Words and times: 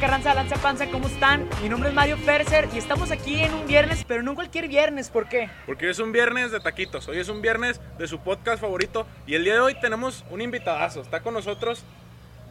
Carranza, 0.00 0.32
lanza 0.32 0.56
panza, 0.56 0.86
¿cómo 0.86 1.08
están? 1.08 1.46
Mi 1.62 1.68
nombre 1.68 1.90
es 1.90 1.94
Mario 1.94 2.16
Ferser 2.16 2.66
y 2.72 2.78
estamos 2.78 3.10
aquí 3.10 3.42
en 3.42 3.52
un 3.52 3.66
viernes, 3.66 4.02
pero 4.08 4.22
no 4.22 4.34
cualquier 4.34 4.66
viernes, 4.66 5.10
¿por 5.10 5.28
qué? 5.28 5.50
Porque 5.66 5.84
hoy 5.84 5.90
es 5.90 5.98
un 5.98 6.10
viernes 6.10 6.50
de 6.52 6.58
taquitos, 6.58 7.06
hoy 7.06 7.18
es 7.18 7.28
un 7.28 7.42
viernes 7.42 7.82
de 7.98 8.08
su 8.08 8.18
podcast 8.18 8.62
favorito 8.62 9.06
y 9.26 9.34
el 9.34 9.44
día 9.44 9.52
de 9.52 9.60
hoy 9.60 9.74
tenemos 9.78 10.24
un 10.30 10.40
invitadazo, 10.40 11.02
está 11.02 11.20
con 11.20 11.34
nosotros 11.34 11.84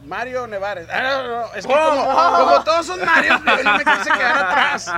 Mario 0.02 0.46
Nevares. 0.46 0.88
Ah, 0.90 1.00
no, 1.02 1.28
no, 1.28 1.54
es 1.54 1.66
que 1.66 1.72
como, 1.72 2.04
como 2.04 2.64
todos 2.64 2.86
son 2.86 3.04
Mario, 3.04 3.34
él 3.58 3.68
me 3.76 3.84
quise 3.84 4.10
quedar 4.10 4.38
atrás. 4.44 4.92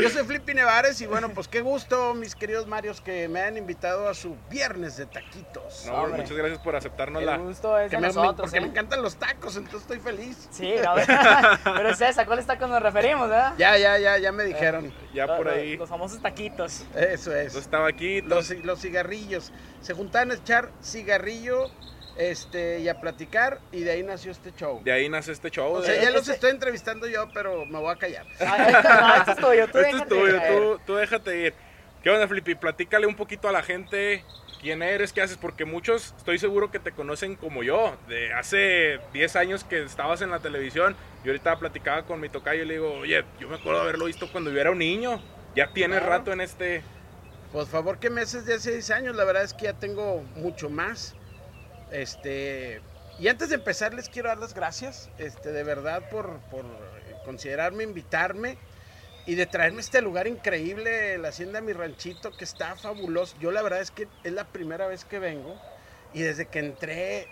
Yo 0.00 0.08
soy 0.10 0.24
Flippy 0.24 0.54
Nevares 0.54 1.00
y 1.00 1.06
bueno, 1.06 1.28
pues 1.30 1.48
qué 1.48 1.60
gusto, 1.60 2.14
mis 2.14 2.34
queridos 2.34 2.66
Marios, 2.66 3.00
que 3.00 3.28
me 3.28 3.40
han 3.42 3.56
invitado 3.56 4.08
a 4.08 4.14
su 4.14 4.36
viernes 4.48 4.96
de 4.96 5.06
taquitos. 5.06 5.84
No, 5.86 5.94
Hombre. 6.02 6.22
muchas 6.22 6.36
gracias 6.36 6.58
por 6.60 6.76
aceptarnos 6.76 7.20
El 7.20 7.26
la... 7.26 7.36
gusto 7.38 7.78
es 7.78 7.90
Que 7.90 7.96
de 7.96 8.00
me- 8.02 8.06
nosotros, 8.08 8.36
porque 8.42 8.58
¿eh? 8.58 8.60
me 8.60 8.68
encantan 8.68 9.02
los 9.02 9.16
tacos, 9.16 9.56
entonces 9.56 9.82
estoy 9.82 9.98
feliz. 9.98 10.48
Sí, 10.52 10.74
no, 10.84 10.94
pero 11.64 11.90
es 11.90 12.00
esa, 12.00 12.24
¿cuál 12.24 12.44
tacos 12.46 12.68
nos 12.70 12.82
referimos, 12.82 13.28
verdad? 13.28 13.54
Ya, 13.58 13.76
ya, 13.76 13.98
ya, 13.98 14.18
ya 14.18 14.30
me 14.32 14.44
dijeron. 14.44 14.92
Ya 15.12 15.26
Los- 15.26 15.36
por 15.36 15.46
los- 15.46 15.54
ahí, 15.56 15.76
Los 15.76 15.88
famosos 15.88 16.22
taquitos. 16.22 16.84
Eso 16.94 17.34
es. 17.34 17.54
los 17.54 17.68
tabaquitos, 17.68 18.28
Los, 18.50 18.64
los 18.64 18.80
cigarrillos. 18.80 19.52
Se 19.80 19.94
juntaban 19.94 20.30
a 20.30 20.34
echar 20.34 20.70
cigarrillo 20.82 21.70
este, 22.18 22.80
y 22.80 22.88
a 22.88 23.00
platicar 23.00 23.60
y 23.72 23.80
de 23.80 23.92
ahí 23.92 24.02
nació 24.02 24.32
este 24.32 24.52
show. 24.52 24.82
de 24.84 24.92
ahí 24.92 25.08
nace 25.08 25.32
este 25.32 25.50
show. 25.50 25.72
O 25.72 25.80
de- 25.80 25.86
sea, 25.86 26.02
ya 26.02 26.10
los 26.10 26.22
Este- 26.22 26.32
estoy 26.34 26.50
entrevistando 26.50 27.06
yo, 27.06 27.28
pero 27.32 27.64
me 27.64 27.78
voy 27.78 27.90
a 27.92 27.96
callar. 27.96 28.26
Ay, 28.40 28.46
ay, 28.48 28.72
no, 28.82 29.14
esto 29.16 29.30
es 29.30 29.36
tuyo, 29.38 29.68
tú 29.70 29.78
Este 29.78 29.96
es 29.96 30.08
tuyo, 30.08 30.40
tú, 30.48 30.80
tú 30.86 30.94
déjate 30.96 31.40
ir. 31.46 31.54
¿Qué 32.02 32.10
onda, 32.10 32.28
Flippy? 32.28 32.54
Platícale 32.54 33.06
un 33.06 33.14
poquito 33.16 33.48
a 33.48 33.52
la 33.52 33.62
gente 33.62 34.24
quién 34.60 34.82
eres, 34.82 35.12
qué 35.12 35.20
haces, 35.22 35.36
porque 35.36 35.64
muchos 35.64 36.14
estoy 36.16 36.38
seguro 36.38 36.70
que 36.70 36.78
te 36.80 36.92
conocen 36.92 37.36
como 37.36 37.62
yo. 37.62 37.96
De 38.08 38.32
hace 38.32 38.98
10 39.12 39.36
años 39.36 39.62
que 39.64 39.82
estabas 39.84 40.20
en 40.22 40.30
la 40.30 40.40
televisión, 40.40 40.96
yo 41.24 41.30
ahorita 41.32 41.58
platicaba 41.58 42.02
con 42.04 42.20
mi 42.20 42.28
tocayo 42.28 42.62
y 42.62 42.66
le 42.66 42.74
digo, 42.74 42.92
oye, 42.94 43.24
yo 43.40 43.48
me 43.48 43.56
acuerdo 43.56 43.78
de 43.80 43.84
haberlo 43.84 44.04
visto 44.06 44.30
cuando 44.30 44.50
yo 44.50 44.60
era 44.60 44.70
un 44.70 44.78
niño. 44.78 45.22
Ya 45.54 45.72
tienes 45.72 45.98
Claro. 46.00 46.12
rato 46.18 46.32
en 46.32 46.40
este... 46.40 46.82
Por 47.52 47.66
favor, 47.66 47.98
que 47.98 48.10
me 48.10 48.20
haces 48.20 48.44
de 48.46 48.54
hace 48.54 48.72
10 48.72 48.90
años, 48.90 49.16
la 49.16 49.24
verdad 49.24 49.42
es 49.42 49.54
que 49.54 49.64
ya 49.64 49.72
tengo 49.72 50.22
mucho 50.36 50.68
más. 50.70 51.14
Este, 51.90 52.80
y 53.18 53.28
antes 53.28 53.48
de 53.48 53.56
empezar 53.56 53.94
les 53.94 54.08
quiero 54.08 54.28
dar 54.28 54.38
las 54.38 54.54
gracias, 54.54 55.08
este, 55.18 55.52
de 55.52 55.64
verdad 55.64 56.08
por, 56.10 56.38
por 56.50 56.64
considerarme, 57.24 57.84
invitarme 57.84 58.58
y 59.26 59.34
de 59.34 59.46
traerme 59.46 59.80
este 59.80 60.00
lugar 60.00 60.26
increíble, 60.26 61.18
la 61.18 61.28
hacienda 61.28 61.60
Mi 61.60 61.72
Ranchito, 61.72 62.36
que 62.36 62.44
está 62.44 62.76
fabuloso. 62.76 63.36
Yo 63.40 63.50
la 63.50 63.62
verdad 63.62 63.80
es 63.80 63.90
que 63.90 64.08
es 64.24 64.32
la 64.32 64.44
primera 64.44 64.86
vez 64.86 65.04
que 65.04 65.18
vengo 65.18 65.60
y 66.14 66.22
desde 66.22 66.46
que 66.46 66.60
entré, 66.60 67.28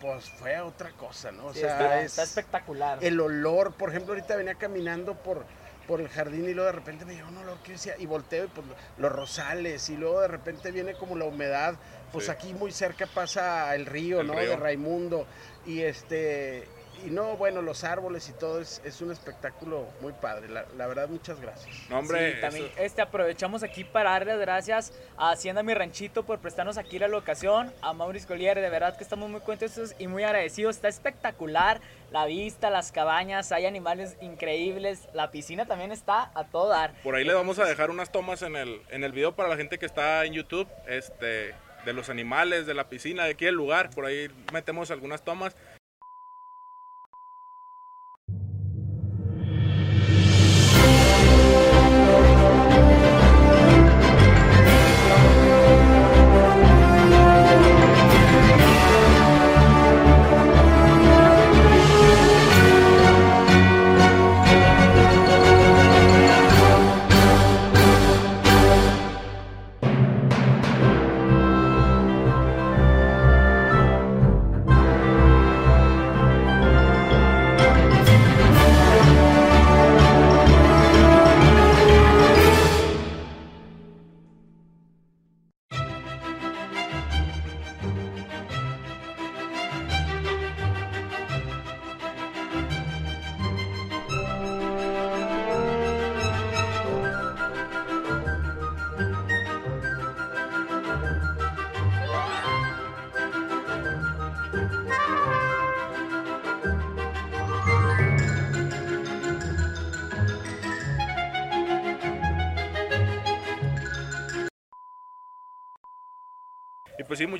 pues 0.00 0.28
fue 0.30 0.60
otra 0.60 0.90
cosa, 0.92 1.32
¿no? 1.32 1.46
O 1.46 1.54
Sí, 1.54 1.60
sea, 1.60 1.72
está, 1.72 2.00
es 2.00 2.06
está 2.06 2.22
espectacular. 2.24 2.98
el 3.00 3.20
olor, 3.20 3.74
por 3.74 3.90
ejemplo, 3.90 4.12
ahorita 4.12 4.36
venía 4.36 4.54
caminando 4.56 5.14
por, 5.22 5.44
por 5.86 6.00
el 6.00 6.08
jardín 6.08 6.46
y 6.48 6.52
luego 6.52 6.66
de 6.66 6.72
repente 6.76 7.04
me 7.06 7.14
llegó 7.14 7.28
un 7.28 7.38
olor 7.38 7.62
que 7.62 7.72
decía, 7.72 7.94
y 7.98 8.04
volteo 8.06 8.44
y 8.44 8.48
pues 8.48 8.66
los 8.98 9.10
rosales, 9.12 9.88
y 9.88 9.96
luego 9.96 10.20
de 10.20 10.28
repente 10.28 10.70
viene 10.72 10.94
como 10.94 11.16
la 11.16 11.24
humedad, 11.24 11.76
pues 12.12 12.26
Sí. 12.26 12.30
aquí 12.30 12.54
muy 12.54 12.72
cerca 12.72 13.06
pasa 13.06 13.74
el 13.74 13.86
río, 13.86 14.20
El 14.20 14.26
¿no? 14.28 14.34
río. 14.34 14.50
De 14.50 14.56
Raimundo, 14.56 15.26
y 15.66 15.80
este, 15.82 16.66
y 17.06 17.10
no, 17.10 17.36
bueno, 17.38 17.62
los 17.62 17.82
árboles 17.84 18.28
y 18.28 18.32
todo 18.32 18.60
es, 18.60 18.82
es 18.84 19.00
un 19.00 19.10
espectáculo 19.10 19.86
muy 20.02 20.12
padre, 20.12 20.48
la, 20.50 20.66
la 20.76 20.86
verdad, 20.86 21.08
muchas 21.08 21.40
gracias. 21.40 21.74
No, 21.88 21.98
hombre, 22.00 22.34
Sí, 22.34 22.40
también 22.42 22.64
eso- 22.66 22.74
este, 22.82 23.00
aprovechamos 23.00 23.62
aquí 23.62 23.84
para 23.84 24.10
darle 24.10 24.32
las 24.32 24.40
gracias 24.40 24.92
a 25.16 25.30
Hacienda 25.30 25.62
Mi 25.62 25.72
Ranchito 25.72 26.24
por 26.24 26.40
prestarnos 26.40 26.76
aquí 26.76 26.98
la 26.98 27.08
locación, 27.08 27.72
a 27.80 27.92
Maurice 27.94 28.26
Collier, 28.26 28.60
de 28.60 28.68
verdad 28.68 28.96
que 28.98 29.04
estamos 29.04 29.30
muy 29.30 29.40
contentos 29.40 29.94
y 29.98 30.08
muy 30.08 30.24
agradecidos, 30.24 30.76
está 30.76 30.88
espectacular 30.88 31.80
la 32.10 32.26
vista, 32.26 32.68
las 32.70 32.90
cabañas, 32.92 33.50
hay 33.52 33.64
animales 33.66 34.16
increíbles, 34.20 35.08
la 35.14 35.30
piscina 35.30 35.64
también 35.64 35.92
está 35.92 36.30
a 36.34 36.44
todo 36.44 36.68
dar. 36.68 36.92
por 37.02 37.14
ahí 37.14 37.24
le 37.24 37.32
vamos 37.32 37.58
a 37.60 37.64
dejar 37.64 37.88
unas 37.90 38.10
tomas 38.12 38.42
en 38.42 38.56
el, 38.56 38.82
en 38.90 39.04
el 39.04 39.12
video 39.12 39.34
para 39.36 39.48
la 39.48 39.56
gente 39.56 39.78
que 39.78 39.86
está 39.86 40.24
en 40.24 40.32
YouTube, 40.34 40.68
este, 40.88 41.54
de 41.84 41.92
los 41.92 42.10
animales, 42.10 42.66
de 42.66 42.74
la 42.74 42.88
piscina, 42.88 43.24
de 43.24 43.30
aquí 43.30 43.46
el 43.46 43.54
lugar, 43.54 43.90
por 43.90 44.04
ahí 44.04 44.28
metemos 44.52 44.90
algunas 44.90 45.24
tomas. 45.24 45.56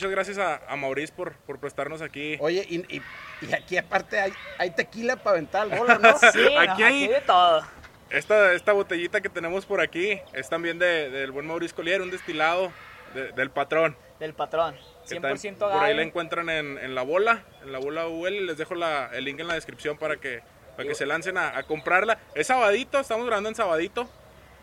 Muchas 0.00 0.10
gracias 0.12 0.38
a, 0.38 0.60
a 0.66 0.76
Maurice 0.76 1.12
por, 1.12 1.34
por 1.34 1.58
prestarnos 1.60 2.00
aquí. 2.00 2.36
Oye, 2.40 2.64
y, 2.70 2.78
y- 2.96 3.02
y 3.42 3.52
aquí 3.54 3.76
aparte 3.76 4.18
hay, 4.18 4.32
hay 4.58 4.70
tequila 4.70 5.16
para 5.16 5.32
aventar 5.32 5.62
al 5.70 5.78
bola, 5.78 5.98
¿no? 5.98 6.16
Sí, 6.32 6.38
no, 6.54 6.60
Aquí 6.60 6.82
hay- 6.82 7.08
de 7.08 7.20
todo. 7.20 7.62
Esta, 8.08 8.54
esta 8.54 8.72
botellita 8.72 9.20
que 9.20 9.28
tenemos 9.28 9.66
por 9.66 9.80
aquí 9.82 10.18
es 10.32 10.48
también 10.48 10.78
de- 10.78 11.10
del 11.10 11.32
buen 11.32 11.46
Maurice 11.46 11.74
Collier, 11.74 12.00
un 12.00 12.10
destilado 12.10 12.72
de- 13.14 13.32
del 13.32 13.50
patrón. 13.50 13.94
Del 14.18 14.32
patrón, 14.34 14.74
que 15.06 15.16
100% 15.16 15.20
también 15.20 15.56
Por 15.56 15.72
ahí 15.84 15.94
la 15.94 16.02
encuentran 16.02 16.48
en, 16.48 16.78
en 16.78 16.94
la 16.94 17.02
bola, 17.02 17.44
en 17.62 17.72
la 17.72 17.78
bola 17.78 18.06
UL. 18.08 18.46
Les 18.46 18.56
dejo 18.56 18.74
la- 18.74 19.10
el 19.12 19.24
link 19.24 19.38
en 19.40 19.48
la 19.48 19.54
descripción 19.54 19.98
para 19.98 20.16
que, 20.16 20.40
para 20.76 20.88
que 20.88 20.94
se 20.94 21.04
lancen 21.04 21.36
a, 21.36 21.56
a 21.58 21.62
comprarla. 21.64 22.18
Es 22.34 22.46
sabadito, 22.46 22.98
estamos 22.98 23.26
grabando 23.26 23.50
en 23.50 23.54
sabadito. 23.54 24.08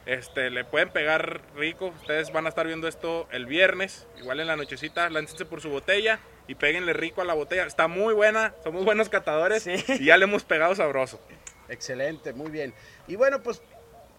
Este, 0.08 0.50
le 0.50 0.64
pueden 0.64 0.90
pegar 0.90 1.42
rico. 1.56 1.88
Ustedes 2.02 2.32
van 2.32 2.46
a 2.46 2.50
estar 2.50 2.66
viendo 2.66 2.88
esto 2.88 3.28
el 3.32 3.46
viernes, 3.46 4.08
igual 4.18 4.40
en 4.40 4.48
la 4.48 4.56
nochecita. 4.56 5.10
Láncense 5.10 5.46
por 5.46 5.62
su 5.62 5.70
botella 5.70 6.20
y 6.48 6.56
péguenle 6.56 6.94
rico 6.94 7.22
a 7.22 7.26
la 7.26 7.34
botella. 7.34 7.66
Está 7.66 7.90
muy 7.90 8.14
buena, 8.14 8.54
somos 8.64 8.86
buenos 8.86 9.10
catadores 9.10 9.64
Sí. 9.64 9.76
y 10.00 10.06
ya 10.06 10.16
le 10.18 10.24
hemos 10.24 10.44
pegado 10.46 10.74
sabroso. 10.76 11.20
Excelente, 11.68 12.32
muy 12.32 12.50
bien. 12.50 12.74
Y 13.08 13.18
bueno, 13.18 13.44
pues, 13.44 13.62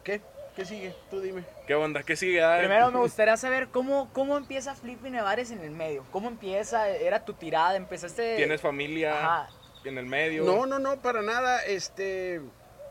¿qué? 0.04 0.20
¿Qué 0.54 0.66
sigue? 0.66 0.94
Tú 1.08 1.20
dime. 1.22 1.44
¿Qué 1.66 1.74
onda? 1.74 2.02
¿Qué 2.02 2.16
sigue? 2.16 2.42
Primero 2.58 2.90
me 2.90 2.98
gustaría 3.00 3.36
saber 3.38 3.68
cómo, 3.68 4.10
cómo 4.12 4.36
empieza 4.36 4.74
Flippy 4.74 5.08
Nevares 5.08 5.50
en 5.52 5.62
el 5.62 5.70
medio. 5.70 6.04
¿Cómo 6.10 6.28
empieza? 6.28 6.88
¿Era 6.90 7.24
tu 7.24 7.32
tirada? 7.32 7.76
¿Empezaste...? 7.76 8.36
¿Tienes 8.36 8.60
familia 8.60 9.12
Ajá. 9.18 9.48
en 9.84 9.96
el 9.96 10.04
medio? 10.04 10.44
No, 10.44 10.66
no, 10.66 10.78
no, 10.78 11.00
para 11.00 11.22
nada. 11.22 11.64
Este, 11.64 12.42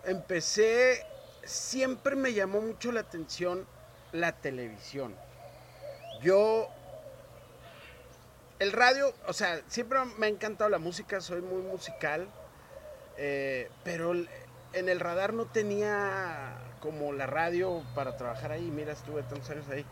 empecé, 0.05 1.05
siempre 1.47 2.15
me 2.15 2.33
llamó 2.33 2.61
mucho 2.61 2.91
la 2.91 2.99
atención 2.99 3.65
la 4.11 4.33
televisión. 4.33 5.15
Yo, 6.21 6.69
el 8.59 8.71
radio, 8.71 9.13
o 9.27 9.33
sea, 9.33 9.61
siempre 9.67 9.99
me 10.17 10.27
ha 10.27 10.29
encantado 10.29 10.69
la 10.69 10.79
música, 10.79 11.21
soy 11.21 11.41
muy 11.41 11.61
musical, 11.61 12.27
eh, 13.17 13.69
pero 13.83 14.13
en 14.13 14.89
el 14.89 14.99
radar 14.99 15.33
no 15.33 15.45
tenía 15.45 16.57
como 16.79 17.13
la 17.13 17.25
radio 17.25 17.83
para 17.95 18.17
trabajar 18.17 18.51
ahí. 18.51 18.69
Mira, 18.71 18.93
estuve 18.93 19.23
tantos 19.23 19.49
años 19.49 19.67
ahí. 19.69 19.85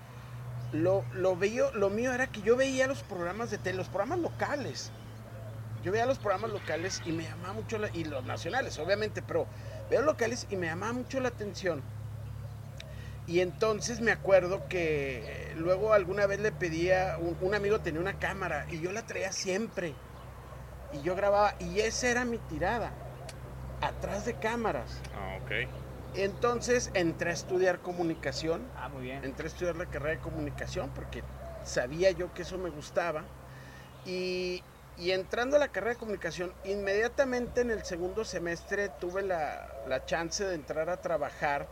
Lo, 0.71 1.05
lo, 1.13 1.35
veía, 1.35 1.71
lo 1.71 1.89
mío 1.89 2.13
era 2.13 2.27
que 2.27 2.41
yo 2.41 2.55
veía 2.55 2.87
los 2.87 3.03
programas 3.03 3.51
de 3.51 3.57
tele, 3.57 3.77
los 3.77 3.87
programas 3.87 4.19
locales. 4.19 4.91
Yo 5.83 5.91
veía 5.91 6.07
los 6.07 6.17
programas 6.17 6.51
locales 6.51 7.01
y 7.05 7.11
me 7.11 7.23
llamaba 7.23 7.53
mucho 7.53 7.77
la, 7.77 7.89
y 7.93 8.05
los 8.05 8.25
nacionales, 8.25 8.79
obviamente, 8.79 9.21
pero 9.21 9.45
los 9.89 10.03
locales 10.03 10.47
y 10.49 10.55
me 10.55 10.67
llamaba 10.67 10.93
mucho 10.93 11.19
la 11.19 11.29
atención. 11.29 11.81
Y 13.27 13.39
entonces 13.39 14.01
me 14.01 14.11
acuerdo 14.11 14.67
que 14.67 15.23
eh, 15.51 15.53
luego 15.55 15.93
alguna 15.93 16.27
vez 16.27 16.39
le 16.39 16.51
pedía, 16.51 17.17
un, 17.19 17.35
un 17.41 17.55
amigo 17.55 17.79
tenía 17.79 17.99
una 17.99 18.19
cámara 18.19 18.67
y 18.69 18.79
yo 18.79 18.91
la 18.91 19.05
traía 19.05 19.31
siempre. 19.31 19.93
Y 20.93 21.01
yo 21.01 21.15
grababa, 21.15 21.55
y 21.59 21.79
esa 21.79 22.07
era 22.09 22.25
mi 22.25 22.37
tirada. 22.37 22.91
atrás 23.81 24.25
de 24.25 24.35
cámaras. 24.35 24.99
Ah, 25.15 25.37
ok. 25.43 25.51
Entonces 26.15 26.91
entré 26.93 27.31
a 27.31 27.33
estudiar 27.33 27.79
comunicación, 27.79 28.61
Ah, 28.77 28.89
muy 28.89 29.03
bien. 29.03 29.23
entré 29.25 29.45
a 29.45 29.47
estudiar 29.49 29.75
la 29.75 29.85
carrera 29.85 30.15
de 30.15 30.21
comunicación 30.21 30.89
porque 30.95 31.23
sabía 31.65 32.11
yo 32.11 32.33
que 32.33 32.43
eso 32.43 32.57
me 32.57 32.69
gustaba. 32.69 33.23
Y, 34.05 34.63
y 34.97 35.11
entrando 35.11 35.57
a 35.57 35.59
la 35.59 35.67
carrera 35.69 35.93
de 35.93 35.99
comunicación, 35.99 36.53
inmediatamente 36.63 37.61
en 37.61 37.71
el 37.71 37.83
segundo 37.83 38.23
semestre 38.23 38.89
tuve 38.89 39.23
la, 39.23 39.67
la 39.85 40.03
chance 40.05 40.43
de 40.45 40.55
entrar 40.55 40.89
a 40.89 40.97
trabajar 40.97 41.67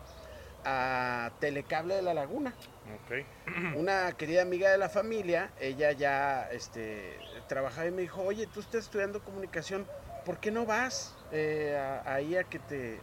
a 0.65 1.31
Telecable 1.39 1.95
de 1.95 2.01
la 2.01 2.13
Laguna. 2.13 2.55
Ok. 2.85 3.11
Una 3.77 4.11
querida 4.13 4.41
amiga 4.41 4.71
de 4.71 4.77
la 4.77 4.89
familia, 4.89 5.51
ella 5.57 5.91
ya 5.91 6.47
este, 6.51 7.19
trabajaba 7.47 7.87
y 7.87 7.91
me 7.91 8.01
dijo, 8.03 8.21
oye, 8.23 8.47
tú 8.47 8.59
estás 8.59 8.85
estudiando 8.85 9.21
comunicación, 9.23 9.87
¿por 10.25 10.39
qué 10.39 10.51
no 10.51 10.65
vas 10.65 11.15
eh, 11.31 11.75
a- 11.77 12.13
ahí 12.13 12.35
a 12.35 12.43
que 12.43 12.59
te, 12.59 13.01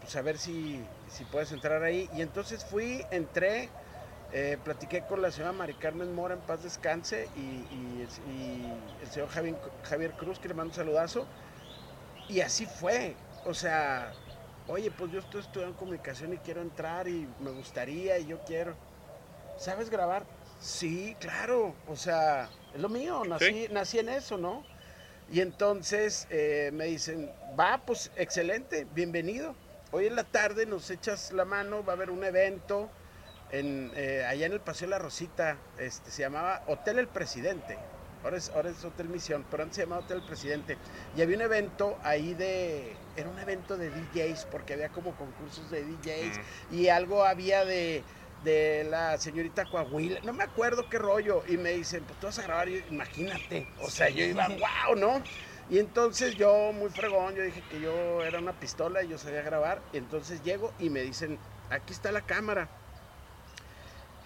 pues 0.00 0.14
a 0.16 0.22
ver 0.22 0.38
si, 0.38 0.86
si 1.08 1.24
puedes 1.24 1.50
entrar 1.52 1.82
ahí? 1.82 2.08
Y 2.12 2.22
entonces 2.22 2.64
fui, 2.64 3.06
entré, 3.10 3.70
eh, 4.36 4.58
platiqué 4.64 5.00
con 5.02 5.22
la 5.22 5.30
señora 5.30 5.52
Mari 5.52 5.74
Carmen 5.74 6.12
Mora, 6.12 6.34
en 6.34 6.40
paz 6.40 6.62
descanse, 6.64 7.28
y, 7.36 7.40
y 7.70 8.02
el- 8.02 8.28
y 8.28 8.82
el 9.00 9.08
señor 9.08 9.28
Javier, 9.28 9.54
Javier 9.84 10.10
Cruz, 10.12 10.40
que 10.40 10.48
le 10.48 10.54
mando 10.54 10.70
un 10.70 10.74
saludazo, 10.74 11.24
y 12.28 12.40
así 12.40 12.66
fue, 12.66 13.16
o 13.44 13.54
sea, 13.54 14.12
oye, 14.66 14.90
pues 14.90 15.12
yo 15.12 15.20
estoy 15.20 15.40
estudiando 15.40 15.76
comunicación 15.76 16.32
y 16.32 16.38
quiero 16.38 16.62
entrar 16.62 17.06
y 17.06 17.28
me 17.38 17.52
gustaría 17.52 18.18
y 18.18 18.26
yo 18.26 18.38
quiero. 18.44 18.74
¿Sabes 19.56 19.88
grabar? 19.88 20.26
Sí, 20.60 21.14
claro. 21.20 21.76
O 21.86 21.94
sea, 21.94 22.50
es 22.74 22.80
lo 22.80 22.88
mío. 22.88 23.22
Nací, 23.24 23.68
nací 23.70 24.00
en 24.00 24.08
eso, 24.08 24.36
¿no? 24.36 24.64
Y 25.30 25.40
entonces 25.42 26.26
eh, 26.30 26.70
me 26.72 26.86
dicen, 26.86 27.30
va, 27.58 27.80
pues 27.86 28.10
excelente, 28.16 28.84
bienvenido. 28.94 29.54
Hoy 29.92 30.06
en 30.06 30.16
la 30.16 30.24
tarde 30.24 30.66
nos 30.66 30.90
echas 30.90 31.30
la 31.32 31.44
mano, 31.44 31.84
va 31.84 31.92
a 31.92 31.96
haber 31.96 32.10
un 32.10 32.24
evento 32.24 32.90
en, 33.58 33.92
eh, 33.94 34.24
allá 34.26 34.46
en 34.46 34.52
el 34.52 34.60
Paseo 34.60 34.88
La 34.88 34.98
Rosita. 34.98 35.56
Este, 35.78 36.10
se 36.10 36.22
llamaba 36.22 36.62
Hotel 36.66 36.98
El 36.98 37.08
Presidente. 37.08 37.78
Ahora 38.22 38.38
es, 38.38 38.50
ahora 38.50 38.70
es 38.70 38.82
Hotel 38.84 39.08
Misión, 39.08 39.44
pero 39.50 39.62
antes 39.62 39.76
se 39.76 39.82
llamaba 39.82 40.02
Hotel 40.02 40.18
El 40.18 40.24
Presidente. 40.24 40.78
Y 41.16 41.22
había 41.22 41.36
un 41.36 41.42
evento 41.42 41.98
ahí 42.02 42.34
de... 42.34 42.96
Era 43.16 43.28
un 43.28 43.38
evento 43.38 43.76
de 43.76 43.90
DJs, 43.90 44.46
porque 44.50 44.72
había 44.72 44.88
como 44.88 45.14
concursos 45.14 45.70
de 45.70 45.84
DJs 45.84 46.38
Mm. 46.70 46.74
y 46.74 46.88
algo 46.88 47.24
había 47.24 47.64
de, 47.64 48.02
de 48.44 48.84
la 48.90 49.18
señorita 49.18 49.66
Coahuila, 49.66 50.20
no 50.24 50.32
me 50.32 50.42
acuerdo 50.44 50.88
qué 50.88 50.98
rollo, 50.98 51.44
y 51.46 51.56
me 51.58 51.72
dicen, 51.72 52.02
pues 52.04 52.18
tú 52.18 52.26
vas 52.26 52.38
a 52.38 52.42
grabar, 52.42 52.68
y 52.68 52.80
yo, 52.80 52.86
imagínate, 52.90 53.68
o 53.80 53.90
sea, 53.90 54.08
yo 54.08 54.24
iba, 54.24 54.48
wow, 54.48 54.96
¿no? 54.96 55.22
Y 55.70 55.78
entonces 55.78 56.34
yo, 56.34 56.72
muy 56.72 56.90
fregón, 56.90 57.34
yo 57.34 57.42
dije 57.42 57.62
que 57.70 57.80
yo 57.80 58.22
era 58.22 58.38
una 58.38 58.52
pistola 58.58 59.02
y 59.02 59.08
yo 59.08 59.18
sabía 59.18 59.42
grabar, 59.42 59.80
y 59.92 59.98
entonces 59.98 60.42
llego 60.42 60.72
y 60.78 60.90
me 60.90 61.02
dicen, 61.02 61.38
aquí 61.70 61.92
está 61.92 62.10
la 62.10 62.22
cámara. 62.22 62.68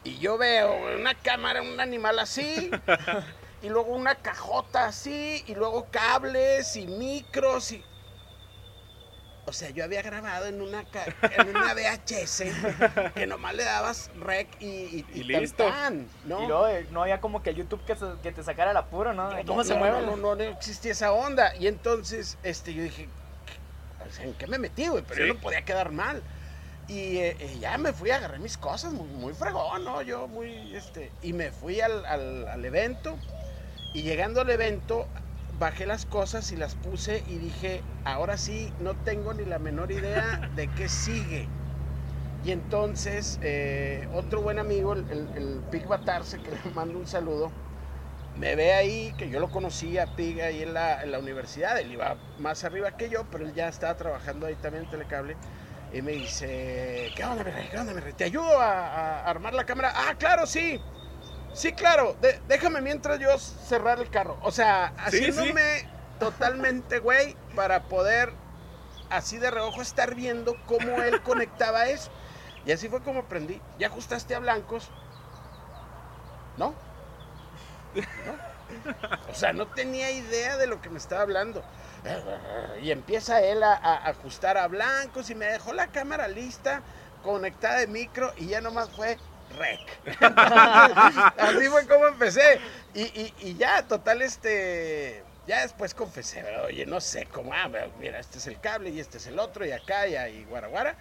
Y 0.04 0.18
yo 0.18 0.38
veo 0.38 0.96
una 0.98 1.14
cámara, 1.14 1.60
un 1.62 1.80
animal 1.80 2.18
así, 2.18 2.70
y 3.62 3.68
luego 3.68 3.92
una 3.92 4.14
cajota 4.14 4.86
así, 4.86 5.42
y 5.46 5.54
luego 5.54 5.86
cables 5.90 6.76
y 6.76 6.86
micros 6.86 7.72
y... 7.72 7.84
O 9.46 9.52
sea, 9.54 9.70
yo 9.70 9.82
había 9.82 10.02
grabado 10.02 10.44
en 10.44 10.60
una, 10.60 10.84
en 11.22 11.48
una 11.48 11.72
VHS 11.74 12.42
que 13.14 13.26
nomás 13.26 13.54
le 13.54 13.64
dabas 13.64 14.10
rec 14.20 14.46
y, 14.60 14.66
y, 14.66 15.06
Y 15.14 15.32
tan, 15.32 15.40
listo. 15.42 15.64
tan, 15.64 16.06
¿no? 16.26 16.42
Y 16.44 16.46
luego 16.46 16.68
eh, 16.68 16.86
no 16.90 17.02
había 17.02 17.18
como 17.22 17.42
que 17.42 17.54
YouTube 17.54 17.82
que, 17.86 17.96
se- 17.96 18.12
que 18.22 18.30
te 18.30 18.42
sacara 18.44 18.72
el 18.72 18.76
apuro, 18.76 19.14
¿no? 19.14 19.30
No, 19.32 19.44
¿Cómo 19.46 19.64
se 19.64 19.72
no, 19.72 19.78
mueve? 19.78 20.02
No, 20.04 20.16
no, 20.16 20.34
existía 20.42 20.92
esa 20.92 21.12
onda. 21.12 21.56
Y 21.56 21.66
entonces 21.66 22.36
este, 22.42 22.74
yo 22.74 22.82
dije, 22.82 23.08
¿en 24.20 24.34
qué 24.34 24.46
me 24.46 24.58
metí, 24.58 24.86
güey? 24.88 25.02
Pero 25.02 25.22
Sí. 25.22 25.28
yo 25.28 25.34
no 25.34 25.40
podía 25.40 25.62
quedar 25.64 25.92
mal. 25.92 26.22
Y 26.88 27.18
eh, 27.18 27.36
eh, 27.38 27.58
ya 27.60 27.78
me 27.78 27.92
fui, 27.92 28.10
agarré 28.10 28.40
mis 28.40 28.56
cosas, 28.58 28.92
muy, 28.94 29.08
muy 29.08 29.34
fregón, 29.34 29.84
¿no? 29.84 30.02
Yo 30.02 30.26
muy, 30.26 30.74
este, 30.74 31.14
y 31.20 31.32
me 31.34 31.52
fui 31.52 31.80
al, 31.80 32.04
al- 32.06 32.48
al 32.48 32.64
evento. 32.64 33.20
Y 33.92 34.02
llegando 34.02 34.40
al 34.42 34.50
evento, 34.50 35.10
bajé 35.52 35.86
las 35.86 36.06
cosas 36.06 36.52
y 36.52 36.56
las 36.56 36.76
puse 36.76 37.24
y 37.26 37.38
dije, 37.38 37.84
ahora 38.04 38.38
sí, 38.38 38.74
no 38.78 38.96
tengo 38.96 39.34
ni 39.34 39.44
la 39.46 39.58
menor 39.60 39.92
idea 39.92 40.24
de 40.50 40.68
qué 40.70 40.88
sigue. 40.88 41.52
Y 42.42 42.52
entonces, 42.52 43.38
eh, 43.42 44.06
otro 44.12 44.42
buen 44.42 44.58
amigo, 44.58 44.92
el, 44.94 45.06
el, 45.10 45.30
el 45.34 45.64
Pig 45.70 45.86
Batarse, 45.86 46.40
que 46.40 46.52
le 46.52 46.60
mando 46.74 46.98
un 46.98 47.06
saludo, 47.06 47.54
me 48.34 48.54
ve 48.56 48.72
ahí, 48.74 49.14
que 49.16 49.28
yo 49.30 49.40
lo 49.40 49.50
conocía, 49.50 50.14
Pig, 50.14 50.40
ahí 50.42 50.62
en 50.62 50.74
la, 50.74 51.02
en 51.02 51.10
la 51.10 51.18
universidad, 51.18 51.78
él 51.80 51.92
iba 51.92 52.20
más 52.36 52.62
arriba 52.64 52.92
que 52.96 53.10
yo, 53.10 53.24
pero 53.30 53.44
él 53.44 53.54
ya 53.54 53.68
estaba 53.68 53.96
trabajando 53.96 54.46
ahí 54.46 54.56
también 54.56 54.84
en 54.84 54.88
Telecable, 54.90 55.38
y 55.92 56.02
me 56.02 56.12
dice, 56.12 57.12
¿qué 57.14 57.24
onda, 57.24 57.44
mi 57.44 57.50
rey? 57.50 57.68
¿Qué 57.70 57.78
onda, 57.78 57.94
mi 57.94 58.00
rey? 58.00 58.12
¿Te 58.12 58.24
ayudo 58.24 58.60
a, 58.60 58.88
a 58.88 59.24
armar 59.30 59.54
la 59.54 59.64
cámara? 59.64 59.92
Ah, 59.94 60.14
claro, 60.18 60.46
sí. 60.46 60.80
Sí, 61.54 61.72
claro, 61.72 62.14
de- 62.20 62.40
déjame 62.46 62.80
mientras 62.80 63.18
yo 63.18 63.38
cerrar 63.38 63.98
el 63.98 64.10
carro. 64.10 64.38
O 64.42 64.50
sea, 64.52 64.92
Sí, 65.10 65.18
sí. 65.18 65.30
haciéndome 65.30 65.88
totalmente 66.18 66.98
güey 66.98 67.36
para 67.54 67.84
poder 67.84 68.32
así 69.10 69.38
de 69.38 69.50
reojo 69.50 69.80
estar 69.82 70.14
viendo 70.14 70.56
cómo 70.66 71.02
él 71.02 71.20
conectaba 71.24 71.88
eso. 71.88 72.10
Y 72.66 72.72
así 72.72 72.88
fue 72.88 73.02
como 73.02 73.20
aprendí. 73.20 73.62
¿Ya 73.78 73.86
ajustaste 73.86 74.34
a 74.34 74.40
blancos? 74.40 74.90
¿No? 76.56 76.74
¿No? 78.26 78.34
O 79.30 79.34
sea, 79.34 79.52
no 79.52 79.66
tenía 79.68 80.10
idea 80.10 80.56
de 80.56 80.66
lo 80.66 80.80
que 80.80 80.90
me 80.90 80.98
estaba 80.98 81.22
hablando. 81.22 81.62
Y 82.80 82.90
empieza 82.90 83.42
él 83.42 83.62
a, 83.62 83.72
a 83.74 84.08
ajustar 84.08 84.56
a 84.56 84.68
blancos 84.68 85.30
y 85.30 85.34
me 85.34 85.46
dejó 85.46 85.72
la 85.72 85.90
cámara 85.90 86.28
lista, 86.28 86.84
conectada 87.20 87.78
de 87.80 87.86
micro 87.86 88.32
y 88.36 88.46
ya 88.48 88.60
nomás 88.60 88.90
fue 88.90 89.20
rec. 89.48 90.00
Así 91.38 91.66
fue 91.68 91.86
como 91.86 92.06
empecé. 92.08 92.60
Y, 92.92 93.02
y- 93.02 93.34
y 93.38 93.56
ya, 93.56 93.86
total, 93.86 94.22
este. 94.22 95.26
Ya 95.46 95.62
después 95.62 95.94
confesé, 95.94 96.44
oye, 96.58 96.84
no 96.84 97.00
sé 97.00 97.26
cómo, 97.26 97.54
ah, 97.54 97.70
mira, 97.96 98.18
este 98.20 98.36
es 98.36 98.46
el 98.46 98.60
cable 98.60 98.90
y 98.90 99.00
este 99.00 99.16
es 99.16 99.26
el 99.26 99.38
otro 99.38 99.64
y 99.64 99.72
acá 99.72 100.06
y 100.06 100.14
ahí, 100.14 100.44
guaraguara. 100.44 100.98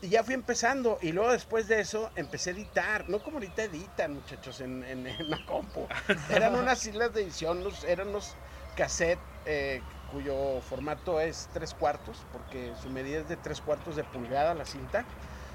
Y 0.00 0.08
ya 0.08 0.24
fui 0.24 0.32
empezando 0.32 0.98
y 1.02 1.12
luego 1.12 1.30
después 1.32 1.68
de 1.68 1.80
eso 1.80 2.10
empecé 2.14 2.50
a 2.50 2.52
editar, 2.54 3.06
no 3.10 3.22
como 3.22 3.36
ahorita 3.36 3.64
editan 3.64 4.14
muchachos 4.14 4.60
en, 4.60 4.82
en, 4.84 5.06
en 5.06 5.28
la 5.28 5.44
compu, 5.44 5.86
eran 6.28 6.54
unas 6.54 6.84
islas 6.86 7.12
de 7.12 7.22
edición, 7.22 7.62
eran 7.86 8.08
unos 8.08 8.38
cassettes 8.74 9.26
eh, 9.44 9.84
cuyo 10.10 10.60
formato 10.62 11.20
es 11.20 11.48
tres 11.52 11.74
cuartos, 11.74 12.26
porque 12.32 12.74
su 12.76 12.90
medida 12.90 13.20
es 13.20 13.28
de 13.28 13.36
tres 13.36 13.60
cuartos 13.62 13.96
de 13.96 14.04
pulgada 14.04 14.54
la 14.54 14.66
cinta, 14.66 15.06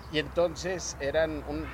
y 0.10 0.20
entonces 0.20 0.96
eran 1.00 1.44
un- 1.48 1.70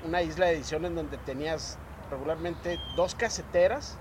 una 0.00 0.22
isla 0.22 0.46
de 0.46 0.54
edición 0.54 0.84
en 0.86 0.94
donde 0.94 1.18
tenías 1.18 1.78
regularmente 2.10 2.80
dos 2.94 3.14
caseteras, 3.14 4.00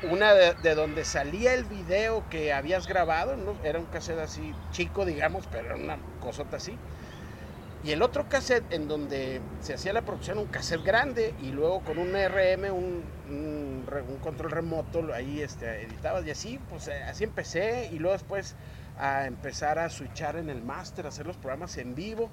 una 0.00 0.34
de, 0.34 0.54
de 0.54 0.74
donde 0.74 1.04
salía 1.04 1.54
el 1.54 1.64
video 1.64 2.28
que 2.28 2.52
habías 2.52 2.86
grabado, 2.86 3.36
¿no? 3.36 3.58
era 3.62 3.78
un 3.80 3.86
cassette 3.86 4.18
así 4.18 4.56
chico, 4.70 5.04
digamos, 5.04 5.46
pero 5.48 5.68
era 5.68 5.76
una 5.76 6.02
cosota 6.18 6.58
así. 6.58 6.80
Y 7.86 7.92
el 7.92 8.02
otro 8.02 8.28
cassette 8.28 8.72
en 8.72 8.88
donde 8.88 9.40
se 9.60 9.74
hacía 9.74 9.92
la 9.92 10.02
producción, 10.02 10.38
un 10.38 10.46
cassette 10.46 10.82
grande, 10.82 11.34
y 11.40 11.52
luego 11.52 11.80
con 11.84 11.98
un 11.98 12.08
RM, 12.14 12.72
un, 12.74 13.04
un 13.30 13.66
un 14.08 14.16
control 14.16 14.50
remoto, 14.50 15.12
ahí 15.14 15.40
este, 15.40 15.82
editabas, 15.82 16.26
y 16.26 16.30
así, 16.32 16.58
pues 16.68 16.88
eh, 16.88 17.04
así 17.04 17.22
empecé, 17.22 17.88
y 17.92 17.98
luego 18.00 18.14
después 18.14 18.56
a 18.98 19.26
empezar 19.26 19.78
a 19.78 19.88
switchar 19.88 20.36
en 20.36 20.50
el 20.50 20.62
máster, 20.62 21.06
a 21.06 21.10
hacer 21.10 21.26
los 21.26 21.36
programas 21.36 21.76
en 21.78 21.94
vivo. 21.94 22.28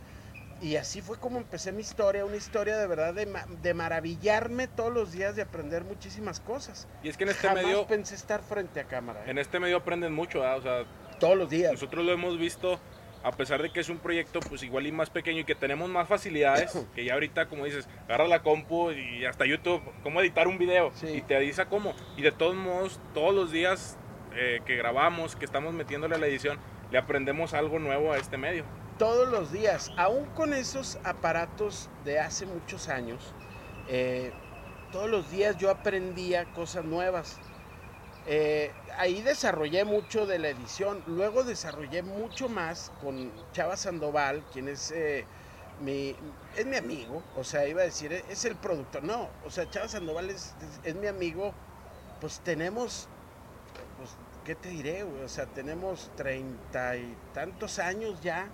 Y 0.62 0.78
así 0.78 1.02
fue 1.02 1.20
como 1.20 1.38
empecé 1.38 1.72
mi 1.72 1.82
historia, 1.82 2.26
una 2.26 2.38
historia 2.38 2.78
de 2.78 2.88
verdad 2.88 3.14
de, 3.14 3.32
de 3.62 3.74
maravillarme 3.74 4.68
todos 4.68 4.92
los 4.94 5.12
días, 5.12 5.36
de 5.36 5.42
aprender 5.42 5.84
muchísimas 5.84 6.40
cosas. 6.40 6.88
Y 7.04 7.10
es 7.10 7.18
que 7.18 7.26
en 7.26 7.30
este 7.32 7.48
Jamás 7.48 7.64
medio, 7.66 7.86
pensé 7.86 8.16
estar 8.16 8.42
frente 8.42 8.80
a 8.80 8.86
cámara. 8.86 9.20
¿eh? 9.26 9.32
en 9.32 9.38
este 9.38 9.60
medio 9.60 9.78
aprenden 9.78 10.14
mucho, 10.14 10.40
¿verdad? 10.40 10.58
O 10.58 10.62
sea, 10.62 10.84
Todos 11.20 11.38
los 11.38 11.50
días. 11.50 11.74
nosotros 11.74 12.06
lo 12.06 12.14
hemos 12.14 12.40
visto, 12.40 12.80
a 13.24 13.32
pesar 13.32 13.62
de 13.62 13.72
que 13.72 13.80
es 13.80 13.90
un 13.90 13.98
proyecto 14.00 14.40
pues 14.42 14.64
igual 14.64 14.86
y 14.86 14.92
más 14.92 15.10
pequeño 15.10 15.40
y 15.40 15.44
que 15.46 15.56
tenemos 15.56 15.90
más 15.90 16.08
facilidades, 16.08 16.78
que 16.96 17.06
ya 17.06 17.14
ahorita 17.14 17.48
como 17.48 17.66
dices, 17.66 17.88
agarra 18.06 18.28
la 18.28 18.44
compu 18.44 18.92
y 18.92 19.26
hasta 19.26 19.46
YouTube, 19.46 19.82
cómo 20.04 20.22
editar 20.22 20.48
un 20.48 20.58
video 20.58 20.92
Sí. 20.96 21.08
y 21.08 21.22
te 21.22 21.36
avisa 21.36 21.66
cómo. 21.66 21.94
Y 22.18 22.22
de 22.22 22.32
todos 22.32 22.56
modos, 22.56 23.00
todos 23.14 23.34
los 23.34 23.52
días 23.52 23.98
eh, 24.36 24.62
que 24.66 24.76
grabamos, 24.76 25.36
que 25.36 25.46
estamos 25.46 25.74
metiéndole 25.74 26.16
a 26.16 26.18
la 26.18 26.28
edición, 26.28 26.58
le 26.92 26.98
aprendemos 26.98 27.54
algo 27.54 27.80
nuevo 27.80 28.12
a 28.14 28.18
este 28.18 28.38
medio. 28.38 28.66
Todos 29.00 29.30
los 29.30 29.52
días. 29.52 29.92
Aún 29.98 30.26
con 30.36 30.54
esos 30.54 31.00
aparatos 31.04 31.90
de 32.06 32.20
hace 32.20 32.46
muchos 32.46 32.90
años, 32.90 33.34
eh, 33.90 34.32
todos 34.92 35.10
los 35.10 35.32
días 35.32 35.58
yo 35.58 35.72
aprendía 35.72 36.46
cosas 36.54 36.86
nuevas. 36.86 37.40
Eh, 38.26 38.72
ahí 38.98 39.22
desarrollé 39.22 39.84
mucho 39.86 40.26
de 40.26 40.40
la 40.40 40.50
edición. 40.50 41.04
Luego 41.08 41.44
desarrollé 41.44 42.04
mucho 42.04 42.48
más 42.50 42.92
con 43.02 43.32
Chava 43.52 43.76
Sandoval, 43.78 44.44
quien 44.54 44.68
es, 44.70 44.92
eh, 44.92 45.26
mi, 45.82 46.16
es 46.56 46.66
mi 46.66 46.78
amigo. 46.78 47.22
O 47.36 47.44
sea, 47.44 47.68
iba 47.68 47.82
a 47.82 47.86
decir, 47.86 48.14
es 48.14 48.46
el 48.46 48.56
productor. 48.56 49.04
No, 49.04 49.30
o 49.46 49.50
sea, 49.50 49.70
Chava 49.70 49.88
Sandoval 49.88 50.30
es, 50.30 50.54
es- 50.62 50.80
es 50.90 50.96
mi 50.96 51.08
amigo. 51.08 51.54
Pues 52.22 52.40
tenemos 52.40 53.10
pues, 53.98 54.10
¿qué 54.46 54.56
te 54.56 54.70
diré, 54.70 55.04
güey? 55.04 55.24
O 55.24 55.28
sea, 55.30 55.46
tenemos 55.46 56.10
treinta 56.16 56.96
y 56.96 57.16
tantos 57.34 57.80
años 57.80 58.22
ya 58.22 58.48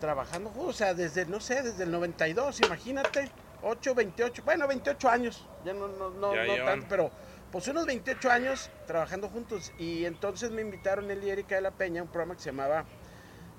trabajando. 0.00 0.52
O 0.58 0.72
sea, 0.72 0.92
desde, 0.94 1.24
no 1.26 1.40
sé, 1.40 1.62
desde 1.62 1.84
el 1.84 1.90
92, 1.90 2.60
imagínate. 2.60 3.30
8, 3.62 3.94
28, 3.94 4.42
bueno, 4.44 4.68
28 4.68 5.08
años. 5.08 5.48
Ya 5.64 5.72
no, 5.72 5.88
no, 5.88 6.10
no, 6.10 6.34
Ya 6.34 6.44
no 6.44 6.64
tanto, 6.66 6.86
pero 6.88 7.10
pues 7.54 7.68
unos 7.68 7.86
28 7.86 8.30
años 8.32 8.68
trabajando 8.84 9.28
juntos. 9.28 9.72
Y 9.78 10.04
entonces 10.06 10.50
me 10.50 10.60
invitaron 10.60 11.08
él 11.08 11.22
y 11.22 11.30
Erika 11.30 11.54
de 11.54 11.60
la 11.60 11.70
Peña 11.70 12.00
a 12.00 12.02
un 12.02 12.08
programa 12.10 12.34
que 12.34 12.40
se 12.42 12.50
llamaba. 12.50 12.84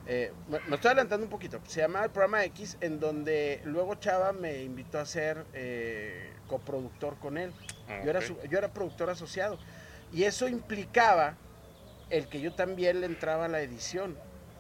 eh, 0.06 0.34
me 0.50 0.58
estoy 0.76 0.90
adelantando 0.90 1.24
un 1.26 1.30
poquito. 1.30 1.62
Se 1.66 1.80
llamaba 1.80 2.04
el 2.04 2.12
programa 2.12 2.44
X, 2.44 2.78
en 2.82 3.00
donde 3.00 3.62
luego 3.64 3.96
Chava 3.96 4.34
me 4.34 4.62
invitó 4.64 5.00
a 5.00 5.06
ser 5.06 5.46
eh, 5.54 6.34
coproductor 6.48 7.18
con 7.20 7.38
él. 7.38 7.54
Ah, 7.88 8.02
Yo, 8.04 8.10
era 8.10 8.20
su- 8.22 8.38
yo 8.50 8.58
era 8.58 8.68
productor 8.74 9.10
asociado. 9.10 9.58
Y 10.12 10.24
eso 10.26 10.50
implicaba 10.50 11.38
el 12.10 12.28
que 12.28 12.42
yo 12.42 12.54
también 12.54 13.00
le 13.00 13.06
entraba 13.08 13.46
a 13.46 13.48
la 13.48 13.62
edición. 13.62 14.18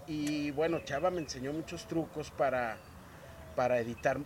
Y 0.07 0.51
bueno, 0.51 0.79
Chava 0.85 1.11
me 1.11 1.19
enseñó 1.19 1.51
muchos 1.51 1.85
trucos 1.87 2.31
para, 2.31 2.77
para 3.57 3.79
editar 3.79 4.17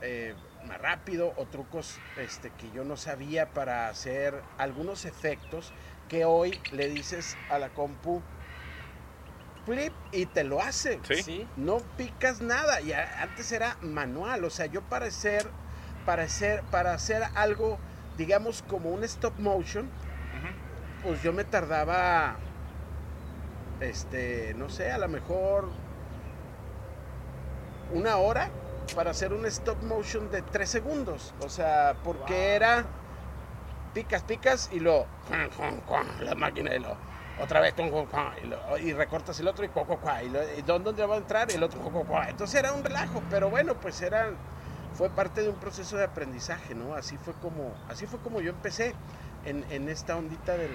eh, 0.00 0.34
más 0.64 0.80
rápido 0.80 1.32
o 1.36 1.46
trucos 1.46 1.98
este, 2.16 2.50
que 2.50 2.70
yo 2.70 2.84
no 2.84 2.96
sabía 2.96 3.50
para 3.50 3.88
hacer 3.88 4.42
algunos 4.58 5.04
efectos 5.04 5.72
que 6.08 6.24
hoy 6.24 6.60
le 6.72 6.88
dices 6.88 7.36
a 7.50 7.58
la 7.58 7.70
compu 7.70 8.22
flip 9.64 9.92
y 10.12 10.26
te 10.26 10.44
lo 10.44 10.60
hace. 10.60 11.00
Sí. 11.02 11.48
No 11.56 11.78
picas 11.96 12.40
nada. 12.40 12.80
Y 12.80 12.92
antes 12.92 13.50
era 13.52 13.76
manual. 13.80 14.44
O 14.44 14.50
sea, 14.50 14.66
yo 14.66 14.82
para 14.82 15.06
hacer, 15.06 15.46
para 16.04 16.24
hacer, 16.24 16.62
para 16.70 16.92
hacer 16.92 17.22
algo, 17.34 17.78
digamos, 18.16 18.62
como 18.62 18.90
un 18.90 19.04
stop 19.04 19.38
motion, 19.38 19.88
pues 21.02 21.22
yo 21.22 21.32
me 21.32 21.44
tardaba, 21.44 22.36
este, 23.80 24.54
no 24.56 24.68
sé, 24.70 24.90
a 24.90 24.98
lo 24.98 25.08
mejor 25.08 25.70
una 27.92 28.16
hora 28.16 28.50
para 28.94 29.10
hacer 29.10 29.32
un 29.32 29.46
stop 29.46 29.82
motion 29.82 30.30
de 30.30 30.42
tres 30.42 30.70
segundos. 30.70 31.34
O 31.40 31.48
sea, 31.48 31.96
porque 32.02 32.32
Wow. 32.34 32.42
era 32.42 32.84
picas, 33.92 34.22
picas 34.22 34.68
y 34.72 34.80
lo 34.80 35.06
la 36.20 36.34
máquina 36.34 36.74
y 36.74 36.80
lo 36.80 36.96
otra 37.40 37.60
vez 37.60 37.74
y, 37.76 38.46
lo- 38.46 38.78
y 38.78 38.92
recortas 38.92 39.38
el 39.40 39.48
otro 39.48 39.64
y 39.64 39.68
cuá, 39.68 40.22
y, 40.22 40.28
lo- 40.28 40.42
y 40.56 40.62
dónde 40.62 40.84
dónde 40.90 41.06
va 41.06 41.14
a 41.14 41.18
entrar 41.18 41.50
el 41.50 41.62
otro 41.62 41.80
cuá, 41.80 41.92
cuá, 41.92 42.04
cuá. 42.04 42.28
entonces 42.28 42.58
era 42.58 42.72
un 42.72 42.82
relajo 42.84 43.22
pero 43.30 43.50
bueno 43.50 43.74
pues 43.74 44.00
era 44.02 44.30
fue 44.94 45.10
parte 45.10 45.42
de 45.42 45.48
un 45.48 45.56
proceso 45.56 45.96
de 45.96 46.04
aprendizaje 46.04 46.74
no 46.74 46.94
así 46.94 47.16
fue 47.18 47.34
como 47.34 47.72
así 47.88 48.06
fue 48.06 48.18
como 48.20 48.40
yo 48.40 48.50
empecé 48.50 48.94
en, 49.44 49.64
en 49.70 49.88
esta 49.88 50.16
ondita 50.16 50.56
del, 50.56 50.72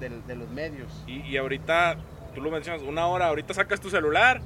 del- 0.00 0.26
de 0.26 0.36
los 0.36 0.48
medios 0.50 1.02
Y, 1.06 1.20
y 1.20 1.36
ahorita, 1.38 1.96
tú 2.34 2.40
lo 2.42 2.50
mencionas, 2.50 2.82
una 2.82 3.06
hora, 3.06 3.28
ahorita 3.28 3.54
sacas 3.54 3.80
tu 3.80 3.88
celular, 3.90 4.40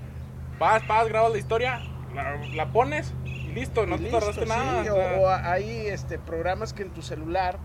vas, 0.58 0.86
vas, 0.86 1.08
grabas 1.08 1.32
la 1.32 1.38
historia, 1.38 1.80
la, 2.14 2.48
la 2.54 2.72
pones 2.72 3.12
y 3.44 3.52
listo, 3.52 3.86
no 3.86 3.94
Y 3.96 3.98
te 3.98 4.04
listo, 4.04 4.18
tardaste 4.18 4.42
sí, 4.44 4.48
nada. 4.48 4.92
o, 4.92 5.22
o 5.22 5.28
hay 5.28 5.86
este 5.88 6.18
programas 6.18 6.72
que 6.72 6.82
en 6.82 6.92
tu 6.92 7.02
celular 7.02 7.58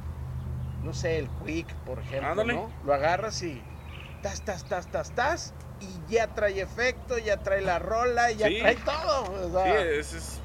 no 0.84 0.94
sé 0.94 1.18
el 1.20 1.30
Quick 1.46 1.74
por 1.86 2.00
ejemplo. 2.00 2.44
¿no? 2.44 2.72
lo 2.84 2.94
agarras 2.94 3.42
y 3.44 3.62
tas 4.22 4.42
tas 4.44 4.64
tas 4.66 4.88
tas 4.92 5.14
tas 5.16 5.54
y 5.80 6.00
ya 6.14 6.28
trae 6.34 6.60
efecto 6.62 7.18
ya 7.18 7.38
trae 7.38 7.62
la 7.62 7.80
rola 7.80 8.32
ya 8.32 8.48
Sí. 8.48 8.60
trae 8.60 8.76
todo 8.78 9.48
o 9.48 9.52
sea, 9.52 9.64
sí, 9.82 9.88
es, 10.00 10.14
es, 10.14 10.42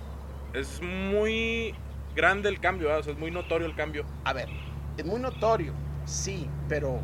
es 0.55 0.83
muy 0.83 1.75
grande 2.15 2.49
el 2.49 2.59
cambio, 2.61 2.89
sea, 3.03 3.13
es 3.13 3.19
muy 3.19 3.31
notorio 3.31 3.67
el 3.67 3.75
cambio. 3.75 4.05
a 4.25 4.33
ver 4.33 4.49
es 4.97 5.05
muy 5.05 5.21
notorio 5.21 5.73
sí 6.05 6.49
pero 6.69 7.01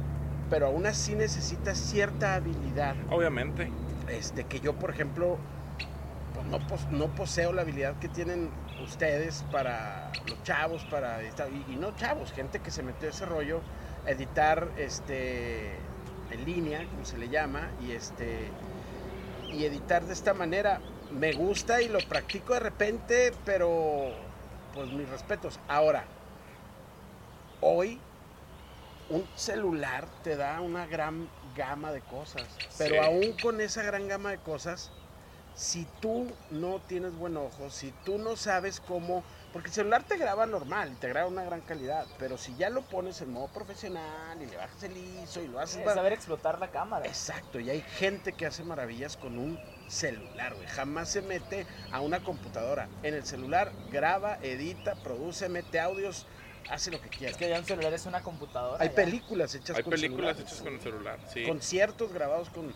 pero 0.50 0.66
aún 0.66 0.86
así 0.86 1.14
necesitas 1.14 1.78
cierta 1.78 2.34
habilidad 2.34 2.94
Obviamente. 3.10 3.70
este 4.08 4.44
que 4.44 4.60
yo 4.60 4.72
por 4.74 4.90
ejemplo 4.90 5.38
no, 6.50 6.58
pos- 6.66 6.88
no 6.90 7.08
poseo 7.08 7.52
la 7.52 7.62
habilidad 7.62 7.98
que 7.98 8.08
tienen 8.08 8.50
ustedes 8.82 9.44
para 9.50 10.10
los 10.28 10.42
chavos 10.42 10.84
para 10.84 11.20
editar 11.22 11.48
y, 11.50 11.72
y 11.72 11.76
no 11.76 11.94
chavos 11.96 12.32
gente 12.32 12.60
que 12.60 12.70
se 12.70 12.82
metió 12.82 13.08
a 13.08 13.10
ese 13.10 13.24
rollo 13.26 13.60
editar 14.06 14.68
este 14.76 15.72
en 16.30 16.44
línea 16.44 16.84
como 16.86 17.04
se 17.04 17.18
le 17.18 17.28
llama 17.28 17.70
y 17.86 17.92
este 17.92 18.48
y 19.52 19.64
editar 19.64 20.04
de 20.04 20.12
esta 20.12 20.34
manera 20.34 20.80
me 21.10 21.32
gusta 21.32 21.80
y 21.82 21.88
lo 21.88 22.00
practico 22.00 22.54
de 22.54 22.60
repente 22.60 23.32
pero 23.44 24.12
pues 24.74 24.90
mis 24.90 25.08
respetos 25.08 25.58
ahora 25.68 26.04
hoy 27.60 28.00
un 29.10 29.26
celular 29.36 30.06
te 30.22 30.36
da 30.36 30.60
una 30.60 30.86
gran 30.86 31.28
gama 31.54 31.92
de 31.92 32.00
cosas, 32.00 32.42
pero 32.78 32.94
Sí. 32.94 33.00
aún 33.00 33.32
con 33.34 33.60
esa 33.60 33.82
gran 33.82 34.08
gama 34.08 34.30
de 34.30 34.38
cosas, 34.38 34.90
si 35.54 35.86
tú 36.00 36.30
no 36.50 36.80
tienes 36.80 37.14
buen 37.14 37.36
ojo, 37.36 37.70
si 37.70 37.92
tú 38.04 38.18
no 38.18 38.36
sabes 38.36 38.80
cómo, 38.80 39.22
porque 39.52 39.68
el 39.68 39.74
celular 39.74 40.02
te 40.02 40.16
graba 40.16 40.46
normal, 40.46 40.96
te 40.98 41.08
graba 41.08 41.28
una 41.28 41.44
gran 41.44 41.60
calidad, 41.60 42.06
pero 42.18 42.36
si 42.36 42.56
ya 42.56 42.70
lo 42.70 42.82
pones 42.82 43.20
en 43.20 43.32
modo 43.32 43.48
profesional 43.48 44.42
y 44.42 44.46
le 44.46 44.56
bajas 44.56 44.82
el 44.82 44.96
ISO 44.96 45.42
y 45.42 45.48
lo 45.48 45.60
haces... 45.60 45.86
Es 45.86 45.94
saber 45.94 46.12
explotar 46.12 46.58
la 46.58 46.70
cámara. 46.70 47.06
Exacto, 47.06 47.60
y 47.60 47.70
hay 47.70 47.82
gente 47.82 48.32
que 48.32 48.46
hace 48.46 48.64
maravillas 48.64 49.16
con 49.16 49.38
un 49.38 49.58
celular, 49.86 50.54
güey. 50.54 50.66
Jamás 50.66 51.10
se 51.10 51.22
mete 51.22 51.66
a 51.92 52.00
una 52.00 52.20
computadora. 52.24 52.88
En 53.04 53.14
el 53.14 53.24
celular 53.24 53.70
graba, 53.92 54.38
edita, 54.42 54.96
produce, 54.96 55.48
mete 55.48 55.78
audios, 55.78 56.26
hace 56.68 56.90
lo 56.90 57.00
que 57.00 57.08
quiera. 57.10 57.30
Es 57.30 57.36
que 57.36 57.48
ya 57.48 57.60
un 57.60 57.64
celular 57.64 57.92
es 57.92 58.06
una 58.06 58.22
computadora. 58.22 58.82
Hay 58.82 58.88
ya. 58.88 58.94
películas 58.96 59.54
hechas 59.54 59.76
Hay 59.76 59.84
con 59.84 59.92
películas 59.92 60.36
celulares, 60.36 60.52
hechas 60.52 60.62
con 60.62 60.74
el 60.74 60.80
celular, 60.80 61.18
sí. 61.32 61.44
conciertos 61.44 62.12
grabados 62.12 62.50
con, 62.50 62.74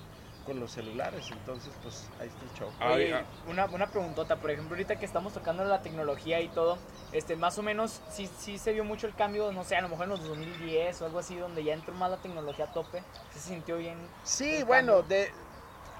con 0.49 0.59
los 0.61 0.73
celulares, 0.73 1.26
entonces 1.31 1.71
pues 1.83 2.09
ahí 2.19 2.28
está 2.28 2.43
el 2.43 2.52
show. 2.59 2.71
Ah, 2.81 2.93
Oye, 2.95 3.14
una, 3.49 3.67
una 3.67 3.87
preguntota, 3.90 4.37
por 4.37 4.50
ejemplo, 4.50 4.75
ahorita 4.75 4.97
que 4.97 5.05
estamos 5.05 5.35
tocando 5.35 5.62
la 5.64 5.83
tecnología 5.83 6.40
y 6.40 6.49
todo, 6.49 6.78
este, 7.12 7.37
más 7.37 7.59
o 7.59 7.62
menos, 7.62 8.00
sí, 8.11 8.26
sí 8.40 8.57
se 8.57 8.73
vio 8.73 8.83
mucho 8.83 9.07
el 9.07 9.14
cambio, 9.14 9.52
no 9.52 9.62
sé, 9.62 9.76
a 9.76 9.83
lo 9.83 9.90
mejor 9.90 10.05
en 10.05 10.11
los 10.11 10.26
2010 10.26 11.02
o 11.02 11.07
algo 11.07 11.19
así, 11.19 11.37
donde 11.37 11.62
ya 11.62 11.75
entró 11.75 11.93
más 11.95 12.11
la 12.11 12.17
tecnología 12.17 12.64
a 12.64 12.73
tope, 12.73 13.02
¿sí 13.35 13.40
se 13.40 13.49
sintió 13.50 13.76
bien. 13.76 13.99
Sí, 14.25 14.62
bueno, 14.62 15.00
cambio? 15.00 15.17
de 15.17 15.31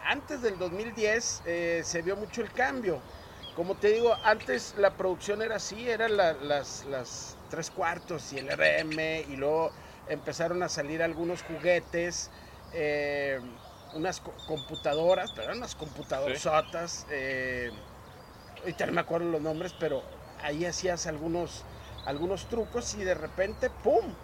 antes 0.07 0.41
del 0.41 0.59
2010 0.59 1.43
eh, 1.45 1.83
se 1.85 2.01
vio 2.01 2.17
mucho 2.17 2.41
el 2.41 2.51
cambio. 2.51 3.01
Como 3.55 3.75
te 3.75 3.89
digo, 3.89 4.17
antes 4.25 4.75
la 4.79 4.93
producción 4.95 5.43
era 5.43 5.57
así, 5.57 5.91
eran 5.91 6.17
la- 6.17 6.33
las, 6.33 6.87
las 6.87 7.37
tres 7.51 7.71
cuartos 7.71 8.33
y 8.33 8.39
el 8.39 8.49
RM, 8.49 9.27
y 9.29 9.37
luego 9.37 9.73
empezaron 10.09 10.63
a 10.63 10.71
salir 10.71 11.03
algunos 11.03 11.43
juguetes, 11.43 12.31
eh, 12.73 13.41
unas 13.99 14.21
co- 14.21 14.35
computadoras, 14.47 15.31
pero 15.31 15.45
eran 15.49 15.59
unas 15.59 15.75
computadoras 15.75 16.37
eh, 17.11 17.73
ahorita 18.61 18.87
no 18.87 18.93
me 18.93 19.01
acuerdo 19.01 19.31
los 19.31 19.41
nombres, 19.41 19.73
pero 19.79 20.03
ahí 20.39 20.65
hacías 20.65 21.07
algunos, 21.07 21.65
algunos 22.05 22.47
trucos 22.49 22.95
y 22.95 23.05
de 23.05 23.15
repente, 23.15 23.71
¡pum! 23.71 24.15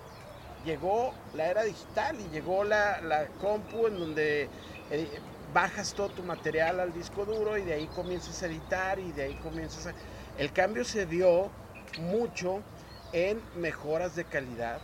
llegó 0.64 1.14
la 1.32 1.50
era 1.50 1.62
digital 1.64 2.20
y 2.20 2.28
llegó 2.30 2.64
la, 2.64 3.00
la 3.02 3.28
compu 3.38 3.86
en 3.86 3.98
donde 3.98 4.50
eh, 4.90 5.20
bajas 5.52 5.92
todo 5.94 6.08
tu 6.08 6.22
material 6.22 6.80
al 6.80 6.92
disco 6.92 7.24
duro 7.26 7.58
y 7.58 7.62
de 7.62 7.74
ahí 7.74 7.88
comienzas 7.88 8.42
a 8.42 8.46
editar 8.46 8.98
y 8.98 9.12
de 9.12 9.22
ahí 9.24 9.34
comienzas 9.34 9.86
a... 9.86 9.94
El 10.38 10.52
cambio 10.52 10.84
se 10.84 11.06
dio 11.06 11.52
mucho 11.96 12.64
en 13.12 13.42
mejoras 13.54 14.14
de 14.14 14.24
calidad, 14.24 14.80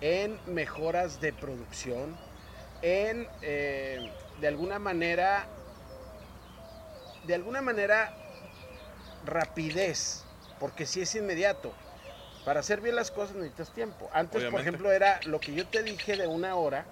en 0.00 0.40
mejoras 0.46 1.20
de 1.20 1.32
producción, 1.32 2.18
en 2.86 3.28
eh, 3.42 4.00
de 4.38 4.46
alguna 4.46 4.78
manera, 4.78 5.46
de 7.24 7.34
alguna 7.34 7.60
manera 7.60 8.12
rapidez, 9.24 10.24
porque 10.60 10.86
si 10.86 11.00
es 11.00 11.14
inmediato. 11.14 11.72
Para 12.44 12.60
hacer 12.60 12.80
bien 12.80 12.94
las 12.94 13.10
cosas 13.10 13.34
necesitas 13.34 13.70
tiempo. 13.70 14.08
Antes, 14.12 14.44
por 14.52 14.60
ejemplo, 14.60 14.92
era 14.92 15.20
lo 15.24 15.40
que 15.40 15.52
yo 15.52 15.66
te 15.66 15.82
dije 15.82 16.16
de 16.16 16.28
una 16.28 16.54
hora. 16.54 16.86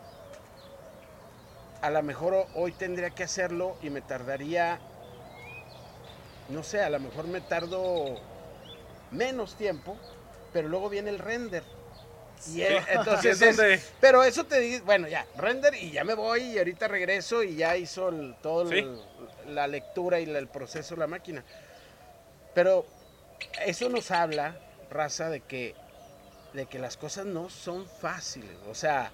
A 1.81 1.91
lo 1.91 2.03
mejor 2.03 2.35
ho- 2.35 2.49
hoy 2.55 2.73
tendría 2.73 3.11
que 3.11 3.23
hacerlo 3.23 3.77
y 3.81 3.89
me 3.91 4.01
tardaría, 4.01 4.81
no 6.49 6.65
sé, 6.65 6.81
a 6.83 6.91
lo 6.91 6.99
mejor 6.99 7.29
me 7.29 7.41
tardo 7.41 8.19
menos 9.13 9.55
tiempo, 9.55 9.97
pero 10.53 10.67
luego 10.67 10.89
viene 10.91 11.11
el 11.11 11.21
render. 11.21 11.63
Y 12.55 12.63
entonces 12.63 13.41
Es 13.41 13.43
es- 13.43 13.57
donde- 13.57 13.81
pero 14.01 14.23
eso 14.23 14.45
te 14.45 14.61
dice, 14.61 14.83
bueno, 14.83 15.09
ya, 15.09 15.27
render 15.37 15.75
y 15.75 15.91
ya 15.91 16.05
me 16.05 16.15
voy 16.15 16.43
y 16.43 16.59
ahorita 16.59 16.89
regreso 16.89 17.43
y 17.43 17.57
ya 17.57 17.77
hizo 17.77 18.09
el- 18.11 18.35
todo 18.43 18.69
Sí. 18.69 18.79
el- 18.79 19.01
la 19.55 19.67
lectura 19.67 20.21
y 20.21 20.27
la- 20.27 20.39
el 20.39 20.49
proceso 20.49 20.97
la 20.97 21.07
máquina. 21.07 21.45
Pero 22.55 22.87
eso 23.65 23.89
nos 23.89 24.11
habla, 24.11 24.57
raza, 24.91 25.29
de 25.31 25.41
que, 25.41 25.75
de 26.53 26.67
que 26.67 26.79
las 26.79 26.97
cosas 26.97 27.27
no 27.27 27.51
son 27.51 27.87
fáciles. 27.89 28.57
O 28.69 28.75
sea, 28.75 29.11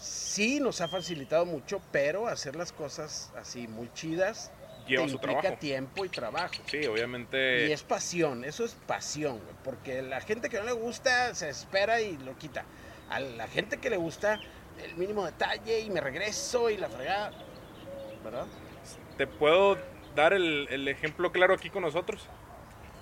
sí 0.00 0.60
nos 0.60 0.80
ha 0.80 0.88
facilitado 0.88 1.44
mucho, 1.44 1.82
pero 1.92 2.26
hacer 2.28 2.56
las 2.56 2.72
cosas 2.72 3.30
así 3.36 3.68
muy 3.68 3.92
chidas 3.92 4.50
Lleva 4.90 5.04
te 5.04 5.08
su 5.10 5.14
implica 5.16 5.40
trabajo. 5.40 5.60
tiempo 5.60 6.04
y 6.04 6.08
trabajo. 6.08 6.54
Sí, 6.66 6.84
obviamente. 6.86 7.68
Y 7.68 7.72
es 7.72 7.82
pasión, 7.82 8.44
eso 8.44 8.64
es 8.64 8.74
pasión, 8.86 9.38
güey, 9.38 9.54
porque 9.64 10.02
la 10.02 10.20
gente 10.20 10.48
que 10.48 10.58
no 10.58 10.64
le 10.64 10.72
gusta 10.72 11.34
se 11.34 11.48
espera 11.48 12.00
y 12.00 12.16
lo 12.18 12.36
quita. 12.36 12.64
A 13.08 13.20
la 13.20 13.48
gente 13.48 13.78
que 13.78 13.90
le 13.90 13.96
gusta 13.96 14.38
el 14.84 14.94
mínimo 14.96 15.24
detalle 15.26 15.80
y 15.80 15.90
me 15.90 16.00
regreso 16.00 16.70
y 16.70 16.76
la 16.76 16.88
fregada. 16.88 17.32
¿Verdad? 18.24 18.46
¿Te 19.16 19.26
puedo 19.26 19.78
dar 20.14 20.32
el, 20.32 20.66
el 20.70 20.86
ejemplo 20.88 21.32
claro 21.32 21.54
aquí 21.54 21.70
con 21.70 21.82
nosotros? 21.82 22.26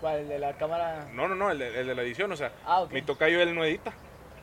¿Cuál? 0.01 0.21
¿El 0.21 0.29
de 0.29 0.39
la 0.39 0.57
cámara? 0.57 1.09
No, 1.13 1.27
no, 1.29 1.35
no, 1.35 1.51
el 1.51 1.59
de, 1.59 1.81
el 1.81 1.87
de 1.89 1.95
la 1.95 2.03
edición. 2.03 2.31
O 2.33 2.37
sea, 2.37 2.53
Ah, 2.65 2.83
ok. 2.83 2.93
mi 2.93 3.03
tocayo 3.03 3.41
él 3.41 3.55
no 3.55 3.65
edita. 3.65 3.93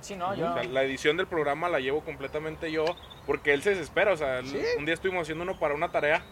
Sí, 0.01 0.15
no, 0.15 0.35
yo... 0.35 0.51
O 0.51 0.53
sea, 0.53 0.63
la 0.65 0.83
edición 0.83 1.17
del 1.17 1.27
programa 1.27 1.67
la 1.69 1.79
llevo 1.79 2.01
completamente 2.03 2.71
yo 2.71 2.85
porque 3.25 3.53
él 3.53 3.63
se 3.63 3.71
desespera. 3.71 4.13
O 4.13 4.17
sea, 4.17 4.43
¿Sí? 4.43 4.59
un 4.77 4.85
día 4.85 4.93
estuvimos 4.93 5.23
haciendo 5.23 5.43
uno 5.43 5.57
para 5.57 5.73
una 5.73 5.91
tarea. 5.91 6.23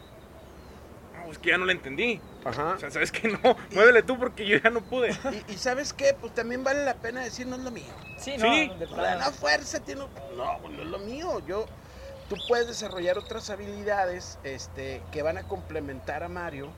No, 1.33 1.37
es 1.37 1.39
que 1.39 1.49
ya 1.49 1.57
no 1.57 1.65
le 1.65 1.73
entendí. 1.73 2.21
Ajá. 2.45 2.73
O 2.75 2.79
sea, 2.79 2.91
¿sabes 2.91 3.11
qué? 3.11 3.27
No, 3.43 3.55
muévele 3.71 4.03
tú 4.03 4.17
porque 4.19 4.45
yo 4.45 4.57
ya 4.57 4.69
no 4.69 4.81
pude. 4.81 5.09
Y, 5.47 5.53
y 5.53 5.57
¿sabes 5.57 5.91
qué? 5.93 6.15
Pues 6.19 6.33
también 6.35 6.63
vale 6.63 6.85
la 6.85 6.93
pena 6.95 7.23
decir, 7.23 7.47
no 7.47 7.55
es 7.55 7.61
lo 7.63 7.71
mío. 7.71 7.91
Sí, 8.19 8.35
no, 8.37 8.53
Sí. 8.53 8.69
de 8.77 8.85
la 8.95 9.31
fuerza 9.31 9.79
tiene... 9.79 10.01
No, 10.35 10.59
no 10.59 10.81
es 10.81 10.87
lo 10.87 10.99
mío. 10.99 11.39
Yo... 11.47 11.65
Tú 12.29 12.37
puedes 12.47 12.67
desarrollar 12.67 13.17
otras 13.17 13.49
habilidades 13.49 14.39
este, 14.43 15.01
que 15.11 15.21
van 15.21 15.37
a 15.37 15.43
complementar 15.43 16.23
a 16.23 16.29
Mario. 16.29 16.69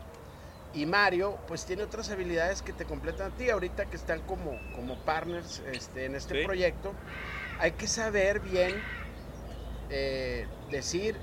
Y 0.73 0.85
Mario, 0.87 1.37
pues 1.47 1.65
tiene 1.65 1.83
otras 1.83 2.09
habilidades 2.09 2.61
que 2.61 2.73
te 2.73 2.85
completan 2.85 3.31
a 3.31 3.35
ti. 3.35 3.49
Ahorita 3.49 3.85
que 3.85 3.95
están 3.95 4.21
como, 4.21 4.59
como 4.75 4.97
partners 5.05 5.61
este, 5.71 6.05
en 6.05 6.15
este 6.15 6.39
Sí. 6.39 6.45
proyecto, 6.45 6.93
hay 7.59 7.71
que 7.73 7.87
saber 7.87 8.39
bien 8.39 8.81
eh, 9.89 10.47
decir, 10.71 11.15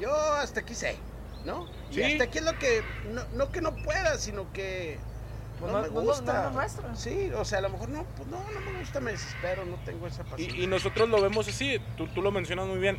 yo 0.00 0.14
hasta 0.14 0.60
aquí 0.60 0.74
sé, 0.74 0.96
¿no? 1.44 1.66
Y 1.90 2.02
hasta 2.02 2.24
aquí 2.24 2.38
es 2.38 2.44
lo 2.44 2.58
que, 2.58 2.82
no, 3.12 3.22
no 3.34 3.50
que 3.52 3.60
no 3.60 3.74
pueda, 3.76 4.18
sino 4.18 4.52
que 4.52 4.98
Pues 5.60 5.70
no, 5.72 5.78
no- 5.78 5.82
me 5.84 5.88
no- 5.88 5.94
no- 5.94 6.06
gusta. 6.06 6.44
no 6.44 6.50
nuestro. 6.50 6.96
Sí, 6.96 7.30
o 7.36 7.44
sea, 7.44 7.58
a 7.58 7.62
lo 7.62 7.70
mejor 7.70 7.88
no, 7.90 8.04
pues 8.16 8.28
no, 8.28 8.38
no 8.52 8.60
me 8.72 8.78
gusta, 8.80 9.00
me 9.00 9.12
desespero, 9.12 9.64
no 9.64 9.76
tengo 9.84 10.06
esa 10.06 10.24
paciencia. 10.24 10.58
Y, 10.58 10.64
y 10.64 10.66
nosotros 10.66 11.08
lo 11.08 11.20
vemos 11.22 11.46
así, 11.48 11.78
tú, 11.96 12.06
tú 12.08 12.22
lo 12.22 12.30
mencionas 12.32 12.66
muy 12.66 12.78
bien, 12.78 12.98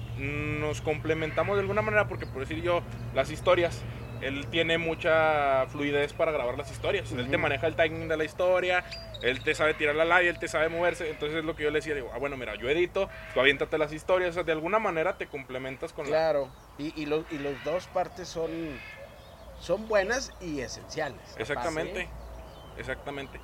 nos 0.62 0.82
complementamos 0.82 1.56
de 1.58 1.62
alguna 1.62 1.82
manera 1.82 2.08
porque 2.08 2.26
por 2.28 2.40
decir 2.48 2.62
yo, 2.64 2.82
las 3.14 3.30
historias, 3.32 3.82
él 4.26 4.48
tiene 4.48 4.78
mucha 4.78 5.66
fluidez 5.68 6.14
para 6.14 6.32
grabar 6.32 6.58
las 6.58 6.72
historias, 6.72 7.12
él 7.12 7.30
te 7.30 7.38
maneja 7.38 7.68
el 7.68 7.76
timing 7.76 8.08
de 8.08 8.18
la 8.18 8.24
historia, 8.24 8.84
él 9.22 9.44
te 9.44 9.54
sabe 9.54 9.74
tirar 9.76 9.96
la 9.96 10.06
live, 10.06 10.30
él 10.30 10.40
te 10.40 10.48
sabe 10.48 10.68
moverse, 10.70 11.10
entonces 11.10 11.38
es 11.40 11.46
lo 11.46 11.56
que 11.56 11.64
yo 11.64 11.70
le 11.70 11.80
decía, 11.80 11.94
digo, 11.96 12.10
ah 12.14 12.18
bueno, 12.18 12.36
mira, 12.38 12.56
yo 12.56 12.70
edito, 12.70 13.10
tú 13.34 13.40
aviéntate 13.40 13.78
las 13.78 13.94
historias, 13.94 14.32
o 14.32 14.34
sea, 14.34 14.44
de 14.44 14.52
alguna 14.52 14.80
manera 14.80 15.18
te 15.18 15.28
complementas 15.28 15.94
con 15.94 16.06
la... 16.06 16.12
Claro, 16.12 16.50
y, 16.78 17.00
y, 17.00 17.06
los, 17.06 17.24
y 17.32 17.38
los 17.38 17.64
dos 17.64 17.88
partes 17.88 18.28
son, 18.28 18.50
son 19.60 19.88
buenas 19.88 20.32
y 20.42 20.60
esenciales. 20.62 21.22
Exactamente, 21.38 22.10
exactamente. 22.78 23.40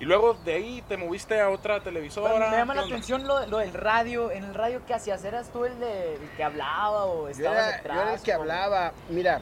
Y 0.00 0.04
luego 0.04 0.34
de 0.34 0.54
ahí 0.54 0.82
te 0.88 0.96
moviste 0.96 1.40
a 1.40 1.48
otra 1.48 1.80
televisora. 1.80 2.32
Bueno, 2.32 2.50
me 2.50 2.56
llama 2.56 2.72
¿qué 2.72 2.76
la 2.78 2.82
onda? 2.84 2.96
atención 2.96 3.26
lo, 3.28 3.46
lo 3.46 3.58
del 3.58 3.72
radio. 3.72 4.32
¿En 4.32 4.42
el 4.44 4.54
radio 4.54 4.82
qué 4.84 4.94
hacías? 4.94 5.22
¿Eras 5.24 5.52
tú 5.52 5.64
el, 5.64 5.78
de, 5.78 6.14
el 6.14 6.30
que 6.36 6.42
hablaba 6.42 7.04
o 7.04 7.24
Yo 7.24 7.28
estabas 7.28 7.66
yo 7.66 7.76
detrás? 7.76 7.98
era 8.00 8.14
el 8.14 8.22
que 8.22 8.32
o- 8.32 8.40
hablaba. 8.40 8.92
Mira, 9.10 9.40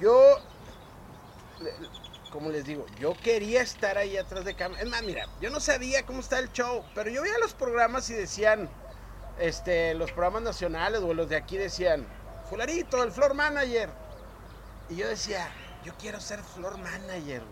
yo, 0.00 0.38
como 2.30 2.50
les 2.50 2.64
digo, 2.64 2.86
yo 2.98 3.14
quería 3.14 3.62
estar 3.62 3.98
ahí 3.98 4.16
atrás 4.16 4.44
de 4.44 4.54
cámara. 4.54 4.82
Es 4.82 4.88
más, 4.88 5.02
mira, 5.02 5.26
yo 5.40 5.50
no 5.50 5.60
sabía 5.60 6.04
cómo 6.04 6.20
está 6.20 6.38
el 6.38 6.52
show, 6.52 6.84
pero 6.94 7.10
yo 7.10 7.22
veía 7.22 7.38
los 7.38 7.54
programas 7.54 8.08
y 8.10 8.14
decían, 8.14 8.68
este, 9.38 9.94
los 9.94 10.12
programas 10.12 10.42
nacionales 10.42 11.00
o 11.00 11.14
los 11.14 11.28
de 11.28 11.36
aquí 11.36 11.56
decían, 11.56 12.06
fularito, 12.48 13.02
el 13.02 13.12
floor 13.12 13.34
manager. 13.34 13.90
Y 14.88 14.96
yo 14.96 15.08
decía, 15.08 15.48
yo 15.84 15.92
quiero 15.98 16.20
ser 16.20 16.40
floor 16.40 16.78
manager. 16.78 17.42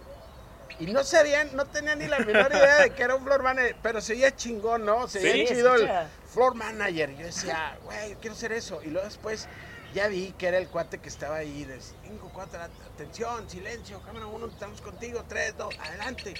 Y 0.79 0.87
no 0.87 1.05
sabían, 1.05 1.55
no 1.57 1.65
tenían 1.67 1.99
ni 1.99 2.07
la 2.07 2.19
menor 2.19 2.53
idea 2.53 2.83
de 2.83 2.91
que 2.91 3.03
era 3.03 3.15
un 3.15 3.25
floor 3.25 3.43
manager, 3.43 3.77
pero 3.83 4.01
se 4.01 4.13
veía 4.13 4.35
chingón, 4.35 4.85
¿no? 4.85 5.09
Se 5.09 5.21
veía 5.21 5.47
Sí, 5.47 5.55
chido 5.55 5.75
el, 5.75 5.89
floor 6.33 6.55
manager. 6.55 7.17
Yo 7.17 7.27
decía, 7.27 7.79
güey, 7.85 8.11
yo 8.11 8.19
quiero 8.21 8.37
ser 8.37 8.53
eso. 8.53 8.83
Y 8.83 8.89
luego 8.89 9.07
después 9.07 9.49
ya 9.97 10.09
vi 10.09 10.35
que 10.35 10.49
era 10.49 10.59
el 10.59 10.69
cuate 10.69 10.99
que 11.01 11.09
estaba 11.09 11.37
ahí 11.37 11.65
de 11.65 11.81
5, 11.81 12.31
4, 12.33 12.61
atención, 12.63 13.49
silencio, 13.49 14.03
cámara 14.03 14.27
1, 14.27 14.47
estamos 14.47 14.81
contigo, 14.83 15.25
3, 15.27 15.57
2, 15.57 15.75
adelante. 15.79 16.39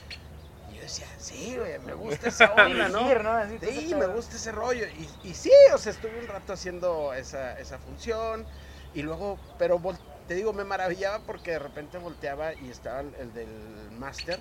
Y 0.69 0.75
yo 0.75 0.83
decía, 0.83 1.07
sí, 1.19 1.57
güey, 1.57 1.79
me 1.79 1.95
gusta 1.95 2.29
esa 2.29 2.53
onda, 2.65 2.89
¿no? 2.89 3.17
Sí, 3.63 3.95
me 3.95 4.07
gusta 4.09 4.37
ese 4.37 4.53
rollo. 4.53 4.87
Y, 4.89 5.09
y 5.23 5.35
sí, 5.35 5.51
o 5.75 5.79
sea, 5.79 5.93
estuve 5.93 6.19
un 6.19 6.29
rato 6.29 6.53
haciendo 6.53 7.15
esa, 7.15 7.55
esa 7.55 7.79
función. 7.79 8.47
Y 8.93 9.03
luego, 9.03 9.39
pero 9.59 9.81
te 10.27 10.35
digo, 10.35 10.53
me 10.53 10.65
maravillaba 10.65 11.25
porque 11.25 11.53
de 11.53 11.59
repente 11.59 11.97
volteaba 11.99 12.53
y 12.55 12.69
estaba 12.71 13.01
el, 13.01 13.15
el 13.15 13.33
del 13.33 13.91
máster, 13.93 14.39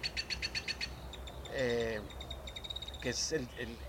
eh, 1.52 2.02
que 3.02 3.10
es 3.10 3.32
el, 3.32 3.50
el- 3.58 3.80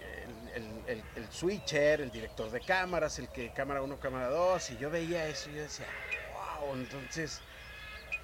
el- 0.87 1.05
el- 1.15 1.31
switcher, 1.31 2.01
el 2.01 2.11
director 2.13 2.51
de 2.51 2.63
cámaras, 2.63 3.19
el 3.19 3.31
que 3.31 3.53
cámara 3.53 3.83
1, 3.83 3.99
cámara 4.01 4.29
2. 4.29 4.71
Y 4.71 4.77
yo 4.79 4.91
veía 4.91 5.27
eso 5.29 5.51
y 5.51 5.55
yo 5.55 5.63
decía, 5.63 5.89
wow, 6.61 6.75
entonces, 6.75 7.43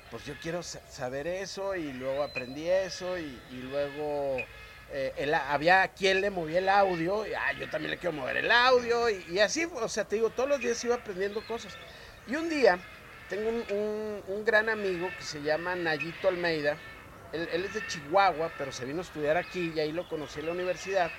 pues 0.09 0.25
yo 0.25 0.39
quiero 0.39 0.63
sa- 0.63 0.83
saber 0.89 1.27
eso. 1.27 1.75
Y 1.77 1.93
luego 1.93 2.23
aprendí 2.23 2.69
eso. 2.69 3.19
Y, 3.19 3.45
luego 3.63 4.51
eh, 4.89 5.15
el- 5.17 5.35
había 5.35 5.89
quien 5.95 6.21
le 6.21 6.31
movía 6.31 6.59
el 6.59 6.69
audio. 6.69 7.27
Y 7.27 7.35
ah, 7.35 7.53
yo 7.55 7.69
también 7.71 7.91
le 7.93 7.99
quiero 7.99 8.13
mover 8.17 8.39
el 8.39 8.51
audio. 8.51 9.09
Y, 9.11 9.39
así, 9.41 9.65
o 9.65 9.89
sea, 9.89 10.07
te 10.07 10.17
digo, 10.17 10.33
todos 10.33 10.49
los 10.49 10.61
días 10.63 10.83
iba 10.85 10.97
aprendiendo 10.97 11.45
cosas. 11.47 11.79
Y 12.27 12.37
un 12.37 12.49
día 12.49 12.87
tengo 13.27 13.49
un, 13.51 13.65
un- 13.69 14.25
un 14.27 14.45
gran 14.45 14.69
amigo 14.69 15.17
que 15.17 15.25
se 15.25 15.43
llama 15.43 15.75
Nayito 15.77 16.29
Almeida. 16.29 16.83
Él, 17.31 17.49
él 17.53 17.65
es 17.65 17.73
de 17.73 17.87
Chihuahua, 17.87 18.57
pero 18.57 18.73
se 18.73 18.85
vino 18.85 19.01
a 19.01 19.03
estudiar 19.05 19.37
aquí 19.39 19.73
y 19.75 19.81
ahí 19.81 19.93
lo 19.93 20.07
conocí 20.07 20.41
en 20.41 20.47
la 20.47 20.53
universidad. 20.53 21.15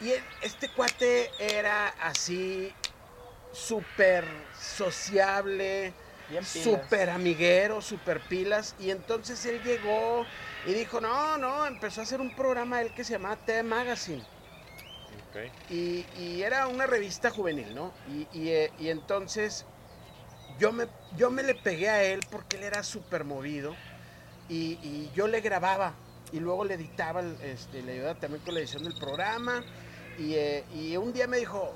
Y 0.00 0.12
él- 0.12 0.24
este 0.42 0.68
cuate 0.70 1.30
era 1.38 1.88
así, 2.00 2.72
súper 3.52 4.24
sociable, 4.60 5.92
súper 6.62 7.10
amiguero, 7.10 7.80
súper 7.82 8.20
pilas. 8.20 8.74
Y 8.78 8.90
entonces 8.90 9.44
él 9.46 9.60
llegó 9.62 10.24
y 10.66 10.72
dijo, 10.74 11.00
no, 11.00 11.36
no, 11.38 11.66
empezó 11.66 12.00
a 12.00 12.04
hacer 12.04 12.20
un 12.20 12.30
programa 12.34 12.80
él 12.80 12.92
que 12.94 13.02
se 13.04 13.12
llamaba 13.14 13.36
T 13.36 13.62
Magazine. 13.62 14.22
Y, 15.70 16.06
y 16.20 16.42
era 16.42 16.66
una 16.68 16.86
revista 16.86 17.30
juvenil, 17.30 17.74
¿no? 17.74 17.92
Y, 18.08 18.28
y, 18.32 18.48
eh, 18.50 18.72
y 18.78 18.88
entonces 18.90 19.64
yo 20.58 20.72
me, 20.72 20.86
yo 21.16 21.30
me 21.30 21.42
le 21.42 21.54
pegué 21.54 21.88
a 21.88 22.02
él 22.04 22.20
porque 22.30 22.56
él 22.56 22.64
era 22.64 22.82
súper 22.82 23.24
movido 23.24 23.74
y, 24.48 24.78
y 24.82 25.10
yo 25.14 25.26
le 25.26 25.40
grababa 25.40 25.94
y 26.32 26.40
luego 26.40 26.64
le 26.64 26.74
editaba, 26.74 27.20
el- 27.20 27.38
este, 27.42 27.82
le 27.82 27.92
ayudaba 27.94 28.14
también 28.20 28.42
con 28.44 28.54
la 28.54 28.60
edición 28.60 28.84
del 28.84 28.94
programa. 28.94 29.64
Y, 30.18 30.34
eh, 30.34 30.64
y 30.74 30.96
un 30.96 31.12
día 31.12 31.26
me 31.26 31.38
dijo, 31.38 31.72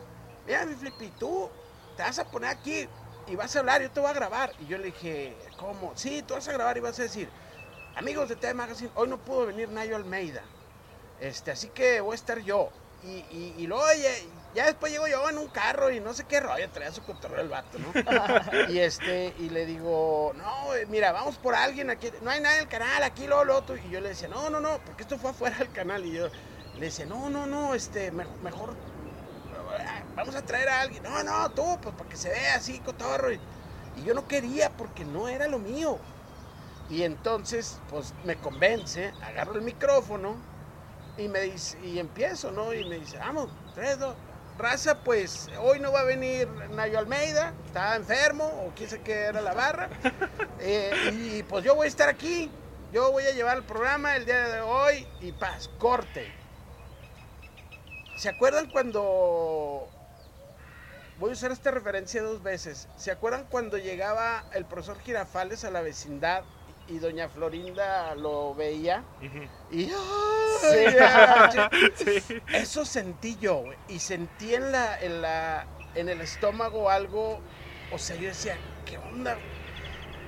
mira 0.46 0.66
mi 0.66 0.74
Flippy, 0.74 1.12
tú 1.18 1.48
te 1.96 2.02
vas 2.02 2.18
a 2.18 2.24
poner 2.24 2.50
aquí 2.50 2.88
y 3.26 3.36
vas 3.36 3.54
a 3.54 3.60
hablar, 3.60 3.82
yo 3.82 3.90
te 3.90 4.00
voy 4.00 4.10
a 4.10 4.14
grabar. 4.14 4.52
Y 4.60 4.66
yo 4.66 4.78
le 4.78 4.86
dije, 4.86 5.36
¿cómo? 5.56 5.92
Sí, 5.94 6.22
tú 6.22 6.34
vas 6.34 6.48
a 6.48 6.52
grabar 6.52 6.76
y 6.76 6.80
vas 6.80 6.98
a 6.98 7.04
decir, 7.04 7.28
amigos 7.94 8.28
de 8.28 8.36
TV 8.36 8.54
Magazine, 8.54 8.90
hoy 8.94 9.08
no 9.08 9.18
pudo 9.18 9.46
venir 9.46 9.68
Nayo 9.68 9.96
Almeida. 9.96 10.42
Este, 11.20 11.52
así 11.52 11.68
que 11.68 12.00
voy 12.00 12.12
a 12.12 12.14
estar 12.16 12.40
yo. 12.40 12.70
Y, 13.04 13.24
y, 13.36 13.54
y 13.58 13.66
luego 13.66 13.84
ya, 14.00 14.10
ya 14.54 14.66
después 14.66 14.92
llego 14.92 15.08
yo 15.08 15.28
en 15.28 15.38
un 15.38 15.48
carro 15.48 15.90
y 15.90 15.98
no 15.98 16.14
sé 16.14 16.24
qué 16.24 16.40
rollo, 16.40 16.68
traía 16.70 16.92
su 16.92 17.02
cotorreo 17.02 17.40
el 17.40 17.48
vato, 17.48 17.78
¿no? 17.78 17.92
y 18.68 18.78
este, 18.78 19.34
y 19.38 19.48
le 19.50 19.66
digo, 19.66 20.32
no, 20.36 20.74
eh, 20.74 20.86
mira, 20.86 21.10
vamos 21.10 21.36
por 21.36 21.54
alguien 21.54 21.90
aquí, 21.90 22.10
no 22.22 22.30
hay 22.30 22.40
nadie 22.40 22.56
en 22.58 22.62
el 22.62 22.68
canal, 22.68 23.02
aquí, 23.02 23.26
lo 23.26 23.40
otro. 23.56 23.76
Y 23.76 23.90
yo 23.90 24.00
le 24.00 24.10
decía, 24.10 24.28
no, 24.28 24.50
no, 24.50 24.60
no, 24.60 24.78
porque 24.84 25.02
esto 25.02 25.18
fue 25.18 25.30
afuera 25.30 25.58
del 25.58 25.72
canal. 25.72 26.04
Y 26.04 26.12
yo 26.12 26.28
le 26.82 26.86
decía, 26.88 27.06
no, 27.06 27.30
no, 27.30 27.46
no, 27.46 27.74
este, 27.76 28.10
me- 28.10 28.26
mejor, 28.42 28.70
eh, 29.78 30.02
vamos 30.16 30.34
a 30.34 30.42
traer 30.42 30.68
a 30.68 30.80
alguien. 30.80 31.00
No, 31.04 31.22
no, 31.22 31.48
tú, 31.52 31.78
pues 31.80 31.94
para 31.94 32.10
que 32.10 32.16
se 32.16 32.28
vea 32.28 32.56
así, 32.56 32.80
cotorro. 32.80 33.32
Y, 33.32 33.38
y 33.98 34.02
yo 34.04 34.14
no 34.14 34.26
quería 34.26 34.68
porque 34.70 35.04
no 35.04 35.28
era 35.28 35.46
lo 35.46 35.60
mío. 35.60 35.96
Y 36.90 37.04
entonces, 37.04 37.78
pues 37.88 38.12
me 38.24 38.34
convence, 38.34 39.12
agarro 39.22 39.54
el 39.54 39.62
micrófono 39.62 40.34
y 41.16 41.28
me 41.28 41.42
dice, 41.42 41.78
y 41.84 42.00
empiezo, 42.00 42.50
¿no? 42.50 42.74
Y 42.74 42.84
me 42.88 42.98
dice, 42.98 43.16
vamos, 43.18 43.48
tres, 43.76 44.00
dos. 44.00 44.16
Raza, 44.58 44.98
pues 45.04 45.48
hoy 45.60 45.78
no 45.78 45.92
va 45.92 46.00
a 46.00 46.04
venir 46.04 46.48
Nayo 46.74 46.98
Almeida, 46.98 47.54
está 47.64 47.94
enfermo, 47.94 48.44
o 48.44 48.72
quién 48.74 48.90
sabe 48.90 49.02
qué 49.02 49.12
era 49.26 49.40
la 49.40 49.54
barra. 49.54 49.88
Eh, 50.64 51.10
y 51.12 51.42
pues 51.42 51.64
yo 51.64 51.74
voy 51.74 51.86
a 51.86 51.88
estar 51.88 52.08
aquí, 52.08 52.48
yo 52.92 53.10
voy 53.10 53.24
a 53.24 53.32
llevar 53.32 53.56
el 53.56 53.64
programa 53.64 54.14
el 54.14 54.24
día 54.26 54.46
de 54.46 54.60
hoy 54.60 55.04
y 55.20 55.32
paz, 55.32 55.68
corte. 55.76 56.41
¿Se 58.22 58.28
acuerdan 58.28 58.70
cuando... 58.70 59.88
Voy 61.18 61.30
a 61.30 61.32
usar 61.32 61.50
esta 61.50 61.72
referencia 61.72 62.22
dos 62.22 62.40
veces. 62.40 62.86
¿Se 62.96 63.10
acuerdan 63.10 63.48
cuando 63.50 63.78
llegaba 63.78 64.44
el 64.52 64.64
profesor 64.64 65.00
Girafales 65.00 65.64
a 65.64 65.72
la 65.72 65.82
vecindad 65.82 66.44
y 66.86 67.00
doña 67.00 67.28
Florinda 67.28 68.14
lo 68.14 68.54
veía? 68.54 69.02
Y 69.72 69.86
Sí. 69.86 69.96
¡ay! 71.00 71.58
Sí. 71.96 72.40
eso 72.52 72.84
sentí 72.84 73.36
yo, 73.40 73.56
güey, 73.56 73.76
y 73.88 73.98
sentí 73.98 74.54
en 74.54 74.70
la, 74.70 75.00
en 75.00 75.20
la, 75.20 75.66
en 75.96 76.08
el 76.08 76.20
estómago 76.20 76.90
algo, 76.90 77.40
o 77.90 77.98
sea, 77.98 78.14
yo 78.14 78.28
decía, 78.28 78.56
¿qué 78.86 78.98
onda? 78.98 79.36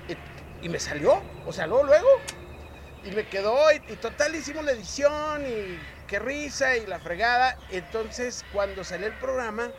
Y, 0.09 0.67
y 0.67 0.69
me 0.69 0.81
salió, 0.81 1.23
o 1.47 1.53
sea, 1.53 1.69
luego, 1.69 1.85
luego, 1.85 2.09
y 3.05 3.13
me 3.13 3.29
quedó, 3.29 3.73
y, 3.73 3.77
y 3.93 3.97
total 3.97 4.35
hicimos 4.35 4.65
la 4.65 4.73
edición, 4.73 5.47
y 5.47 5.79
qué 6.05 6.19
risa, 6.19 6.77
y 6.77 6.87
la 6.87 6.99
fregada, 6.99 7.57
entonces 7.71 8.45
cuando 8.53 8.85
salió 8.85 9.07
el 9.07 9.13
programa, 9.15 9.71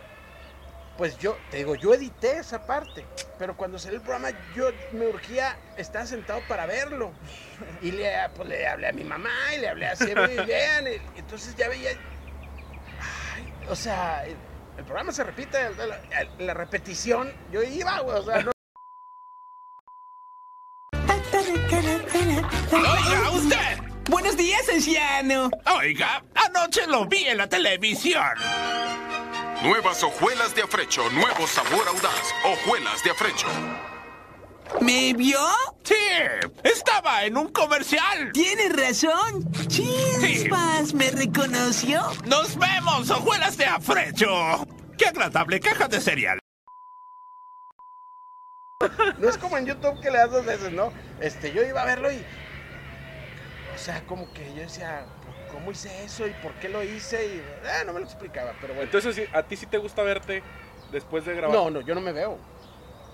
pues 0.97 1.17
yo, 1.17 1.37
te 1.51 1.57
digo, 1.57 1.75
yo 1.75 1.93
edité 1.93 2.37
esa 2.37 2.65
parte, 2.65 3.05
pero 3.37 3.57
cuando 3.57 3.77
salió 3.77 3.97
el 3.97 4.03
programa 4.03 4.29
yo 4.55 4.69
me 4.93 5.07
urgía, 5.07 5.57
estaba 5.77 6.05
sentado 6.05 6.41
para 6.47 6.65
verlo. 6.65 7.11
Y 7.81 7.91
le, 7.91 8.11
pues, 8.35 8.47
le 8.47 8.65
hablé 8.67 8.87
a 8.87 8.93
mi 8.93 9.03
mamá 9.03 9.29
y 9.55 9.59
le 9.59 9.69
hablé 9.69 9.87
a 9.87 9.95
Seba 9.95 10.31
y 10.31 10.35
vean, 10.45 10.85
y 10.87 11.19
entonces 11.19 11.55
ya 11.55 11.67
veía, 11.67 11.91
ay, 13.33 13.53
o 13.69 13.75
sea, 13.75 14.25
el, 14.25 14.37
el 14.77 14.83
programa 14.85 15.11
se 15.11 15.23
repite, 15.23 15.57
la, 15.75 15.99
la 16.39 16.53
repetición, 16.53 17.33
yo 17.51 17.61
iba, 17.61 17.99
güey, 17.99 18.17
o 18.17 18.23
sea, 18.23 18.41
no, 18.41 18.51
Oiga, 22.71 23.29
usted. 23.31 23.84
Buenos 24.15 24.37
días, 24.37 24.69
anciano. 24.69 25.51
Oiga, 25.77 26.23
anoche 26.35 26.87
lo 26.87 27.05
vi 27.05 27.25
en 27.25 27.37
la 27.37 27.49
televisión. 27.49 28.23
Nuevas 29.61 30.01
hojuelas 30.03 30.55
de 30.55 30.61
afrecho, 30.61 31.01
nuevo 31.09 31.45
sabor 31.45 31.85
audaz, 31.85 32.33
hojuelas 32.45 33.03
de 33.03 33.11
afrecho. 33.11 33.47
¿Me 34.79 35.13
vio? 35.13 35.37
Sí, 35.83 35.95
estaba 36.63 37.25
en 37.25 37.35
un 37.35 37.49
comercial. 37.49 38.31
Tiene 38.31 38.69
razón. 38.69 39.51
Chispas, 39.67 40.93
¿me 40.93 41.11
reconoció? 41.11 42.01
Nos 42.25 42.57
vemos, 42.57 43.09
hojuelas 43.09 43.57
de 43.57 43.65
afrecho. 43.65 44.65
Qué 44.97 45.07
agradable 45.07 45.59
caja 45.59 45.89
de 45.89 45.99
cereal. 45.99 46.39
no 49.19 49.27
es 49.27 49.37
como 49.37 49.57
en 49.57 49.65
YouTube 49.65 49.99
que 49.99 50.09
le 50.09 50.19
das 50.19 50.31
dos 50.31 50.45
veces, 50.45 50.71
¿no? 50.71 50.93
Este, 51.19 51.51
yo 51.51 51.63
iba 51.63 51.81
a 51.81 51.85
verlo 51.85 52.09
y, 52.09 52.23
o 53.75 53.77
sea, 53.77 54.01
como 54.07 54.31
que 54.33 54.53
yo 54.55 54.61
decía, 54.61 55.05
¿cómo 55.51 55.71
hice 55.71 56.03
eso 56.03 56.25
y 56.25 56.31
por 56.41 56.53
qué 56.55 56.69
lo 56.69 56.81
hice? 56.81 57.25
Y 57.25 57.43
ah, 57.67 57.83
no 57.85 57.93
me 57.93 57.99
lo 57.99 58.05
explicaba, 58.05 58.53
pero 58.61 58.73
bueno. 58.73 58.89
Entonces, 58.91 59.27
¿a 59.33 59.43
ti 59.43 59.57
sí 59.57 59.65
te 59.65 59.77
gusta 59.77 60.01
verte 60.01 60.41
después 60.91 61.25
de 61.25 61.35
grabar? 61.35 61.55
No, 61.55 61.69
no, 61.69 61.81
yo 61.81 61.93
no 61.93 62.01
me 62.01 62.13
veo. 62.13 62.37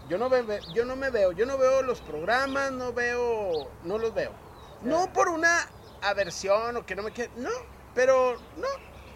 Yo 0.08 0.18
no, 0.18 0.30
me, 0.30 0.44
yo 0.74 0.86
no 0.86 0.96
me 0.96 1.10
veo. 1.10 1.32
Yo 1.32 1.46
no 1.46 1.58
veo 1.58 1.82
los 1.82 2.02
programas, 2.02 2.72
no 2.72 2.94
veo. 2.94 3.70
No 3.84 3.98
los 3.98 4.14
veo. 4.14 4.32
No 4.82 5.12
por 5.14 5.30
una 5.30 5.68
aversión 6.02 6.76
o 6.78 6.86
que 6.86 6.96
no 6.96 7.04
me 7.04 7.12
quiera. 7.12 7.32
No, 7.38 7.50
pero 7.96 8.38
no. 8.58 8.68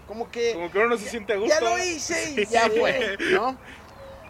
Como 0.08 0.31
que. 0.31 0.53
Como 0.53 0.71
que 0.71 0.79
uno 0.79 0.89
no 0.89 0.97
se 0.97 1.10
siente 1.10 1.34
a 1.34 1.38
gusto. 1.38 1.53
Ya 1.53 1.62
lo 1.62 1.77
hice 1.77 2.31
y 2.31 2.36
Sí. 2.45 2.45
ya 2.49 2.69
fue, 2.69 3.17
¿no? 3.31 3.58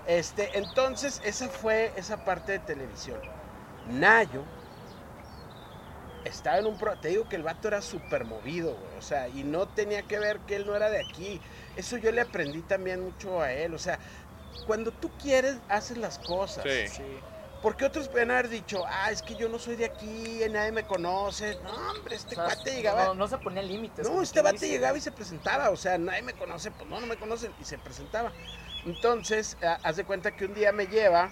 Este, 0.07 0.57
entonces, 0.57 1.21
esa 1.23 1.47
fue 1.49 1.91
esa 1.95 2.25
parte 2.25 2.53
de 2.53 2.59
televisión. 2.59 3.19
Nayo 3.89 4.43
estaba 6.25 6.57
en 6.57 6.65
un 6.65 6.77
pro. 6.77 6.97
Te 6.97 7.09
digo 7.09 7.27
que 7.29 7.35
el 7.37 7.43
vato 7.43 7.67
era 7.67 7.81
súper 7.81 8.25
movido, 8.25 8.75
güey. 8.75 8.97
O 8.97 9.01
sea, 9.01 9.29
y 9.29 9.43
no 9.43 9.67
tenía 9.67 10.03
que 10.03 10.19
ver 10.19 10.39
que 10.41 10.57
él 10.57 10.65
no 10.67 10.75
era 10.75 10.89
de 10.89 10.99
aquí. 10.99 11.39
Eso 11.75 11.97
yo 11.97 12.11
le 12.11 12.21
aprendí 12.21 12.61
también 12.61 13.01
mucho 13.03 13.41
a 13.41 13.53
él. 13.53 13.73
O 13.73 13.79
sea, 13.79 13.99
cuando 14.67 14.91
tú 14.91 15.11
quieres, 15.21 15.57
haces 15.69 15.97
las 15.97 16.19
cosas. 16.19 16.63
Sí. 16.63 16.87
Sí. 16.87 17.03
Porque 17.61 17.85
otros 17.85 18.09
pueden 18.09 18.29
haber 18.29 18.49
dicho, 18.49 18.83
ah, 18.87 19.09
es 19.11 19.23
que 19.23 19.35
yo 19.35 19.49
no 19.49 19.57
soy 19.57 19.75
de 19.75 19.85
aquí, 19.85 20.39
nadie 20.51 20.71
me 20.71 20.83
conoce. 20.83 21.57
No, 21.63 21.71
hombre, 21.91 22.15
este 22.15 22.33
O 22.33 22.45
sea, 22.45 22.45
cuate 22.55 22.75
llegaba. 22.75 23.05
No, 23.05 23.15
no 23.15 23.27
se 23.27 23.37
ponía 23.39 23.63
límites. 23.63 24.07
No, 24.07 24.21
este 24.21 24.41
bate 24.41 24.57
dice. 24.57 24.69
llegaba 24.69 24.95
y 24.97 25.01
se 25.01 25.11
presentaba, 25.11 25.71
o 25.71 25.75
sea, 25.75 25.97
nadie 25.97 26.21
me 26.21 26.33
conoce, 26.33 26.69
pues 26.69 26.87
no, 26.87 26.99
no 26.99 27.07
me 27.07 27.17
conocen, 27.17 27.51
y 27.59 27.63
se 27.65 27.79
presentaba. 27.79 28.31
Entonces, 28.85 29.57
ah, 29.63 29.79
haz 29.81 29.95
de 29.95 30.03
cuenta 30.05 30.35
que 30.35 30.45
un 30.45 30.53
día 30.53 30.71
me 30.71 30.85
lleva, 30.85 31.31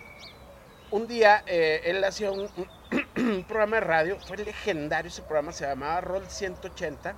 un 0.90 1.06
día 1.08 1.44
eh, 1.46 1.82
él 1.86 2.04
hacía 2.04 2.32
un, 2.32 2.50
un- 2.58 2.68
un 3.18 3.44
programa 3.48 3.78
de 3.78 3.82
radio, 3.82 4.18
fue 4.26 4.38
legendario 4.38 5.10
ese 5.10 5.22
programa, 5.22 5.52
se 5.52 5.66
llamaba 5.66 6.02
Roll 6.02 6.28
180, 6.28 7.14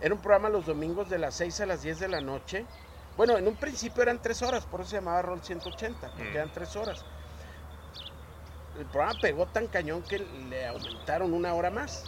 era 0.00 0.14
un 0.14 0.20
programa 0.20 0.48
los 0.48 0.66
domingos 0.66 1.08
de 1.08 1.18
las 1.18 1.34
6 1.34 1.60
a 1.60 1.66
las 1.66 1.82
10 1.82 2.00
de 2.00 2.08
la 2.08 2.20
noche. 2.20 2.64
Bueno, 3.16 3.38
en 3.38 3.48
un 3.48 3.56
principio 3.56 4.02
eran 4.02 4.20
3 4.20 4.42
horas, 4.42 4.66
por 4.66 4.80
eso 4.80 4.90
se 4.90 4.96
llamaba 4.96 5.22
Roll 5.22 5.42
180, 5.42 6.08
porque 6.10 6.24
Mm. 6.24 6.36
eran 6.36 6.52
3 6.52 6.76
horas. 6.76 7.04
El 8.78 8.84
programa 8.86 9.18
pegó 9.20 9.46
tan 9.46 9.68
cañón 9.68 10.02
que 10.02 10.18
le 10.18 10.66
aumentaron 10.66 11.32
una 11.32 11.54
hora 11.54 11.70
más. 11.70 12.04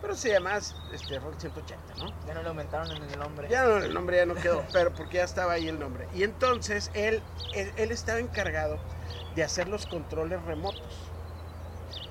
Pero 0.00 0.14
se 0.14 0.30
llamaba 0.30 0.56
este, 0.92 1.18
Roll 1.18 1.34
180, 1.38 1.94
¿no? 1.98 2.14
Ya 2.26 2.32
no 2.32 2.42
le 2.42 2.48
aumentaron 2.48 2.90
en 2.90 3.02
el 3.02 3.18
nombre. 3.18 3.48
Ya 3.50 3.64
no, 3.64 3.76
el 3.78 3.92
nombre 3.92 4.16
ya 4.16 4.24
no 4.24 4.34
quedó, 4.34 4.64
pero 4.72 4.94
porque 4.94 5.18
ya 5.18 5.24
estaba 5.24 5.52
ahí 5.52 5.68
el 5.68 5.78
nombre. 5.78 6.06
Y 6.14 6.22
entonces 6.22 6.90
él, 6.94 7.20
él, 7.54 7.70
él 7.76 7.90
estaba 7.90 8.18
encargado 8.18 8.78
de 9.34 9.42
hacer 9.44 9.68
los 9.68 9.84
controles 9.86 10.40
remotos. 10.44 11.09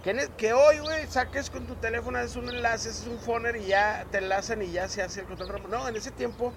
Que, 0.03 0.53
hoy, 0.53 0.79
güey, 0.79 1.07
saques 1.07 1.49
con 1.49 1.67
tu 1.67 1.75
teléfono, 1.75 2.17
haces 2.17 2.37
un 2.37 2.47
enlace, 2.47 2.89
haces 2.89 3.05
un 3.05 3.19
phoner 3.19 3.57
y 3.57 3.65
ya 3.65 4.05
te 4.09 4.19
enlazan 4.19 4.61
y 4.61 4.71
ya 4.71 4.87
se 4.87 5.01
hace 5.01 5.19
el 5.19 5.27
control 5.27 5.49
remoto. 5.49 5.77
No, 5.77 5.87
en 5.89 5.95
ese 5.97 6.11
tiempo 6.11 6.53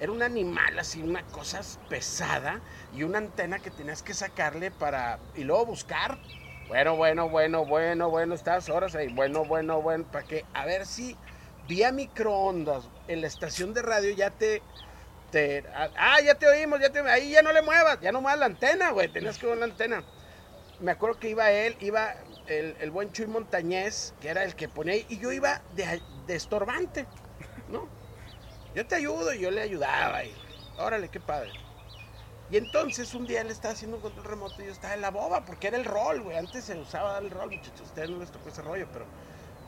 era 0.00 0.12
un 0.12 0.22
animal 0.22 0.78
así, 0.78 1.02
una 1.02 1.24
cosa 1.24 1.60
pesada 1.88 2.60
y 2.94 3.02
una 3.02 3.18
antena 3.18 3.58
que 3.58 3.72
tenías 3.72 4.04
que 4.04 4.14
sacarle 4.14 4.70
para... 4.70 5.18
y 5.34 5.42
luego 5.42 5.66
buscar. 5.66 6.18
Bueno, 6.68 6.94
bueno, 6.94 7.28
bueno, 7.28 7.64
bueno, 7.64 8.10
bueno, 8.10 8.32
estas 8.32 8.68
horas 8.68 8.94
ahí. 8.94 9.12
Bueno, 9.12 9.44
bueno, 9.44 9.82
bueno, 9.82 10.04
para 10.04 10.24
que 10.24 10.44
a 10.54 10.64
ver 10.64 10.86
si 10.86 11.16
vía 11.66 11.90
microondas 11.90 12.88
en 13.08 13.22
la 13.22 13.26
estación 13.26 13.74
de 13.74 13.82
radio 13.82 14.14
ya 14.14 14.30
te... 14.30 14.62
te 15.32 15.64
ah, 15.74 16.20
ya 16.24 16.36
te 16.36 16.46
oímos, 16.46 16.78
ya 16.80 16.90
te... 16.90 17.00
Ahí 17.00 17.32
ya 17.32 17.42
no 17.42 17.52
le 17.52 17.62
muevas, 17.62 18.00
ya 18.00 18.12
no 18.12 18.20
muevas 18.20 18.38
la 18.38 18.46
antena, 18.46 18.92
güey, 18.92 19.08
tenías 19.08 19.36
que 19.36 19.46
mover 19.46 19.58
la 19.58 19.64
antena. 19.64 20.04
Me 20.80 20.92
acuerdo 20.92 21.18
que 21.18 21.28
iba 21.28 21.50
él, 21.50 21.76
iba 21.80 22.14
el, 22.46 22.90
buen 22.90 23.10
Chuy 23.12 23.26
Montañez, 23.26 24.14
que 24.20 24.28
era 24.28 24.44
el 24.44 24.54
que 24.54 24.68
ponía 24.68 24.94
ahí, 24.94 25.06
y 25.08 25.18
yo 25.18 25.32
iba 25.32 25.62
de, 25.70 26.02
estorbante, 26.28 27.06
¿no? 27.68 27.88
Yo 28.74 28.86
te 28.86 28.96
ayudo 28.96 29.32
y 29.34 29.40
yo 29.40 29.50
le 29.50 29.62
ayudaba 29.62 30.24
y 30.24 30.34
órale, 30.76 31.08
qué 31.08 31.20
padre. 31.20 31.52
Y 32.50 32.56
entonces 32.56 33.14
un 33.14 33.26
día 33.26 33.40
él 33.40 33.50
estaba 33.50 33.72
haciendo 33.72 33.96
un 33.96 34.02
control 34.02 34.26
remoto 34.26 34.62
y 34.62 34.66
yo 34.66 34.72
estaba 34.72 34.94
en 34.94 35.00
la 35.00 35.10
boba, 35.10 35.44
porque 35.44 35.68
era 35.68 35.76
el 35.78 35.84
rol, 35.84 36.20
güey. 36.22 36.36
Antes 36.36 36.64
se 36.64 36.78
usaba 36.78 37.18
el 37.18 37.30
rol, 37.30 37.50
muchachos. 37.50 37.80
Ustedes 37.88 38.10
no 38.10 38.18
les 38.18 38.30
tocó 38.30 38.50
ese 38.50 38.62
rollo, 38.62 38.86
pero 38.92 39.08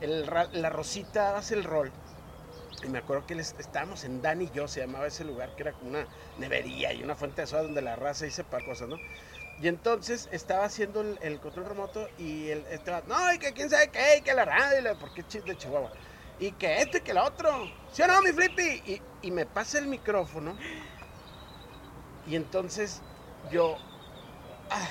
la 0.01 0.71
Rosita 0.71 1.37
hace 1.37 1.55
el 1.55 1.65
rol. 1.65 1.93
Y 2.83 2.89
me 2.89 2.99
acuerdo 2.99 3.25
que 3.27 3.35
les- 3.35 3.55
estábamos 3.59 4.05
en 4.05 4.21
Dan 4.21 4.43
y 4.43 4.51
yo, 4.51 4.69
se 4.69 4.81
llamaba 4.81 5.07
ese 5.07 5.25
lugar, 5.25 5.55
que 5.55 5.63
era 5.63 5.73
como 5.73 5.91
una 5.91 6.07
nevería 6.37 6.93
y 6.93 7.03
una 7.03 7.17
fuente 7.17 7.41
de 7.43 7.47
soda 7.47 7.63
donde 7.63 7.81
la 7.83 7.97
raza 7.97 8.27
hice 8.27 8.45
para 8.45 8.63
cosas, 8.63 8.89
¿no? 8.89 9.01
Y 9.61 9.69
entonces 9.69 10.29
estaba 10.33 10.65
haciendo 10.65 11.01
el, 11.01 11.19
el 11.23 11.41
control 11.41 11.67
remoto 11.67 12.09
y 12.19 12.49
el, 12.51 12.63
vato, 12.87 13.09
no, 13.09 13.33
y 13.33 13.39
que 13.39 13.53
quién 13.53 13.71
sabe 13.71 13.89
qué, 13.89 14.19
y 14.19 14.21
que 14.21 14.35
la 14.35 14.45
radio, 14.45 14.97
porque 14.99 15.23
es 15.23 15.45
de 15.45 15.57
Chihuahua. 15.57 15.91
Y 16.39 16.53
que 16.53 16.83
esto 16.83 16.99
y 16.99 17.01
que 17.01 17.15
lo 17.15 17.25
otro. 17.25 17.51
¿Sí 17.93 18.03
o 18.03 18.07
no, 18.07 18.21
mi 18.21 18.33
Flippy? 18.33 19.01
Y, 19.23 19.31
me 19.31 19.47
pasa 19.47 19.79
el 19.79 19.87
micrófono. 19.87 20.57
Y 22.27 22.37
entonces 22.37 23.01
yo, 23.51 23.79
ah, 24.71 24.89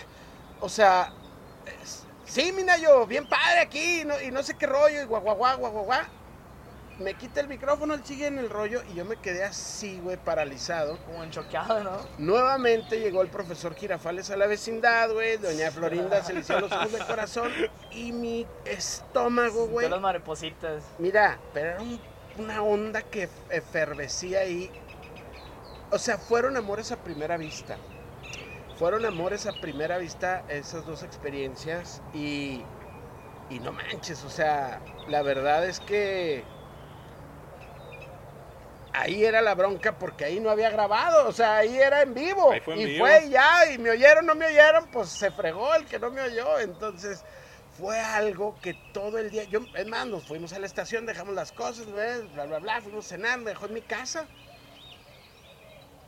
o 0.59 0.67
sea, 0.67 1.13
sí, 2.25 2.51
mina, 2.51 2.77
yo, 2.77 3.05
bien 3.05 3.27
padre 3.27 3.59
aquí, 3.59 4.01
y 4.01 4.05
no, 4.05 4.19
y 4.19 4.31
no 4.31 4.41
sé 4.41 4.57
qué 4.57 4.65
rollo, 4.65 5.01
y 5.01 5.05
guau, 5.05 5.21
guau, 5.21 5.35
guau, 5.35 5.57
guau, 5.59 5.71
guau, 5.71 5.85
guau. 5.85 6.01
Me 6.97 7.13
quita 7.15 7.41
el 7.41 7.49
micrófono, 7.49 7.93
él 7.93 8.05
sigue 8.05 8.27
en 8.27 8.37
el 8.39 8.49
rollo, 8.49 8.81
y 8.89 8.93
yo 8.93 9.03
me 9.03 9.17
quedé 9.17 9.43
así, 9.43 9.99
güey, 10.01 10.15
paralizado. 10.15 10.97
Como 11.05 11.23
enchoqueado, 11.25 11.83
¿no? 11.83 11.97
Nuevamente 12.17 12.99
llegó 12.99 13.21
el 13.21 13.27
profesor 13.27 13.75
Girafales 13.75 14.29
a 14.31 14.37
la 14.37 14.47
vecindad, 14.47 15.11
güey. 15.11 15.35
Doña 15.35 15.71
Florinda 15.71 16.23
se 16.23 16.33
le 16.33 16.39
hicieron 16.39 16.69
los 16.69 16.71
ojos 16.71 16.93
de 16.93 16.99
corazón. 17.05 17.51
Y 17.91 18.13
mi 18.13 18.47
estómago, 18.63 19.67
güey. 19.67 19.89
Las 19.89 19.99
maripositas. 19.99 20.83
Mira, 20.97 21.37
pero 21.53 21.71
era 21.71 21.81
un- 21.81 21.99
una 22.37 22.61
onda 22.63 23.01
que 23.01 23.27
efervecía 23.49 24.39
ahí. 24.39 24.71
O 25.91 25.97
sea, 25.97 26.17
fueron 26.17 26.55
amores 26.55 26.93
a 26.93 26.97
primera 27.03 27.35
vista. 27.35 27.77
Fueron 28.77 29.05
amores 29.05 29.45
a 29.47 29.51
primera 29.59 29.97
vista 29.97 30.43
esas 30.47 30.85
dos 30.85 31.03
experiencias. 31.03 32.01
Y, 32.13 32.63
y 33.49 33.59
no 33.59 33.73
manches, 33.73 34.23
o 34.23 34.29
sea, 34.29 34.81
la 35.09 35.21
verdad 35.21 35.65
es 35.65 35.79
que 35.81 36.43
ahí 39.01 39.25
era 39.25 39.41
la 39.41 39.53
bronca 39.55 39.97
porque 39.97 40.25
ahí 40.25 40.39
no 40.39 40.49
había 40.49 40.69
grabado, 40.69 41.27
o 41.27 41.31
sea, 41.31 41.57
ahí 41.57 41.77
era 41.77 42.01
en 42.01 42.13
vivo. 42.13 42.51
Ahí 42.51 42.59
fue 42.61 42.73
en 42.75 42.79
y 42.81 42.85
vivo. 42.85 43.05
fue 43.05 43.29
ya, 43.29 43.71
y 43.71 43.77
me 43.77 43.89
oyeron, 43.91 44.25
no 44.25 44.35
me 44.35 44.45
oyeron, 44.47 44.87
pues 44.87 45.09
se 45.09 45.31
fregó 45.31 45.73
el 45.75 45.85
que 45.85 45.99
no 45.99 46.11
me 46.11 46.21
oyó. 46.21 46.59
Entonces, 46.59 47.23
fue 47.77 47.99
algo 47.99 48.57
que 48.61 48.73
todo 48.93 49.17
el 49.17 49.29
día, 49.31 49.43
yo, 49.43 49.59
es 49.75 49.87
más, 49.87 50.07
nos 50.07 50.23
fuimos 50.25 50.53
a 50.53 50.59
la 50.59 50.65
estación, 50.65 51.05
dejamos 51.05 51.33
las 51.35 51.51
cosas, 51.51 51.91
¿ves? 51.91 52.31
bla, 52.33 52.45
bla, 52.45 52.59
bla, 52.59 52.81
fuimos 52.81 53.05
a 53.05 53.09
cenar, 53.09 53.39
me 53.39 53.51
dejó 53.51 53.65
en 53.65 53.73
mi 53.73 53.81
casa. 53.81 54.25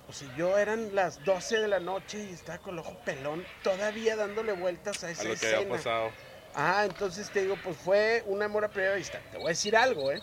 O 0.10 0.14
sea, 0.14 0.34
yo 0.38 0.58
eran 0.58 0.96
las 0.96 1.24
12 1.26 1.60
de 1.60 1.68
la 1.68 1.82
noche 1.82 2.18
y 2.30 2.34
estaba 2.34 2.60
con 2.60 2.76
el 2.76 2.80
ojo 2.80 2.96
pelón, 3.04 3.46
todavía 3.62 4.16
dándole 4.16 4.54
vueltas 4.54 5.04
a 5.04 5.12
esa 5.12 5.22
A 5.22 5.26
lo 5.26 5.30
que 5.32 5.36
escena. 5.36 5.58
había 5.58 5.70
pasado. 5.70 6.12
Ah, 6.56 6.84
entonces 6.86 7.30
te 7.30 7.42
digo, 7.42 7.58
pues 7.62 7.76
fue 7.78 8.24
un 8.26 8.42
amor 8.42 8.64
a 8.64 8.70
primera 8.70 8.96
vista. 8.96 9.20
Te 9.32 9.38
voy 9.38 9.48
a 9.48 9.50
decir 9.50 9.76
algo, 9.76 10.12
¿eh? 10.12 10.22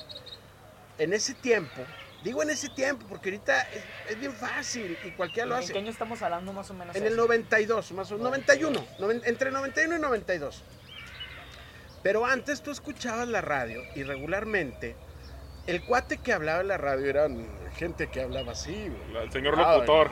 En 0.97 1.13
ese 1.13 1.35
tiempo, 1.35 1.83
Digo 2.25 2.43
en 2.43 2.49
ese 2.49 2.71
tiempo, 2.71 3.05
porque 3.07 3.29
ahorita 3.29 3.69
es, 4.09 4.19
bien 4.19 4.33
fácil 4.33 4.97
y 5.05 5.11
cualquiera 5.11 5.47
lo 5.47 5.57
hace. 5.57 5.67
¿En 5.67 5.73
qué 5.75 5.79
año 5.81 5.91
estamos 5.91 6.23
hablando 6.23 6.55
más 6.55 6.71
o 6.71 6.75
menos? 6.75 6.97
En 6.97 7.03
eso? 7.03 7.13
el 7.13 7.17
92, 7.19 7.93
más 7.93 8.11
o 8.11 8.15
menos, 8.15 8.31
91, 8.31 8.87
noven, 8.99 9.21
entre 9.27 9.51
91 9.51 9.97
y 9.97 10.01
92. 10.01 10.63
Pero 12.03 12.25
antes 12.25 12.63
tú 12.63 12.71
escuchabas 12.71 13.29
la 13.29 13.43
radio 13.43 13.83
y 13.95 14.05
regularmente 14.05 14.97
el 15.67 15.85
cuate 15.85 16.17
que 16.17 16.33
hablaba 16.33 16.63
en 16.63 16.69
la 16.69 16.79
radio 16.79 17.11
era 17.11 17.29
gente 17.77 18.11
que 18.11 18.23
hablaba 18.23 18.53
así. 18.53 18.91
El 19.21 19.31
señor 19.31 19.57
ah, 19.59 19.75
locutor. 19.75 20.11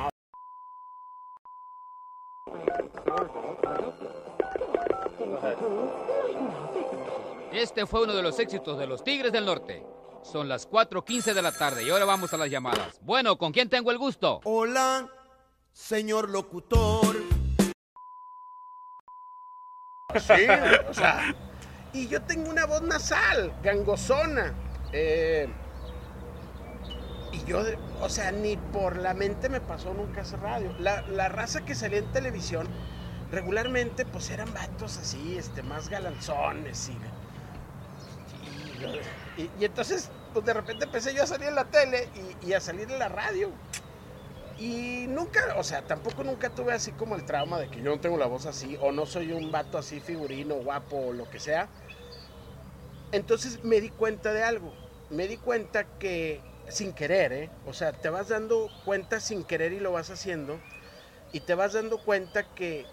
Este 7.53 7.87
fue 7.87 8.03
uno 8.03 8.15
de 8.15 8.23
los 8.23 8.39
éxitos 8.39 8.79
de 8.79 8.87
los 8.87 9.03
Tigres 9.03 9.33
del 9.33 9.47
Norte. 9.47 9.83
Son 10.23 10.49
las 10.49 10.69
4.15 10.71 11.35
de 11.35 11.43
la 11.43 11.53
tarde 11.53 11.85
y 11.85 11.91
ahora 11.91 12.05
vamos 12.05 12.33
a 12.33 12.37
las 12.37 12.49
llamadas. 12.49 12.99
Bueno, 13.03 13.37
¿con 13.37 13.53
quién 13.53 13.69
tengo 13.69 13.91
el 13.91 13.99
gusto? 13.99 14.41
Hola, 14.45 15.09
señor 15.73 16.31
locutor. 16.31 17.17
Sí, 20.15 20.47
o 20.89 20.95
sea, 20.95 21.35
y 21.93 22.07
yo 22.07 22.23
tengo 22.23 22.51
una 22.51 22.67
voz 22.67 22.83
nasal, 22.83 23.53
gangosona. 23.63 24.55
eh, 24.93 25.49
y 27.33 27.45
yo, 27.45 27.63
o 28.03 28.09
sea, 28.11 28.31
ni 28.31 28.57
por 28.59 28.97
la 28.99 29.15
mente 29.15 29.49
me 29.49 29.61
pasó 29.63 29.95
nunca 29.95 30.21
hacer 30.21 30.41
radio. 30.41 30.75
La, 30.79 31.01
la 31.09 31.29
raza 31.31 31.65
que 31.65 31.75
salía 31.75 31.99
en 31.99 32.13
televisión, 32.13 32.69
regularmente, 33.31 34.05
pues 34.05 34.29
eran 34.31 34.53
vatos 34.53 34.99
así, 34.99 35.37
este, 35.39 35.63
más 35.63 35.89
galanzones 35.89 36.91
y... 36.91 36.93
y- 38.85 39.01
y- 39.37 39.65
entonces, 39.65 40.13
pues 40.33 40.45
de 40.45 40.55
repente 40.55 40.85
empecé 40.85 41.15
yo 41.15 41.23
a 41.23 41.27
salir 41.27 41.49
en 41.49 41.55
la 41.55 41.71
tele 41.71 42.11
y, 42.15 42.37
y 42.41 42.53
a 42.55 42.61
salir 42.61 42.91
en 42.91 42.99
la 42.99 43.09
radio. 43.09 43.61
Y 44.57 45.07
nunca, 45.09 45.41
o 45.57 45.65
sea, 45.65 45.87
tampoco 45.87 46.25
nunca 46.25 46.51
tuve 46.51 46.73
así 46.75 46.93
como 46.93 47.17
el 47.17 47.25
trauma 47.25 47.59
de 47.59 47.69
que 47.69 47.81
yo 47.83 47.91
no 47.91 48.01
tengo 48.01 48.19
la 48.19 48.27
voz 48.27 48.47
así, 48.47 48.77
o 48.81 48.93
no 48.93 49.07
soy 49.07 49.33
un 49.33 49.51
vato 49.51 49.79
así 49.79 50.01
figurino, 50.01 50.57
guapo, 50.57 50.97
o 51.09 51.13
lo 51.13 51.29
que 51.31 51.41
sea. 51.41 51.71
Entonces 53.13 53.63
me 53.63 53.81
di 53.81 53.91
cuenta 53.91 54.33
de 54.33 54.43
algo. 54.43 54.77
Me 55.09 55.29
di 55.29 55.37
cuenta 55.37 55.85
que 55.99 56.43
sin 56.69 56.93
querer, 56.95 57.33
¿eh? 57.33 57.51
O 57.67 57.73
sea, 57.75 57.93
te 57.93 58.09
vas 58.09 58.29
dando 58.29 58.71
cuenta 58.85 59.21
sin 59.21 59.45
querer 59.45 59.73
y 59.73 59.81
lo 59.81 59.93
vas 59.93 60.11
haciendo. 60.11 60.63
Y 61.33 61.41
te 61.43 61.55
vas 61.55 61.73
dando 61.75 61.99
cuenta 61.99 62.45
que 62.55 62.87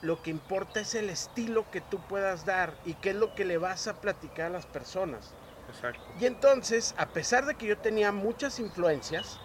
lo 0.00 0.22
que 0.22 0.30
importa 0.30 0.80
es 0.80 0.94
el 0.94 1.10
estilo 1.10 1.70
que 1.70 1.80
tú 1.82 2.00
puedas 2.08 2.44
dar 2.44 2.78
y 2.84 2.94
qué 2.96 3.10
es 3.10 3.16
lo 3.16 3.34
que 3.34 3.44
le 3.44 3.58
vas 3.58 3.86
a 3.88 4.00
platicar 4.00 4.46
a 4.46 4.50
las 4.50 4.66
personas. 4.66 5.37
Exacto. 5.68 6.02
Y 6.20 6.26
entonces, 6.26 6.94
a 6.96 7.06
pesar 7.06 7.46
de 7.46 7.54
que 7.54 7.66
yo 7.66 7.78
tenía 7.78 8.10
muchas 8.12 8.58
influencias, 8.58 9.38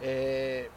eh, 0.00 0.70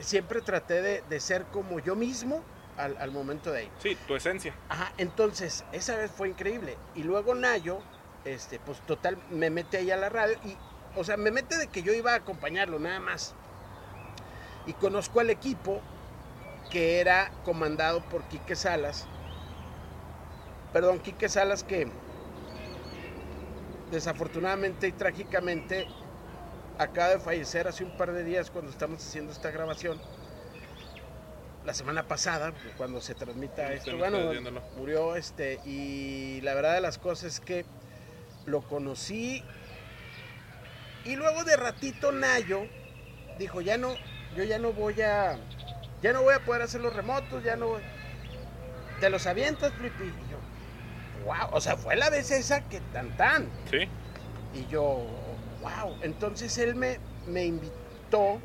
siempre 0.00 0.40
traté 0.42 0.82
de, 0.82 1.02
de 1.08 1.20
ser 1.20 1.44
como 1.46 1.78
yo 1.80 1.96
mismo 1.96 2.42
al, 2.76 2.96
al 2.98 3.10
momento 3.10 3.50
de 3.52 3.64
ir. 3.64 3.70
Sí, 3.78 3.96
tu 4.06 4.14
esencia. 4.14 4.54
Ajá, 4.68 4.92
entonces, 4.98 5.64
esa 5.72 5.96
vez 5.96 6.10
fue 6.10 6.28
increíble. 6.28 6.76
Y 6.94 7.02
luego 7.02 7.34
Nayo, 7.34 7.80
este, 8.24 8.58
pues 8.58 8.80
total, 8.80 9.18
me 9.30 9.50
mete 9.50 9.78
ahí 9.78 9.90
a 9.90 9.96
la 9.96 10.08
radio 10.08 10.36
y, 10.44 10.56
o 10.94 11.04
sea, 11.04 11.16
me 11.16 11.30
mete 11.30 11.56
de 11.56 11.68
que 11.68 11.82
yo 11.82 11.92
iba 11.92 12.12
a 12.12 12.16
acompañarlo, 12.16 12.78
nada 12.78 13.00
más. 13.00 13.34
Y 14.66 14.72
conozco 14.74 15.20
al 15.20 15.30
equipo 15.30 15.80
que 16.70 17.00
era 17.00 17.30
comandado 17.44 18.02
por 18.02 18.22
Quique 18.24 18.56
Salas. 18.56 19.06
Perdón, 20.72 20.98
Quique 20.98 21.28
Salas 21.28 21.62
que 21.62 21.88
desafortunadamente 23.90 24.88
y 24.88 24.92
trágicamente 24.92 25.86
acaba 26.78 27.10
de 27.10 27.20
fallecer 27.20 27.68
hace 27.68 27.84
un 27.84 27.96
par 27.96 28.12
de 28.12 28.24
días 28.24 28.50
cuando 28.50 28.70
estamos 28.70 29.04
haciendo 29.06 29.32
esta 29.32 29.50
grabación. 29.50 30.00
La 31.64 31.74
semana 31.74 32.06
pasada, 32.06 32.52
cuando 32.76 33.00
se 33.00 33.14
transmita 33.14 33.68
Sí, 33.68 33.74
esto, 33.74 33.96
bueno, 33.96 34.18
murió 34.76 35.16
este 35.16 35.58
y 35.64 36.40
la 36.42 36.54
verdad 36.54 36.74
de 36.74 36.80
las 36.80 36.98
cosas 36.98 37.34
es 37.34 37.40
que 37.40 37.64
lo 38.44 38.62
conocí 38.62 39.42
y 41.04 41.14
luego 41.16 41.44
de 41.44 41.56
ratito 41.56 42.10
Nayo 42.12 42.66
dijo, 43.38 43.60
ya 43.60 43.78
no, 43.78 43.94
yo 44.36 44.42
ya 44.44 44.58
no 44.58 44.72
voy 44.72 45.00
a, 45.02 45.38
ya 46.02 46.12
no 46.12 46.22
voy 46.22 46.34
a 46.34 46.40
poder 46.40 46.62
hacer 46.62 46.80
los 46.80 46.94
remotos, 46.94 47.44
ya 47.44 47.56
no 47.56 47.68
voy. 47.68 47.82
Te 49.00 49.08
los 49.08 49.26
avientas, 49.26 49.72
Flippy. 49.74 50.12
Wow, 51.26 51.48
o 51.52 51.60
sea, 51.60 51.76
fue 51.76 51.96
la 51.96 52.08
vez 52.08 52.30
esa 52.30 52.60
que 52.60 52.80
tan 52.92 53.16
tan. 53.16 53.50
Sí. 53.68 53.88
Y 54.54 54.66
yo, 54.70 55.04
wow. 55.60 55.96
Entonces 56.02 56.56
él 56.58 56.76
me, 56.76 57.00
me 57.26 57.44
invitó 57.44 58.40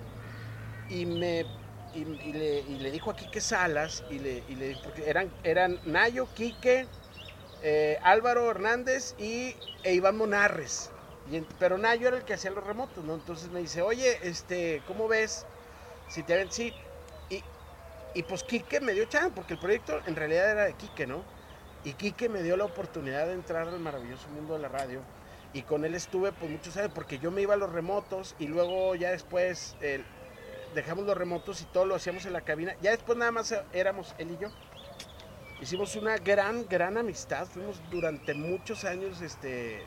y 0.90 1.06
me 1.06 1.46
y, 1.94 2.00
y 2.00 2.34
le, 2.34 2.60
y 2.62 2.80
le 2.80 2.90
dijo 2.90 3.12
a 3.12 3.16
Quique 3.16 3.40
Salas 3.40 4.04
y 4.10 4.18
le, 4.18 4.44
y 4.50 4.56
le 4.56 4.76
porque 4.84 5.08
eran, 5.08 5.32
eran 5.44 5.80
Nayo, 5.86 6.28
Quique, 6.34 6.88
eh, 7.62 8.00
Álvaro 8.02 8.50
Hernández 8.50 9.14
y 9.20 9.56
e 9.84 9.94
Iván 9.94 10.18
Monarres. 10.18 10.90
Y 11.32 11.40
pero 11.60 11.78
Nayo 11.78 12.08
era 12.08 12.18
el 12.18 12.24
que 12.24 12.34
hacía 12.34 12.50
los 12.50 12.66
remotos, 12.66 13.04
¿no? 13.04 13.14
Entonces 13.14 13.52
me 13.52 13.60
dice, 13.60 13.84
oye, 13.84 14.18
este, 14.24 14.82
¿cómo 14.88 15.08
ves? 15.08 15.46
Si 16.10 16.24
te 16.24 16.36
ven, 16.36 16.52
sí. 16.52 16.74
Y, 17.30 17.44
y 18.16 18.24
pues 18.24 18.44
Quique 18.44 18.80
me 18.80 18.94
dio 18.94 19.06
chance, 19.06 19.32
porque 19.36 19.54
el 19.54 19.60
proyecto 19.60 20.02
en 20.08 20.16
realidad 20.16 20.50
era 20.50 20.66
de 20.66 20.74
Quique, 20.74 21.06
¿no? 21.06 21.24
Y 21.84 21.94
Quique 21.94 22.30
me 22.30 22.44
dio 22.44 22.58
la 22.58 22.66
oportunidad 22.66 23.28
de 23.28 23.34
entrar 23.34 23.68
al 23.68 23.80
maravilloso 23.80 24.28
mundo 24.30 24.54
de 24.54 24.60
la 24.60 24.68
radio. 24.68 25.02
Y 25.54 25.64
con 25.64 25.84
él 25.84 25.96
estuve 25.96 26.32
pues 26.32 26.50
muchos 26.50 26.78
años, 26.78 26.92
porque 26.94 27.20
yo 27.20 27.32
me 27.32 27.42
iba 27.42 27.56
a 27.56 27.58
los 27.58 27.72
remotos 27.72 28.36
y 28.40 28.48
luego 28.48 28.96
ya 28.96 29.12
después 29.12 29.76
eh, 29.82 30.04
dejamos 30.76 31.06
los 31.06 31.18
remotos 31.18 31.62
y 31.62 31.66
todo 31.66 31.86
lo 31.86 31.96
hacíamos 31.96 32.26
en 32.26 32.34
la 32.34 32.42
cabina. 32.42 32.76
Ya 32.82 32.92
después 32.92 33.18
nada 33.18 33.32
más 33.32 33.54
éramos 33.74 34.14
él 34.18 34.32
y 34.32 34.38
yo. 34.42 34.50
Hicimos 35.60 35.96
una 35.96 36.18
gran, 36.18 36.68
gran 36.68 36.98
amistad. 36.98 37.48
Fuimos 37.48 37.82
durante 37.90 38.34
muchos 38.34 38.86
años, 38.86 39.22
este, 39.22 39.84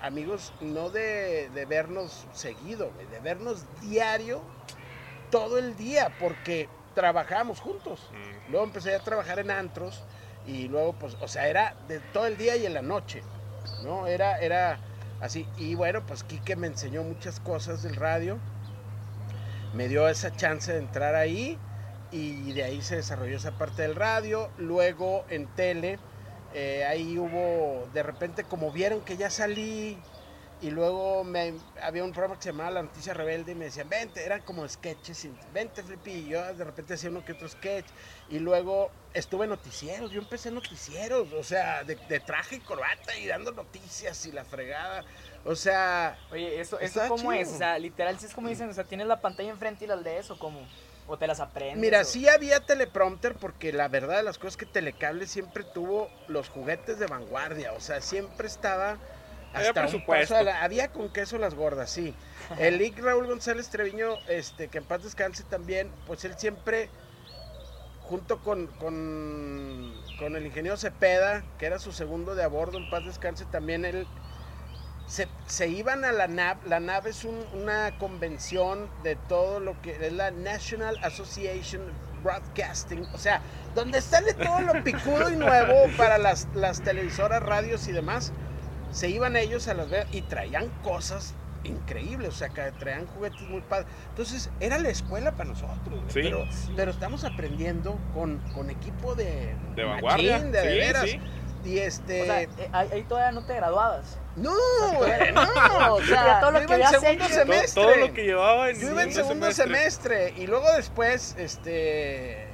amigos, 0.00 0.52
no 0.60 0.88
de, 0.88 1.50
de 1.50 1.66
vernos 1.66 2.26
seguido, 2.32 2.92
de 3.10 3.20
vernos 3.20 3.64
diario, 3.80 4.40
todo 5.30 5.58
el 5.58 5.76
día, 5.76 6.16
porque 6.18 6.68
trabajábamos 6.94 7.60
juntos. 7.60 8.00
Luego 8.48 8.64
empecé 8.64 8.94
a 8.94 9.00
trabajar 9.00 9.38
en 9.38 9.50
antros 9.50 10.02
y 10.46 10.68
luego, 10.68 10.92
pues, 10.94 11.16
o 11.20 11.28
sea, 11.28 11.48
era 11.48 11.74
de 11.88 12.00
todo 12.12 12.26
el 12.26 12.36
día 12.36 12.56
y 12.56 12.66
en 12.66 12.74
la 12.74 12.82
noche, 12.82 13.22
¿no? 13.82 14.06
Era, 14.06 14.38
era 14.38 14.78
así. 15.20 15.46
Y 15.56 15.74
bueno, 15.74 16.02
pues 16.06 16.22
Quique 16.22 16.56
me 16.56 16.66
enseñó 16.66 17.02
muchas 17.02 17.40
cosas 17.40 17.82
del 17.82 17.96
radio, 17.96 18.38
me 19.72 19.88
dio 19.88 20.08
esa 20.08 20.30
chance 20.34 20.72
de 20.72 20.78
entrar 20.78 21.14
ahí 21.14 21.58
y 22.10 22.52
de 22.52 22.62
ahí 22.62 22.82
se 22.82 22.96
desarrolló 22.96 23.36
esa 23.36 23.52
parte 23.52 23.82
del 23.82 23.94
radio. 23.94 24.50
Luego 24.58 25.24
en 25.28 25.46
tele, 25.54 25.98
eh, 26.52 26.84
ahí 26.84 27.18
hubo, 27.18 27.88
de 27.92 28.02
repente, 28.02 28.44
como 28.44 28.70
vieron 28.70 29.00
que 29.00 29.16
ya 29.16 29.30
salí. 29.30 29.98
Y 30.64 30.70
luego 30.70 31.24
me, 31.24 31.52
había 31.82 32.02
un 32.02 32.12
programa 32.12 32.36
que 32.36 32.44
se 32.44 32.48
llamaba 32.48 32.70
La 32.70 32.82
Noticia 32.82 33.12
Rebelde 33.12 33.52
y 33.52 33.54
me 33.54 33.66
decían, 33.66 33.86
vente, 33.86 34.24
eran 34.24 34.40
como 34.40 34.66
sketches, 34.66 35.28
vente 35.52 35.82
Flippy, 35.82 36.10
y 36.10 36.28
yo 36.28 36.54
de 36.54 36.64
repente 36.64 36.94
hacía 36.94 37.10
uno 37.10 37.22
que 37.22 37.32
otro 37.32 37.46
sketch, 37.50 37.84
y 38.30 38.38
luego 38.38 38.90
estuve 39.12 39.44
en 39.44 39.50
noticieros, 39.50 40.10
yo 40.10 40.20
empecé 40.20 40.48
en 40.48 40.54
noticieros, 40.54 41.30
o 41.34 41.42
sea, 41.42 41.84
de, 41.84 41.96
de 42.08 42.18
traje 42.18 42.56
y 42.56 42.60
corbata 42.60 43.14
y 43.14 43.26
dando 43.26 43.52
noticias 43.52 44.24
y 44.24 44.32
la 44.32 44.42
fregada, 44.46 45.04
o 45.44 45.54
sea... 45.54 46.18
Oye, 46.32 46.58
¿eso, 46.58 46.80
eso 46.80 47.02
cómo 47.08 47.30
es? 47.34 47.52
O 47.52 47.58
sea, 47.58 47.78
literal, 47.78 48.18
si 48.18 48.24
es 48.24 48.32
como 48.32 48.48
dicen, 48.48 48.70
o 48.70 48.72
sea, 48.72 48.84
tienes 48.84 49.06
la 49.06 49.20
pantalla 49.20 49.50
enfrente 49.50 49.84
y 49.84 49.88
las 49.88 50.00
lees 50.00 50.30
o 50.30 50.38
cómo? 50.38 50.66
¿O 51.06 51.18
te 51.18 51.26
las 51.26 51.40
aprendes? 51.40 51.76
Mira, 51.76 52.00
o- 52.00 52.04
sí 52.04 52.26
había 52.26 52.60
teleprompter 52.60 53.34
porque 53.34 53.70
la 53.70 53.88
verdad 53.88 54.16
de 54.16 54.22
las 54.22 54.38
cosas 54.38 54.54
es 54.54 54.56
que 54.56 54.64
Telecable 54.66 55.26
siempre 55.26 55.62
tuvo 55.74 56.08
los 56.26 56.48
juguetes 56.48 56.98
de 56.98 57.06
vanguardia, 57.06 57.74
o 57.74 57.80
sea, 57.80 58.00
siempre 58.00 58.46
estaba 58.46 58.98
hasta 59.54 59.80
un 59.96 60.04
paso 60.20 60.36
a 60.36 60.42
la- 60.42 60.62
había 60.62 60.88
con 60.88 61.08
queso 61.10 61.38
las 61.38 61.54
gordas, 61.54 61.90
sí. 61.90 62.14
El 62.58 62.78
Lic 62.78 62.98
Raúl 63.02 63.26
González 63.26 63.68
Treviño, 63.70 64.18
este, 64.28 64.68
que 64.68 64.78
en 64.78 64.84
paz 64.84 65.02
descanse 65.02 65.44
también, 65.44 65.90
pues 66.06 66.24
él 66.24 66.34
siempre, 66.36 66.90
junto 68.02 68.38
con, 68.40 68.66
con, 68.66 69.94
con 70.18 70.36
el 70.36 70.44
ingeniero 70.46 70.76
Cepeda, 70.76 71.42
que 71.58 71.66
era 71.66 71.78
su 71.78 71.92
segundo 71.92 72.34
de 72.34 72.42
a 72.44 72.48
bordo, 72.48 72.78
en 72.78 72.88
paz 72.90 73.04
descanse, 73.04 73.44
también 73.46 73.84
él 73.84 74.06
se, 75.06 75.28
se 75.46 75.68
iban 75.68 76.04
a 76.04 76.12
la 76.12 76.26
NAV. 76.28 76.66
La 76.66 76.80
NAV 76.80 77.06
es 77.08 77.24
un- 77.24 77.46
una 77.54 77.96
convención 77.98 78.88
de 79.02 79.16
todo 79.16 79.60
lo 79.60 79.80
que 79.82 79.92
es 80.06 80.12
la 80.12 80.30
National 80.30 80.98
Association 81.02 81.82
Broadcasting, 82.22 83.06
o 83.12 83.18
sea, 83.18 83.42
donde 83.74 84.00
sale 84.00 84.32
todo 84.32 84.60
lo 84.62 84.82
picudo 84.82 85.30
y 85.30 85.36
nuevo 85.36 85.74
para 85.98 86.16
las, 86.16 86.48
las 86.54 86.80
televisoras, 86.82 87.42
radios 87.42 87.86
y 87.88 87.92
demás. 87.92 88.32
Se 88.94 89.08
iban 89.10 89.36
ellos 89.36 89.66
a 89.68 89.74
las 89.74 89.90
ver 89.90 90.06
y 90.12 90.22
traían 90.22 90.68
cosas 90.82 91.34
increíbles, 91.64 92.28
o 92.28 92.32
sea, 92.32 92.50
que 92.50 92.70
traían 92.78 93.06
juguetes 93.06 93.40
muy 93.42 93.60
padres. 93.62 93.86
Entonces, 94.10 94.50
era 94.60 94.78
la 94.78 94.90
escuela 94.90 95.32
para 95.32 95.50
nosotros, 95.50 95.98
Sí. 96.08 96.20
pero, 96.22 96.44
pero 96.76 96.90
estamos 96.90 97.24
aprendiendo 97.24 97.98
con, 98.14 98.38
con 98.54 98.70
equipo 98.70 99.14
de, 99.14 99.54
De 99.74 99.84
vanguardia. 99.84 100.32
machín, 100.36 100.52
de, 100.52 100.60
de 100.60 100.70
Sí, 100.72 100.78
veras. 100.78 101.02
sí. 101.10 101.20
Y 101.64 101.78
este. 101.78 102.22
O 102.22 102.24
sea, 102.26 102.42
eh, 102.42 102.48
ahí, 102.72 102.88
ahí 102.92 103.02
todavía 103.04 103.32
no 103.32 103.46
te 103.46 103.54
graduabas. 103.54 104.18
no, 104.36 104.52
no. 104.52 105.94
O 105.94 106.02
sea, 106.02 106.38
todo 106.40 106.50
lo 106.52 106.60
yo 106.60 106.66
que 106.66 106.74
iba 106.74 106.76
en 106.76 106.82
habías 106.84 107.00
segundo 107.00 107.24
hecho. 107.24 107.34
semestre. 107.34 107.82
Todo, 107.82 107.92
todo 107.94 108.06
lo 108.06 108.12
que 108.14 108.24
llevaba 108.24 108.70
en 108.70 108.80
Yo 108.80 108.90
iba 108.90 109.02
en 109.02 109.12
segundo 109.12 109.50
semestre. 109.52 110.34
y 110.36 110.46
luego 110.46 110.70
después, 110.76 111.34
este, 111.38 112.46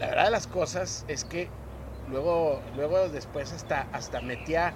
la 0.00 0.06
verdad 0.08 0.24
de 0.24 0.30
las 0.32 0.46
cosas 0.48 1.04
es 1.06 1.24
que 1.24 1.48
luego, 2.10 2.60
luego 2.76 3.08
después 3.08 3.52
hasta, 3.52 3.86
hasta 3.92 4.20
metía 4.20 4.74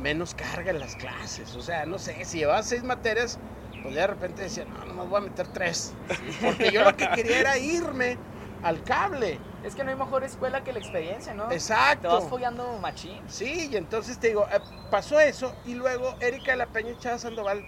menos 0.00 0.34
carga 0.34 0.70
en 0.70 0.80
las 0.80 0.96
clases. 0.96 1.54
O 1.54 1.62
sea, 1.62 1.86
no 1.86 1.98
sé, 1.98 2.24
si 2.24 2.38
llevaba 2.38 2.62
seis 2.62 2.82
materias, 2.82 3.38
pues 3.82 3.94
de 3.94 4.06
repente 4.06 4.42
decía, 4.42 4.64
no, 4.64 4.84
no 4.94 5.06
voy 5.06 5.18
a 5.18 5.24
meter 5.24 5.46
tres. 5.48 5.94
Porque 6.42 6.70
yo 6.72 6.82
lo 6.84 6.96
que 6.96 7.08
quería 7.10 7.40
era 7.40 7.58
irme 7.58 8.18
al 8.62 8.82
cable. 8.82 9.38
Es 9.64 9.74
que 9.74 9.84
no 9.84 9.90
hay 9.90 9.96
mejor 9.96 10.24
escuela 10.24 10.64
que 10.64 10.72
la 10.72 10.78
experiencia, 10.78 11.34
¿no? 11.34 11.50
Exacto. 11.52 12.08
Te 12.08 12.14
vas 12.14 12.28
follando 12.28 12.78
machín. 12.78 13.20
Sí, 13.28 13.68
y 13.70 13.76
entonces 13.76 14.18
te 14.18 14.28
digo, 14.28 14.46
eh, 14.50 14.60
pasó 14.90 15.20
eso 15.20 15.54
y 15.66 15.74
luego 15.74 16.16
Erika 16.20 16.52
de 16.52 16.56
la 16.56 16.66
Peña 16.66 16.90
y 16.92 16.98
Chava 16.98 17.18
Sandoval 17.18 17.64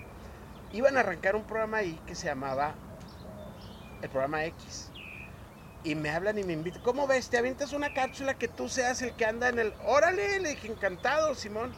iban 0.73 0.97
a 0.97 1.01
arrancar 1.01 1.37
un 1.37 1.45
programa 1.45 1.79
ahí 1.79 2.01
que 2.07 2.14
se 2.14 2.27
llamaba 2.27 2.75
el 4.01 4.09
programa 4.09 4.45
X. 4.47 4.90
Y 5.85 5.95
me 5.97 6.11
hablan 6.11 6.38
y 6.38 6.45
me 6.45 6.53
invitan. 6.53 6.83
¿Cómo 6.83 7.07
ves? 7.07 7.29
¿Te 7.29 7.38
avientas 7.38 7.73
una 7.73 7.92
cápsula 7.92 8.35
que 8.35 8.49
tú 8.49 8.68
seas 8.68 9.03
el 9.03 9.14
que 9.14 9.27
anda 9.27 9.49
en 9.49 9.59
el... 9.59 9.75
Órale, 9.85 10.38
le 10.40 10.51
dije, 10.51 10.68
encantado, 10.68 11.35
Simón. 11.35 11.73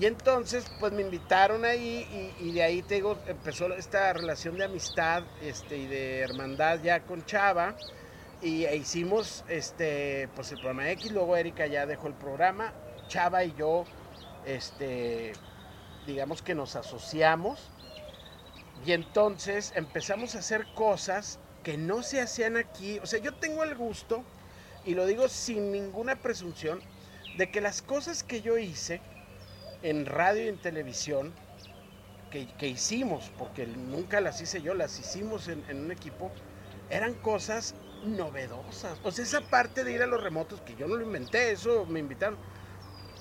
Y 0.00 0.06
entonces, 0.06 0.64
pues 0.80 0.94
me 0.94 1.02
invitaron 1.02 1.66
ahí 1.66 2.34
y, 2.40 2.52
de 2.52 2.62
ahí 2.62 2.80
te 2.80 3.02
empezó 3.26 3.66
esta 3.74 4.14
relación 4.14 4.56
de 4.56 4.64
amistad 4.64 5.24
este, 5.42 5.76
y 5.76 5.86
de 5.86 6.20
hermandad 6.20 6.80
ya 6.82 7.00
con 7.00 7.22
Chava. 7.26 7.76
Y 8.40 8.64
e 8.64 8.76
hicimos 8.76 9.44
este, 9.46 10.30
pues 10.34 10.52
el 10.52 10.58
programa 10.60 10.90
X, 10.92 11.12
luego 11.12 11.36
Erika 11.36 11.66
ya 11.66 11.84
dejó 11.84 12.06
el 12.06 12.14
programa. 12.14 12.72
Chava 13.08 13.44
y 13.44 13.54
yo, 13.58 13.84
este, 14.46 15.34
digamos 16.06 16.40
que 16.40 16.54
nos 16.54 16.76
asociamos. 16.76 17.68
Y 18.86 18.92
entonces 18.92 19.70
empezamos 19.76 20.34
a 20.34 20.38
hacer 20.38 20.64
cosas 20.74 21.38
que 21.62 21.76
no 21.76 22.02
se 22.02 22.22
hacían 22.22 22.56
aquí. 22.56 22.98
O 23.00 23.06
sea, 23.06 23.20
yo 23.20 23.34
tengo 23.34 23.64
el 23.64 23.74
gusto, 23.74 24.24
y 24.86 24.94
lo 24.94 25.04
digo 25.04 25.28
sin 25.28 25.70
ninguna 25.70 26.16
presunción, 26.16 26.80
de 27.36 27.50
que 27.50 27.60
las 27.60 27.82
cosas 27.82 28.22
que 28.22 28.40
yo 28.40 28.56
hice 28.56 29.02
en 29.82 30.06
radio 30.06 30.44
y 30.44 30.48
en 30.48 30.58
televisión, 30.58 31.32
que, 32.30 32.46
que 32.58 32.68
hicimos, 32.68 33.30
porque 33.38 33.66
nunca 33.66 34.20
las 34.20 34.40
hice 34.40 34.62
yo, 34.62 34.74
las 34.74 34.98
hicimos 34.98 35.48
en, 35.48 35.64
en 35.68 35.84
un 35.84 35.90
equipo, 35.90 36.30
eran 36.88 37.14
cosas 37.14 37.74
novedosas. 38.04 38.98
O 39.02 39.10
sea, 39.10 39.24
esa 39.24 39.40
parte 39.40 39.84
de 39.84 39.92
ir 39.92 40.02
a 40.02 40.06
los 40.06 40.22
remotos, 40.22 40.60
que 40.60 40.74
yo 40.76 40.86
no 40.86 40.96
lo 40.96 41.04
inventé, 41.04 41.50
eso 41.52 41.86
me 41.86 42.00
invitaron. 42.00 42.38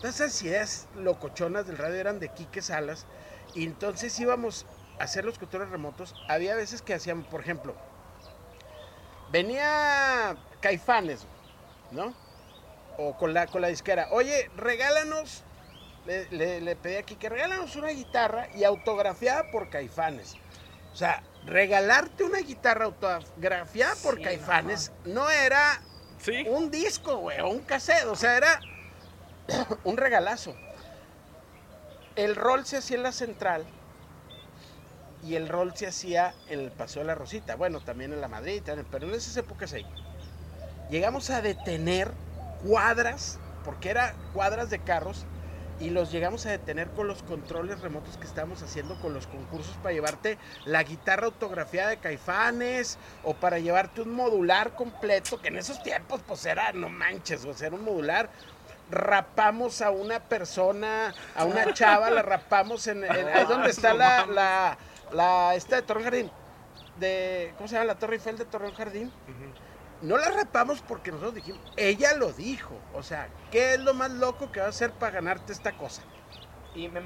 Esas 0.04 0.42
ideas 0.44 0.88
locochonas 0.96 1.68
del 1.68 1.78
radio 1.78 1.96
eran 1.96 2.20
de 2.20 2.30
Quique 2.30 2.62
Salas, 2.62 3.06
y 3.54 3.66
entonces 3.66 4.18
íbamos 4.20 4.66
a 5.00 5.04
hacer 5.04 5.26
los 5.26 5.40
controles 5.40 5.70
remotos. 5.70 6.16
Había 6.28 6.56
veces 6.56 6.82
que 6.82 6.94
hacían, 6.94 7.24
por 7.24 7.42
ejemplo, 7.42 7.76
venía 9.32 10.38
Caifanes, 10.62 11.26
¿no? 11.92 12.14
O 12.98 13.18
con 13.18 13.34
la, 13.34 13.48
con 13.48 13.62
la 13.62 13.70
disquera. 13.70 14.08
Oye, 14.12 14.50
regálanos, 14.56 15.44
le, 16.06 16.28
le, 16.32 16.62
le 16.62 16.76
pedí 16.76 16.96
aquí 16.96 17.16
que 17.16 17.30
regálanos 17.30 17.76
una 17.76 17.90
guitarra 17.90 18.48
y 18.56 18.64
autografiada 18.64 19.52
por 19.52 19.70
Caifanes. 19.70 20.36
O 20.94 20.96
sea, 20.96 21.24
regalarte 21.46 22.24
una 22.24 22.40
guitarra 22.40 22.86
autografiada 22.86 23.96
por 24.04 24.18
Sí, 24.18 24.24
Caifanes 24.24 24.92
no, 25.06 25.30
era 25.30 25.82
Sí. 26.20 26.46
un 26.50 26.70
disco, 26.72 27.18
güey, 27.18 27.40
o 27.40 27.48
un 27.50 27.60
cassette. 27.60 28.06
O 28.06 28.16
sea, 28.16 28.36
era 28.38 28.60
un 29.84 29.98
regalazo. 29.98 30.56
El 32.16 32.36
rol 32.36 32.66
se 32.66 32.78
hacía 32.78 32.98
en 32.98 33.04
la 33.04 33.12
central 33.12 33.66
y 35.24 35.36
el 35.36 35.48
rol 35.48 35.76
se 35.76 35.88
hacía 35.88 36.34
en 36.48 36.60
el 36.60 36.72
Paseo 36.72 37.02
de 37.02 37.08
la 37.08 37.16
Rosita. 37.16 37.56
Bueno, 37.56 37.82
también 37.82 38.14
en 38.14 38.22
la 38.22 38.28
Madrid, 38.28 38.62
pero 38.90 39.08
en 39.08 39.14
esas 39.14 39.38
épocas 39.38 39.74
ahí. 39.74 39.86
Llegamos 40.90 41.30
a 41.30 41.42
detener 41.42 42.12
cuadras, 42.66 43.38
porque 43.64 43.90
era 43.90 44.16
cuadras 44.34 44.70
de 44.70 44.80
carros, 44.80 45.26
y 45.80 45.90
los 45.92 46.12
llegamos 46.12 46.46
a 46.46 46.52
detener 46.52 46.90
con 46.90 47.08
los 47.08 47.24
controles 47.24 47.80
remotos 47.82 48.18
que 48.18 48.28
estábamos 48.28 48.62
haciendo 48.62 49.00
con 49.00 49.14
los 49.14 49.28
concursos 49.28 49.76
para 49.78 49.94
llevarte 49.94 50.38
la 50.66 50.84
guitarra 50.84 51.28
autografiada 51.28 51.90
de 51.90 51.98
Caifanes 51.98 52.98
o 53.24 53.34
para 53.34 53.60
llevarte 53.60 54.02
un 54.02 54.12
modular 54.14 54.76
completo, 54.76 55.40
que 55.42 55.48
en 55.48 55.58
esos 55.58 55.82
tiempos 55.82 56.22
pues 56.28 56.46
era, 56.46 56.74
no 56.74 56.90
manches, 56.90 57.46
o 57.46 57.54
sea, 57.54 57.68
era 57.68 57.76
un 57.78 57.84
modular. 57.86 58.30
Rapamos 58.92 59.82
a 59.82 59.92
una 59.92 60.20
persona, 60.20 61.14
a 61.36 61.46
una 61.46 61.74
chava, 61.74 62.10
la 62.10 62.24
rapamos 62.24 62.88
en, 62.88 63.04
en- 63.04 63.28
ahí 63.30 63.46
donde 63.46 63.70
está 63.70 63.94
la, 63.94 64.26
la, 64.26 64.78
la, 65.14 65.56
esta 65.56 65.78
de 65.78 65.82
Torreón 65.84 66.04
Jardín, 66.06 66.32
de, 67.00 67.54
¿cómo 67.58 67.68
se 67.70 67.76
llama? 67.76 67.86
La 67.86 67.96
Torre 68.00 68.16
Eiffel 68.16 68.38
de 68.38 68.46
Torreón 68.46 68.74
Jardín. 68.74 69.12
No 70.02 70.18
la 70.18 70.30
rapamos 70.30 70.82
porque 70.82 71.12
nosotros 71.12 71.36
dijimos, 71.36 71.62
ella 71.76 72.14
lo 72.14 72.32
dijo. 72.32 72.80
O 72.94 73.04
sea, 73.04 73.30
¿qué 73.52 73.74
es 73.74 73.80
lo 73.80 73.94
más 73.94 74.12
loco 74.12 74.52
que 74.52 74.60
va 74.62 74.68
a 74.68 74.70
hacer 74.70 74.92
para 74.94 75.14
ganarte 75.14 75.52
esta 75.52 75.78
cosa? 75.78 76.04
Y 76.74 76.88
me, 76.88 77.02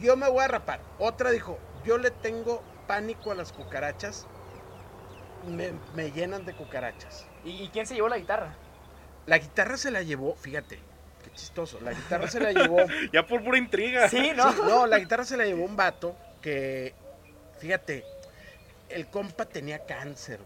Yo 0.00 0.16
me 0.16 0.28
voy 0.28 0.44
a 0.44 0.48
rapar. 0.48 0.80
Otra 0.98 1.30
dijo, 1.30 1.58
yo 1.84 1.96
le 1.98 2.10
tengo 2.10 2.62
pánico 2.86 3.30
a 3.30 3.34
las 3.34 3.52
cucarachas. 3.52 4.26
Me, 5.46 5.72
me 5.94 6.10
llenan 6.10 6.44
de 6.44 6.54
cucarachas. 6.54 7.26
¿y, 7.44 7.62
y 7.62 7.68
quién 7.68 7.86
se 7.86 7.94
llevó 7.94 8.08
la 8.08 8.18
guitarra? 8.18 8.54
La 9.26 9.38
guitarra 9.38 9.76
se 9.76 9.90
la 9.90 10.02
llevó, 10.02 10.34
fíjate, 10.36 10.78
qué 11.22 11.30
chistoso. 11.32 11.80
La 11.80 11.92
guitarra 11.92 12.28
se 12.28 12.40
la 12.40 12.52
llevó. 12.52 12.76
Ya 13.12 13.26
por 13.26 13.42
pura 13.42 13.56
intriga. 13.58 14.08
Sí, 14.08 14.32
¿no? 14.36 14.52
Sí, 14.52 14.58
no, 14.66 14.86
la 14.86 14.98
guitarra 14.98 15.24
se 15.24 15.36
la 15.36 15.44
llevó 15.44 15.64
un 15.64 15.76
vato 15.76 16.14
que, 16.42 16.94
fíjate, 17.58 18.04
el 18.90 19.06
compa 19.08 19.46
tenía 19.46 19.84
cáncer. 19.86 20.40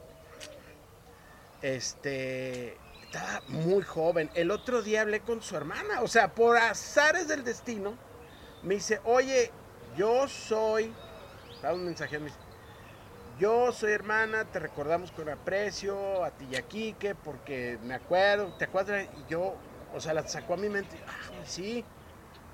Este, 1.62 2.76
estaba 3.02 3.42
muy 3.48 3.82
joven. 3.82 4.30
El 4.34 4.50
otro 4.50 4.82
día 4.82 5.02
hablé 5.02 5.20
con 5.20 5.42
su 5.42 5.56
hermana, 5.56 6.02
o 6.02 6.08
sea, 6.08 6.34
por 6.34 6.56
azares 6.56 7.28
del 7.28 7.44
destino, 7.44 7.94
me 8.62 8.74
dice, 8.74 9.00
oye, 9.04 9.50
yo 9.96 10.28
soy, 10.28 10.92
da 11.62 11.72
un 11.72 11.84
mensaje, 11.84 12.18
me 12.18 12.26
dice, 12.26 12.38
yo 13.38 13.72
soy 13.72 13.92
hermana, 13.92 14.44
te 14.44 14.58
recordamos 14.58 15.12
con 15.12 15.28
aprecio, 15.28 16.24
a 16.24 16.30
ti 16.30 16.46
y 16.50 16.56
a 16.56 16.62
Quique, 16.62 17.14
porque 17.14 17.78
me 17.82 17.94
acuerdo, 17.94 18.52
¿te 18.58 18.64
acuerdas? 18.64 19.06
Y 19.16 19.30
yo, 19.30 19.56
o 19.94 20.00
sea, 20.00 20.12
la 20.12 20.26
sacó 20.26 20.54
a 20.54 20.56
mi 20.56 20.68
mente, 20.68 20.96
ah, 21.06 21.32
sí, 21.44 21.84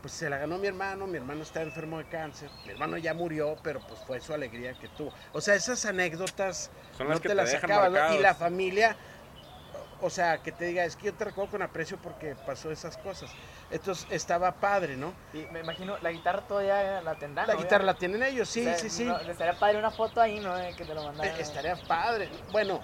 pues 0.05 0.13
se 0.13 0.29
la 0.29 0.37
ganó 0.37 0.59
mi 0.59 0.67
hermano, 0.67 1.07
mi 1.07 1.17
hermano 1.17 1.43
está 1.43 1.63
enfermo 1.63 1.97
de 1.97 2.05
cáncer, 2.05 2.51
mi 2.67 2.73
hermano 2.73 2.99
ya 2.99 3.15
murió, 3.15 3.57
pero 3.63 3.81
pues 3.81 3.99
fue 4.01 4.21
su 4.21 4.35
alegría 4.35 4.75
que 4.75 4.87
tuvo. 4.89 5.15
O 5.33 5.41
sea, 5.41 5.55
esas 5.55 5.83
anécdotas 5.87 6.71
Son 6.95 7.09
no 7.09 7.15
que 7.15 7.21
te 7.21 7.29
te 7.31 7.35
las 7.35 7.51
dejan 7.51 7.71
acabas, 7.73 7.91
¿no? 7.91 8.15
Y 8.15 8.19
la 8.19 8.35
familia, 8.35 8.99
o 10.03 10.11
sea, 10.11 10.43
que 10.43 10.53
te 10.53 10.67
diga, 10.67 10.85
es 10.85 10.95
que 10.95 11.07
yo 11.07 11.15
te 11.15 11.25
recuerdo 11.25 11.53
con 11.53 11.63
aprecio 11.63 11.97
porque 11.97 12.37
pasó 12.45 12.71
esas 12.71 12.99
cosas. 12.99 13.31
Entonces 13.71 14.07
estaba 14.11 14.53
padre, 14.53 14.99
¿no? 14.99 15.15
Y 15.33 15.39
me 15.51 15.61
imagino, 15.61 15.97
la 16.03 16.13
guitarra 16.13 16.43
todavía 16.43 17.01
la 17.01 17.15
tendrán. 17.15 17.47
La 17.47 17.55
¿no? 17.55 17.61
guitarra 17.61 17.85
la 17.85 17.95
tienen 17.95 18.23
ellos, 18.25 18.47
sí, 18.47 18.61
O 18.61 18.65
sea, 18.65 18.77
sí, 18.77 18.91
sí. 18.91 19.05
no, 19.07 19.19
estaría 19.21 19.59
padre 19.59 19.79
una 19.79 19.91
foto 19.91 20.21
ahí, 20.21 20.39
¿no? 20.39 20.55
Eh, 20.59 20.75
Que 20.77 20.85
te 20.85 20.95
lo 20.95 21.03
mandaran. 21.03 21.35
Eh, 21.35 21.41
Estaría 21.41 21.77
padre. 21.77 22.29
Bueno, 22.53 22.83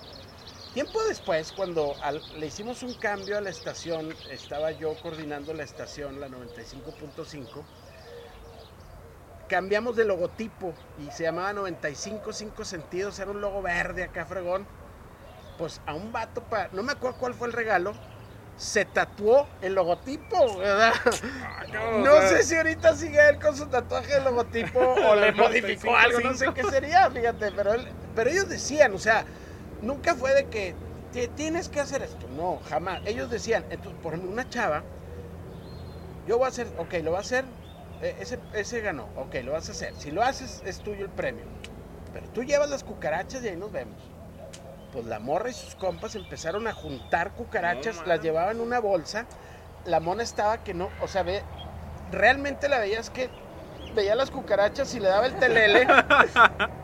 tiempo 0.72 1.02
después, 1.08 1.52
cuando 1.52 1.96
al- 2.02 2.22
le 2.38 2.46
hicimos 2.46 2.82
un 2.82 2.94
cambio 2.94 3.36
a 3.38 3.40
la 3.40 3.50
estación, 3.50 4.14
estaba 4.30 4.70
yo 4.72 4.94
coordinando 5.02 5.52
la 5.54 5.64
estación, 5.64 6.20
la 6.20 6.28
95.5, 6.28 7.64
cambiamos 9.48 9.96
de 9.96 10.04
logotipo 10.04 10.74
y 11.04 11.10
se 11.10 11.24
llamaba 11.24 11.52
95 11.52 12.32
5 12.32 12.64
sentidos, 12.64 13.18
era 13.18 13.30
un 13.30 13.40
logo 13.40 13.62
verde 13.62 14.04
acá 14.04 14.24
fregón. 14.24 14.66
Pues 15.58 15.80
a 15.86 15.94
un 15.94 16.12
vato, 16.12 16.42
pa- 16.44 16.68
no 16.72 16.82
me 16.82 16.92
acuerdo 16.92 17.18
cuál 17.18 17.34
fue 17.34 17.48
el 17.48 17.52
regalo, 17.52 17.92
se 18.56 18.84
tatuó 18.84 19.46
el 19.60 19.74
logotipo, 19.74 20.58
¿verdad? 20.58 20.92
Ah, 21.72 21.98
No 21.98 22.14
o 22.14 22.20
sea, 22.20 22.28
sé 22.28 22.42
si 22.44 22.54
ahorita 22.56 22.94
sigue 22.96 23.18
él 23.28 23.38
con 23.38 23.56
su 23.56 23.66
tatuaje 23.66 24.14
de 24.14 24.20
logotipo 24.22 24.78
o 24.80 25.14
le 25.16 25.32
modificó 25.32 25.94
algo, 25.96 26.20
no 26.20 26.34
sé 26.34 26.52
qué 26.54 26.62
sería, 26.64 27.10
fíjate, 27.10 27.52
pero, 27.52 27.74
él- 27.74 27.86
pero 28.14 28.30
ellos 28.30 28.48
decían, 28.48 28.94
o 28.94 28.98
sea, 28.98 29.24
nunca 29.82 30.14
fue 30.14 30.34
de 30.34 30.46
que 30.46 30.74
"Te- 31.12 31.28
tienes 31.28 31.68
que 31.68 31.80
hacer 31.80 32.02
esto, 32.02 32.28
no, 32.28 32.60
jamás. 32.68 33.00
Ellos 33.04 33.30
decían, 33.30 33.64
entonces, 33.70 34.00
por 34.02 34.12
ejemplo, 34.14 34.32
una 34.32 34.48
chava, 34.48 34.84
yo 36.26 36.38
voy 36.38 36.46
a 36.46 36.48
hacer, 36.48 36.68
ok, 36.78 36.94
lo 37.02 37.12
va 37.12 37.18
a 37.18 37.22
hacer, 37.22 37.44
eh, 38.02 38.16
ese, 38.20 38.38
ese 38.54 38.80
ganó, 38.80 39.08
ok, 39.16 39.34
lo 39.44 39.52
vas 39.52 39.68
a 39.68 39.72
hacer. 39.72 39.94
Si 39.96 40.10
lo 40.10 40.22
haces, 40.22 40.62
es 40.64 40.78
tuyo 40.80 41.04
el 41.04 41.10
premio. 41.10 41.44
Pero 42.12 42.28
tú 42.28 42.44
llevas 42.44 42.70
las 42.70 42.84
cucarachas 42.84 43.42
y 43.42 43.48
ahí 43.48 43.56
nos 43.56 43.72
vemos. 43.72 43.96
Pues 44.92 45.06
la 45.06 45.18
morra 45.20 45.50
y 45.50 45.52
sus 45.54 45.74
compas 45.76 46.14
empezaron 46.14 46.66
a 46.66 46.72
juntar 46.72 47.32
cucarachas, 47.32 47.96
No, 48.00 48.06
las 48.06 48.22
llevaban 48.22 48.56
en 48.56 48.62
una 48.62 48.80
bolsa. 48.80 49.26
La 49.84 50.00
mona 50.00 50.22
estaba 50.22 50.58
que 50.58 50.74
no, 50.74 50.90
o 51.00 51.08
sea, 51.08 51.22
ve, 51.22 51.42
realmente 52.10 52.68
la 52.68 52.78
veías 52.80 53.08
que 53.10 53.30
veía 53.94 54.14
las 54.14 54.30
cucarachas 54.30 54.92
y 54.94 55.00
le 55.00 55.08
daba 55.08 55.26
el 55.26 55.34
telele. 55.36 55.86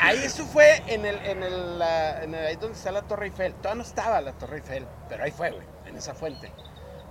Ahí 0.00 0.18
eso 0.24 0.46
fue 0.46 0.82
en 0.86 1.04
el, 1.04 1.16
en 1.26 1.42
el, 1.42 1.78
la- 1.78 2.22
en 2.22 2.34
el- 2.34 2.46
ahí 2.46 2.56
donde 2.56 2.76
está 2.76 2.90
la 2.92 3.02
Torre 3.02 3.26
Eiffel. 3.26 3.54
Todavía 3.54 3.82
no 3.82 3.88
estaba 3.88 4.20
la 4.20 4.32
Torre 4.32 4.56
Eiffel, 4.58 4.86
pero 5.08 5.24
ahí 5.24 5.30
fue, 5.30 5.50
güey, 5.50 5.66
en 5.86 5.96
esa 5.96 6.14
fuente. 6.14 6.52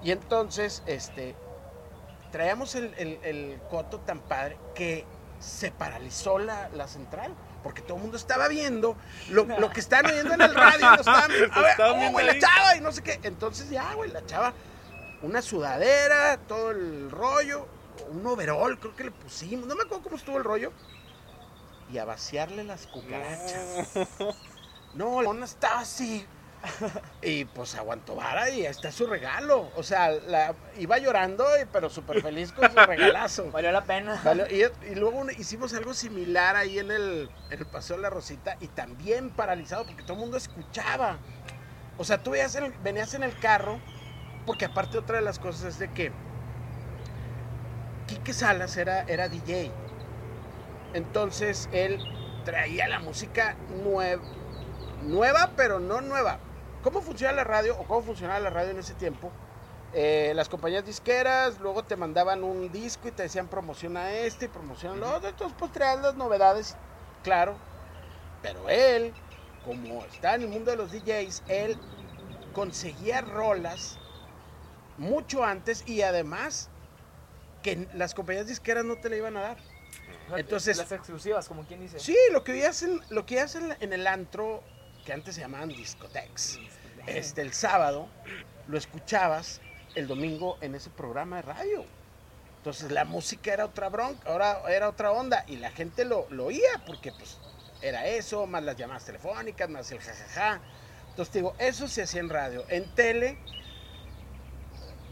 Y 0.04 0.12
entonces, 0.12 0.82
este, 0.88 1.36
traíamos 2.32 2.76
el, 2.76 2.94
el- 2.98 3.20
el 3.24 3.60
coto 3.70 4.00
tan 4.00 4.20
padre 4.20 4.58
que 4.76 5.06
se 5.40 5.72
paralizó 5.72 6.38
la, 6.40 6.70
la 6.70 6.88
central. 6.88 7.34
Porque 7.64 7.82
todo 7.82 7.98
el 7.98 8.04
mundo 8.04 8.16
estaba 8.16 8.48
viendo 8.48 8.96
lo, 9.32 9.44
lo 9.44 9.70
que 9.70 9.82
estaban 9.82 10.06
oyendo 10.06 10.34
en 10.34 10.42
el 10.42 10.56
radio. 10.56 10.92
Lo 10.92 10.96
estaban, 10.96 11.24
a 11.52 11.60
ver, 11.62 11.76
oh, 11.82 12.12
güey, 12.12 12.26
la 12.26 12.40
chava 12.40 12.78
y 12.78 12.80
no 12.82 12.90
sé 12.94 13.02
qué. 13.04 13.20
Entonces 13.24 13.70
ya, 13.70 13.94
güey, 13.96 14.10
la 14.12 14.26
chava, 14.26 14.54
una 15.24 15.42
sudadera, 15.42 16.38
todo 16.48 16.72
el 16.72 17.12
rollo, 17.12 17.68
un 18.12 18.26
overol, 18.26 18.80
creo 18.80 18.96
que 18.96 19.04
le 19.04 19.12
pusimos. 19.12 19.68
No 19.68 19.76
me 19.76 19.84
acuerdo 19.84 20.04
cómo 20.06 20.16
estuvo 20.16 20.38
el 20.38 20.46
rollo. 20.46 20.72
Y 21.92 21.98
a 21.98 22.06
vaciarle 22.06 22.64
las 22.64 22.86
cucarachas. 22.88 23.90
No, 24.94 25.22
la 25.22 25.30
mona 25.30 25.46
estaba 25.46 25.82
así. 25.82 26.26
Y 27.22 27.46
pues 27.46 27.74
aguantó 27.76 28.16
vara 28.16 28.50
y 28.50 28.62
ahí 28.62 28.66
está 28.66 28.92
su 28.92 29.08
regalo. 29.08 29.72
O 29.76 29.82
sea, 29.84 30.10
la, 30.12 30.54
iba 30.78 30.98
llorando, 30.98 31.46
pero 31.72 31.90
súper 31.90 32.22
feliz 32.22 32.52
con 32.52 32.70
su 32.70 32.78
regalazo. 32.78 33.50
Valió 33.52 33.72
la 33.72 33.84
pena. 33.84 34.22
Y, 34.52 34.64
y 34.92 34.96
luego 34.96 35.26
hicimos 35.32 35.74
algo 35.74 35.94
similar 35.94 36.56
ahí 36.58 36.78
en 36.80 36.92
el, 36.92 37.30
en 37.50 37.60
el 37.60 37.66
Paseo 37.66 37.96
de 37.96 38.02
la 38.04 38.10
Rosita 38.10 38.58
y 38.60 38.68
también 38.68 39.30
paralizado 39.30 39.86
porque 39.86 40.04
todo 40.04 40.14
el 40.14 40.20
mundo 40.20 40.38
escuchaba. 40.38 41.18
O 41.98 42.04
sea, 42.04 42.22
tú 42.22 42.36
el- 42.56 42.74
venías 42.84 43.14
en 43.14 43.24
el 43.24 43.38
carro, 43.40 43.80
porque 44.46 44.66
aparte 44.66 44.98
otra 44.98 45.16
de 45.18 45.22
las 45.24 45.40
cosas 45.40 45.64
es 45.64 45.80
de 45.80 45.90
que 45.92 46.12
Quique 48.08 48.34
Salas 48.34 48.76
era, 48.78 49.02
era 49.04 49.30
DJ. 49.30 49.72
Entonces 50.94 51.70
él 51.72 52.00
traía 52.46 52.88
la 52.88 53.00
música 53.00 53.56
nueva, 53.84 54.22
nueva, 55.04 55.52
pero 55.56 55.80
no 55.80 56.02
nueva. 56.02 56.40
¿Cómo 56.84 57.02
funciona 57.02 57.34
la 57.34 57.44
radio 57.44 57.78
o 57.78 57.86
cómo 57.86 58.02
funcionaba 58.02 58.40
la 58.40 58.50
radio 58.50 58.72
en 58.72 58.80
ese 58.80 58.94
tiempo? 58.94 59.32
Eh, 59.94 60.34
las 60.36 60.50
compañías 60.50 60.86
disqueras 60.86 61.60
luego 61.60 61.84
te 61.84 61.96
mandaban 61.96 62.44
un 62.44 62.72
disco 62.72 63.08
y 63.08 63.12
te 63.12 63.24
decían 63.24 63.48
promociona 63.48 64.12
este 64.12 64.46
y 64.46 64.48
promociona 64.48 64.96
lo 64.96 65.16
otro, 65.16 65.30
entonces 65.30 65.56
pues 65.60 65.72
traían 65.72 66.04
las 66.04 66.16
novedades, 66.16 66.76
claro. 67.24 67.56
Pero 68.44 68.70
él, 68.70 69.14
como 69.66 70.06
está 70.06 70.36
en 70.36 70.44
el 70.44 70.48
mundo 70.48 70.72
de 70.72 70.78
los 70.78 70.92
DJs, 70.92 71.44
él 71.48 71.78
conseguía 72.54 73.22
rolas 73.22 73.98
mucho 74.98 75.44
antes 75.44 75.88
y 75.88 76.02
además 76.04 76.70
que 77.64 77.88
las 77.96 78.14
compañías 78.14 78.48
disqueras 78.48 78.86
no 78.86 78.96
te 78.98 79.10
la 79.10 79.18
iban 79.18 79.38
a 79.38 79.42
dar. 79.42 79.69
Entonces- 80.38 80.78
Las 80.78 80.92
exclusivas, 80.92 81.48
como 81.48 81.64
quien 81.66 81.82
dice. 81.82 82.00
Sí, 82.00 82.16
lo 82.32 82.44
que 82.44 82.66
hacen, 82.66 83.00
lo 83.10 83.26
que 83.26 83.40
hacen 83.40 83.76
en 83.80 83.94
el 83.94 84.06
antro, 84.08 84.64
que 85.06 85.14
antes 85.14 85.36
se 85.36 85.42
llamaban 85.42 85.70
discotex, 85.70 86.60
este, 87.08 87.42
el 87.42 87.54
sábado 87.54 88.08
lo 88.68 88.78
escuchabas 88.78 89.62
el 89.96 90.08
domingo 90.08 90.58
en 90.62 90.76
ese 90.76 90.90
programa 90.90 91.38
de 91.38 91.42
radio. 91.44 91.86
Entonces 92.58 92.92
la 92.92 93.06
música 93.06 93.54
era 93.54 93.66
otra 93.66 93.90
bronca, 93.90 94.30
ahora 94.30 94.62
era 94.70 94.90
otra 94.90 95.12
onda 95.12 95.46
y 95.48 95.56
la 95.58 95.72
gente 95.72 96.04
lo, 96.06 96.28
lo 96.30 96.46
oía 96.48 96.84
porque 96.86 97.12
pues 97.14 97.38
era 97.82 98.06
eso, 98.06 98.46
más 98.46 98.62
las 98.64 98.76
llamadas 98.76 99.06
telefónicas, 99.06 99.70
más 99.70 99.90
el 99.92 100.00
jajaja. 100.00 100.60
Entonces 101.10 101.34
digo, 101.34 101.56
eso 101.58 101.88
se 101.88 102.04
hacía 102.04 102.20
en 102.20 102.30
radio. 102.30 102.66
En 102.70 102.94
tele, 102.96 103.40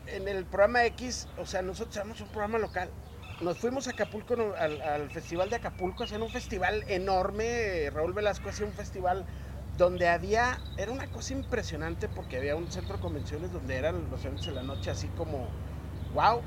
en 0.07 0.27
el 0.27 0.45
programa 0.45 0.85
X, 0.85 1.27
o 1.37 1.45
sea, 1.45 1.61
nosotros 1.61 1.95
éramos 1.95 2.21
un 2.21 2.27
programa 2.29 2.57
local. 2.59 2.89
Nos 3.39 3.59
fuimos 3.59 3.85
a 3.87 3.91
Acapulco, 3.91 4.33
al 4.57 5.11
festival 5.11 5.49
de 5.51 5.57
Acapulco, 5.57 6.03
hacían 6.03 6.23
un 6.23 6.31
festival 6.31 6.83
enorme. 6.87 7.87
Raúl 7.91 8.13
Velasco 8.13 8.49
hacía 8.49 8.65
un 8.65 8.73
festival 8.73 9.27
donde 9.77 10.07
había, 10.07 10.59
era 10.75 10.91
una 10.91 11.07
cosa 11.11 11.33
impresionante 11.33 12.09
porque 12.09 12.37
había 12.37 12.55
un 12.55 12.71
centro 12.71 12.95
de 12.95 12.99
convenciones 13.01 13.51
donde 13.51 13.75
eran 13.75 14.09
los 14.09 14.25
eventos 14.25 14.47
de 14.47 14.53
la 14.53 14.63
noche 14.63 14.89
así 14.89 15.09
como, 15.09 15.53
wow. 16.09 16.43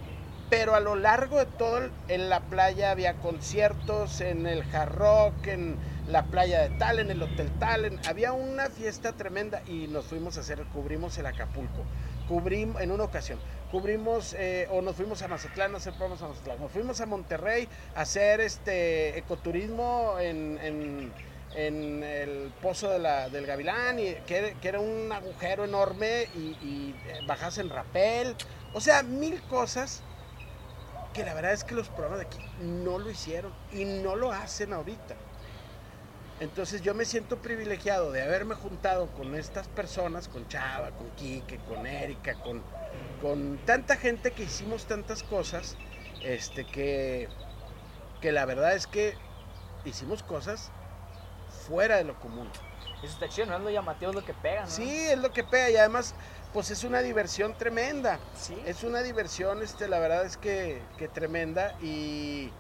Pero 0.49 0.75
a 0.75 0.81
lo 0.81 0.97
largo 0.97 1.39
de 1.39 1.47
todo, 1.47 1.79
el- 1.79 1.93
en 2.09 2.29
la 2.29 2.49
playa 2.49 2.91
había 2.91 3.21
conciertos, 3.21 4.21
en 4.21 4.47
el 4.49 4.65
Hard 4.73 4.93
Rock, 4.93 5.47
en 5.47 5.79
la 6.07 6.29
playa 6.29 6.61
de 6.61 6.71
tal, 6.71 6.99
en 6.99 7.13
el 7.13 7.23
Hotel 7.23 7.53
tal, 7.53 7.85
en- 7.85 8.01
había 8.05 8.33
una 8.33 8.69
fiesta 8.69 9.13
tremenda 9.13 9.63
y 9.65 9.87
nos 9.87 10.07
fuimos 10.09 10.37
a 10.37 10.41
hacer, 10.41 10.67
cubrimos 10.67 11.17
el 11.19 11.27
Acapulco, 11.27 11.87
cubrimos, 12.25 12.83
en 12.83 12.91
una 12.91 13.05
ocasión, 13.05 13.41
cubrimos, 13.71 14.35
eh, 14.39 14.67
o 14.71 14.83
nos 14.83 14.97
fuimos 14.97 15.23
a 15.23 15.29
Mazatlán 15.29 15.75
a 15.75 15.79
hacer 15.79 15.93
programas 15.95 16.23
a 16.23 16.29
Mazatlán, 16.29 16.61
nos 16.61 16.73
fuimos 16.73 17.01
a 17.01 17.07
Monterrey 17.07 17.69
a 17.95 18.03
hacer 18.03 18.41
este 18.41 19.19
ecoturismo 19.19 20.17
en, 20.19 20.59
en- 20.63 21.13
el 22.05 22.53
pozo 22.63 22.91
de 22.91 23.01
la- 23.01 23.29
del 23.29 23.45
Gavilán, 23.45 23.99
y, 23.99 24.15
que 24.27 24.55
era 24.63 24.79
un 24.79 25.11
agujero 25.13 25.65
enorme 25.65 26.29
y, 26.35 26.57
y 26.63 26.95
eh, 27.09 27.21
bajas 27.27 27.59
en 27.59 27.69
rapel, 27.71 28.37
o 28.73 28.81
sea, 28.81 29.03
mil 29.03 29.43
cosas 29.43 30.03
que 31.13 31.25
la 31.25 31.35
verdad 31.35 31.53
es 31.53 31.65
que 31.65 31.75
los 31.75 31.89
programas 31.89 32.21
de 32.21 32.27
aquí 32.27 32.39
no 32.61 32.99
lo 32.99 33.11
hicieron 33.11 33.53
y 33.73 33.85
no 33.85 34.15
lo 34.15 34.31
hacen 34.33 34.73
ahorita. 34.73 35.17
Entonces 36.39 36.81
yo 36.83 36.95
me 36.95 37.05
siento 37.05 37.37
privilegiado 37.37 38.13
de 38.13 38.23
haberme 38.23 38.55
juntado 38.55 39.09
con 39.09 39.35
estas 39.35 39.69
personas, 39.69 40.29
con 40.29 40.47
Chava, 40.49 40.91
con 40.93 41.11
Quique, 41.11 41.59
con 41.69 41.87
Erika, 41.87 42.35
con, 42.35 42.63
con 43.21 43.59
tanta 43.67 43.97
gente 43.97 44.33
que 44.33 44.45
hicimos 44.45 44.87
tantas 44.87 45.23
cosas, 45.23 45.77
este, 46.23 46.67
que, 46.67 47.29
que 48.21 48.33
la 48.33 48.45
verdad 48.45 48.75
es 48.75 48.87
que 48.87 49.15
hicimos 49.85 50.23
cosas 50.23 50.71
fuera 51.67 51.97
de 51.97 52.05
lo 52.05 52.19
común. 52.19 52.49
Eso 53.03 53.15
está 53.15 53.29
chido, 53.29 53.47
no 53.47 53.57
es 53.57 53.63
lo 53.63 53.71
llamativo, 53.71 54.11
es 54.11 54.15
lo 54.15 54.25
que 54.25 54.35
pega, 54.35 54.63
¿no? 54.63 54.71
Sí, 54.71 55.09
es 55.09 55.19
lo 55.19 55.33
que 55.33 55.43
pega 55.45 55.71
y 55.71 55.77
además 55.77 56.15
pues 56.53 56.71
es 56.71 56.85
una 56.85 57.01
diversión 57.01 57.57
tremenda. 57.57 58.19
Sí. 58.35 58.61
Es 58.67 58.83
una 58.83 59.03
diversión, 59.03 59.63
este, 59.63 59.89
la 59.89 59.99
verdad 59.99 60.25
es 60.25 60.37
que, 60.37 60.83
que 60.99 61.09
tremenda 61.09 61.77
y, 61.81 62.51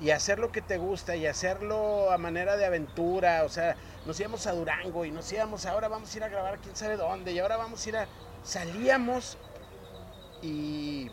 y 0.00 0.10
hacer 0.10 0.38
lo 0.38 0.52
que 0.52 0.62
te 0.62 0.78
gusta 0.78 1.16
y 1.16 1.26
hacerlo 1.26 2.10
a 2.10 2.18
manera 2.18 2.56
de 2.56 2.64
aventura. 2.64 3.42
O 3.44 3.48
sea, 3.48 3.76
nos 4.06 4.18
íbamos 4.20 4.46
a 4.46 4.52
Durango 4.52 5.04
y 5.04 5.10
nos 5.10 5.30
íbamos, 5.32 5.66
ahora 5.66 5.88
vamos 5.88 6.14
a 6.14 6.16
ir 6.16 6.24
a 6.24 6.28
grabar 6.28 6.58
quién 6.58 6.76
sabe 6.76 6.96
dónde 6.96 7.32
y 7.32 7.38
ahora 7.38 7.56
vamos 7.56 7.84
a 7.84 7.88
ir 7.88 7.96
a... 7.96 8.06
Salíamos 8.44 9.38
y, 10.42 11.10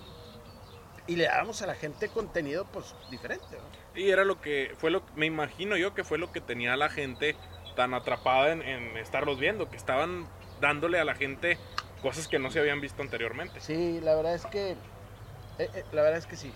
y 1.08 1.16
le 1.16 1.26
dábamos 1.26 1.62
a 1.62 1.68
la 1.68 1.76
gente 1.76 2.10
contenido 2.10 2.66
pues 2.72 2.96
diferente. 3.10 3.46
¿no? 3.52 4.00
Y 4.00 4.10
era 4.10 4.26
lo 4.26 4.42
que 4.42 4.74
fue 4.78 4.92
lo 4.92 5.04
me 5.16 5.26
imagino 5.26 5.78
yo 5.78 5.94
que 5.94 6.04
fue 6.04 6.18
lo 6.18 6.32
que 6.32 6.42
tenía 6.42 6.76
la 6.76 6.90
gente 6.90 7.36
tan 7.76 7.94
atrapada 7.94 8.52
en, 8.52 8.62
en 8.62 8.98
estarlos 8.98 9.40
viendo, 9.40 9.70
que 9.70 9.78
estaban 9.78 10.28
dándole 10.60 11.00
a 11.00 11.06
la 11.06 11.16
gente 11.16 11.58
cosas 12.02 12.28
que 12.28 12.40
no 12.40 12.52
se 12.52 12.60
habían 12.60 12.82
visto 12.82 13.02
anteriormente. 13.02 13.60
Sí, 13.62 14.00
la 14.02 14.16
verdad 14.16 14.34
es 14.36 14.46
que... 14.46 14.72
eh, 14.72 15.70
eh, 15.74 15.86
la 15.92 16.02
verdad 16.02 16.18
es 16.18 16.26
que 16.26 16.36
sí. 16.36 16.52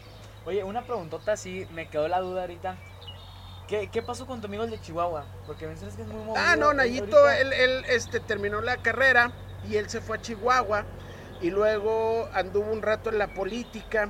Oye, 0.46 0.64
una 0.64 0.84
preguntota 0.84 1.34
así, 1.34 1.66
me 1.74 1.90
quedó 1.90 2.08
la 2.08 2.20
duda 2.20 2.42
ahorita. 2.42 2.76
¿Qué, 3.68 3.90
qué 3.90 4.02
pasó 4.02 4.28
con 4.28 4.42
tu 4.42 4.48
amigo 4.48 4.64
el 4.64 4.72
de 4.72 4.82
Chihuahua? 4.82 5.26
Porque 5.48 5.66
mencionas 5.68 5.96
que 5.96 6.02
es 6.02 6.08
muy 6.10 6.22
movido. 6.22 6.36
Ah, 6.38 6.56
no, 6.58 6.74
Nayito, 6.74 7.30
él, 7.30 7.54
él, 7.54 7.86
este, 7.88 8.20
terminó 8.20 8.62
la 8.62 8.78
carrera 8.78 9.32
y 9.70 9.78
él 9.78 9.90
se 9.90 10.02
fue 10.02 10.18
a 10.18 10.22
Chihuahua 10.22 10.86
y 11.44 11.52
luego 11.52 12.28
anduvo 12.34 12.72
un 12.72 12.82
rato 12.82 13.10
en 13.12 13.20
la 13.20 13.28
política 13.28 14.10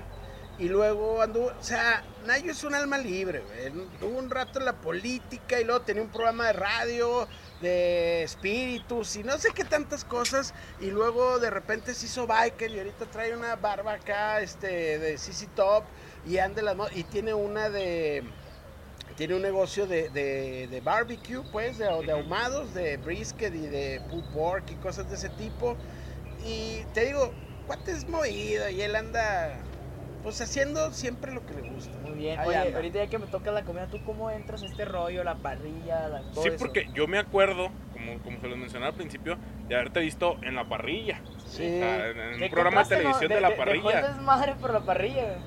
y 0.59 0.69
luego 0.69 1.21
anduvo, 1.23 1.47
o 1.47 1.63
sea, 1.63 2.03
Nayo 2.27 2.51
es 2.51 2.63
un 2.63 2.75
alma 2.75 2.99
libre, 2.99 3.41
güey. 3.41 3.65
Anduvo 3.67 4.19
un 4.19 4.29
rato 4.29 4.59
en 4.59 4.65
la 4.65 4.73
política 4.73 5.59
y 5.59 5.63
luego 5.63 5.81
tenía 5.81 6.03
un 6.03 6.09
programa 6.09 6.45
de 6.47 6.53
radio 6.53 7.27
de 7.59 8.21
espíritus 8.23 9.15
y 9.15 9.23
no 9.23 9.37
sé 9.39 9.49
qué 9.55 9.63
tantas 9.63 10.05
cosas 10.05 10.53
y 10.79 10.91
luego 10.91 11.39
de 11.39 11.49
repente 11.49 11.93
se 11.95 12.05
hizo 12.05 12.27
biker 12.27 12.69
y 12.69 12.77
ahorita 12.77 13.05
trae 13.07 13.35
una 13.35 13.55
barba 13.55 13.93
acá 13.93 14.41
este 14.41 14.99
de 14.99 15.17
CC 15.17 15.47
Top 15.55 15.85
y 16.27 16.37
anda 16.37 16.61
las 16.61 16.75
y 16.95 17.03
tiene 17.03 17.33
una 17.33 17.69
de 17.69 18.23
tiene 19.15 19.35
un 19.35 19.41
negocio 19.41 19.85
de, 19.87 20.09
de- 20.09 20.67
de 20.69 20.81
barbecue, 20.81 21.41
pues, 21.51 21.77
de, 21.77 21.85
de 21.85 22.11
ahumados, 22.11 22.73
de 22.73 22.97
brisket 22.97 23.53
y 23.53 23.67
de 23.67 24.01
pulled 24.09 24.25
pork 24.33 24.71
y 24.71 24.75
cosas 24.75 25.07
de 25.09 25.15
ese 25.15 25.29
tipo. 25.29 25.77
Y 26.45 26.83
te 26.93 27.05
digo, 27.05 27.33
cuate 27.67 27.91
es 27.91 28.07
movido 28.07 28.69
y 28.69 28.81
él 28.81 28.95
anda, 28.95 29.53
pues, 30.23 30.41
haciendo 30.41 30.91
siempre 30.91 31.33
lo 31.33 31.45
que 31.45 31.53
le 31.53 31.69
gusta. 31.69 31.97
Muy 32.03 32.11
bien. 32.13 32.39
Ahí 32.39 32.47
Oye, 32.49 32.57
anda. 32.57 32.75
ahorita 32.77 33.03
ya 33.03 33.07
que 33.09 33.17
me 33.19 33.27
toca 33.27 33.51
la 33.51 33.63
comida, 33.63 33.87
¿tú 33.87 34.03
cómo 34.05 34.29
entras 34.31 34.63
a 34.63 34.65
este 34.65 34.85
rollo, 34.85 35.23
la 35.23 35.35
parrilla, 35.35 36.07
la, 36.09 36.21
todo 36.33 36.43
Sí, 36.43 36.49
eso? 36.49 36.57
porque 36.57 36.87
yo 36.93 37.07
me 37.07 37.17
acuerdo, 37.17 37.69
como, 37.93 38.19
como 38.19 38.39
se 38.41 38.47
los 38.47 38.57
mencionaba 38.57 38.91
al 38.91 38.95
principio, 38.97 39.37
de 39.67 39.75
haberte 39.75 39.99
visto 40.01 40.37
en 40.43 40.55
la 40.55 40.65
parrilla. 40.65 41.21
Sí. 41.47 41.63
O 41.65 41.79
sea, 41.79 42.07
en, 42.09 42.19
en 42.19 42.37
¿Qué 42.39 42.45
un 42.45 42.51
programa 42.51 42.83
de 42.83 42.89
no? 42.95 42.97
televisión 43.01 43.29
de, 43.29 43.41
la 43.41 43.55
parrilla. 43.55 43.99
el 43.99 44.07
desmadre 44.15 44.55
por 44.55 44.73
la 44.73 44.79
parrilla. 44.81 45.37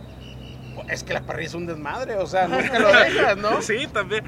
Es 0.90 1.02
que 1.04 1.14
la 1.14 1.22
parrilla 1.22 1.48
es 1.48 1.54
un 1.54 1.66
desmadre, 1.66 2.16
o 2.16 2.26
sea, 2.26 2.46
nunca 2.48 2.78
lo 2.78 2.88
dejas, 2.88 3.36
¿no? 3.38 3.62
Sí, 3.62 3.86
también. 3.92 4.24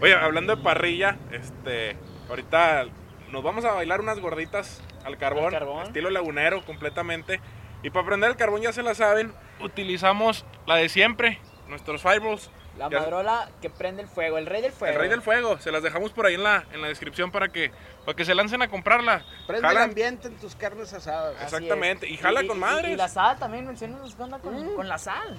Oye, 0.00 0.14
hablando 0.14 0.56
de 0.56 0.62
parrilla, 0.62 1.16
este, 1.30 1.96
ahorita 2.28 2.86
nos 3.30 3.42
vamos 3.42 3.64
a 3.64 3.72
bailar 3.72 4.00
unas 4.00 4.18
gorditas 4.18 4.80
al 5.04 5.16
carbón, 5.18 5.46
¿Al 5.46 5.50
carbón? 5.60 5.82
estilo 5.86 6.10
lagunero 6.10 6.64
completamente. 6.64 7.40
Y 7.82 7.90
para 7.90 8.06
prender 8.06 8.30
el 8.30 8.36
carbón 8.36 8.60
ya 8.62 8.72
se 8.72 8.82
la 8.82 8.94
saben, 8.94 9.32
utilizamos 9.60 10.44
la 10.66 10.76
de 10.76 10.88
siempre, 10.88 11.38
nuestros 11.68 12.02
fireballs. 12.02 12.50
La 12.78 12.88
Ya- 12.88 13.00
madrola 13.00 13.50
que 13.60 13.68
prende 13.68 14.02
el 14.02 14.08
fuego, 14.08 14.38
el 14.38 14.46
rey 14.46 14.62
del 14.62 14.72
fuego. 14.72 14.94
El 14.94 15.00
rey 15.00 15.08
del 15.10 15.22
fuego, 15.22 15.58
se 15.58 15.72
las 15.72 15.82
dejamos 15.82 16.12
por 16.12 16.24
ahí 16.26 16.34
en 16.34 16.42
la, 16.44 16.64
en 16.72 16.80
la 16.82 16.88
descripción 16.88 17.30
para 17.32 17.48
que, 17.48 17.72
para 18.06 18.14
que 18.14 18.24
se 18.24 18.34
lancen 18.34 18.62
a 18.62 18.68
comprarla. 18.68 19.24
Prende 19.46 19.66
el 19.68 19.74
Jalan- 19.76 19.82
ambiente 19.88 20.28
en 20.28 20.36
tus 20.36 20.54
carnes 20.56 20.92
asadas. 20.92 21.34
Así 21.36 21.44
Exactamente, 21.56 22.06
es. 22.06 22.12
y 22.12 22.16
jala 22.16 22.46
con 22.46 22.58
madres. 22.58 22.92
Y, 22.92 22.96
la 22.96 23.08
sal 23.08 23.38
también, 23.38 23.66
onda 23.68 24.38
con, 24.38 24.54
Mm. 24.72 24.76
con 24.76 24.88
la 24.88 24.98
sal. 24.98 25.36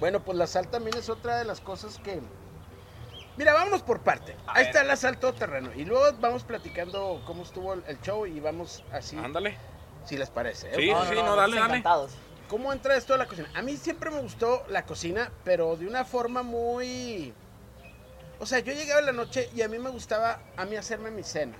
Bueno, 0.00 0.20
pues 0.20 0.36
la 0.36 0.46
sal 0.46 0.68
también 0.68 0.96
es 0.98 1.08
otra 1.08 1.38
de 1.38 1.44
las 1.44 1.60
cosas 1.60 1.98
que... 1.98 2.20
Mira, 3.36 3.54
vámonos 3.54 3.82
por 3.82 4.00
parte. 4.00 4.36
Ahí 4.46 4.66
está 4.66 4.84
la 4.84 4.96
sal 4.96 5.18
todoterreno. 5.18 5.70
Y 5.74 5.84
luego 5.84 6.16
vamos 6.20 6.44
platicando 6.44 7.22
cómo 7.26 7.42
estuvo 7.42 7.72
el 7.74 7.82
el 7.86 8.00
show 8.00 8.26
y 8.26 8.40
vamos 8.40 8.84
así, 8.92 9.16
Ándale. 9.16 9.56
si 10.04 10.16
les 10.16 10.30
parece. 10.30 10.68
¿eh? 10.68 10.72
Sí, 10.76 10.82
sí, 10.82 11.14
sí, 11.16 11.22
no, 11.22 11.36
dale, 11.36 11.56
dale. 11.56 11.82
¿Cómo 12.48 12.70
entra 12.72 12.96
esto 12.96 13.14
a 13.14 13.16
la 13.16 13.26
cocina? 13.26 13.48
A 13.54 13.62
mí 13.62 13.76
siempre 13.76 14.10
me 14.10 14.20
gustó 14.20 14.64
la 14.68 14.84
cocina, 14.84 15.32
pero 15.44 15.76
de 15.76 15.86
una 15.86 16.04
forma 16.04 16.42
muy... 16.42 17.32
O 18.38 18.46
sea, 18.46 18.58
yo 18.58 18.72
llegaba 18.74 19.00
en 19.00 19.06
la 19.06 19.12
noche 19.12 19.48
y 19.54 19.62
a 19.62 19.68
mí 19.68 19.78
me 19.78 19.88
gustaba 19.88 20.40
a 20.56 20.64
mí 20.66 20.76
hacerme 20.76 21.10
mi 21.10 21.22
cena. 21.22 21.54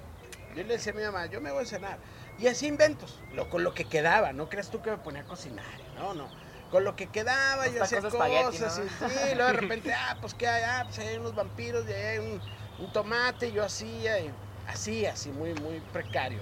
Yo 0.55 0.63
le 0.65 0.75
decía 0.75 0.93
a 0.93 0.97
mi 0.97 1.03
mamá, 1.03 1.27
yo 1.27 1.41
me 1.41 1.51
voy 1.51 1.63
a 1.63 1.67
cenar. 1.67 1.99
Y 2.39 2.47
así 2.49 2.67
inventos, 2.67 3.21
lo, 3.33 3.49
con 3.49 3.65
lo 3.65 3.73
que 3.73 3.85
quedaba. 3.87 4.33
No 4.35 4.51
creas 4.51 4.71
tú 4.71 4.83
que 4.83 4.91
me 4.91 4.99
ponía 4.99 5.23
a 5.23 5.25
cocinar. 5.25 5.65
No, 5.97 6.13
no. 6.13 6.29
Con 6.73 6.85
lo 6.85 6.97
que 6.97 7.07
quedaba, 7.07 7.69
yo 7.69 7.85
hacía 7.85 8.01
cosas. 8.01 8.79
¿no? 8.79 8.85
Y, 8.85 8.89
sí, 8.89 9.35
luego 9.37 9.53
de 9.53 9.53
repente, 9.61 9.93
ah, 9.93 10.17
pues 10.21 10.33
que 10.33 10.49
hay, 10.49 10.63
ah, 10.67 10.85
pues 10.87 10.99
hay 10.99 11.19
unos 11.19 11.35
vampiros, 11.35 11.87
y 11.87 11.93
hay 11.93 12.19
un, 12.19 12.41
un 12.79 12.93
tomate, 12.93 13.49
y 13.49 13.53
yo 13.53 13.63
hacía, 13.63 14.19
y 14.21 14.31
así, 14.67 15.05
así, 15.05 15.31
muy, 15.31 15.53
muy 15.53 15.81
precario. 15.93 16.41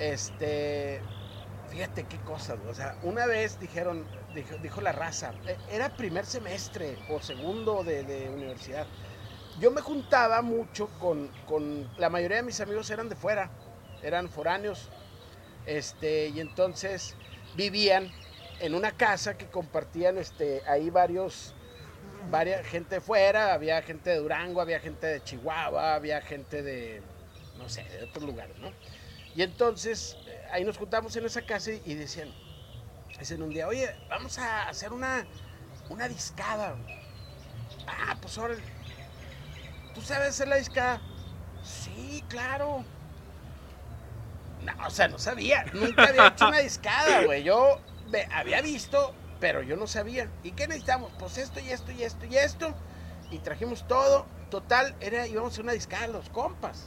Este, 0.00 1.00
fíjate 1.70 2.04
qué 2.04 2.18
cosas, 2.18 2.58
o 2.68 2.74
sea, 2.74 2.96
una 3.04 3.26
vez 3.26 3.60
dijeron, 3.60 4.04
dijo, 4.34 4.56
dijo 4.60 4.80
la 4.80 4.90
raza, 4.90 5.32
eh, 5.46 5.56
era 5.70 5.90
primer 5.90 6.26
semestre 6.26 6.98
o 7.08 7.20
segundo 7.20 7.84
de, 7.84 8.02
de 8.02 8.28
universidad. 8.30 8.88
Yo 9.60 9.70
me 9.70 9.80
juntaba 9.80 10.42
mucho 10.42 10.88
con, 10.98 11.28
con, 11.46 11.88
la 11.96 12.10
mayoría 12.10 12.38
de 12.38 12.42
mis 12.44 12.60
amigos 12.60 12.90
eran 12.90 13.08
de 13.08 13.14
fuera, 13.14 13.50
eran 14.02 14.28
foráneos, 14.28 14.88
este, 15.66 16.28
y 16.28 16.40
entonces 16.40 17.16
vivían 17.56 18.10
en 18.60 18.74
una 18.74 18.92
casa 18.92 19.36
que 19.36 19.46
compartían, 19.46 20.18
este, 20.18 20.62
ahí 20.66 20.90
varios, 20.90 21.54
varias 22.30 22.66
gente 22.66 22.96
de 22.96 23.00
fuera, 23.00 23.52
había 23.52 23.80
gente 23.82 24.10
de 24.10 24.16
Durango, 24.16 24.60
había 24.60 24.80
gente 24.80 25.06
de 25.06 25.22
Chihuahua, 25.22 25.94
había 25.94 26.20
gente 26.20 26.62
de, 26.62 27.02
no 27.56 27.68
sé, 27.68 27.84
de 27.84 28.04
otros 28.04 28.24
lugares, 28.24 28.56
¿no? 28.58 28.72
Y 29.34 29.42
entonces 29.42 30.16
eh, 30.26 30.46
ahí 30.50 30.64
nos 30.64 30.76
juntamos 30.78 31.14
en 31.16 31.24
esa 31.26 31.42
casa 31.42 31.70
y, 31.72 31.94
decían, 31.94 32.32
dicen 33.18 33.42
un 33.42 33.50
día, 33.50 33.68
oye, 33.68 33.94
vamos 34.08 34.38
a 34.38 34.68
hacer 34.68 34.92
una, 34.92 35.26
una 35.88 36.08
discada. 36.08 36.76
Ah, 37.86 38.16
pues 38.20 38.36
ahora, 38.38 38.56
¿tú 39.94 40.00
sabes 40.00 40.30
hacer 40.30 40.48
la 40.48 40.56
discada? 40.56 41.00
Sí, 41.62 42.24
claro. 42.28 42.84
No, 44.64 44.86
o 44.86 44.90
sea, 44.90 45.06
no 45.06 45.18
sabía, 45.18 45.64
nunca 45.72 46.04
había 46.04 46.26
hecho 46.26 46.48
una 46.48 46.58
discada, 46.60 47.22
güey. 47.24 47.44
Yo 47.44 47.80
había 48.32 48.60
visto, 48.62 49.14
pero 49.40 49.62
yo 49.62 49.76
no 49.76 49.86
sabía. 49.86 50.28
¿Y 50.42 50.52
qué 50.52 50.66
necesitamos? 50.66 51.12
Pues 51.18 51.38
esto 51.38 51.60
y 51.60 51.70
esto 51.70 51.92
y 51.92 52.02
esto 52.02 52.26
y 52.26 52.36
esto. 52.36 52.74
Y 53.30 53.38
trajimos 53.38 53.86
todo. 53.86 54.26
Total, 54.50 54.94
era, 55.00 55.26
íbamos 55.26 55.50
a 55.50 55.52
hacer 55.52 55.64
una 55.64 55.72
discada 55.72 56.06
los 56.08 56.28
compas. 56.30 56.86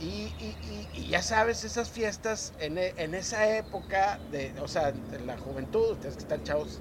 Y, 0.00 0.04
y- 0.40 0.56
y- 0.62 0.88
y 0.94 1.08
ya 1.08 1.22
sabes, 1.22 1.62
esas 1.62 1.90
fiestas 1.90 2.54
en, 2.58 2.78
e- 2.78 2.94
en 2.96 3.14
esa 3.14 3.46
época, 3.56 4.18
de, 4.30 4.52
o 4.60 4.66
sea, 4.66 4.92
de 4.92 5.20
la 5.20 5.36
juventud, 5.36 5.90
ustedes 5.92 6.14
que 6.14 6.22
están 6.22 6.42
chavos, 6.42 6.80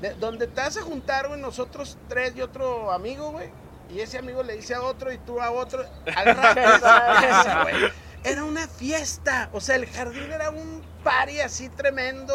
de- 0.00 0.14
donde 0.14 0.48
te 0.48 0.60
vas 0.60 0.76
a 0.76 0.82
juntar, 0.82 1.28
güey, 1.28 1.40
nosotros 1.40 1.96
tres 2.08 2.34
y 2.36 2.42
otro 2.42 2.90
amigo, 2.90 3.30
güey, 3.30 3.48
y 3.88 4.00
ese 4.00 4.18
amigo 4.18 4.42
le 4.42 4.56
dice 4.56 4.74
a 4.74 4.82
otro 4.82 5.12
y 5.12 5.18
tú 5.18 5.40
a 5.40 5.52
otro, 5.52 5.84
al 6.16 6.26
rato 6.36 7.62
güey. 7.62 7.92
Era 8.24 8.44
una 8.44 8.66
fiesta, 8.68 9.48
o 9.52 9.60
sea, 9.60 9.76
el 9.76 9.86
jardín 9.86 10.30
era 10.32 10.50
un 10.50 10.82
party 11.02 11.40
así 11.40 11.68
tremendo, 11.68 12.34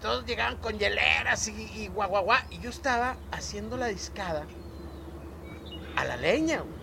todos 0.00 0.24
llegaban 0.26 0.56
con 0.58 0.78
hieleras 0.78 1.48
y, 1.48 1.52
y 1.72 1.88
guau, 1.88 2.26
y 2.50 2.58
yo 2.60 2.70
estaba 2.70 3.16
haciendo 3.30 3.76
la 3.76 3.86
discada 3.86 4.46
a 5.96 6.04
la 6.04 6.16
leña, 6.16 6.60
güey. 6.60 6.76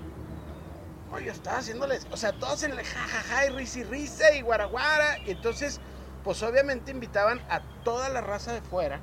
Oye, 1.11 1.30
estaba 1.30 1.59
haciéndoles, 1.59 2.07
o 2.11 2.17
sea, 2.17 2.34
todos 2.34 2.63
en 2.63 2.71
el 2.71 2.84
jajaja 2.84 3.45
y 3.45 3.49
risa 3.49 3.80
y 3.80 3.84
risa 3.84 4.34
y 4.34 4.41
guaraguara. 4.41 5.19
Y 5.26 5.32
entonces, 5.32 5.80
pues 6.24 6.41
obviamente 6.41 6.91
invitaban 6.91 7.39
a 7.49 7.61
toda 7.84 8.09
la 8.09 8.21
raza 8.21 8.53
de 8.53 8.61
fuera. 8.61 8.99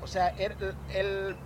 O 0.00 0.06
sea, 0.06 0.28
el, 0.28 0.56
el- 0.94 1.36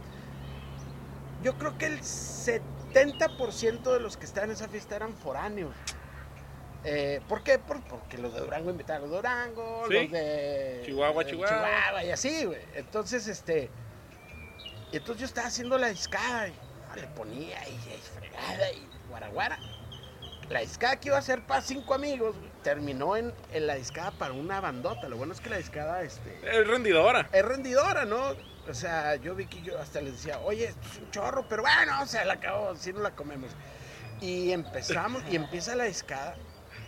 yo 1.42 1.56
creo 1.58 1.76
que 1.76 1.86
el 1.86 2.00
70% 2.00 3.92
de 3.92 4.00
los 4.00 4.16
que 4.16 4.24
estaban 4.24 4.50
en 4.50 4.56
esa 4.56 4.68
fiesta 4.68 4.96
eran 4.96 5.14
foráneos. 5.16 5.74
Eh, 6.84 7.20
¿Por 7.28 7.42
qué? 7.42 7.58
Por- 7.58 7.82
porque 7.84 8.18
los 8.18 8.34
de 8.34 8.40
Durango 8.40 8.70
invitaron 8.70 9.02
a 9.02 9.06
los 9.06 9.10
de 9.10 9.16
Durango, 9.16 9.84
Sí. 9.88 9.94
los 9.94 10.10
de 10.12 10.82
Chihuahua, 10.84 11.24
de 11.24 11.30
Chihuahua. 11.30 12.04
y 12.04 12.10
así, 12.10 12.44
güey. 12.44 12.60
Entonces, 12.74 13.26
este, 13.26 13.70
entonces 14.92 15.20
yo 15.20 15.26
estaba 15.26 15.46
haciendo 15.48 15.78
la 15.78 15.88
discada 15.88 16.48
y 16.48 16.54
ah, 16.90 16.96
le 16.96 17.06
ponía 17.08 17.58
y, 17.68 17.72
y 17.72 18.00
fregada 18.18 18.70
y 18.72 18.86
guaraguara. 19.08 19.58
La 20.50 20.60
discada 20.60 21.00
que 21.00 21.08
iba 21.08 21.16
a 21.16 21.22
ser 21.22 21.46
para 21.46 21.62
cinco 21.62 21.94
amigos 21.94 22.36
güey, 22.36 22.50
terminó 22.62 23.16
en, 23.16 23.32
en 23.52 23.66
la 23.66 23.76
discada 23.76 24.10
para 24.12 24.34
una 24.34 24.60
bandota. 24.60 25.08
Lo 25.08 25.16
bueno 25.16 25.32
es 25.32 25.40
que 25.40 25.48
la 25.50 25.56
discada 25.56 26.02
este, 26.02 26.38
Es 26.42 26.66
rendidora. 26.66 27.28
es 27.32 27.44
rendidora, 27.44 28.04
¿no? 28.04 28.34
O 28.68 28.74
sea, 28.74 29.16
yo 29.16 29.34
vi 29.34 29.46
que 29.46 29.62
yo 29.62 29.78
hasta 29.78 30.00
les 30.02 30.12
decía, 30.14 30.38
oye, 30.40 30.66
esto 30.66 30.86
es 30.92 30.98
un 30.98 31.10
chorro, 31.10 31.46
pero 31.48 31.62
bueno, 31.62 32.02
o 32.02 32.06
sea, 32.06 32.24
la 32.26 32.34
acabo, 32.34 32.76
si 32.76 32.92
no 32.92 33.00
la 33.00 33.12
comemos. 33.12 33.50
Y 34.20 34.52
empezamos, 34.52 35.22
y 35.30 35.36
empieza 35.36 35.74
la 35.76 35.84
discada, 35.84 36.34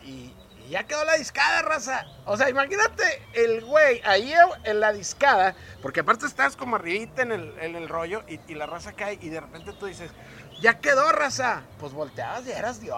y, 0.07 0.33
y 0.67 0.71
ya 0.71 0.85
quedó 0.85 1.05
la 1.05 1.15
discada, 1.15 1.63
raza. 1.63 2.07
O 2.25 2.37
sea, 2.37 2.49
imagínate 2.49 3.23
el 3.35 3.65
güey 3.65 4.01
ahí 4.05 4.33
en 4.65 4.81
la 4.81 4.93
discada, 4.93 5.55
porque 5.83 6.01
aparte 6.01 6.27
estás 6.27 6.57
como 6.57 6.77
arribita 6.77 7.23
en 7.23 7.33
el, 7.33 7.55
en 7.61 7.77
el 7.77 7.89
rollo, 7.89 8.23
y, 8.29 8.41
y 8.49 8.55
la 8.55 8.67
raza 8.67 8.93
cae, 8.93 9.19
y 9.21 9.29
de 9.29 9.41
repente 9.41 9.73
tú 9.79 9.87
dices, 9.87 10.11
ya 10.61 10.81
quedó, 10.81 11.13
raza. 11.13 11.63
Pues 11.79 11.93
volteabas 11.93 12.47
y 12.47 12.51
eras 12.53 12.81
Dios. 12.81 12.97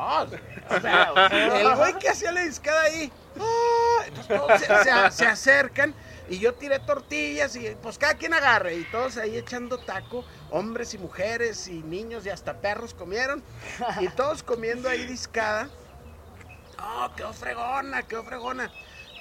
O 0.70 0.80
sea, 0.80 1.12
el 1.60 1.74
güey 1.74 1.94
que 1.98 2.08
hacía 2.08 2.30
la 2.32 2.42
discada 2.42 2.82
ahí. 2.82 3.12
¡ah! 3.40 4.04
Entonces 4.06 4.36
todos 4.36 4.60
se, 4.60 4.66
se- 4.66 5.10
se 5.10 5.26
acercan 5.26 5.94
y 6.30 6.38
yo 6.38 6.54
tiré 6.54 6.78
tortillas 6.78 7.56
y 7.56 7.74
pues 7.82 7.98
cada 7.98 8.14
quien 8.14 8.32
agarre. 8.32 8.76
Y 8.76 8.84
todos 8.84 9.16
ahí 9.16 9.36
echando 9.36 9.78
taco, 9.78 10.24
hombres 10.50 10.94
y 10.94 10.98
mujeres 10.98 11.66
y 11.68 11.82
niños 11.82 12.24
y 12.26 12.30
hasta 12.30 12.60
perros 12.60 12.94
comieron. 12.94 13.42
Y 14.00 14.08
todos 14.08 14.42
comiendo 14.44 14.88
ahí 14.88 15.04
discada. 15.06 15.68
Oh, 16.80 17.10
quedó 17.16 17.32
fregona, 17.32 18.02
quedó 18.04 18.24
fregona. 18.24 18.70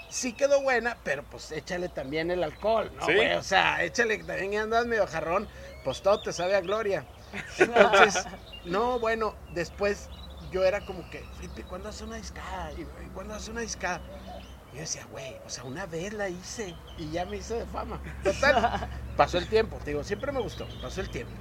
Sí 0.10 0.34
quedó 0.34 0.62
buena, 0.62 0.98
pero 1.04 1.24
pues 1.24 1.52
échale 1.52 1.90
también 1.90 2.32
el 2.32 2.44
alcohol, 2.44 2.92
¿no, 2.96 3.06
Sí. 3.06 3.14
güey? 3.14 3.34
O 3.34 3.44
sea, 3.44 3.84
échale 3.84 4.18
también 4.20 4.54
y 4.54 4.58
andas 4.58 4.86
medio 4.86 5.06
jarrón, 5.06 5.48
pues 5.84 6.02
todo 6.02 6.20
te 6.20 6.32
sabe 6.32 6.56
a 6.56 6.62
gloria. 6.62 7.06
Entonces, 7.58 8.26
no, 8.64 9.00
bueno, 9.00 9.36
después 9.54 10.10
yo 10.52 10.64
era 10.64 10.82
como 10.82 11.10
que, 11.10 11.20
Felipe, 11.36 11.64
¿cuándo 11.64 11.90
hace 11.90 12.06
una 12.06 12.16
discada? 12.16 12.72
¿Y 12.74 12.82
y 12.82 13.10
cuándo 13.14 13.34
hace 13.34 13.52
una 13.52 13.62
discada? 13.62 14.02
Y 14.72 14.76
yo 14.76 14.82
decía, 14.82 15.06
güey, 15.12 15.36
o 15.46 15.50
sea, 15.50 15.64
una 15.66 15.86
vez 15.88 16.14
la 16.14 16.30
hice 16.30 16.76
y 16.98 17.12
ya 17.12 17.26
me 17.26 17.38
hice 17.38 17.56
de 17.56 17.66
fama. 17.66 18.00
Total, 18.24 18.90
pasó 19.18 19.38
el 19.38 19.48
tiempo, 19.48 19.78
te 19.84 19.92
digo, 19.92 20.04
siempre 20.06 20.32
me 20.32 20.40
gustó, 20.40 20.66
pasó 20.82 21.02
el 21.02 21.10
tiempo. 21.10 21.34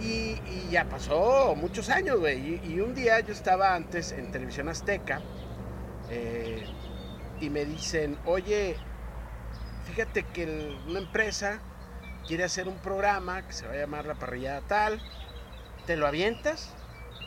Y, 0.00 0.40
y 0.50 0.68
ya 0.70 0.88
pasó 0.88 1.54
muchos 1.56 1.88
años, 1.88 2.18
güey. 2.18 2.60
Y, 2.64 2.72
y 2.74 2.80
un 2.80 2.94
día 2.94 3.20
yo 3.20 3.32
estaba 3.32 3.74
antes 3.74 4.12
en 4.12 4.30
Televisión 4.32 4.68
Azteca 4.68 5.20
eh, 6.10 6.66
y 7.40 7.50
me 7.50 7.64
dicen, 7.64 8.18
oye, 8.26 8.76
fíjate 9.86 10.24
que 10.24 10.42
el- 10.44 10.78
una 10.88 10.98
empresa 10.98 11.60
quiere 12.26 12.44
hacer 12.44 12.68
un 12.68 12.76
programa 12.78 13.42
que 13.46 13.52
se 13.52 13.66
va 13.66 13.74
a 13.74 13.76
llamar 13.76 14.06
La 14.06 14.14
Parrillada 14.14 14.60
Tal, 14.62 15.00
¿te 15.86 15.96
lo 15.96 16.06
avientas? 16.06 16.74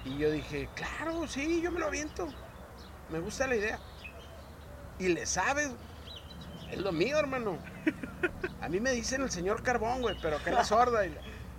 Y 0.03 0.17
yo 0.17 0.31
dije, 0.31 0.67
claro, 0.75 1.27
sí, 1.27 1.61
yo 1.61 1.71
me 1.71 1.79
lo 1.79 1.87
aviento. 1.87 2.27
Me 3.09 3.19
gusta 3.19 3.47
la 3.47 3.55
idea. 3.55 3.79
Y 4.99 5.09
le 5.09 5.25
sabes, 5.25 5.69
es 6.71 6.79
lo 6.79 6.91
mío, 6.91 7.17
hermano. 7.19 7.57
A 8.61 8.69
mí 8.69 8.79
me 8.79 8.91
dicen 8.91 9.21
el 9.21 9.31
señor 9.31 9.63
Carbón, 9.63 10.01
güey, 10.01 10.15
pero 10.21 10.37
acá 10.37 10.51
la 10.51 10.63
sorda. 10.63 11.05
Y, 11.05 11.15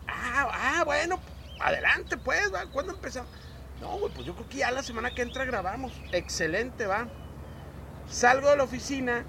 ah, 0.09 0.49
ah, 0.53 0.85
bueno, 0.85 1.21
adelante, 1.61 2.17
pues, 2.17 2.53
¿va? 2.53 2.67
¿cuándo 2.67 2.93
empezamos? 2.93 3.31
No, 3.81 3.99
güey, 3.99 4.13
pues 4.13 4.27
yo 4.27 4.35
creo 4.35 4.49
que 4.49 4.59
ya 4.59 4.71
la 4.71 4.83
semana 4.83 5.15
que 5.15 5.23
entra 5.23 5.45
grabamos. 5.45 5.93
Excelente, 6.13 6.87
va. 6.87 7.09
Salgo 8.09 8.51
de 8.51 8.57
la 8.57 8.65
oficina 8.65 9.25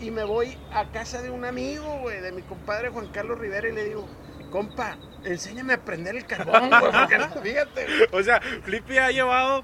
y 0.00 0.10
me 0.10 0.24
voy 0.24 0.58
a 0.72 0.90
casa 0.90 1.22
de 1.22 1.30
un 1.30 1.44
amigo, 1.44 1.98
güey, 2.00 2.20
de 2.20 2.32
mi 2.32 2.42
compadre 2.42 2.88
Juan 2.88 3.08
Carlos 3.08 3.38
Rivera 3.38 3.68
y 3.68 3.72
le 3.72 3.84
digo, 3.84 4.08
compa, 4.50 4.96
enséñame 5.24 5.74
a 5.74 5.84
prender 5.84 6.16
el 6.16 6.26
carbón, 6.26 6.68
güey, 6.68 6.92
porque 6.92 7.18
no, 7.18 7.28
fíjate, 7.40 7.84
güey. 7.84 8.08
O 8.12 8.22
sea, 8.22 8.40
Flippy 8.40 8.98
ha 8.98 9.10
llevado 9.10 9.62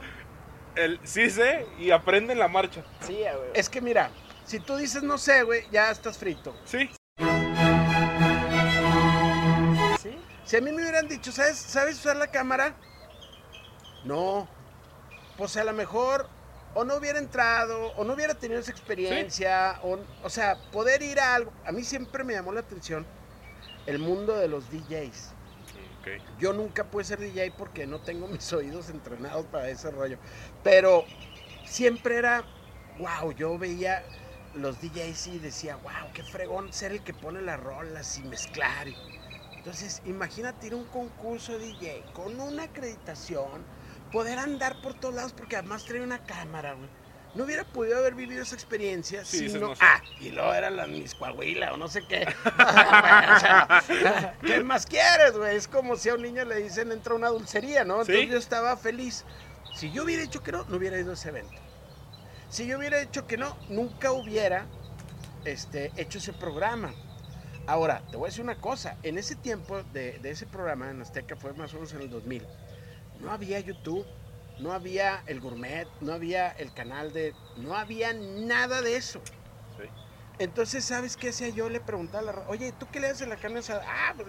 el 0.76 1.00
sí 1.02 1.30
sé 1.30 1.66
y 1.78 1.90
aprende 1.90 2.32
en 2.32 2.38
la 2.38 2.48
marcha. 2.48 2.84
Sí, 3.00 3.16
güey. 3.16 3.50
Es 3.54 3.68
que 3.68 3.80
mira, 3.80 4.10
si 4.44 4.60
tú 4.60 4.76
dices 4.76 5.02
no 5.02 5.18
sé, 5.18 5.42
güey, 5.42 5.64
ya 5.70 5.90
estás 5.90 6.16
frito. 6.18 6.54
Sí. 6.64 6.90
Si 10.48 10.56
a 10.56 10.62
mí 10.62 10.72
me 10.72 10.80
hubieran 10.80 11.06
dicho, 11.08 11.30
¿sabes, 11.30 11.58
¿sabes 11.58 11.96
usar 11.98 12.16
la 12.16 12.28
cámara? 12.28 12.74
No. 14.02 14.48
Pues 15.36 15.54
a 15.58 15.62
lo 15.64 15.74
mejor 15.74 16.26
o 16.74 16.84
no 16.84 16.94
hubiera 16.96 17.18
entrado, 17.18 17.92
o 17.98 18.04
no 18.04 18.14
hubiera 18.14 18.32
tenido 18.32 18.58
esa 18.58 18.70
experiencia, 18.70 19.78
o, 19.82 19.98
o 20.24 20.30
sea, 20.30 20.56
poder 20.72 21.02
ir 21.02 21.20
a 21.20 21.34
algo. 21.34 21.52
A 21.66 21.72
mí 21.72 21.84
siempre 21.84 22.24
me 22.24 22.32
llamó 22.32 22.52
la 22.52 22.60
atención 22.60 23.04
el 23.86 23.98
mundo 23.98 24.36
de 24.36 24.48
los 24.48 24.64
DJs. 24.70 25.32
Yo 26.38 26.54
nunca 26.54 26.84
pude 26.84 27.04
ser 27.04 27.18
DJ 27.18 27.52
porque 27.52 27.86
no 27.86 27.98
tengo 28.00 28.26
mis 28.28 28.50
oídos 28.54 28.88
entrenados 28.88 29.44
para 29.44 29.68
ese 29.68 29.90
rollo. 29.90 30.16
Pero 30.64 31.04
siempre 31.66 32.16
era, 32.16 32.42
wow, 32.98 33.32
yo 33.32 33.58
veía 33.58 34.02
los 34.54 34.80
DJs 34.80 35.26
y 35.26 35.38
decía, 35.40 35.76
wow, 35.76 36.10
qué 36.14 36.22
fregón 36.22 36.72
ser 36.72 36.92
el 36.92 37.02
que 37.02 37.12
pone 37.12 37.42
las 37.42 37.60
rolas 37.60 38.16
y 38.16 38.22
mezclar. 38.22 38.88
y- 38.88 38.96
Entonces, 39.68 40.00
imagínate 40.06 40.68
ir 40.68 40.72
a 40.72 40.76
un 40.76 40.86
concurso 40.86 41.52
de 41.58 41.66
DJ 41.66 42.02
con 42.14 42.40
una 42.40 42.62
acreditación, 42.62 43.66
poder 44.10 44.38
andar 44.38 44.80
por 44.80 44.94
todos 44.94 45.14
lados, 45.14 45.34
porque 45.34 45.56
además 45.56 45.84
traía 45.84 46.02
una 46.04 46.24
cámara, 46.24 46.72
güey. 46.72 46.88
No 47.34 47.44
hubiera 47.44 47.64
podido 47.64 47.98
haber 47.98 48.14
vivido 48.14 48.42
esa 48.42 48.54
experiencia 48.54 49.26
Sí, 49.26 49.50
si 49.50 49.58
no... 49.58 49.68
no 49.68 49.76
sé. 49.76 49.82
Ah, 49.84 50.00
y 50.20 50.30
luego 50.30 50.54
eran 50.54 50.74
las 50.74 50.88
mis 50.88 51.14
Coahuila 51.14 51.74
o 51.74 51.76
no 51.76 51.86
sé 51.86 52.02
qué. 52.08 52.26
O 52.46 53.40
sea, 53.40 54.34
¿Qué 54.40 54.64
más 54.64 54.86
quieres, 54.86 55.36
güey? 55.36 55.54
Es 55.54 55.68
como 55.68 55.96
si 55.96 56.08
a 56.08 56.14
un 56.14 56.22
niño 56.22 56.46
le 56.46 56.62
dicen 56.62 56.90
entra 56.90 57.12
a 57.12 57.16
una 57.16 57.28
dulcería, 57.28 57.84
¿no? 57.84 58.00
Entonces 58.00 58.22
Sí. 58.22 58.28
yo 58.28 58.38
estaba 58.38 58.74
feliz. 58.78 59.26
Si 59.74 59.92
yo 59.92 60.04
hubiera 60.04 60.22
dicho 60.22 60.42
que 60.42 60.50
no, 60.50 60.64
no 60.64 60.78
hubiera 60.78 60.98
ido 60.98 61.10
a 61.10 61.14
ese 61.14 61.28
evento. 61.28 61.60
Si 62.48 62.66
yo 62.66 62.78
hubiera 62.78 62.96
dicho 63.00 63.26
que 63.26 63.36
no, 63.36 63.54
nunca 63.68 64.12
hubiera 64.12 64.64
este, 65.44 65.92
hecho 65.98 66.16
ese 66.16 66.32
programa. 66.32 66.94
Ahora, 67.68 68.02
te 68.10 68.16
voy 68.16 68.28
a 68.28 68.30
decir 68.30 68.42
una 68.42 68.58
cosa. 68.58 68.96
En 69.02 69.18
ese 69.18 69.36
tiempo 69.36 69.82
de, 69.92 70.18
de 70.20 70.30
ese 70.30 70.46
programa 70.46 70.90
en 70.90 71.02
Azteca, 71.02 71.36
fue 71.36 71.52
más 71.52 71.70
o 71.74 71.76
menos 71.76 71.92
en 71.92 72.00
el 72.00 72.08
2000, 72.08 72.42
no 73.20 73.30
había 73.30 73.60
YouTube, 73.60 74.06
no 74.58 74.72
había 74.72 75.22
el 75.26 75.38
gourmet, 75.38 75.86
no 76.00 76.14
había 76.14 76.48
el 76.52 76.72
canal 76.72 77.12
de... 77.12 77.34
No 77.58 77.76
había 77.76 78.14
nada 78.14 78.80
de 78.80 78.96
eso. 78.96 79.20
Sí. 79.76 79.86
Entonces, 80.38 80.82
¿sabes 80.82 81.18
qué 81.18 81.28
hacía 81.28 81.50
yo? 81.50 81.68
Le 81.68 81.78
preguntaba 81.82 82.30
a 82.30 82.32
la... 82.36 82.48
Oye, 82.48 82.72
¿tú 82.72 82.88
qué 82.90 83.00
le 83.00 83.08
haces 83.08 83.26
a 83.26 83.26
la 83.26 83.36
carne 83.36 83.58
asada? 83.58 83.84
Ah, 83.86 84.14
pues, 84.16 84.28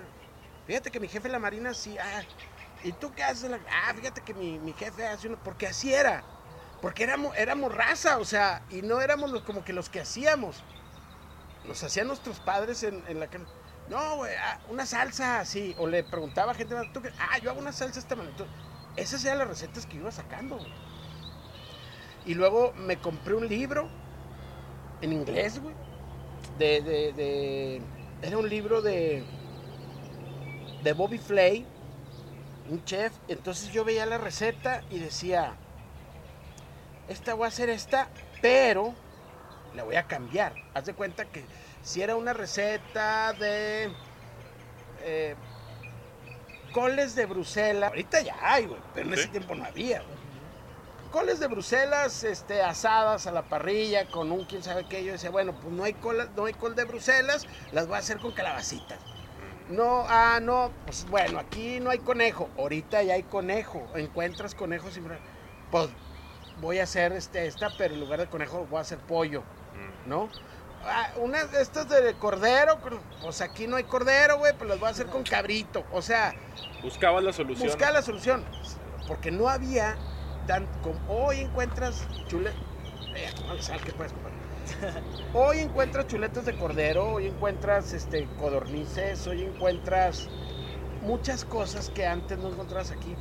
fíjate 0.68 0.92
que 0.92 1.00
mi 1.00 1.08
jefe 1.08 1.30
de 1.30 1.32
la 1.32 1.40
marina 1.40 1.74
sí... 1.74 1.98
Ah, 1.98 2.24
¿y 2.84 2.92
tú 2.92 3.14
qué 3.16 3.24
haces? 3.24 3.46
a 3.46 3.50
La... 3.52 3.60
Ah, 3.72 3.94
fíjate 3.94 4.20
que 4.20 4.34
mi, 4.34 4.60
mi 4.60 4.74
jefe 4.74 5.08
hace 5.08 5.30
uno... 5.30 5.40
Porque 5.42 5.66
así 5.66 5.94
era. 5.94 6.26
Porque 6.82 7.04
éramos, 7.04 7.38
éramos 7.38 7.74
raza, 7.74 8.18
o 8.18 8.26
sea, 8.26 8.64
y 8.70 8.82
no 8.82 9.00
éramos 9.00 9.32
los, 9.32 9.44
como 9.44 9.64
que 9.64 9.72
los 9.72 9.90
que 9.90 10.02
hacíamos. 10.02 10.62
Los 11.66 11.84
hacían 11.84 12.08
nuestros 12.08 12.40
padres 12.40 12.84
en, 12.84 13.20
la 13.20 13.28
carne. 13.28 13.48
No, 13.90 14.18
güey, 14.18 14.32
ah, 14.36 14.60
una 14.70 14.86
salsa 14.86 15.40
así. 15.40 15.76
O 15.78 15.88
le 15.88 16.04
preguntaba 16.04 16.52
a 16.52 16.56
gente, 16.56 16.76
¿tú 16.94 17.02
qué? 17.02 17.10
Ah, 17.20 17.38
yo 17.40 17.52
hago 17.52 17.60
una 17.60 17.72
salsa 17.72 18.00
esta 18.00 18.16
manera. 18.16 18.32
Entonces, 18.32 18.56
esas 18.96 19.24
eran 19.26 19.40
las 19.40 19.48
recetas 19.48 19.86
que 19.86 19.98
iba 19.98 20.12
sacando, 20.12 20.58
güey. 20.58 20.74
Y 22.26 22.34
luego 22.34 22.74
me 22.74 22.98
compré 22.98 23.34
un 23.34 23.48
libro 23.48 23.90
en 25.02 25.14
inglés, 25.14 25.60
güey. 25.62 25.76
De- 26.58 27.82
Era 28.22 28.38
un 28.38 28.50
libro 28.50 28.82
de. 28.82 29.24
De 30.84 30.94
Bobby 30.94 31.18
Flay, 31.18 31.66
un 32.70 32.84
chef. 32.86 33.14
Entonces 33.28 33.72
yo 33.72 33.84
veía 33.84 34.06
la 34.06 34.18
receta 34.18 34.84
y 34.90 35.00
decía: 35.00 35.54
Esta 37.08 37.34
voy 37.34 37.46
a 37.46 37.48
hacer 37.48 37.70
esta, 37.70 38.10
pero 38.42 38.94
la 39.76 39.84
voy 39.84 39.96
a 39.96 40.04
cambiar. 40.08 40.54
Haz 40.74 40.86
de 40.86 40.94
cuenta 40.94 41.26
que 41.26 41.44
si 41.82 42.02
era 42.02 42.16
una 42.16 42.34
receta 42.34 43.34
de. 43.34 43.92
eh, 45.02 45.36
coles 46.74 47.16
de 47.16 47.26
Bruselas. 47.26 47.90
Ahorita 47.90 48.22
ya 48.22 48.36
hay, 48.42 48.66
güey, 48.66 48.80
pero 48.94 49.08
en 49.10 49.16
Sí. 49.16 49.22
ese 49.22 49.30
tiempo 49.30 49.56
no 49.56 49.66
había, 49.66 50.02
güey. 50.02 50.20
Coles 51.12 51.40
de 51.40 51.48
Bruselas, 51.48 52.24
este, 52.24 52.62
asadas 52.62 53.26
a 53.26 53.32
la 53.32 53.42
parrilla 53.42 54.06
con 54.06 54.32
un 54.32 54.46
quién 54.46 54.62
sabe 54.62 54.86
qué. 54.88 55.04
Yo 55.04 55.14
decía, 55.14 55.32
bueno, 55.32 55.54
pues 55.60 55.74
no 55.74 55.84
hay 55.84 55.94
col, 55.94 56.30
no 56.36 56.46
hay 56.46 56.54
col 56.54 56.76
de 56.76 56.84
Bruselas, 56.84 57.48
las 57.72 57.88
voy 57.88 57.96
a 57.96 58.00
hacer 58.00 58.20
con 58.20 58.32
calabacitas. 58.32 59.00
No, 59.70 60.04
ah, 60.08 60.40
no, 60.42 60.72
pues 60.86 61.08
bueno, 61.10 61.40
aquí 61.40 61.80
no 61.80 61.90
hay 61.90 62.00
conejo. 62.00 62.50
Ahorita 62.58 63.02
ya 63.02 63.16
hay 63.16 63.24
conejo. 63.24 63.88
Encuentras 63.96 64.54
conejos 64.54 64.98
y 64.98 65.02
pues 65.72 65.90
voy 66.62 66.80
a 66.80 66.84
hacer 66.84 67.14
este, 67.14 67.48
esta, 67.48 67.72
pero 67.78 67.96
en 67.96 68.00
lugar 68.00 68.20
de 68.20 68.28
conejo 68.28 68.66
voy 68.70 68.78
a 68.78 68.82
hacer 68.82 69.00
pollo, 69.00 69.44
¿no? 70.06 70.30
Ah, 70.86 71.12
unas 71.18 71.52
de 71.52 71.62
estas 71.62 71.90
de 71.90 72.14
cordero, 72.16 72.80
pues 73.22 73.42
aquí 73.42 73.68
no 73.68 73.76
hay 73.76 73.84
cordero, 73.84 74.38
güey, 74.38 74.54
pues 74.58 74.70
las 74.70 74.80
voy 74.80 74.88
a 74.88 74.92
hacer 74.92 75.08
con 75.08 75.24
cabrito. 75.24 75.84
O 75.92 76.02
sea, 76.02 76.34
Buscabas 76.82 77.24
la 77.24 77.34
solución. 77.34 77.68
buscar 77.68 77.94
la 77.94 78.02
solución. 78.02 78.46
Porque 79.08 79.32
no 79.32 79.50
había 79.50 79.98
tan 80.48 80.66
como 80.82 81.00
hoy 81.08 81.40
encuentras 81.42 82.08
chule. 82.28 82.52
Eh, 83.16 83.30
no 83.48 83.62
sabes 83.62 83.82
qué 83.84 83.92
puedes 83.92 84.14
comprar. 84.14 84.30
Hoy 85.34 85.60
encuentras 85.60 86.06
chuletas 86.06 86.46
de 86.46 86.56
cordero, 86.56 87.14
hoy 87.14 87.26
encuentras 87.26 87.92
este 87.92 88.28
codornices, 88.38 89.26
hoy 89.26 89.44
encuentras 89.44 90.28
muchas 91.02 91.44
cosas 91.44 91.90
que 91.90 92.06
antes 92.06 92.38
no 92.38 92.50
encontrabas 92.50 92.92
aquí. 92.92 93.16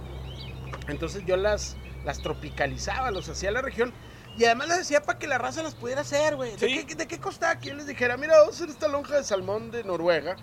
Entonces 0.89 1.24
yo 1.24 1.39
las, 1.39 1.76
las 2.05 2.18
tropicalizaba, 2.18 3.11
los 3.11 3.31
hacía 3.31 3.49
a 3.49 3.53
la 3.53 3.62
región. 3.62 3.95
Y 4.39 4.45
además 4.45 4.68
las 4.68 4.78
hacía 4.80 5.03
para 5.03 5.18
que 5.18 5.26
la 5.26 5.36
raza 5.36 5.62
las 5.62 5.74
pudiera 5.74 6.03
hacer, 6.03 6.36
güey. 6.36 6.53
¿De, 6.57 6.59
Sí. 6.68 6.84
qué, 6.86 6.95
¿De 6.95 7.07
qué 7.09 7.18
costaba 7.18 7.59
que 7.59 7.68
yo 7.70 7.74
les 7.74 7.86
dijera, 7.86 8.16
mira, 8.16 8.39
vamos 8.39 8.55
a 8.55 8.57
hacer 8.59 8.70
esta 8.70 8.86
lonja 8.89 9.16
de 9.16 9.24
salmón 9.24 9.70
de 9.72 9.82
Noruega? 9.84 10.36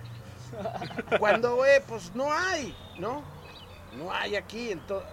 Cuando, 1.20 1.56
güey, 1.56 1.82
pues 1.88 2.14
no 2.14 2.32
hay, 2.32 2.76
¿no? 3.00 3.24
No 3.98 4.12
hay 4.14 4.36
aquí. 4.36 4.72
Entonces, 4.72 5.08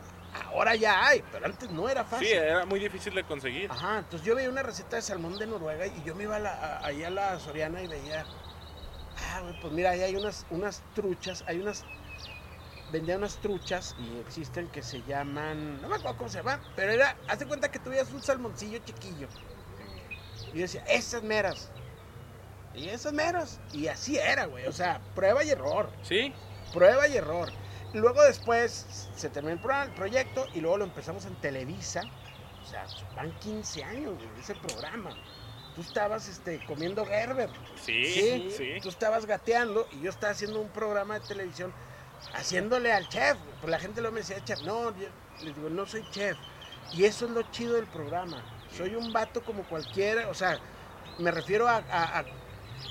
ahora 0.46 0.74
ya 0.74 1.06
hay, 1.06 1.22
pero 1.30 1.46
antes 1.46 1.70
no 1.70 1.88
era 1.88 2.04
fácil. 2.04 2.26
Sí, 2.26 2.32
era 2.34 2.64
muy 2.66 2.80
difícil 2.80 3.14
de 3.14 3.24
conseguir. 3.24 3.70
Ajá, 3.70 3.98
entonces 3.98 4.26
yo 4.26 4.34
veía 4.34 4.48
una 4.50 4.62
receta 4.62 4.96
de 4.96 5.02
salmón 5.02 5.38
de 5.38 5.46
Noruega 5.46 5.86
y 5.86 6.02
yo 6.04 6.14
me 6.14 6.24
iba 6.24 6.36
a 6.36 6.40
la- 6.40 6.52
a- 6.54 6.86
ahí 6.86 7.04
a 7.04 7.10
la 7.10 7.38
Soriana 7.38 7.82
y 7.82 7.86
veía, 7.86 8.24
ah, 9.30 9.40
güey, 9.42 9.60
pues 9.60 9.72
mira, 9.72 9.90
ahí 9.90 10.00
hay 10.02 10.16
unas, 10.16 10.44
unas 10.50 10.82
truchas, 10.94 11.44
hay 11.46 11.60
unas, 11.60 11.84
vendían 12.92 13.18
unas 13.18 13.38
truchas 13.38 13.96
y 13.98 14.18
existen 14.20 14.68
que 14.68 14.82
se 14.82 15.02
llaman, 15.02 15.80
no 15.80 15.88
me 15.88 15.96
acuerdo 15.96 16.18
cómo 16.18 16.30
se 16.30 16.38
llaman, 16.38 16.60
pero 16.76 16.92
era, 16.92 17.16
haz 17.26 17.38
de 17.38 17.46
cuenta 17.46 17.70
que 17.70 17.78
tuvieras 17.78 18.12
un 18.12 18.22
salmoncillo 18.22 18.78
chiquillo. 18.84 19.28
Y 20.52 20.56
yo 20.56 20.62
decía, 20.62 20.84
esas 20.86 21.22
meras. 21.22 21.70
Y 22.74 22.88
esas 22.88 23.12
meras. 23.12 23.60
Y 23.72 23.86
así 23.88 24.18
era, 24.18 24.44
güey, 24.46 24.66
o 24.66 24.72
sea, 24.72 25.00
prueba 25.14 25.42
y 25.44 25.50
error 25.50 25.90
Sí, 26.02 26.32
prueba 26.72 27.08
y 27.08 27.16
error. 27.16 27.50
Luego 27.94 28.22
después 28.22 29.08
se 29.14 29.28
terminó 29.30 29.54
el, 29.54 29.60
pro- 29.60 29.82
el 29.82 29.92
proyecto 29.92 30.46
y 30.54 30.60
luego 30.60 30.78
lo 30.78 30.84
empezamos 30.84 31.24
en 31.26 31.34
Televisa. 31.36 32.02
O 32.62 32.66
sea, 32.66 32.86
van 33.16 33.32
15 33.40 33.84
años 33.84 34.18
de 34.18 34.40
ese 34.40 34.54
programa. 34.54 35.10
Tú 35.74 35.80
estabas 35.82 36.28
este, 36.28 36.64
comiendo 36.66 37.04
Gerber. 37.06 37.48
sí, 37.76 38.50
sí. 38.56 38.74
Tú 38.82 38.88
estabas 38.90 39.24
gateando 39.26 39.86
y 39.92 40.00
yo 40.00 40.10
estaba 40.10 40.32
haciendo 40.32 40.60
un 40.60 40.68
programa 40.68 41.18
de 41.18 41.26
televisión 41.26 41.72
haciéndole 42.34 42.92
al 42.92 43.08
chef. 43.08 43.36
Pues 43.60 43.70
la 43.70 43.78
gente 43.78 44.00
luego 44.00 44.14
me 44.14 44.20
decía, 44.20 44.42
chef, 44.44 44.60
no, 44.62 44.96
yo 44.96 45.08
les 45.42 45.54
digo, 45.54 45.68
no 45.70 45.86
soy 45.86 46.04
chef. 46.10 46.36
Y 46.92 47.04
eso 47.04 47.26
es 47.26 47.30
lo 47.32 47.42
chido 47.50 47.74
del 47.74 47.86
programa. 47.86 48.42
Soy 48.76 48.94
un 48.94 49.12
vato 49.12 49.42
como 49.42 49.64
cualquiera, 49.64 50.28
o 50.28 50.34
sea, 50.34 50.58
me 51.18 51.30
refiero 51.30 51.68
a, 51.68 52.24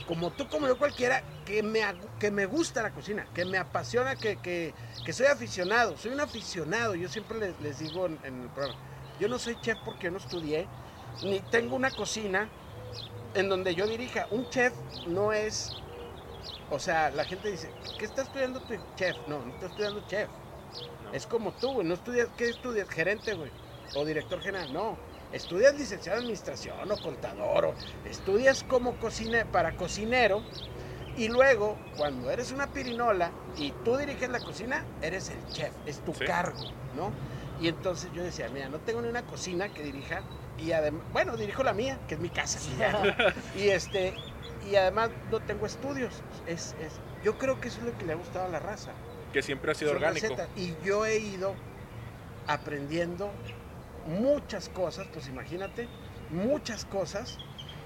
como 0.08 0.32
tú, 0.32 0.48
como 0.48 0.68
yo 0.68 0.78
cualquiera, 0.78 1.24
que 1.46 1.64
me, 1.64 1.82
que 2.20 2.32
me 2.32 2.46
gusta 2.46 2.82
la 2.82 2.92
cocina, 2.92 3.28
que 3.34 3.46
me 3.46 3.58
apasiona, 3.58 4.16
que, 4.16 4.38
que, 4.38 5.14
soy 5.14 5.28
aficionado. 5.28 5.98
Soy 5.98 6.12
un 6.12 6.20
aficionado, 6.20 6.96
yo 6.96 7.10
siempre 7.10 7.40
les, 7.40 7.60
les 7.62 7.80
digo 7.80 8.06
en, 8.06 8.20
el 8.24 8.50
programa, 8.50 8.80
yo 9.20 9.28
no 9.28 9.38
soy 9.38 9.60
chef 9.62 9.78
porque 9.84 10.10
no 10.10 10.18
estudié, 10.18 10.68
ni 11.24 11.40
tengo 11.40 11.76
una 11.76 11.92
cocina 11.92 12.50
en 13.34 13.50
donde 13.50 13.76
yo 13.76 13.88
dirija. 13.88 14.28
Un 14.32 14.50
chef 14.50 14.74
no 15.08 15.34
es, 15.34 15.72
o 16.70 16.80
sea, 16.80 17.10
la 17.12 17.26
gente 17.26 17.50
dice, 17.52 17.74
¿qué 17.98 18.06
está 18.06 18.22
estudiando 18.22 18.60
tu 18.62 18.74
chef? 18.96 19.18
No, 19.28 19.40
no 19.46 19.52
está 19.54 19.68
estudiando 19.68 20.02
chef. 20.08 20.30
Es 21.12 21.28
como 21.28 21.52
tú, 21.54 21.74
güey, 21.74 21.88
no 21.88 21.94
estudias, 21.96 22.30
¿qué 22.38 22.50
estudias? 22.50 22.88
Gerente, 22.90 23.34
güey, 23.34 23.52
o 23.96 24.06
director 24.06 24.40
general, 24.42 24.72
no. 24.72 24.98
Estudias 25.34 25.74
licenciado 25.76 26.18
en 26.18 26.24
administración 26.24 26.92
o 26.92 26.98
contador, 26.98 27.66
o 27.66 27.74
estudias 28.06 28.64
como 28.64 28.98
cocina 28.98 29.46
para 29.46 29.76
cocinero 29.76 30.42
y 31.18 31.28
luego, 31.28 31.78
cuando 31.98 32.30
eres 32.32 32.52
una 32.52 32.68
pirinola 32.68 33.32
y 33.58 33.72
tú 33.84 33.98
diriges 33.98 34.30
la 34.30 34.40
cocina, 34.40 34.86
eres 35.02 35.30
el 35.30 35.46
chef, 35.54 35.74
es 35.86 36.00
tu 36.04 36.14
Sí. 36.14 36.26
cargo, 36.26 36.60
¿no? 36.96 37.12
Y 37.62 37.68
entonces 37.68 38.10
yo 38.14 38.24
decía, 38.24 38.50
mira, 38.50 38.70
no 38.70 38.80
tengo 38.80 39.02
ni 39.02 39.08
una 39.10 39.22
cocina 39.24 39.70
que 39.70 39.84
dirija 39.84 40.22
y 40.58 40.72
además, 40.72 41.04
bueno, 41.12 41.38
dirijo 41.38 41.64
la 41.64 41.74
mía, 41.74 42.00
que 42.08 42.16
es 42.16 42.20
mi 42.22 42.30
casa. 42.30 42.60
y 43.56 43.70
este, 43.70 44.14
y 44.70 44.76
además 44.76 45.10
no 45.32 45.40
tengo 45.40 45.66
estudios. 45.66 46.14
Es, 46.48 46.76
es, 46.80 46.94
yo 47.24 47.38
creo 47.38 47.60
que 47.60 47.68
eso 47.70 47.80
es 47.80 47.86
lo 47.86 47.98
que 47.98 48.06
le 48.06 48.14
ha 48.14 48.16
gustado 48.16 48.46
a 48.46 48.50
la 48.50 48.60
raza. 48.60 48.92
Que 49.34 49.42
siempre 49.42 49.72
ha 49.72 49.76
sido 49.76 49.92
Son 49.92 49.98
orgánico. 49.98 50.28
recetas. 50.28 50.50
Y 50.56 50.76
yo 50.84 51.06
he 51.06 51.18
ido 51.18 51.56
aprendiendo 52.48 53.32
muchas 54.08 54.70
cosas, 54.70 55.08
pues 55.14 55.28
imagínate, 55.28 55.88
muchas 56.30 56.86
cosas, 56.86 57.38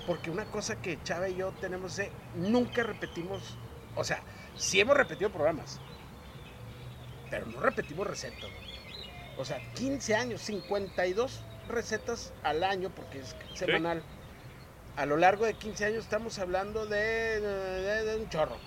porque 0.07 0.31
una 0.31 0.45
cosa 0.45 0.81
que 0.81 1.01
Chava 1.03 1.29
y 1.29 1.35
yo 1.35 1.51
tenemos 1.59 1.95
de 1.97 2.11
nunca 2.35 2.83
repetimos, 2.83 3.57
o 3.95 4.03
sea, 4.03 4.21
sí 4.55 4.79
hemos 4.79 4.95
repetido 4.95 5.29
programas, 5.29 5.79
pero 7.29 7.45
no 7.47 7.59
repetimos 7.59 8.07
recetas. 8.07 8.49
O 9.37 9.43
sea, 9.43 9.59
15 9.73 10.15
años, 10.15 10.41
52 10.41 11.43
recetas 11.67 12.33
al 12.43 12.63
año, 12.63 12.89
porque 12.95 13.19
es 13.19 13.35
semanal. 13.53 14.01
A 14.97 15.05
lo 15.05 15.17
largo 15.17 15.45
de 15.45 15.53
15 15.55 15.85
años 15.85 16.03
estamos 16.05 16.39
hablando 16.39 16.85
de, 16.85 17.41
de- 17.41 18.03
de 18.05 18.15
un 18.17 18.29
chorro. 18.29 18.57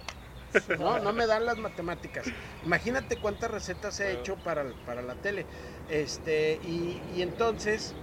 No, 0.79 0.99
no 0.99 1.12
me 1.12 1.26
dan 1.26 1.45
las 1.47 1.59
matemáticas. 1.59 2.26
Imagínate 2.64 3.16
cuántas 3.18 3.51
recetas 3.51 3.99
he 4.01 4.12
hecho 4.12 4.37
para, 4.37 4.64
para 4.87 5.03
la 5.03 5.14
tele. 5.14 5.45
Este, 5.91 6.59
y, 6.64 7.01
y 7.16 7.22
entonces 7.22 7.95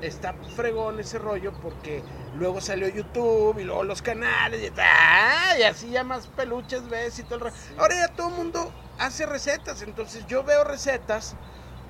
está 0.00 0.32
fregón 0.56 0.98
ese 1.00 1.18
rollo 1.18 1.52
porque 1.62 2.02
luego 2.34 2.60
salió 2.60 2.88
YouTube 2.88 3.58
y 3.58 3.64
luego 3.64 3.84
los 3.84 4.02
canales 4.02 4.60
y, 4.62 4.72
¡ah! 4.78 5.54
y 5.58 5.62
así 5.62 5.90
ya 5.90 6.02
más 6.02 6.26
peluches 6.28 6.88
ves 6.88 7.18
y 7.18 7.22
todo 7.24 7.36
el 7.36 7.40
rollo. 7.42 7.56
Ahora 7.78 7.94
ya 7.94 8.08
todo 8.08 8.28
el 8.28 8.34
mundo 8.34 8.72
hace 8.98 9.26
recetas, 9.26 9.82
entonces 9.82 10.26
yo 10.26 10.42
veo 10.44 10.64
recetas 10.64 11.36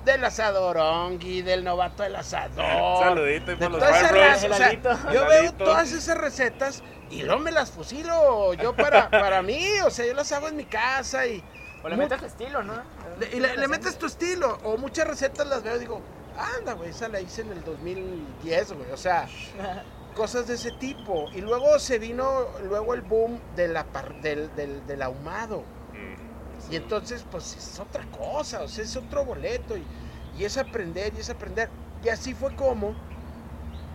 del 0.05 0.23
asadorongui, 0.25 1.41
del 1.41 1.63
novato 1.63 2.03
del 2.03 2.15
asador. 2.15 2.99
Saludito 3.03 3.51
y 3.51 3.55
por 3.55 3.71
los 3.71 3.81
raza, 3.81 4.09
o 4.11 4.37
sea, 4.37 4.45
Heladito. 4.45 4.89
yo 5.13 5.25
veo 5.27 5.53
todas 5.53 5.91
esas 5.91 6.17
recetas 6.17 6.83
y 7.09 7.23
luego 7.23 7.39
me 7.41 7.51
las 7.51 7.71
fusilo 7.71 8.53
yo 8.55 8.75
para, 8.75 9.09
para 9.11 9.41
mí, 9.41 9.65
o 9.85 9.89
sea, 9.89 10.05
yo 10.05 10.13
las 10.13 10.31
hago 10.31 10.47
en 10.47 10.55
mi 10.57 10.65
casa 10.65 11.25
y, 11.27 11.43
O 11.83 11.89
le 11.89 11.95
metes 11.97 12.19
tu 12.19 12.25
estilo, 12.25 12.63
¿no? 12.63 12.73
le, 13.19 13.35
y 13.35 13.39
le- 13.39 13.57
le 13.57 13.67
metes 13.67 13.97
tu 13.97 14.05
estilo. 14.07 14.57
O 14.63 14.77
muchas 14.77 15.07
recetas 15.07 15.45
las 15.47 15.63
veo 15.63 15.75
y 15.75 15.79
digo, 15.79 16.01
anda, 16.57 16.73
güey, 16.73 16.89
esa 16.89 17.07
la 17.07 17.19
hice 17.21 17.41
en 17.41 17.51
el 17.51 17.63
2010, 17.63 18.73
güey, 18.73 18.91
o 18.91 18.97
sea, 18.97 19.27
cosas 20.15 20.47
de 20.47 20.55
ese 20.55 20.71
tipo. 20.71 21.25
Y 21.33 21.41
luego 21.41 21.77
se 21.79 21.99
vino 21.99 22.47
luego 22.63 22.93
el 22.93 23.01
boom 23.01 23.39
de 23.55 23.67
la 23.67 23.83
par- 23.85 24.21
del, 24.21 24.53
del, 24.55 24.85
del 24.87 25.01
ahumado. 25.01 25.63
Y 26.69 26.75
entonces, 26.75 27.25
pues 27.29 27.55
es 27.55 27.79
otra 27.79 28.05
cosa, 28.05 28.61
o 28.61 28.67
sea, 28.67 28.83
es 28.83 28.95
otro 28.95 29.25
boleto. 29.25 29.77
Y, 29.77 29.83
y 30.37 30.45
es 30.45 30.57
aprender, 30.57 31.13
y 31.15 31.19
es 31.19 31.29
aprender. 31.29 31.69
Y 32.03 32.09
así 32.09 32.33
fue 32.33 32.55
como, 32.55 32.95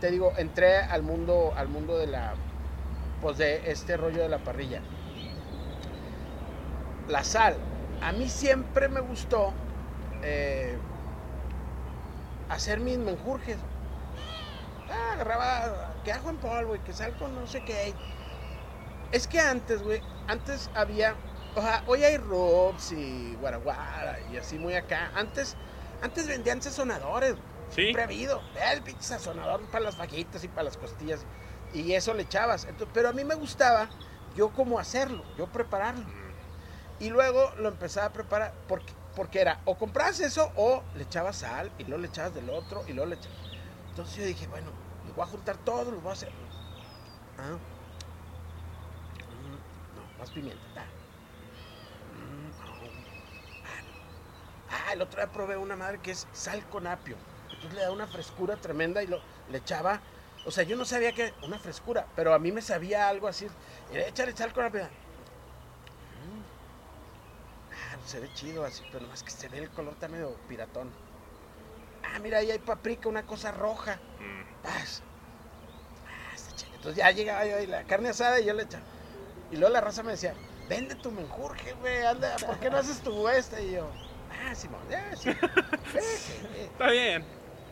te 0.00 0.10
digo, 0.10 0.32
entré 0.36 0.78
al 0.78 1.02
mundo, 1.02 1.52
al 1.56 1.68
mundo 1.68 1.98
de 1.98 2.06
la, 2.06 2.34
pues 3.20 3.38
de 3.38 3.70
este 3.70 3.96
rollo 3.96 4.22
de 4.22 4.28
la 4.28 4.38
parrilla. 4.38 4.82
La 7.08 7.24
sal. 7.24 7.56
A 8.02 8.12
mí 8.12 8.28
siempre 8.28 8.88
me 8.88 9.00
gustó 9.00 9.52
eh, 10.22 10.76
hacer 12.48 12.80
mis 12.80 12.98
menjurjes. 12.98 13.56
Ah, 14.90 15.14
agarraba 15.14 15.94
que 16.04 16.12
ajo 16.12 16.30
en 16.30 16.36
polvo 16.36 16.76
y 16.76 16.78
que 16.80 16.92
sal 16.92 17.16
con 17.18 17.34
no 17.34 17.46
sé 17.46 17.64
qué. 17.64 17.94
Es 19.10 19.26
que 19.26 19.40
antes, 19.40 19.82
güey, 19.82 20.02
antes 20.26 20.70
había, 20.74 21.14
o 21.56 21.60
sea, 21.60 21.82
hoy 21.86 22.04
hay 22.04 22.16
rubs 22.18 22.92
y 22.92 23.34
guaraguara 23.40 24.18
y 24.32 24.36
así 24.36 24.58
muy 24.58 24.74
acá. 24.74 25.10
Antes, 25.14 25.56
antes 26.02 26.26
vendían 26.28 26.62
sazonadores, 26.62 27.34
Sí. 27.70 27.82
siempre 27.82 28.02
ha 28.02 28.04
habido. 28.06 28.42
El 28.72 28.82
pinche 28.82 29.02
sazonador 29.02 29.60
para 29.66 29.84
las 29.84 29.96
fajitas 29.96 30.42
y 30.44 30.48
para 30.48 30.64
las 30.64 30.76
costillas. 30.76 31.20
Y 31.74 31.92
eso 31.92 32.14
le 32.14 32.22
echabas. 32.22 32.64
Entonces, 32.64 32.88
pero 32.94 33.08
a 33.10 33.12
mí 33.12 33.24
me 33.24 33.34
gustaba 33.34 33.90
yo 34.34 34.50
cómo 34.50 34.78
hacerlo, 34.78 35.24
yo 35.36 35.46
prepararlo. 35.46 36.06
Y 37.00 37.10
luego 37.10 37.52
lo 37.58 37.68
empezaba 37.68 38.06
a 38.06 38.12
preparar 38.12 38.52
porque, 38.66 38.92
porque 39.14 39.40
era 39.40 39.60
o 39.66 39.76
comprabas 39.76 40.18
eso 40.20 40.50
o 40.56 40.82
le 40.96 41.04
echabas 41.04 41.36
sal 41.36 41.70
y 41.78 41.84
luego 41.84 42.00
le 42.02 42.08
echabas 42.08 42.34
del 42.34 42.48
otro 42.50 42.84
y 42.88 42.92
luego 42.92 43.10
le 43.10 43.16
echabas. 43.16 43.38
Entonces 43.90 44.16
yo 44.16 44.24
dije, 44.24 44.46
bueno, 44.48 44.70
lo 45.06 45.14
voy 45.14 45.24
a 45.24 45.26
juntar 45.26 45.56
todo, 45.58 45.90
lo 45.90 46.00
voy 46.00 46.10
a 46.10 46.12
hacer. 46.12 46.30
Ah. 47.38 47.52
Mm, 47.52 47.56
No, 49.96 50.18
más 50.18 50.30
pimienta. 50.30 50.62
ta. 50.74 50.82
Mm, 52.14 52.48
no. 52.64 52.72
Ah, 53.64 53.80
no. 53.82 53.92
Ah, 54.70 54.92
el 54.92 55.02
otro 55.02 55.20
día 55.20 55.32
probé 55.32 55.56
una 55.56 55.76
madre 55.76 55.98
que 55.98 56.10
es 56.10 56.26
sal 56.32 56.64
con 56.68 56.86
apio. 56.86 57.16
Entonces 57.44 57.74
le 57.74 57.80
da 57.82 57.90
una 57.90 58.06
frescura 58.06 58.56
tremenda 58.56 59.02
y 59.02 59.06
lo, 59.06 59.20
le 59.50 59.58
echaba. 59.58 60.00
O 60.44 60.50
sea, 60.50 60.64
yo 60.64 60.76
no 60.76 60.84
sabía 60.84 61.12
que 61.12 61.32
una 61.42 61.58
frescura, 61.58 62.06
pero 62.14 62.34
a 62.34 62.38
mí 62.38 62.52
me 62.52 62.62
sabía 62.62 63.08
algo 63.08 63.28
así. 63.28 63.48
Y 63.92 63.98
échale 63.98 64.36
sal 64.36 64.52
con 64.52 64.64
apio. 64.64 64.84
Mm. 64.84 66.42
Ah, 67.72 67.96
pues 67.98 68.10
se 68.10 68.20
ve 68.20 68.30
chido 68.34 68.64
así, 68.64 68.82
pero 68.92 69.06
más 69.06 69.22
que 69.22 69.30
se 69.30 69.48
ve 69.48 69.58
el 69.58 69.70
color 69.70 69.94
está 69.94 70.08
medio 70.08 70.34
piratón. 70.48 70.90
Ah, 72.04 72.18
mira, 72.20 72.38
ahí 72.38 72.50
hay 72.50 72.58
paprika, 72.58 73.08
una 73.08 73.24
cosa 73.24 73.50
roja. 73.50 73.96
Mm. 74.20 74.62
Paz. 74.62 75.02
Ah, 76.06 76.34
está 76.34 76.54
chido. 76.54 76.74
Entonces 76.76 76.98
ya 76.98 77.10
llegaba 77.10 77.44
yo 77.46 77.58
y 77.60 77.66
la 77.66 77.84
carne 77.84 78.10
asada 78.10 78.40
y 78.40 78.44
yo 78.44 78.54
le 78.54 78.64
echaba. 78.64 78.84
Y 79.50 79.56
luego 79.56 79.72
la 79.72 79.80
raza 79.80 80.02
me 80.02 80.12
decía, 80.12 80.34
vende 80.68 80.94
tu 80.94 81.10
menjurje, 81.10 81.72
güey, 81.74 82.04
anda, 82.04 82.36
¿por 82.36 82.58
qué 82.60 82.70
no 82.70 82.76
haces 82.76 83.00
tu 83.00 83.28
esta? 83.28 83.60
Y 83.60 83.72
yo, 83.72 83.90
ah, 84.48 84.54
Simón, 84.54 84.80
ya, 84.90 85.14
sí. 85.16 85.30
Sí, 85.92 85.98
sí". 86.00 86.32
Está 86.60 86.90
bien. 86.90 87.24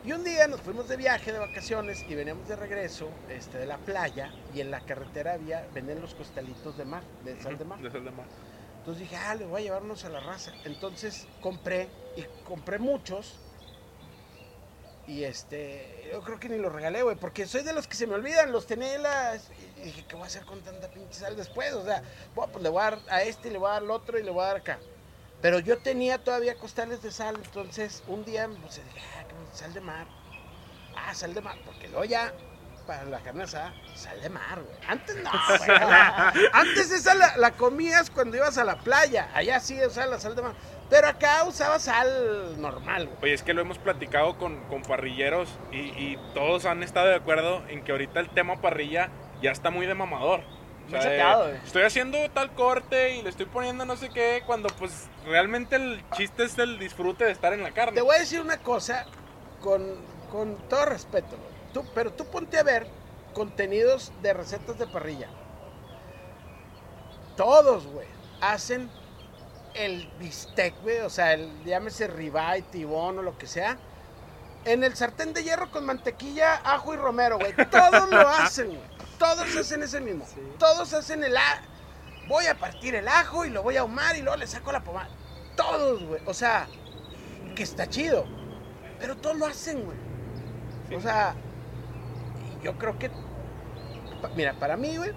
Y 0.05 0.13
un 0.13 0.23
día 0.23 0.47
nos 0.47 0.61
fuimos 0.61 0.87
de 0.87 0.95
viaje, 0.95 1.33
de 1.33 1.39
vacaciones, 1.39 2.05
y 2.07 2.15
veníamos 2.15 2.47
de 2.47 2.55
regreso 2.55 3.09
este, 3.29 3.57
de 3.57 3.65
la 3.65 3.77
playa, 3.77 4.31
y 4.53 4.61
en 4.61 4.71
la 4.71 4.79
carretera 4.81 5.33
había, 5.33 5.67
venden 5.73 6.01
los 6.01 6.13
costalitos 6.13 6.77
de 6.77 6.85
mar, 6.85 7.03
de 7.25 7.41
sal 7.41 7.57
de 7.57 7.65
mar. 7.65 7.79
De 7.79 7.91
sal 7.91 8.05
de 8.05 8.11
mar. 8.11 8.25
Entonces 8.79 9.01
dije, 9.01 9.17
ah, 9.17 9.35
le 9.35 9.45
voy 9.45 9.61
a 9.61 9.63
llevarnos 9.65 10.05
a 10.05 10.09
la 10.09 10.21
raza. 10.21 10.53
Entonces 10.63 11.27
compré, 11.41 11.89
y 12.15 12.23
compré 12.45 12.79
muchos. 12.79 13.37
Y 15.07 15.23
este, 15.23 16.09
yo 16.11 16.21
creo 16.21 16.39
que 16.39 16.47
ni 16.47 16.57
los 16.57 16.71
regalé, 16.71 17.01
güey, 17.01 17.17
porque 17.17 17.45
soy 17.45 17.63
de 17.63 17.73
los 17.73 17.87
que 17.87 17.95
se 17.95 18.07
me 18.07 18.15
olvidan, 18.15 18.51
los 18.51 18.65
tenía 18.65 18.95
en 18.95 19.03
las... 19.03 19.49
Y 19.77 19.81
dije, 19.81 20.05
¿qué 20.07 20.15
voy 20.15 20.23
a 20.23 20.27
hacer 20.27 20.45
con 20.45 20.61
tanta 20.61 20.89
pinche 20.89 21.19
sal 21.19 21.35
después? 21.35 21.73
O 21.73 21.83
sea, 21.83 22.01
bueno, 22.35 22.51
pues 22.53 22.63
le 22.63 22.69
voy 22.69 22.81
a 22.81 22.91
dar 22.91 22.99
a 23.09 23.23
este, 23.23 23.49
y 23.49 23.51
le 23.51 23.57
voy 23.57 23.69
a 23.69 23.73
dar 23.73 23.83
al 23.83 23.91
otro, 23.91 24.19
y 24.19 24.23
le 24.23 24.31
voy 24.31 24.43
a 24.43 24.47
dar 24.47 24.57
acá. 24.57 24.79
Pero 25.41 25.59
yo 25.59 25.77
tenía 25.77 26.23
todavía 26.23 26.55
costales 26.55 27.01
de 27.03 27.11
sal, 27.11 27.35
entonces 27.43 28.03
un 28.07 28.25
día 28.25 28.49
pues, 28.61 28.81
dije, 28.83 29.05
ah, 29.19 29.23
sal 29.53 29.73
de 29.73 29.81
mar. 29.81 30.07
Ah, 30.95 31.13
sal 31.13 31.33
de 31.33 31.41
mar, 31.41 31.57
porque 31.63 31.87
luego 31.89 32.05
ya, 32.05 32.33
para 32.87 33.05
la 33.05 33.19
carne 33.19 33.43
asada, 33.43 33.73
sal 33.93 34.19
de 34.19 34.29
mar, 34.29 34.61
güey. 34.61 34.77
Antes 34.87 35.15
no, 35.17 35.29
güey. 35.29 35.69
Antes 36.53 36.91
esa 36.91 37.13
la, 37.13 37.37
la 37.37 37.51
comías 37.51 38.09
cuando 38.09 38.35
ibas 38.35 38.57
a 38.57 38.63
la 38.63 38.77
playa. 38.79 39.29
Allá 39.35 39.59
sí 39.59 39.79
usaba 39.85 40.07
la 40.07 40.19
sal 40.19 40.35
de 40.35 40.41
mar. 40.41 40.53
Pero 40.89 41.07
acá 41.07 41.43
usaba 41.43 41.77
sal 41.77 42.59
normal, 42.59 43.05
güey. 43.05 43.17
Oye, 43.21 43.33
es 43.33 43.43
que 43.43 43.53
lo 43.53 43.61
hemos 43.61 43.77
platicado 43.77 44.37
con, 44.39 44.63
con 44.63 44.81
parrilleros 44.81 45.49
y, 45.71 45.77
y 45.77 46.17
todos 46.33 46.65
han 46.65 46.81
estado 46.81 47.07
de 47.09 47.15
acuerdo 47.15 47.63
en 47.67 47.83
que 47.83 47.91
ahorita 47.91 48.19
el 48.21 48.29
tema 48.29 48.59
parrilla 48.59 49.11
ya 49.41 49.51
está 49.51 49.69
muy 49.69 49.85
de 49.85 49.93
mamador. 49.93 50.41
Muy 50.89 50.99
chateado, 50.99 51.49
estoy 51.49 51.83
haciendo 51.83 52.17
tal 52.31 52.53
corte 52.53 53.17
y 53.17 53.21
le 53.21 53.29
estoy 53.29 53.45
poniendo 53.45 53.85
no 53.85 53.97
sé 53.97 54.09
qué, 54.09 54.41
cuando 54.45 54.69
pues 54.69 55.07
realmente 55.25 55.75
el 55.75 56.01
chiste 56.15 56.45
es 56.45 56.57
el 56.57 56.79
disfrute 56.79 57.25
de 57.25 57.31
estar 57.31 57.53
en 57.53 57.61
la 57.61 57.71
carne. 57.71 57.95
Te 57.95 58.01
voy 58.01 58.15
a 58.15 58.19
decir 58.19 58.39
una 58.39 58.57
cosa 58.57 59.05
con, 59.61 59.95
con 60.31 60.55
todo 60.69 60.85
respeto. 60.85 61.35
Tú, 61.73 61.83
pero 61.93 62.13
tú 62.13 62.25
ponte 62.25 62.57
a 62.57 62.63
ver 62.63 62.87
contenidos 63.33 64.13
de 64.21 64.33
recetas 64.33 64.79
de 64.79 64.87
parrilla. 64.87 65.27
Todos, 67.35 67.85
güey, 67.87 68.07
hacen 68.41 68.89
el 69.73 70.09
bistec, 70.19 70.73
güey, 70.81 70.99
o 70.99 71.09
sea, 71.09 71.33
el, 71.33 71.63
llámese 71.63 72.07
ribeye, 72.07 72.63
tibón 72.63 73.19
o 73.19 73.21
lo 73.21 73.37
que 73.37 73.45
sea, 73.45 73.77
en 74.65 74.83
el 74.83 74.95
sartén 74.95 75.33
de 75.33 75.43
hierro 75.43 75.69
con 75.69 75.85
mantequilla, 75.85 76.55
ajo 76.63 76.93
y 76.93 76.97
romero, 76.97 77.37
güey. 77.37 77.53
Todos 77.69 78.09
lo 78.09 78.27
hacen, 78.27 78.67
güey. 78.67 78.96
Todos 79.19 79.55
hacen 79.55 79.83
ese 79.83 79.99
mismo. 80.01 80.25
Todos 80.59 80.93
hacen 80.93 81.23
el... 81.23 81.35
a- 81.35 81.61
Voy 82.27 82.45
a 82.47 82.55
partir 82.57 82.93
el 82.93 83.07
ajo 83.07 83.45
y 83.45 83.49
lo 83.49 83.63
voy 83.63 83.77
a 83.77 83.81
ahumar 83.81 84.17
y 84.17 84.21
luego 84.21 84.35
le 84.37 84.47
saco 84.47 84.71
la 84.73 84.83
pomada. 84.83 85.07
Todos, 85.55 86.03
güey. 86.03 86.21
O 86.25 86.33
sea, 86.33 86.67
que 87.55 87.63
está 87.63 87.87
chido. 87.87 88.25
Pero 88.99 89.15
todos 89.15 89.37
lo 89.37 89.45
hacen, 89.45 89.85
güey. 89.85 89.97
O 90.97 91.01
sea, 91.01 91.35
yo 92.61 92.77
creo 92.77 92.99
que... 92.99 93.09
Mira, 94.35 94.53
para 94.59 94.75
mí, 94.75 94.97
güey, 94.97 95.11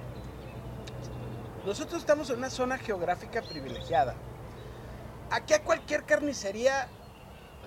nosotros 1.67 2.01
estamos 2.01 2.31
en 2.31 2.37
una 2.39 2.51
zona 2.51 2.79
geográfica 2.79 3.43
privilegiada. 3.43 4.15
Aquí 5.31 5.53
a 5.55 5.63
cualquier 5.65 6.05
carnicería, 6.05 6.89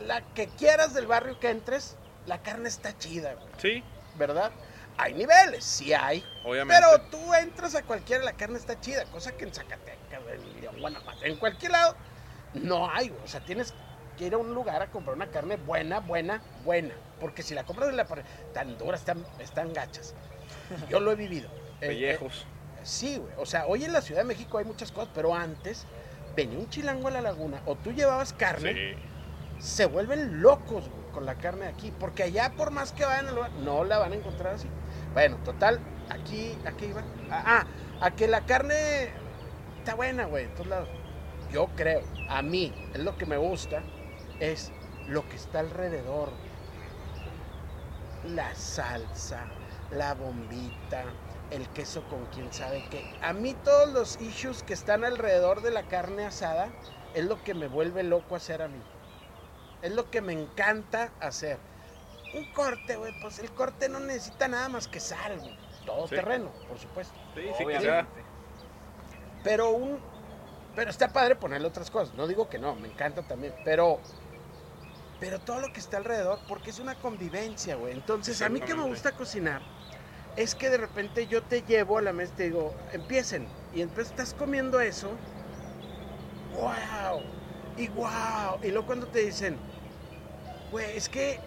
la 0.06 0.22
que 0.34 0.48
quieras 0.48 0.94
del 0.94 1.08
barrio 1.08 1.40
que 1.40 1.50
entres, 1.50 1.98
la 2.26 2.42
carne 2.42 2.70
está 2.70 2.98
chida, 2.98 3.34
güey, 3.34 3.48
Sí, 3.58 3.84
¿verdad? 4.18 4.52
Hay 4.98 5.14
niveles, 5.14 5.64
sí 5.64 5.94
hay. 5.94 6.24
obviamente. 6.44 6.82
Pero 6.82 7.02
tú 7.10 7.34
entras 7.34 7.76
a 7.76 7.84
cualquiera, 7.84 8.24
la 8.24 8.34
carne 8.34 8.58
está 8.58 8.80
chida, 8.80 9.06
cosa 9.06 9.32
que 9.36 9.46
en 9.46 9.54
Zacatecas, 9.54 10.20
en 10.32 10.62
León, 10.62 10.76
Guanajuato, 10.80 11.26
en 11.26 11.36
cualquier 11.38 11.72
lado, 11.72 11.96
no 12.54 12.90
hay. 12.90 13.14
O 13.24 13.28
sea, 13.28 13.42
tienes 13.44 13.74
que 14.18 14.26
ir 14.28 14.34
a 14.34 14.38
un 14.38 14.54
lugar 14.54 14.82
a 14.82 14.92
comprar 14.92 15.16
una 15.16 15.28
carne 15.32 15.58
buena, 15.58 16.00
buena, 16.00 16.42
buena. 16.64 16.94
Porque 17.20 17.42
si 17.42 17.54
la 17.56 17.64
compras 17.64 17.90
en 17.90 17.98
la 17.98 18.06
pared, 18.06 18.24
tan 18.54 18.78
dura, 18.78 18.96
están, 18.98 19.26
están 19.40 19.74
gachas. 19.74 20.14
Yo 20.90 21.00
lo 21.00 21.12
he 21.12 21.16
vivido. 21.16 21.50
Eh, 21.82 21.88
Pellejos. 21.88 22.46
eh, 22.78 22.80
sí, 22.84 23.18
güey. 23.18 23.34
O 23.38 23.46
sea, 23.46 23.66
hoy 23.66 23.84
en 23.84 23.92
la 23.92 24.02
Ciudad 24.02 24.22
de 24.22 24.28
México 24.28 24.58
hay 24.58 24.64
muchas 24.64 24.90
cosas, 24.94 25.10
pero 25.14 25.36
antes 25.36 25.86
venía 26.34 26.58
un 26.58 26.70
chilango 26.70 27.10
a 27.10 27.12
la 27.12 27.20
laguna 27.20 27.62
o 27.66 27.76
tú 27.76 27.92
llevabas 27.92 28.32
carne 28.32 28.74
Sí. 28.74 28.96
se 29.60 29.86
vuelven 29.88 30.42
locos 30.42 30.88
güey, 30.88 31.12
con 31.12 31.26
la 31.26 31.36
carne 31.36 31.66
de 31.66 31.72
aquí, 31.72 31.92
porque 32.00 32.24
allá 32.24 32.54
por 32.56 32.72
más 32.72 32.94
que 32.94 33.04
vayan 33.04 33.28
al 33.28 33.36
lugar, 33.36 33.52
no 33.52 33.84
la 33.84 33.98
van 33.98 34.14
a 34.14 34.16
encontrar 34.16 34.54
así. 34.54 34.70
Bueno, 35.14 35.38
total, 35.46 35.80
aquí, 36.10 36.58
aquí 36.66 36.86
iba. 36.86 37.04
Ah, 37.30 37.44
ah, 37.46 37.68
a 38.02 38.12
que 38.12 38.28
la 38.28 38.46
carne 38.46 39.12
está 39.78 39.94
buena, 39.96 40.26
güey, 40.26 40.46
en 40.46 40.54
todos 40.56 40.68
lados. 40.68 40.90
Yo 41.52 41.68
creo, 41.76 42.02
a 42.30 42.42
mí, 42.42 42.74
es 42.94 43.00
lo 43.00 43.16
que 43.16 43.28
me 43.28 43.38
gusta, 43.38 43.84
es 44.40 44.72
lo 45.08 45.28
que 45.30 45.36
está 45.36 45.60
alrededor. 45.60 46.32
La 48.24 48.56
salsa, 48.56 49.46
la 49.92 50.16
bombita, 50.16 51.04
el 51.52 51.68
queso 51.70 52.04
con 52.10 52.26
quién 52.28 52.52
sabe 52.52 52.84
qué. 52.90 53.06
A 53.22 53.34
mí 53.34 53.54
todos 53.64 53.94
los 53.94 54.20
issues 54.20 54.64
que 54.64 54.74
están 54.74 55.04
alrededor 55.04 55.62
de 55.62 55.70
la 55.70 55.84
carne 55.84 56.26
asada 56.26 56.70
es 57.14 57.26
lo 57.26 57.44
que 57.44 57.54
me 57.54 57.68
vuelve 57.68 58.02
loco 58.02 58.36
hacer 58.36 58.64
a 58.64 58.68
mí. 58.68 58.82
Es 59.84 59.94
lo 59.94 60.10
que 60.10 60.22
me 60.22 60.34
encanta 60.34 61.12
hacer. 61.20 61.60
Un 62.34 62.46
corte, 62.46 62.96
güey, 62.96 63.14
pues 63.22 63.40
el 63.40 63.52
corte 63.52 63.90
no 63.90 64.00
necesita 64.00 64.48
nada 64.48 64.70
más 64.70 64.88
que 64.88 65.00
sal, 65.00 65.40
güey. 65.40 65.54
Todo 65.86 66.08
Sí. 66.08 66.16
terreno, 66.16 66.52
por 66.68 66.80
supuesto. 66.80 67.14
Sí, 67.36 67.42
sí, 67.58 67.64
Obviamente. 67.64 68.24
Pero 69.44 69.72
un. 69.72 70.00
Pero 70.76 70.90
está 70.90 71.14
padre 71.14 71.36
ponerle 71.36 71.68
otras 71.68 71.92
cosas. 71.92 72.16
No 72.16 72.26
digo 72.28 72.50
que 72.50 72.58
no, 72.58 72.76
me 72.76 72.88
encanta 72.88 73.22
también. 73.22 73.54
Pero 73.64 74.00
pero 75.24 75.40
todo 75.40 75.62
lo 75.62 75.72
que 75.72 75.80
está 75.80 75.96
alrededor, 75.96 76.42
porque 76.50 76.70
es 76.72 76.80
una 76.80 76.96
convivencia, 76.96 77.76
güey. 77.76 77.94
Entonces, 77.94 78.42
a 78.42 78.50
mí 78.50 78.60
que 78.60 78.76
me 78.76 78.84
gusta 78.84 79.14
cocinar, 79.14 79.62
es 80.36 80.54
que 80.54 80.70
de 80.70 80.78
repente 80.78 81.28
yo 81.28 81.42
te 81.44 81.62
llevo 81.62 81.98
a 81.98 82.02
la 82.02 82.12
mesa 82.12 82.34
y 82.34 82.36
te 82.36 82.44
digo, 82.44 82.76
empiecen. 82.92 83.48
Y 83.74 83.82
entonces 83.82 84.10
estás 84.10 84.34
comiendo 84.34 84.82
eso, 84.82 85.12
wow, 86.52 87.22
y 87.78 87.88
wow. 87.88 88.60
Y 88.64 88.72
luego 88.72 88.86
cuando 88.86 89.08
te 89.08 89.20
dicen, 89.20 89.58
güey, 90.72 90.98
es 90.98 91.08
que, 91.08 91.40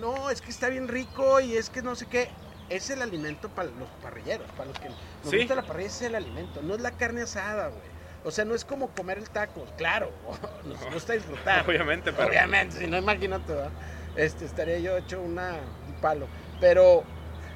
no, 0.00 0.30
es 0.30 0.40
que 0.40 0.50
está 0.50 0.68
bien 0.68 0.88
rico 0.88 1.40
y 1.40 1.56
es 1.56 1.70
que 1.70 1.82
no 1.82 1.94
sé 1.94 2.06
qué. 2.06 2.28
Es 2.68 2.90
el 2.90 3.00
alimento 3.02 3.48
para 3.48 3.68
los 3.70 3.88
parrilleros, 4.02 4.50
para 4.52 4.66
los 4.70 4.78
que 4.80 4.88
nos 4.88 4.98
Sí. 5.30 5.38
gusta 5.38 5.54
la 5.54 5.62
parrilla, 5.62 5.88
es 5.88 6.02
el 6.02 6.14
alimento, 6.16 6.62
no 6.62 6.74
es 6.74 6.80
la 6.80 6.90
carne 6.92 7.22
asada, 7.22 7.68
güey. 7.68 7.96
O 8.24 8.30
sea, 8.32 8.44
no 8.44 8.56
es 8.56 8.64
como 8.64 8.88
comer 8.88 9.18
el 9.18 9.30
taco, 9.30 9.64
claro, 9.76 10.10
nos 10.64 10.92
gusta 10.92 11.12
disfrutar. 11.12 11.64
Obviamente, 11.68 12.12
pero 12.12 12.28
Obviamente, 12.28 12.78
si 12.78 12.86
no 12.88 12.96
imagínate, 12.98 13.52
¿verdad? 13.52 13.70
Este, 14.16 14.44
estaría 14.46 14.78
yo 14.80 14.96
hecho 14.96 15.20
una, 15.20 15.52
un 15.86 15.94
palo. 16.00 16.26
Pero, 16.60 17.04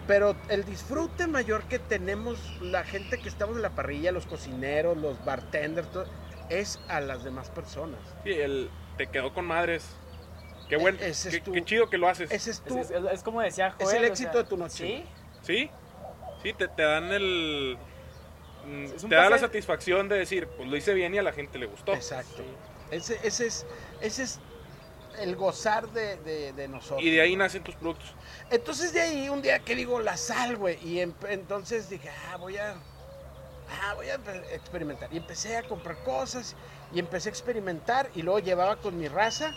pero 0.07 0.36
el 0.49 0.64
disfrute 0.64 1.26
mayor 1.26 1.64
que 1.64 1.80
tenemos 1.80 2.38
la 2.61 2.84
gente 2.84 3.18
que 3.18 3.28
estamos 3.28 3.57
en 3.57 3.62
la 3.62 3.70
parrilla, 3.70 4.12
los 4.12 4.26
cocineros, 4.26 4.97
los 4.97 5.24
bartenders, 5.24 5.91
todo, 5.91 6.05
es 6.51 6.78
a 6.88 7.01
las 7.01 7.24
demás 7.24 7.49
personas. 7.51 7.99
sí, 8.22 8.30
el, 8.32 8.70
te 8.97 9.09
quedó 9.09 9.32
con 9.34 9.47
madres. 9.47 9.97
Qué 10.71 10.77
bueno, 10.77 10.99
E- 11.01 11.09
es 11.11 11.27
qué, 11.29 11.41
tu- 11.41 11.53
qué 11.53 11.64
chido 11.64 11.91
que 11.91 11.99
lo 11.99 12.09
haces. 12.09 12.31
Ese 12.31 12.53
es 12.53 12.59
Es, 12.59 12.62
tu, 12.64 12.79
es- 12.79 12.91
es 12.91 13.23
como 13.23 13.41
decía 13.43 13.73
Joel. 13.79 13.97
el 13.97 14.05
o 14.05 14.07
éxito 14.07 14.33
sea, 14.33 14.43
de 14.43 14.49
tu 14.49 14.57
noche. 14.57 14.77
Sí, 14.87 15.05
Sí, 15.43 15.71
sí, 16.43 16.53
te, 16.53 16.68
te 16.68 16.83
dan 16.83 17.11
el... 17.12 17.77
mm, 18.66 18.85
Es 18.85 19.03
Te 19.09 19.14
da 19.14 19.29
la 19.29 19.39
satisfacción 19.39 20.09
de 20.09 20.16
decir, 20.18 20.47
pues 20.57 20.68
lo 20.68 20.77
hice 20.77 20.95
bien 20.95 21.14
y 21.14 21.18
a 21.18 21.23
la 21.23 21.33
gente 21.33 21.59
le 21.59 21.66
gustó. 21.66 21.93
exacto. 21.93 22.43
Ese, 22.91 23.18
ese 23.23 23.47
es, 23.47 23.66
ese 24.01 24.23
es 24.25 24.41
el 25.18 25.35
gozar 25.37 25.89
de, 25.89 26.16
de- 26.18 26.53
de 26.53 26.68
nosotros. 26.68 27.03
Y 27.03 27.11
de 27.11 27.21
ahí 27.21 27.37
nacen 27.37 27.62
tus 27.64 27.75
productos. 27.75 28.14
Entonces 28.51 28.93
de 28.93 29.01
ahí 29.01 29.29
un 29.29 29.43
día 29.43 29.59
que 29.61 29.75
digo 29.75 30.01
la 30.01 30.16
sal, 30.16 30.57
güey, 30.57 30.79
y 30.87 31.01
em- 31.01 31.14
entonces 31.29 31.89
dije, 31.89 32.11
ah, 32.31 32.37
voy 32.37 32.59
a, 32.59 32.75
ah, 33.83 33.95
voy 33.95 34.09
a 34.09 34.14
experimentar. 34.53 35.12
Y 35.12 35.16
empecé 35.16 35.57
a 35.57 35.62
comprar 35.62 35.97
cosas 36.05 36.55
y 36.93 36.99
empecé 36.99 37.29
a 37.29 37.33
experimentar 37.33 38.11
y 38.14 38.23
luego 38.23 38.39
llevaba 38.41 38.77
con 38.77 38.99
mi 38.99 39.09
raza, 39.09 39.53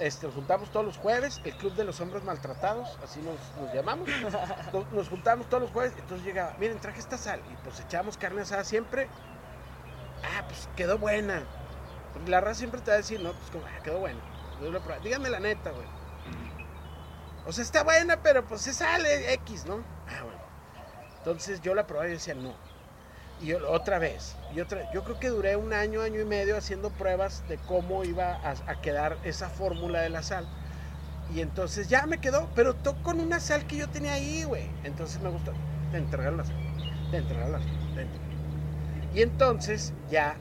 este, 0.00 0.26
nos 0.26 0.34
juntamos 0.34 0.70
todos 0.70 0.84
los 0.84 0.96
jueves, 0.98 1.40
el 1.44 1.56
Club 1.56 1.74
de 1.74 1.84
los 1.84 2.00
Hombres 2.00 2.24
Maltratados, 2.24 2.98
así 3.02 3.20
nos, 3.20 3.38
nos 3.60 3.74
llamamos. 3.74 4.08
Nos, 4.72 4.92
nos 4.92 5.08
juntamos 5.08 5.48
todos 5.48 5.62
los 5.62 5.72
jueves, 5.72 5.92
entonces 5.98 6.26
llegaba, 6.26 6.54
miren, 6.58 6.78
traje 6.80 7.00
esta 7.00 7.18
sal 7.18 7.40
y 7.50 7.56
pues 7.64 7.80
echábamos 7.80 8.16
carne 8.16 8.42
asada 8.42 8.64
siempre. 8.64 9.08
Ah, 10.22 10.44
pues 10.46 10.68
quedó 10.76 10.98
buena. 10.98 11.42
Porque 12.12 12.30
la 12.30 12.40
raza 12.40 12.60
siempre 12.60 12.80
te 12.80 12.90
va 12.90 12.94
a 12.94 12.98
decir, 12.98 13.20
no, 13.20 13.32
pues 13.32 13.50
como, 13.50 13.66
ah, 13.66 13.82
quedó 13.82 13.98
buena. 13.98 14.20
Díganme 15.02 15.30
la 15.30 15.40
neta, 15.40 15.70
güey. 15.70 15.86
O 17.46 17.52
sea, 17.52 17.62
está 17.62 17.84
buena, 17.84 18.22
pero 18.22 18.44
pues 18.44 18.62
se 18.62 18.72
sale 18.72 19.32
X, 19.34 19.66
¿no? 19.66 19.84
Ah, 20.08 20.22
bueno. 20.24 20.40
Entonces 21.18 21.60
yo 21.60 21.74
la 21.74 21.86
probé 21.86 22.08
y 22.08 22.12
decía, 22.12 22.34
no. 22.34 22.54
Y 23.38 23.52
otra 23.52 23.98
vez. 23.98 24.38
Y 24.48 24.60
otra, 24.60 24.84
yo 24.90 25.04
creo 25.04 25.18
que 25.18 25.28
duré 25.28 25.56
un 25.56 25.72
año, 25.72 26.00
año 26.00 26.20
y 26.20 26.24
medio 26.24 26.56
haciendo 26.56 26.90
pruebas 26.90 27.46
de 27.46 27.58
cómo 27.58 28.04
iba 28.04 28.38
a, 28.42 28.76
quedar 28.76 29.18
esa 29.22 29.50
fórmula 29.50 30.00
de 30.00 30.08
la 30.08 30.22
sal. 30.22 30.48
Y 31.28 31.40
entonces 31.40 31.88
ya 31.88 32.06
me 32.06 32.18
quedó, 32.20 32.50
pero 32.54 32.74
to 32.76 33.02
con 33.02 33.20
una 33.20 33.40
sal 33.40 33.66
que 33.66 33.76
yo 33.76 33.88
tenía 33.88 34.14
ahí, 34.14 34.44
güey. 34.44 34.76
Entonces 34.82 35.20
me 35.20 35.28
gustó. 35.30 35.52
Te 35.90 35.98
entregaron 35.98 36.38
la 36.38 36.44
sal. 36.44 36.56
Te 37.10 37.22
la 37.22 37.60
sal. 37.60 37.72
Y 39.10 39.22
entonces 39.22 39.94
ya 40.08 40.40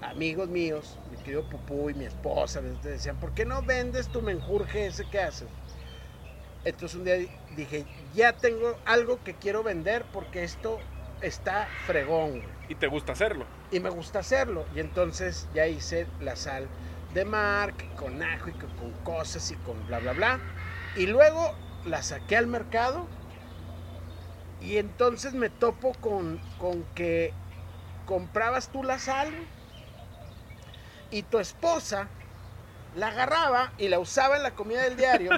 amigos 0.00 0.48
míos, 0.48 1.00
mi 1.06 1.18
querido 1.18 1.48
Pupú 1.48 1.90
y 1.90 1.94
mi 1.94 2.04
esposa, 2.06 2.60
me 2.60 2.70
decían, 2.72 3.18
¿por 3.18 3.32
qué 3.34 3.44
no 3.44 3.62
vendes 3.62 4.10
tu 4.10 4.22
menjurje 4.22 4.86
ese 4.86 5.06
que 5.08 5.20
haces? 5.20 5.48
Entonces 6.64 6.96
un 6.98 7.04
día 7.04 7.16
di- 7.18 7.30
dije, 7.50 7.86
ya 8.12 8.32
tengo 8.32 8.80
algo 8.84 9.22
que 9.22 9.34
quiero 9.38 9.62
vender 9.62 10.06
porque 10.10 10.44
esto 10.44 10.78
está 11.22 11.68
fregón. 11.86 12.40
güey, 12.40 12.44
Y 12.68 12.74
te 12.74 12.86
gusta 12.86 13.12
hacerlo. 13.12 13.46
Y 13.70 13.80
me 13.80 13.90
gusta 13.90 14.18
hacerlo. 14.20 14.66
Y 14.74 14.80
entonces 14.80 15.48
ya 15.54 15.66
hice 15.66 16.06
la 16.20 16.36
sal 16.36 16.68
de 17.14 17.24
mar, 17.24 17.74
con 17.96 18.22
ajo 18.22 18.50
y 18.50 18.52
con 18.52 18.92
cosas 19.04 19.50
y 19.50 19.54
con 19.56 19.86
bla, 19.86 19.98
bla, 19.98 20.12
bla. 20.12 20.40
Y 20.96 21.06
luego 21.06 21.54
la 21.84 22.02
saqué 22.02 22.36
al 22.36 22.46
mercado. 22.46 23.06
Y 24.60 24.76
entonces 24.76 25.34
me 25.34 25.50
topo 25.50 25.92
con, 25.94 26.40
con 26.58 26.84
que 26.94 27.32
comprabas 28.06 28.68
tú 28.68 28.82
la 28.84 28.98
sal 28.98 29.32
y 31.10 31.22
tu 31.22 31.38
esposa 31.38 32.08
la 32.94 33.08
agarraba 33.08 33.72
y 33.78 33.88
la 33.88 33.98
usaba 33.98 34.36
en 34.36 34.42
la 34.42 34.50
comida 34.52 34.82
del 34.82 34.96
diario. 34.96 35.30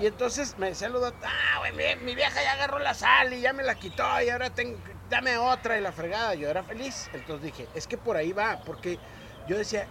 y 0.00 0.06
entonces 0.06 0.58
me 0.58 0.68
decían 0.68 0.92
los 0.92 1.00
dos, 1.00 1.14
ah, 1.22 1.58
güey, 1.58 1.72
mi, 1.72 2.04
mi 2.04 2.14
vieja 2.14 2.42
ya 2.42 2.52
agarró 2.52 2.78
la 2.78 2.94
sal 2.94 3.32
y 3.32 3.40
ya 3.40 3.52
me 3.52 3.62
la 3.62 3.74
quitó 3.74 4.04
y 4.22 4.30
ahora 4.30 4.50
tengo, 4.50 4.78
dame 5.08 5.36
otra 5.38 5.78
y 5.78 5.80
la 5.80 5.92
fregada. 5.92 6.34
Yo 6.34 6.48
era 6.48 6.62
feliz. 6.62 7.08
Entonces 7.12 7.42
dije, 7.42 7.68
es 7.74 7.86
que 7.86 7.96
por 7.96 8.16
ahí 8.16 8.32
va, 8.32 8.60
porque 8.64 8.98
yo 9.48 9.56
decía, 9.56 9.86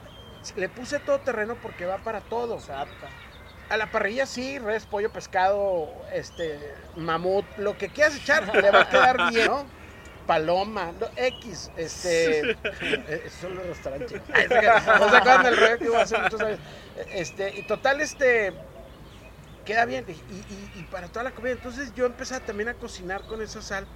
le 0.56 0.70
puse 0.70 1.00
todo 1.00 1.20
terreno 1.20 1.56
porque 1.56 1.86
va 1.86 1.98
para 1.98 2.22
todo. 2.22 2.56
Exacto. 2.56 3.08
A 3.70 3.78
la 3.78 3.90
parrilla 3.90 4.28
sí, 4.28 4.60
res, 4.60 4.86
pollo, 4.86 5.12
pescado, 5.12 5.90
este, 6.14 6.76
mamut, 6.96 7.46
lo 7.58 7.76
que 7.78 7.90
quieras 7.90 8.16
echar, 8.16 8.56
le 8.56 8.70
va 8.70 8.82
a 8.82 8.90
quedar 8.90 9.32
bien, 9.32 9.48
¿no? 9.48 9.66
Paloma, 10.26 10.92
no, 10.92 11.08
X, 11.16 11.72
este, 11.76 12.42
eh, 12.82 13.24
esos 13.26 13.40
son 13.42 13.56
los 13.56 13.66
restaurantes. 13.68 14.22
¿No 14.28 15.10
se 15.10 15.18
acuerdan 15.18 15.44
del 15.44 15.58
rollo 15.58 15.80
que 15.80 15.90
hubo 15.90 15.98
hace 15.98 16.18
muchos 16.18 16.42
años? 16.42 16.60
Este, 17.14 17.58
y 17.58 17.64
total, 17.64 18.02
este, 18.02 18.54
queda 19.66 19.86
bien, 19.86 20.06
y, 20.08 20.14
y- 20.14 20.72
y 20.74 20.84
para 20.84 21.08
toda 21.10 21.24
la 21.24 21.32
comida. 21.32 21.52
Entonces 21.54 21.94
yo 21.94 22.06
empecé 22.06 22.40
también 22.42 22.70
a 22.70 22.74
cocinar 22.76 23.26
con 23.26 23.42
esa 23.42 23.62
sal, 23.62 23.88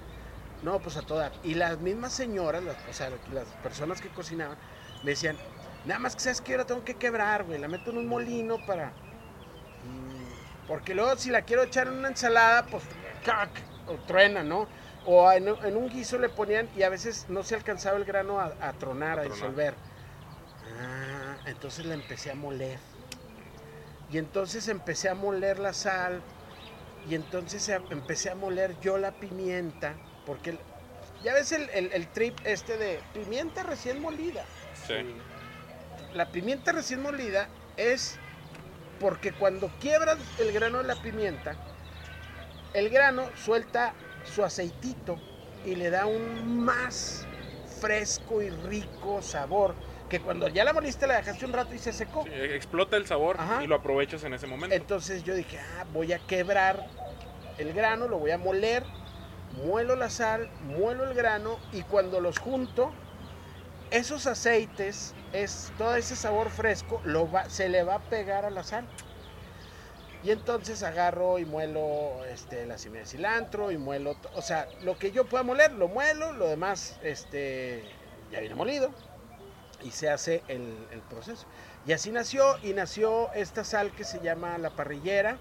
no, 0.62 0.78
pues 0.80 0.96
a 0.96 1.02
toda. 1.02 1.32
Y 1.42 1.54
las 1.54 1.78
mismas 1.78 2.12
señoras, 2.12 2.62
las, 2.62 2.76
o 2.88 2.92
sea, 2.92 3.10
las 3.32 3.46
personas 3.62 4.00
que 4.00 4.10
cocinaban, 4.10 4.58
me 5.02 5.12
decían, 5.12 5.38
nada 5.84 5.98
más 6.00 6.14
que 6.16 6.22
sabes 6.22 6.40
que 6.40 6.56
la 6.56 6.64
tengo 6.64 6.84
que 6.84 6.96
quebrar, 6.96 7.44
güey, 7.44 7.58
la 7.58 7.68
meto 7.68 7.90
en 7.90 7.98
un 7.98 8.06
molino 8.06 8.58
para... 8.66 8.88
Mm, 9.82 10.66
Porque 10.66 10.94
luego 10.94 11.16
si 11.16 11.30
la 11.30 11.42
quiero 11.42 11.62
echar 11.64 11.86
en 11.88 11.94
una 11.94 12.08
ensalada, 12.08 12.66
pues 12.66 12.84
¡cac! 13.24 13.50
o 13.86 13.94
truena, 14.06 14.42
¿no? 14.44 14.68
O 15.06 15.30
en, 15.32 15.48
en 15.48 15.76
un 15.76 15.88
guiso 15.88 16.18
le 16.18 16.28
ponían 16.28 16.68
y 16.76 16.82
a 16.82 16.88
veces 16.88 17.26
no 17.28 17.42
se 17.42 17.54
alcanzaba 17.54 17.96
el 17.96 18.04
grano 18.04 18.38
a, 18.40 18.52
a 18.60 18.72
tronar, 18.74 19.18
a, 19.18 19.22
A 19.22 19.24
tronar. 19.24 19.32
disolver. 19.32 19.74
Ah, 20.80 21.36
entonces 21.46 21.86
la 21.86 21.94
empecé 21.94 22.30
a 22.30 22.34
moler. 22.34 22.78
Y 24.12 24.18
entonces 24.18 24.68
empecé 24.68 25.08
a 25.08 25.14
moler 25.14 25.58
la 25.58 25.72
sal. 25.72 26.20
Y 27.08 27.14
entonces 27.14 27.68
a- 27.70 27.80
empecé 27.90 28.30
a 28.30 28.34
moler 28.34 28.78
yo 28.80 28.98
la 28.98 29.12
pimienta. 29.12 29.94
Porque 30.26 30.50
el- 30.50 30.60
ya 31.24 31.32
ves 31.32 31.52
el, 31.52 31.68
el- 31.70 31.92
el 31.92 32.06
trip 32.08 32.36
este 32.44 32.76
de 32.76 33.00
pimienta 33.14 33.62
recién 33.62 34.00
molida. 34.02 34.44
Sí. 34.86 34.94
La 36.14 36.26
pimienta 36.30 36.72
recién 36.72 37.00
molida 37.02 37.48
es 37.76 38.18
porque 38.98 39.32
cuando 39.32 39.68
quiebras 39.80 40.18
el 40.38 40.52
grano 40.52 40.78
de 40.78 40.84
la 40.84 40.96
pimienta, 40.96 41.56
el 42.74 42.90
grano 42.90 43.28
suelta 43.36 43.94
su 44.24 44.44
aceitito 44.44 45.18
y 45.64 45.74
le 45.74 45.90
da 45.90 46.06
un 46.06 46.58
más 46.64 47.26
fresco 47.80 48.42
y 48.42 48.50
rico 48.50 49.22
sabor 49.22 49.74
que 50.08 50.20
cuando 50.20 50.48
ya 50.48 50.64
la 50.64 50.72
moliste 50.72 51.06
la 51.06 51.16
dejaste 51.16 51.44
un 51.44 51.52
rato 51.52 51.74
y 51.74 51.78
se 51.78 51.92
secó. 51.92 52.24
Sí, 52.24 52.30
explota 52.32 52.96
el 52.96 53.06
sabor 53.06 53.36
Ajá. 53.38 53.62
y 53.62 53.66
lo 53.66 53.76
aprovechas 53.76 54.24
en 54.24 54.34
ese 54.34 54.46
momento. 54.46 54.74
Entonces 54.74 55.22
yo 55.22 55.34
dije, 55.34 55.58
ah, 55.78 55.86
voy 55.92 56.12
a 56.12 56.18
quebrar 56.18 56.88
el 57.58 57.72
grano, 57.72 58.08
lo 58.08 58.18
voy 58.18 58.32
a 58.32 58.38
moler, 58.38 58.84
muelo 59.64 59.94
la 59.94 60.10
sal, 60.10 60.50
muelo 60.62 61.04
el 61.08 61.14
grano 61.14 61.58
y 61.72 61.82
cuando 61.82 62.20
los 62.20 62.38
junto, 62.38 62.90
esos 63.92 64.26
aceites, 64.26 65.14
es, 65.32 65.72
todo 65.78 65.94
ese 65.94 66.16
sabor 66.16 66.50
fresco, 66.50 67.00
lo 67.04 67.30
va- 67.30 67.48
se 67.48 67.68
le 67.68 67.82
va 67.84 67.96
a 67.96 68.00
pegar 68.00 68.44
a 68.44 68.50
la 68.50 68.64
sal. 68.64 68.86
Y 70.22 70.30
entonces 70.30 70.82
agarro 70.82 71.38
y 71.38 71.46
muelo 71.46 72.24
este, 72.26 72.66
la 72.66 72.76
semilla 72.76 73.00
de 73.00 73.06
cilantro 73.06 73.70
y 73.70 73.78
muelo, 73.78 74.16
o 74.34 74.42
sea, 74.42 74.68
lo 74.82 74.98
que 74.98 75.12
yo 75.12 75.24
pueda 75.24 75.42
moler, 75.42 75.72
lo 75.72 75.88
muelo, 75.88 76.32
lo 76.32 76.46
demás 76.46 76.98
este, 77.02 77.84
ya 78.30 78.40
viene 78.40 78.54
molido 78.54 78.90
y 79.82 79.92
se 79.92 80.10
hace 80.10 80.42
el, 80.48 81.02
proceso. 81.08 81.46
Y 81.86 81.92
así 81.92 82.12
nació, 82.12 82.58
y 82.62 82.74
nació 82.74 83.32
esta 83.32 83.64
sal 83.64 83.92
que 83.92 84.04
se 84.04 84.20
llama 84.20 84.58
la 84.58 84.70
parrillera, 84.70 85.38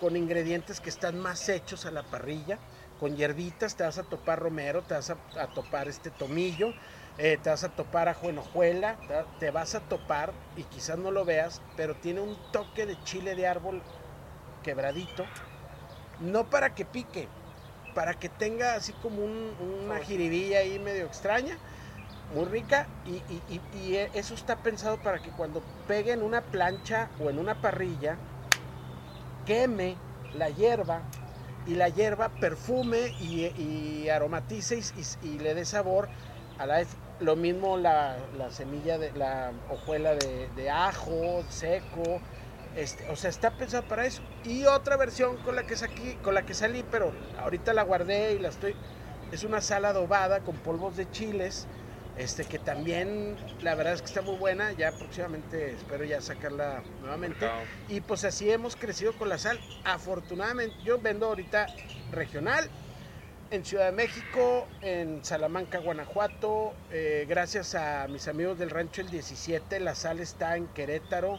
con 0.00 0.16
ingredientes 0.16 0.80
que 0.80 0.90
están 0.90 1.18
más 1.18 1.48
hechos 1.48 1.86
a 1.86 1.92
la 1.92 2.02
parrilla, 2.02 2.58
con 2.98 3.16
hierbitas, 3.16 3.76
te 3.76 3.84
vas 3.84 3.98
a 3.98 4.02
topar 4.02 4.40
romero, 4.40 4.82
te 4.82 4.94
vas 4.94 5.10
a, 5.10 5.46
topar 5.54 5.86
este 5.88 6.10
tomillo, 6.10 6.74
eh, 7.18 7.38
te 7.40 7.50
vas 7.50 7.62
a 7.62 7.68
topar 7.68 8.08
ajo 8.08 8.28
en 8.28 8.38
hojuela, 8.38 8.96
te, 9.06 9.46
te 9.46 9.50
vas 9.52 9.76
a 9.76 9.80
topar, 9.80 10.32
y 10.56 10.64
quizás 10.64 10.98
no 10.98 11.12
lo 11.12 11.24
veas, 11.24 11.62
pero 11.76 11.94
tiene 11.94 12.20
un 12.20 12.36
toque 12.52 12.84
de 12.84 13.00
chile 13.04 13.36
de 13.36 13.46
árbol 13.46 13.82
quebradito, 14.62 15.32
no 16.18 16.50
para 16.50 16.74
que 16.74 16.84
pique, 16.86 17.32
para 17.94 18.18
que 18.18 18.28
tenga 18.30 18.74
así 18.76 18.94
como 18.94 19.22
un- 19.24 19.56
una 19.58 20.00
jiribilla 20.00 20.60
ahí 20.60 20.78
medio 20.78 21.06
extraña, 21.06 21.60
muy 22.28 22.46
rica 22.46 22.90
y, 23.04 23.24
y- 23.28 23.44
y- 23.48 23.66
y 23.70 23.96
eso 23.96 24.34
está 24.34 24.62
pensado 24.62 25.02
para 25.02 25.22
que 25.22 25.32
cuando 25.32 25.66
pegue 25.86 26.12
en 26.12 26.22
una 26.22 26.50
plancha 26.50 27.12
o 27.18 27.30
en 27.30 27.38
una 27.38 27.60
parrilla, 27.60 28.22
queme 29.44 30.04
la 30.30 30.50
hierba 30.50 31.08
y 31.64 31.74
la 31.74 31.88
hierba 31.88 32.38
perfume 32.38 33.14
y, 33.18 34.08
aromatice 34.08 34.80
y, 35.20 35.38
le 35.38 35.54
dé 35.54 35.64
sabor 35.64 36.10
a 36.56 36.66
la 36.66 36.78
vez. 36.78 36.98
Lo 37.18 37.34
mismo 37.36 37.76
la, 37.76 38.28
la 38.32 38.50
semilla 38.50 38.96
de 38.98 39.12
la 39.12 39.52
hojuela 39.66 40.14
de, 40.14 40.50
de 40.50 40.70
ajo 40.70 41.44
seco. 41.48 42.22
Este, 42.76 43.08
o 43.10 43.16
sea, 43.16 43.30
está 43.30 43.50
pensado 43.50 43.82
para 43.84 44.06
eso. 44.06 44.22
Y 44.44 44.64
otra 44.66 44.96
versión 44.96 45.36
con 45.38 45.56
la 45.56 45.66
que 45.66 45.76
saquí, 45.76 46.14
con 46.22 46.34
la 46.34 46.46
que 46.46 46.54
salí, 46.54 46.84
pero 46.90 47.12
ahorita 47.40 47.72
la 47.72 47.82
guardé 47.82 48.34
y 48.34 48.38
la 48.38 48.48
estoy. 48.48 48.74
Es 49.32 49.44
una 49.44 49.60
sal 49.60 49.84
adobada 49.84 50.40
con 50.40 50.56
polvos 50.56 50.96
de 50.96 51.10
chiles. 51.10 51.66
Este 52.16 52.44
que 52.44 52.58
también 52.58 53.36
la 53.62 53.76
verdad 53.76 53.92
es 53.92 54.00
que 54.00 54.06
está 54.06 54.22
muy 54.22 54.36
buena. 54.36 54.72
Ya 54.72 54.90
próximamente 54.92 55.72
espero 55.72 56.04
ya 56.04 56.20
sacarla 56.20 56.82
nuevamente. 57.00 57.48
Y 57.88 58.00
pues 58.00 58.24
así 58.24 58.50
hemos 58.50 58.74
crecido 58.76 59.12
con 59.12 59.28
la 59.28 59.38
sal. 59.38 59.58
Afortunadamente, 59.84 60.74
yo 60.84 60.98
vendo 61.00 61.26
ahorita 61.26 61.66
regional 62.10 62.68
en 63.50 63.64
Ciudad 63.64 63.86
de 63.86 63.92
México, 63.92 64.66
en 64.82 65.24
Salamanca, 65.24 65.78
Guanajuato. 65.78 66.74
eh, 66.90 67.24
gracias 67.28 67.74
a 67.74 68.06
mis 68.08 68.28
amigos 68.28 68.58
del 68.58 68.70
Rancho 68.70 69.00
El 69.00 69.10
17, 69.10 69.80
la 69.80 69.94
sal 69.94 70.20
está 70.20 70.56
en 70.56 70.66
Querétaro, 70.68 71.38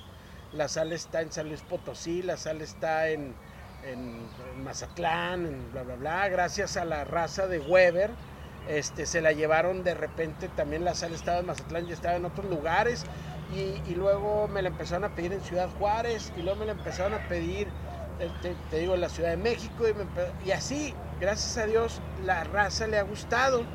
la 0.54 0.68
sal 0.68 0.92
está 0.92 1.22
en 1.22 1.32
San 1.32 1.48
Luis 1.48 1.62
Potosí, 1.62 2.22
la 2.24 2.38
sal 2.38 2.62
está 2.62 3.10
en, 3.10 3.34
en- 3.84 4.64
Mazatlán, 4.64 5.46
en 5.46 5.72
bla, 5.72 5.84
bla, 5.84 5.96
bla. 5.96 6.30
Gracias 6.30 6.78
a 6.78 6.86
la 6.86 7.04
raza 7.04 7.48
de 7.48 7.60
Weber. 7.60 8.12
Este, 8.68 9.06
se 9.06 9.22
la 9.22 9.32
llevaron 9.32 9.84
de 9.84 9.94
repente, 9.94 10.50
también 10.50 10.84
la 10.86 10.94
sal 10.94 11.14
estaba 11.14 11.40
en 11.40 11.46
Mazatlán 11.48 11.88
y 11.88 11.92
estaba 11.92 12.16
en 12.16 12.26
otros 12.26 12.50
lugares. 12.50 13.06
Y, 13.52 13.96
luego 13.96 14.48
me 14.48 14.62
la 14.62 14.70
empezaron 14.70 15.06
a 15.06 15.16
pedir 15.16 15.34
en 15.34 15.42
Ciudad 15.42 15.70
Juárez 15.80 16.32
y 16.38 16.44
luego 16.44 16.60
me 16.60 16.66
la 16.68 16.74
empezaron 16.74 17.16
a 17.16 17.28
pedir, 17.28 17.68
te, 18.70 18.80
digo, 18.80 18.94
en 18.94 19.02
la 19.02 19.10
Ciudad 19.10 19.32
de 19.32 19.38
México. 19.38 19.88
Y, 19.88 19.94
me 19.94 20.06
y 20.46 20.52
así, 20.52 20.94
gracias 21.20 21.58
a 21.58 21.66
Dios, 21.66 22.04
la 22.24 22.44
raza 22.44 22.86
le 22.86 23.00
ha 23.00 23.04
gustado. 23.04 23.66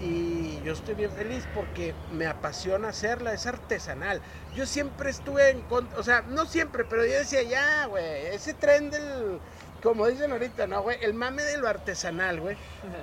Y 0.00 0.60
yo 0.64 0.72
estoy 0.72 0.94
bien 0.94 1.10
feliz 1.10 1.46
porque 1.54 1.94
me 2.12 2.26
apasiona 2.26 2.88
hacerla, 2.88 3.34
es 3.34 3.46
artesanal. 3.46 4.22
Yo 4.54 4.64
siempre 4.64 5.10
estuve 5.10 5.50
en 5.50 5.60
contra, 5.62 5.98
o 5.98 6.02
sea, 6.02 6.22
no 6.22 6.46
siempre, 6.46 6.84
pero 6.84 7.04
yo 7.04 7.12
decía, 7.12 7.42
ya, 7.42 7.84
güey, 7.84 8.26
ese 8.26 8.54
tren 8.54 8.90
del, 8.90 9.38
como 9.82 10.06
dicen 10.06 10.32
ahorita, 10.32 10.66
¿no, 10.66 10.82
güey? 10.82 10.98
El 11.02 11.12
mame 11.12 11.42
de 11.42 11.58
lo 11.58 11.68
artesanal, 11.68 12.40
güey. 12.40 12.56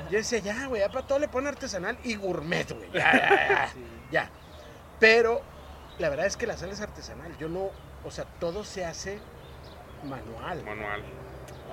Yo 0.10 0.18
decía, 0.18 0.40
ya, 0.40 0.68
güey, 0.68 0.82
ya 0.82 0.90
para 0.90 1.06
todo 1.06 1.20
le 1.20 1.28
ponen 1.28 1.50
artesanal 1.50 1.98
y 2.04 2.16
gourmet, 2.16 2.72
güey. 2.72 2.92
Ya, 2.92 3.14
ya, 3.14 3.48
ya, 3.48 3.74
ya. 4.12 4.30
Pero 5.00 5.42
la 6.00 6.10
verdad 6.10 6.26
es 6.26 6.38
que 6.38 6.48
la 6.48 6.58
sal 6.58 6.70
es 6.70 6.82
artesanal. 6.82 7.38
Yo 7.38 7.48
no, 7.48 7.70
o 8.04 8.12
sea, 8.12 8.26
todo 8.40 8.64
se 8.64 8.86
hace 8.86 9.20
manual. 10.04 10.64
Manual. 10.64 11.04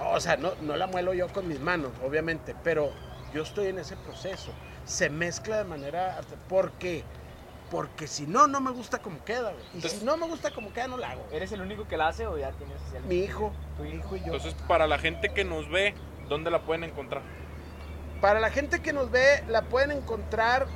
O 0.01 0.20
sea, 0.20 0.37
no, 0.37 0.55
no 0.61 0.77
la 0.77 0.87
muelo 0.87 1.14
yo 1.14 1.29
con 1.29 1.49
mis 1.49 1.61
manos, 1.61 1.93
obviamente, 2.05 2.55
pero 2.64 2.91
yo 3.33 3.43
estoy 3.43 3.68
en 3.68 3.79
ese 3.79 3.97
proceso. 3.97 4.53
Se 4.85 5.11
mezcla 5.11 5.59
de 5.59 5.64
manera... 5.64 6.18
arte- 6.18 6.37
¿Por 6.49 6.72
qué? 6.72 7.05
Porque 7.70 8.07
si 8.07 8.26
no, 8.26 8.47
no 8.47 8.61
me 8.61 8.70
gusta 8.70 8.99
como 8.99 9.24
queda, 9.24 9.53
güey. 9.53 9.64
Y 9.74 9.80
si 9.89 10.05
no 10.05 10.16
me 10.16 10.26
gusta 10.28 10.51
como 10.53 10.72
queda, 10.72 10.87
no 10.89 10.97
la 10.97 11.11
hago. 11.12 11.26
¿Eres 11.32 11.51
el 11.53 11.61
único 11.62 11.89
que 11.89 11.97
la 11.97 12.09
hace 12.09 12.26
o 12.26 12.37
ya 12.39 12.53
tienes 12.53 12.76
así 12.87 12.97
algo? 12.97 13.09
Mi 13.09 13.16
hijo, 13.16 13.53
mi 13.80 13.91
hijo 13.91 14.16
y 14.16 14.20
yo. 14.20 14.26
Entonces, 14.26 14.55
para 14.68 14.87
la 14.87 14.99
gente 14.99 15.30
que 15.32 15.45
nos 15.45 15.68
ve, 15.70 15.95
¿dónde 16.28 16.51
la 16.51 16.61
pueden 16.62 16.85
encontrar? 16.85 17.22
Para 18.20 18.39
la 18.41 18.51
gente 18.51 18.80
que 18.80 18.93
nos 18.93 19.11
ve, 19.11 19.43
la 19.49 19.62
pueden 19.62 19.91
encontrar, 19.91 20.66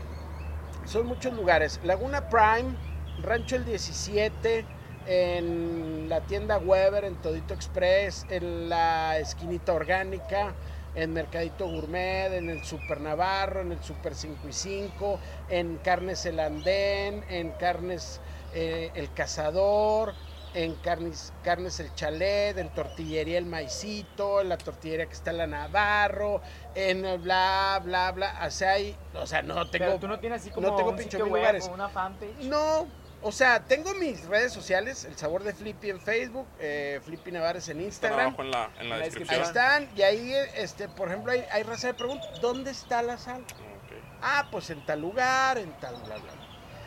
son 0.86 1.06
muchos 1.06 1.34
lugares. 1.34 1.78
Laguna 1.84 2.28
Prime, 2.28 2.74
Rancho 3.22 3.56
el 3.56 3.64
17, 3.64 4.64
en 5.06 6.08
la 6.08 6.20
tienda 6.22 6.58
Weber, 6.58 7.04
en 7.04 7.16
Todito 7.16 7.54
Express, 7.54 8.26
en 8.28 8.68
la 8.68 9.18
esquinita 9.18 9.72
orgánica, 9.72 10.52
en 10.94 11.12
Mercadito 11.12 11.66
Gourmet, 11.68 12.32
en 12.32 12.50
el 12.50 12.64
Super 12.64 13.00
Navarro, 13.00 13.60
en 13.60 13.72
el 13.72 13.82
Super 13.82 14.14
5 14.14 14.48
y 14.48 14.52
5, 14.52 15.20
en 15.48 15.76
Carnes 15.78 16.24
El 16.26 16.40
Andén, 16.40 17.24
en 17.28 17.50
Carnes 17.52 18.20
eh, 18.54 18.90
El 18.94 19.12
Cazador, 19.12 20.14
en 20.54 20.74
carnes, 20.76 21.32
carnes 21.44 21.78
El 21.78 21.94
Chalet, 21.94 22.56
en 22.56 22.70
Tortillería 22.70 23.36
El 23.38 23.44
Maicito, 23.44 24.40
en 24.40 24.48
la 24.48 24.56
tortillería 24.56 25.04
que 25.06 25.12
está 25.12 25.30
en 25.30 25.36
la 25.38 25.46
Navarro, 25.46 26.40
en 26.74 27.04
el 27.04 27.18
bla, 27.18 27.80
bla, 27.84 28.10
bla. 28.12 28.40
O 28.46 28.50
sea, 28.50 28.72
hay- 28.72 28.96
o 29.14 29.26
sea 29.26 29.42
no 29.42 29.68
tengo... 29.70 29.84
Pero 29.86 29.98
tú 29.98 30.08
no 30.08 30.18
tienes 30.18 30.40
así 30.40 30.50
como 30.50 30.68
no 30.68 30.74
tengo 30.74 30.90
un 30.90 30.96
pinche 30.96 31.18
sitio 31.18 31.26
web 31.26 31.42
lugares. 31.42 31.70
una 31.72 31.88
fanpage. 31.90 32.44
No, 32.44 32.86
o 33.22 33.32
sea, 33.32 33.64
tengo 33.64 33.94
mis 33.94 34.24
redes 34.26 34.52
sociales, 34.52 35.04
El 35.04 35.16
Sabor 35.16 35.42
de 35.42 35.52
Flippy 35.52 35.90
en 35.90 36.00
Facebook, 36.00 36.46
eh, 36.60 37.00
Flippy 37.04 37.32
Navarres 37.32 37.68
en 37.68 37.80
Instagram. 37.80 38.20
abajo 38.28 38.42
en 38.42 38.50
la, 38.50 38.64
en 38.64 38.72
la 38.76 38.80
En 38.80 38.88
la 38.90 38.94
Ahí 38.96 39.02
descripción. 39.02 39.42
están, 39.42 39.88
y 39.96 40.02
ahí, 40.02 40.32
este, 40.56 40.88
por 40.88 41.08
ejemplo, 41.08 41.32
hay, 41.32 41.44
hay 41.50 41.62
raza 41.64 41.88
de 41.88 41.94
preguntas, 41.94 42.40
¿dónde 42.40 42.70
está 42.70 43.02
la 43.02 43.18
sal? 43.18 43.44
Ah, 44.22 44.48
pues 44.50 44.70
en 44.70 44.84
tal 44.86 45.00
lugar, 45.00 45.58
en 45.58 45.72
tal, 45.80 45.94
bla, 45.96 46.16
bla. 46.16 46.32
bla. 46.32 46.32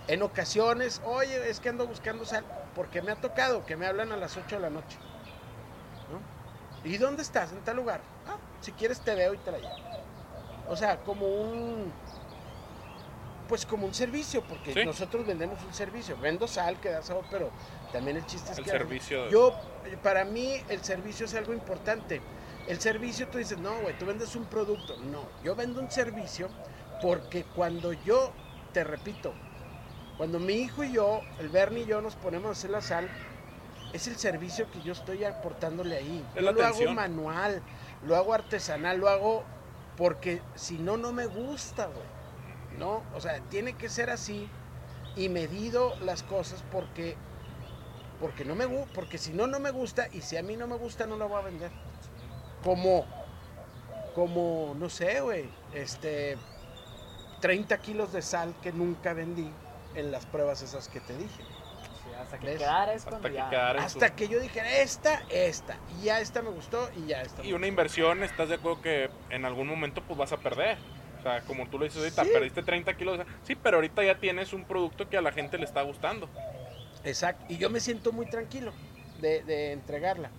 En 0.08 0.22
ocasiones, 0.24 1.02
oye, 1.06 1.50
es 1.50 1.60
que 1.60 1.70
ando 1.70 1.88
buscando 1.88 2.26
sal, 2.26 2.44
porque 2.76 3.02
me 3.02 3.12
ha 3.12 3.16
tocado 3.16 3.66
que 3.66 3.76
me 3.78 3.86
hablan 3.86 4.12
a 4.12 4.18
las 4.18 4.36
8 4.36 4.56
de 4.56 4.62
la 4.62 4.70
noche. 4.70 4.98
¿no? 6.12 6.90
¿Y 6.90 6.98
dónde 6.98 7.22
estás? 7.22 7.52
En 7.52 7.60
tal 7.64 7.78
lugar. 7.78 8.02
Ah, 8.28 8.38
si 8.62 8.72
quieres 8.74 9.00
te 9.02 9.14
veo 9.16 9.34
y 9.34 9.38
te 9.38 9.52
la 9.52 9.60
llevo. 9.60 9.76
O 10.68 10.76
sea, 10.76 10.98
como 10.98 11.26
un. 11.28 11.92
Pues 13.52 13.66
como 13.66 13.86
un 13.86 13.94
servicio, 13.94 14.42
porque 14.44 14.74
Sí. 14.74 14.86
nosotros 14.86 15.28
vendemos 15.28 15.62
un 15.66 15.74
servicio. 15.74 16.16
Vendo 16.22 16.48
sal 16.48 16.80
que 16.80 16.88
da 16.88 17.02
sabor, 17.02 17.26
pero 17.30 17.52
también 17.92 18.16
el 18.16 18.26
chiste 18.26 18.54
es 18.54 18.58
El 18.60 18.64
que. 18.64 18.70
servicio. 18.70 19.30
Yo, 19.30 19.54
para 20.02 20.24
mí, 20.24 20.54
el 20.70 20.82
servicio 20.86 21.26
es 21.26 21.36
algo 21.36 21.52
importante. 21.52 22.22
El 22.70 22.80
servicio, 22.80 23.28
tú 23.28 23.40
dices, 23.40 23.58
no, 23.58 23.78
güey, 23.82 23.98
tú 24.00 24.06
vendes 24.06 24.38
un 24.38 24.46
producto. 24.46 24.96
No, 25.02 25.28
yo 25.44 25.54
vendo 25.54 25.82
un 25.82 25.92
servicio 25.92 26.48
porque 27.02 27.44
cuando 27.44 27.92
yo, 27.92 28.32
te 28.72 28.86
repito, 28.86 29.34
cuando 30.16 30.40
mi 30.40 30.54
hijo 30.54 30.86
y 30.86 30.94
yo, 30.94 31.20
el 31.40 31.50
Bernie 31.50 31.84
y 31.84 31.88
yo 31.88 32.02
nos 32.02 32.16
ponemos 32.16 32.48
a 32.48 32.52
hacer 32.54 32.70
la 32.70 32.80
sal, 32.80 33.10
es 33.92 34.08
el 34.08 34.16
servicio 34.16 34.72
que 34.72 34.82
yo 34.82 34.94
estoy 34.94 35.26
aportándole 35.26 35.98
ahí. 35.98 36.26
Es 36.36 36.42
yo 36.42 36.54
lo 36.54 36.66
hago 36.66 36.94
manual, 36.94 37.62
lo 38.06 38.16
hago 38.16 38.34
artesanal, 38.34 38.98
lo 38.98 39.10
hago 39.10 39.44
porque 39.98 40.42
si 40.56 40.78
no, 40.78 40.96
no 40.96 41.12
me 41.12 41.26
gusta, 41.26 41.88
güey. 41.88 42.21
¿No? 42.78 43.04
O 43.16 43.22
sea, 43.22 43.40
tiene 43.50 43.74
que 43.74 43.90
ser 43.90 44.10
así 44.10 44.50
y 45.16 45.30
medido 45.30 45.96
las 46.00 46.24
cosas 46.24 46.64
porque 46.72 47.16
porque 48.20 48.46
no 48.46 48.56
me 48.56 48.68
porque 48.94 49.18
si 49.18 49.34
no 49.34 49.48
no 49.48 49.60
me 49.60 49.72
gusta 49.72 50.08
y 50.12 50.22
si 50.22 50.38
a 50.38 50.44
mí 50.44 50.56
no 50.56 50.68
me 50.68 50.76
gusta 50.76 51.06
no 51.08 51.18
la 51.18 51.26
voy 51.26 51.42
a 51.42 51.46
vender. 51.46 51.72
Como 52.64 53.06
como 54.14 54.76
no 54.78 54.90
sé, 54.90 55.22
güey, 55.22 55.50
este 55.74 56.38
30 57.42 57.78
kilos 57.80 58.14
de 58.14 58.22
sal 58.22 58.54
que 58.62 58.72
nunca 58.72 59.14
vendí 59.14 59.52
en 59.96 60.12
las 60.12 60.26
pruebas 60.26 60.62
esas 60.62 60.88
que 60.88 61.00
te 61.00 61.18
dije. 61.18 61.44
Sí, 62.04 62.14
hasta 62.20 62.40
que 62.40 62.46
¿Ves? 62.46 62.58
quedara 62.58 62.94
es 62.94 63.06
Hasta 63.08 63.20
que 63.20 63.40
Hasta 63.80 64.16
yo 64.16 64.40
dijera 64.40 64.78
esta, 64.78 65.22
esta, 65.30 65.78
y 66.00 66.06
ya 66.06 66.20
esta 66.20 66.42
me 66.42 66.50
gustó 66.50 66.90
y 66.96 67.08
ya 67.08 67.22
esta. 67.22 67.42
me 67.42 67.50
Y 67.50 67.54
una 67.54 67.68
inversión, 67.68 68.24
¿estás 68.24 68.50
de 68.50 68.56
acuerdo 68.56 68.82
que 68.82 69.10
en 69.30 69.46
algún 69.46 69.68
momento 69.68 70.04
pues 70.04 70.18
vas 70.18 70.32
a 70.32 70.38
perder? 70.38 70.78
O 71.22 71.24
sea, 71.24 71.42
como 71.46 71.68
tú 71.68 71.78
lo 71.78 71.86
dices 71.86 72.00
ahorita, 72.00 72.24
Sí. 72.24 72.30
perdiste 72.34 72.64
30 72.64 72.98
kilos. 72.98 73.20
Sí, 73.44 73.56
pero 73.56 73.78
ahorita 73.78 74.04
ya 74.04 74.20
tienes 74.20 74.54
un 74.54 74.66
producto 74.66 75.08
que 75.08 75.18
a 75.18 75.22
la 75.22 75.32
gente 75.32 75.60
le 75.60 75.66
está 75.66 75.84
gustando. 75.84 76.28
Exacto. 77.04 77.46
Y 77.48 77.58
yo 77.58 77.70
me 77.70 77.80
siento 77.80 78.12
muy 78.12 78.26
tranquilo 78.26 78.74
de, 79.20 79.44
de 79.44 79.72
entregarla. 79.72 80.32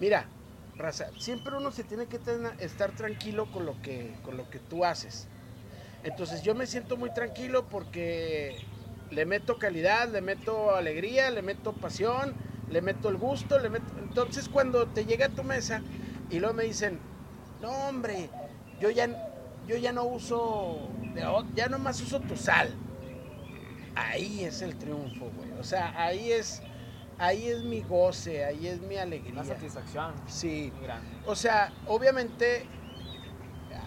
Mira, 0.00 0.28
raza, 0.76 1.06
siempre 1.16 1.56
uno 1.56 1.70
se 1.70 1.84
tiene 1.84 2.06
que 2.06 2.18
tener- 2.18 2.54
estar 2.58 2.90
tranquilo 2.92 3.46
con 3.52 3.66
lo, 3.66 3.80
que, 3.82 4.18
con 4.22 4.36
lo 4.36 4.50
que 4.50 4.58
tú 4.58 4.84
haces. 4.84 5.28
Entonces 6.02 6.42
yo 6.42 6.54
me 6.54 6.66
siento 6.66 6.96
muy 6.96 7.10
tranquilo 7.10 7.68
porque 7.68 8.64
le 9.10 9.26
meto 9.26 9.58
calidad, 9.58 10.08
le 10.08 10.20
meto 10.22 10.74
alegría, 10.74 11.30
le 11.30 11.42
meto 11.42 11.72
pasión, 11.72 12.34
le 12.68 12.82
meto 12.82 13.08
el 13.08 13.16
gusto, 13.16 13.58
le 13.60 13.70
meto... 13.70 13.86
Entonces 13.98 14.48
cuando 14.48 14.88
te 14.88 15.04
llega 15.04 15.26
a 15.26 15.34
tu 15.34 15.44
mesa 15.44 15.82
y 16.28 16.38
luego 16.40 16.54
me 16.54 16.64
dicen, 16.64 17.00
no 17.60 17.70
hombre, 17.88 18.30
yo 18.78 18.90
ya, 18.90 19.08
yo 19.66 19.76
ya 19.76 19.92
no 19.92 20.04
uso, 20.04 20.78
ya 21.54 21.68
nomás 21.68 22.00
uso 22.00 22.20
tu 22.20 22.36
sal 22.36 22.72
ahí 23.96 24.44
es 24.44 24.62
el 24.62 24.76
triunfo, 24.76 25.30
güey. 25.36 25.50
O 25.58 25.64
sea, 25.64 25.92
ahí 25.96 26.30
es, 26.30 26.62
ahí 27.18 27.48
es 27.48 27.62
mi 27.62 27.80
goce, 27.82 28.44
ahí 28.44 28.68
es 28.68 28.80
mi 28.80 28.96
alegría. 28.96 29.32
Una 29.32 29.44
satisfacción 29.44 30.14
Sí. 30.26 30.70
muy 30.76 30.84
grande. 30.84 31.08
O 31.26 31.34
sea, 31.34 31.72
obviamente, 31.86 32.66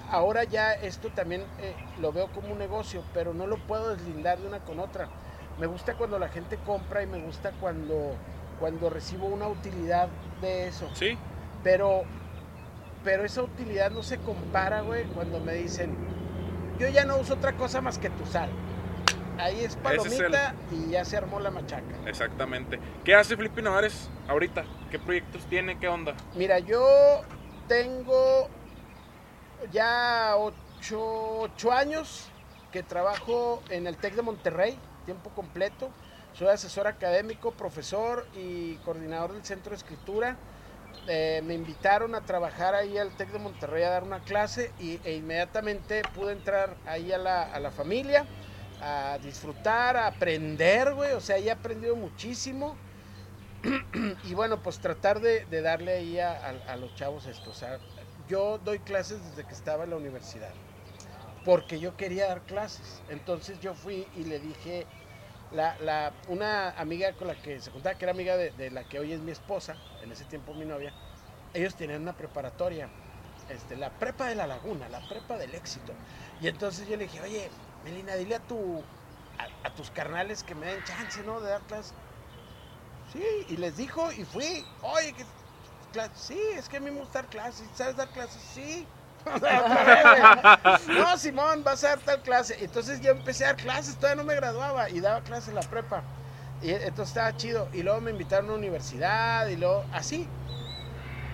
ahora 0.09 0.43
ya 0.43 0.73
esto 0.73 1.09
también 1.09 1.41
eh, 1.59 1.75
lo 2.01 2.11
veo 2.11 2.27
como 2.31 2.51
un 2.51 2.57
negocio, 2.57 3.03
pero 3.13 3.33
no 3.33 3.45
lo 3.47 3.57
puedo 3.57 3.95
deslindar 3.95 4.39
de 4.39 4.47
una 4.47 4.59
con 4.59 4.79
otra. 4.79 5.09
Me 5.59 5.67
gusta 5.67 5.93
cuando 5.95 6.17
la 6.19 6.29
gente 6.29 6.57
compra 6.65 7.03
y 7.03 7.07
me 7.07 7.21
gusta 7.21 7.51
cuando, 7.59 8.15
cuando 8.59 8.89
recibo 8.89 9.27
una 9.27 9.47
utilidad 9.47 10.09
de 10.41 10.67
eso. 10.67 10.89
Sí, 10.95 11.17
Pero, 11.63 12.03
pero 13.03 13.23
esa 13.25 13.43
utilidad 13.43 13.91
no 13.91 14.03
se 14.03 14.17
compara, 14.17 14.81
güey, 14.81 15.05
cuando 15.05 15.39
me 15.39 15.53
dicen, 15.53 15.95
yo 16.79 16.87
ya 16.89 17.05
no 17.05 17.17
uso 17.17 17.35
otra 17.35 17.53
cosa 17.53 17.81
más 17.81 17.97
que 17.97 18.09
tu 18.09 18.25
sal. 18.25 18.49
ahí 19.37 19.63
es 19.63 19.75
palomita 19.77 20.53
y 20.71 20.91
ya 20.91 21.05
se 21.05 21.17
armó 21.17 21.39
la 21.39 21.49
machaca. 21.49 21.95
Exactamente. 22.05 22.79
¿Qué 23.03 23.15
hace 23.15 23.37
Felipe 23.37 23.61
Navares 23.61 24.09
ahorita? 24.27 24.65
¿Qué 24.91 24.99
proyectos 24.99 25.45
tiene? 25.45 25.79
¿Qué 25.79 25.87
onda? 25.87 26.13
Mira, 26.35 26.59
yo 26.59 27.21
tengo 27.67 28.49
ya 29.71 30.35
ocho, 30.37 31.39
ocho 31.39 31.71
años 31.71 32.29
que 32.71 32.83
trabajo 32.83 33.63
en 33.69 33.87
el 33.87 33.97
TEC 33.97 34.15
de 34.15 34.21
Monterrey, 34.21 34.77
tiempo 35.05 35.29
completo. 35.29 35.89
Soy 36.33 36.47
asesor 36.47 36.87
académico, 36.87 37.51
profesor 37.51 38.27
y 38.35 38.75
coordinador 38.77 39.33
del 39.33 39.43
Centro 39.43 39.71
de 39.71 39.77
Escritura. 39.77 40.37
Eh, 41.07 41.41
me 41.43 41.53
invitaron 41.55 42.13
a 42.13 42.25
trabajar 42.25 42.75
ahí 42.75 42.97
al 42.97 43.15
TEC 43.15 43.31
de 43.31 43.39
Monterrey 43.39 43.83
a 43.83 43.89
dar 43.89 44.03
una 44.03 44.23
clase 44.23 44.73
y, 44.77 44.99
e 45.03 45.15
inmediatamente 45.15 46.05
pude 46.05 46.33
entrar 46.33 46.77
ahí 46.85 47.11
a 47.11 47.17
la, 47.17 47.43
a 47.43 47.59
la 47.59 47.71
familia, 47.71 48.27
a 48.79 49.17
disfrutar, 49.21 49.97
a 49.97 50.07
aprender, 50.07 50.93
güey. 50.93 51.13
O 51.13 51.21
sea, 51.21 51.37
ahí 51.37 51.47
he 51.47 51.51
aprendido 51.51 51.95
muchísimo. 51.95 52.77
y 54.23 54.33
bueno, 54.33 54.61
pues 54.61 54.79
tratar 54.79 55.19
de, 55.19 55.45
darle 55.61 55.93
ahí 55.93 56.19
a, 56.19 56.75
los 56.77 56.93
chavos 56.95 57.25
esto. 57.25 57.49
O 57.49 57.53
sea, 57.53 57.79
yo 58.27 58.57
doy 58.59 58.79
clases 58.79 59.23
desde 59.25 59.45
que 59.45 59.53
estaba 59.53 59.83
en 59.85 59.89
la 59.91 59.97
universidad. 59.97 60.53
Porque 61.43 61.79
yo 61.79 61.95
quería 61.95 62.27
dar 62.27 62.43
clases. 62.43 63.03
Entonces 63.07 63.59
yo 63.59 63.73
fui 63.73 64.09
y 64.13 64.25
le 64.25 64.39
dije, 64.39 64.87
la, 65.51 65.75
la- 65.79 66.13
una 66.27 66.69
amiga 66.71 67.13
con 67.13 67.27
la 67.27 67.35
que 67.35 67.59
se 67.61 67.71
juntaba, 67.71 67.97
que 67.97 68.05
era 68.05 68.11
amiga 68.11 68.37
de 68.37 68.71
la 68.71 68.83
que 68.83 68.99
hoy 68.99 69.13
es 69.13 69.21
mi 69.21 69.31
esposa, 69.31 69.81
en 70.01 70.11
ese 70.11 70.25
tiempo 70.25 70.53
mi 70.53 70.65
novia, 70.65 70.93
ellos 71.53 71.75
tenían 71.75 72.01
una 72.01 72.13
preparatoria, 72.13 72.89
este, 73.49 73.75
la 73.75 73.89
prepa 73.89 74.27
de 74.27 74.35
la 74.35 74.47
laguna, 74.47 74.87
la 74.89 74.99
prepa 75.07 75.37
del 75.37 75.55
éxito. 75.55 75.93
Y 76.41 76.47
entonces 76.47 76.87
yo 76.87 76.95
le 76.97 77.03
dije, 77.03 77.21
oye, 77.21 77.49
Melina, 77.83 78.15
dile 78.15 78.35
a, 78.35 78.39
tu, 78.39 78.83
a, 79.63 79.69
tus 79.71 79.89
carnales 79.91 80.43
que 80.43 80.55
me 80.55 80.67
den 80.67 80.83
chance, 80.83 81.23
¿no? 81.23 81.39
De 81.41 81.49
dar 81.49 81.61
clases. 81.61 81.93
Sí, 83.11 83.23
y 83.49 83.57
les 83.57 83.77
dijo 83.77 84.11
y 84.11 84.23
fui, 84.23 84.65
oye, 84.81 85.13
que 85.13 85.25
sí, 86.13 86.39
es 86.55 86.69
que 86.69 86.77
a 86.77 86.79
mí 86.79 86.91
me 86.91 86.99
gusta 86.99 87.21
dar 87.21 87.29
clases, 87.29 87.67
¿sabes 87.73 87.95
dar 87.95 88.09
clases? 88.09 88.41
Sí. 88.41 88.87
No, 90.87 91.17
Simón, 91.17 91.63
vas 91.63 91.83
a 91.83 91.89
dar 91.89 91.99
tal 91.99 92.21
clase. 92.21 92.57
Entonces 92.63 93.01
yo 93.01 93.11
empecé 93.11 93.43
a 93.43 93.47
dar 93.47 93.57
clases, 93.57 93.95
todavía 93.97 94.23
no 94.23 94.27
me 94.27 94.35
graduaba 94.35 94.89
y 94.89 95.01
daba 95.01 95.21
clases 95.23 95.49
en 95.49 95.55
la 95.55 95.63
prepa. 95.63 96.03
Y 96.61 96.71
entonces 96.71 97.09
estaba 97.09 97.35
chido. 97.35 97.69
Y 97.73 97.83
luego 97.83 98.01
me 98.01 98.11
invitaron 98.11 98.45
a 98.47 98.49
una 98.53 98.59
universidad 98.59 99.47
y 99.47 99.55
luego 99.57 99.87
así. 99.91 100.27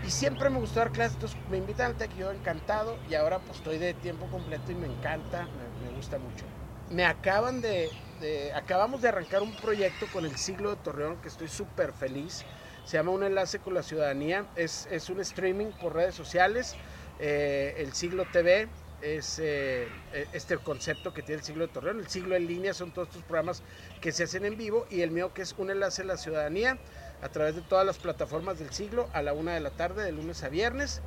Y 0.02 0.12
siempre 0.12 0.50
me 0.50 0.60
gustó 0.60 0.80
dar 0.82 0.92
clases, 0.92 1.14
entonces 1.16 1.40
me 1.50 1.58
invitan 1.58 1.88
al 1.88 1.98
TEC 1.98 2.14
yo 2.16 2.32
encantado. 2.32 3.02
Y 3.10 3.16
ahora 3.16 3.44
pues 3.44 3.58
estoy 3.58 3.78
de 3.80 3.94
tiempo 3.96 4.30
completo 4.30 4.72
y 4.72 4.76
me 4.76 4.88
encanta, 4.88 5.50
me, 5.82 5.90
gusta 5.90 6.20
mucho. 6.20 6.54
Me 6.90 7.06
acaban 7.06 7.62
de, 7.62 7.96
de- 8.20 8.54
acabamos 8.54 9.02
de 9.02 9.10
arrancar 9.10 9.42
un 9.42 9.60
proyecto 9.60 10.12
con 10.12 10.26
el 10.26 10.38
siglo 10.38 10.70
de 10.72 10.76
Torreón 10.78 11.22
que 11.22 11.28
estoy 11.30 11.48
súper 11.48 11.94
feliz. 11.94 12.46
Se 12.84 12.98
llama 12.98 13.12
Un 13.12 13.24
Enlace 13.24 13.60
con 13.60 13.74
la 13.74 13.82
Ciudadanía. 13.84 14.52
Es, 14.56 14.88
es 14.92 15.10
un 15.10 15.20
streaming 15.22 15.72
por 15.74 15.96
redes 15.96 16.14
sociales. 16.16 16.78
Eh, 17.18 17.76
el 17.78 17.94
siglo 17.94 18.28
TV 18.28 18.70
es 19.06 19.38
eh, 19.40 19.88
eh, 20.14 20.28
este 20.34 20.58
concepto 20.58 21.14
que 21.14 21.22
tiene 21.22 21.40
el 21.40 21.46
siglo 21.46 21.68
de 21.68 21.74
Torreón. 21.74 22.00
El 22.00 22.08
siglo 22.08 22.36
en 22.36 22.48
línea 22.48 22.74
son 22.74 22.92
todos 22.92 23.10
estos 23.10 23.24
programas 23.24 23.62
que 24.02 24.12
se 24.12 24.24
hacen 24.24 24.46
en 24.46 24.58
vivo 24.58 24.88
y 24.90 25.02
el 25.02 25.12
mío 25.12 25.34
que 25.34 25.44
es 25.44 25.54
Un 25.58 25.70
Enlace 25.70 26.02
a 26.02 26.06
la 26.06 26.18
Ciudadanía 26.18 26.80
a 27.22 27.30
través 27.30 27.56
de 27.56 27.62
todas 27.62 27.86
las 27.86 27.98
plataformas 28.00 28.58
del 28.60 28.72
siglo 28.72 29.08
a 29.14 29.22
la 29.22 29.34
una 29.34 29.54
de 29.54 29.60
la 29.60 29.70
tarde 29.70 30.04
de 30.04 30.12
lunes 30.12 30.44
a 30.44 30.50
viernes. 30.50 31.02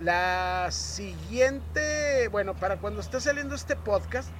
La 0.00 0.68
siguiente, 0.70 2.28
bueno, 2.28 2.54
para 2.56 2.78
cuando 2.78 3.00
está 3.00 3.20
saliendo 3.20 3.54
este 3.54 3.76
podcast, 3.76 4.30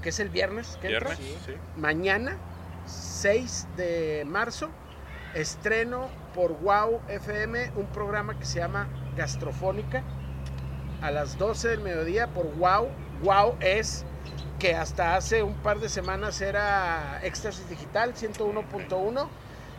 que 0.00 0.08
es 0.08 0.20
el 0.20 0.30
viernes, 0.30 0.78
que 0.80 0.94
entra, 0.94 1.14
Viernes, 1.16 1.38
sí. 1.44 1.52
mañana, 1.76 2.38
6 2.86 3.68
de 3.76 4.24
marzo, 4.26 4.70
estreno 5.34 6.08
por 6.34 6.52
Wow 6.60 7.02
FM 7.08 7.72
un 7.76 7.86
programa 7.86 8.38
que 8.38 8.44
se 8.44 8.60
llama 8.60 8.88
Gastrofónica 9.16 10.02
a 11.02 11.10
las 11.10 11.36
12 11.36 11.68
del 11.68 11.80
mediodía 11.80 12.28
por 12.28 12.46
Wow. 12.56 12.88
Wow 13.22 13.56
es 13.60 14.04
que 14.58 14.74
hasta 14.74 15.16
hace 15.16 15.42
un 15.42 15.54
par 15.54 15.80
de 15.80 15.88
semanas 15.88 16.40
era 16.40 17.20
Éxtasis 17.24 17.68
Digital 17.68 18.14
101.1 18.14 19.28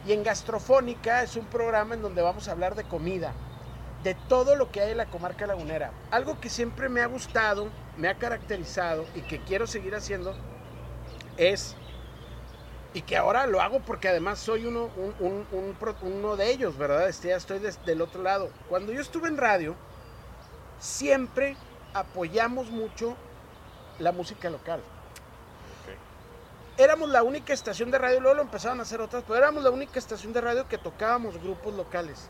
y 0.05 0.11
en 0.11 0.23
Gastrofónica 0.23 1.23
es 1.23 1.37
un 1.37 1.45
programa 1.45 1.95
en 1.95 2.01
donde 2.01 2.21
vamos 2.21 2.47
a 2.47 2.51
hablar 2.51 2.75
de 2.75 2.83
comida, 2.83 3.33
de 4.03 4.15
todo 4.27 4.57
lo 4.57 4.69
que 4.69 4.81
hay 4.81 4.91
en 4.91 4.97
la 4.97 5.05
comarca 5.05 5.47
lagunera. 5.47 5.91
Algo 6.11 6.41
que 6.41 6.49
siempre 6.49 6.89
me 6.89 7.01
ha 7.01 7.05
gustado, 7.05 7.69
me 7.97 8.09
ha 8.09 8.15
caracterizado 8.15 9.05
y 9.15 9.21
que 9.21 9.39
quiero 9.39 9.65
seguir 9.65 9.95
haciendo 9.95 10.35
es 11.37 11.77
y 12.93 13.01
que 13.01 13.15
ahora 13.15 13.47
lo 13.47 13.61
hago 13.61 13.79
porque 13.79 14.09
además 14.09 14.39
soy 14.39 14.65
uno, 14.65 14.89
uno 16.01 16.35
de 16.35 16.51
ellos, 16.51 16.77
¿verdad? 16.77 17.07
Este, 17.07 17.29
ya 17.29 17.37
estoy 17.37 17.59
del 17.59 18.01
otro 18.01 18.21
lado. 18.21 18.49
Cuando 18.69 18.91
yo 18.91 19.01
estuve 19.01 19.29
en 19.29 19.37
radio, 19.37 19.75
siempre 20.83 21.55
apoyamos 21.93 22.69
mucho 22.69 23.15
la 23.99 24.11
música 24.11 24.49
local. 24.49 24.81
Éramos 26.77 27.09
la 27.09 27.23
única 27.23 27.53
estación 27.53 27.89
de 27.89 27.99
radio, 27.99 28.19
luego 28.19 28.35
lo 28.35 28.41
empezaron 28.41 28.79
a 28.79 28.83
hacer 28.83 28.99
otras, 28.99 29.23
pero 29.25 29.37
éramos 29.37 29.63
la 29.63 29.69
única 29.69 29.97
estación 29.97 30.33
de 30.33 30.41
radio 30.41 30.67
que 30.67 30.77
tocábamos 30.77 31.37
grupos 31.41 31.73
locales. 31.75 32.27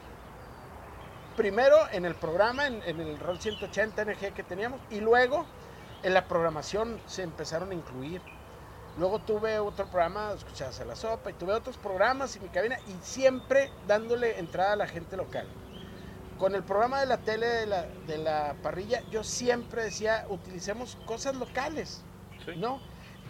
Primero 1.36 1.78
en 1.92 2.06
el 2.06 2.14
programa, 2.14 2.68
en, 2.68 2.84
en 2.84 3.00
el 3.00 3.18
rol 3.20 3.40
180 3.40 4.06
NG 4.06 4.34
que 4.36 4.44
teníamos, 4.44 4.80
y 4.92 5.00
luego 5.00 5.46
en 6.04 6.14
la 6.14 6.28
programación 6.28 7.02
se 7.08 7.24
empezaron 7.24 7.72
a 7.72 7.74
incluir. 7.74 8.22
Luego 9.00 9.18
tuve 9.18 9.58
otro 9.58 9.88
programa, 9.88 10.32
escuchabas 10.34 10.80
a 10.80 10.86
la 10.86 10.96
sopa, 10.96 11.32
y 11.32 11.34
tuve 11.34 11.54
otros 11.54 11.78
programas 11.78 12.36
en 12.36 12.44
mi 12.44 12.50
cabina, 12.50 12.78
y 12.86 12.94
siempre 13.02 13.72
dándole 13.88 14.38
entrada 14.38 14.74
a 14.74 14.76
la 14.76 14.86
gente 14.88 15.18
local. 15.18 15.48
Con 16.44 16.56
el 16.56 16.64
programa 16.64 17.00
de 17.00 17.06
la 17.06 17.20
tele 17.20 17.48
de 17.48 17.66
la, 17.68 17.86
de 18.06 18.18
la 18.18 18.58
parrilla, 18.62 19.02
yo 19.10 19.24
siempre 19.24 19.82
decía, 19.86 20.26
utilicemos 20.28 20.98
cosas 21.06 21.36
locales, 21.38 22.02
¿no? 22.58 22.82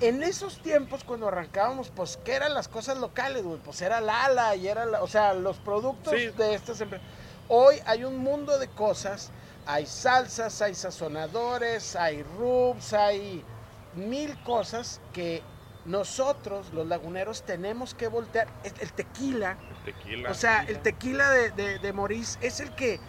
En 0.01 0.23
esos 0.23 0.59
tiempos, 0.63 1.03
cuando 1.03 1.27
arrancábamos, 1.27 1.91
pues, 1.91 2.17
¿qué 2.25 2.33
eran 2.33 2.55
las 2.55 2.67
cosas 2.67 2.97
locales, 2.97 3.43
güey? 3.43 3.59
Pues 3.59 3.83
era 3.83 4.01
Lala 4.01 4.55
y 4.55 4.67
era, 4.67 4.87
la- 4.87 5.03
o 5.03 5.07
sea, 5.07 5.35
los 5.35 5.59
productos 5.59 6.11
Sí. 6.11 6.29
de 6.29 6.55
estas 6.55 6.81
empresas. 6.81 7.05
Hoy 7.49 7.75
hay 7.85 8.03
un 8.03 8.17
mundo 8.17 8.57
de 8.57 8.67
cosas, 8.69 9.29
hay 9.67 9.85
salsas, 9.85 10.59
hay 10.63 10.73
sazonadores, 10.73 11.95
hay 11.95 12.23
rubs, 12.23 12.93
hay 12.93 13.45
mil 13.93 14.41
cosas 14.41 14.99
que 15.13 15.43
nosotros, 15.85 16.73
los 16.73 16.87
laguneros, 16.87 17.43
tenemos 17.43 17.93
que 17.93 18.07
voltear. 18.07 18.47
El 18.63 18.73
el 18.79 18.93
tequila, 18.93 19.57
Tequila. 19.83 20.31
o 20.31 20.33
sea, 20.33 20.63
el 20.63 20.79
tequila 20.79 21.29
de, 21.29 21.51
de, 21.51 21.77
de 21.77 21.93
Maurice 21.93 22.39
es 22.41 22.61
el 22.61 22.73
que 22.73 23.01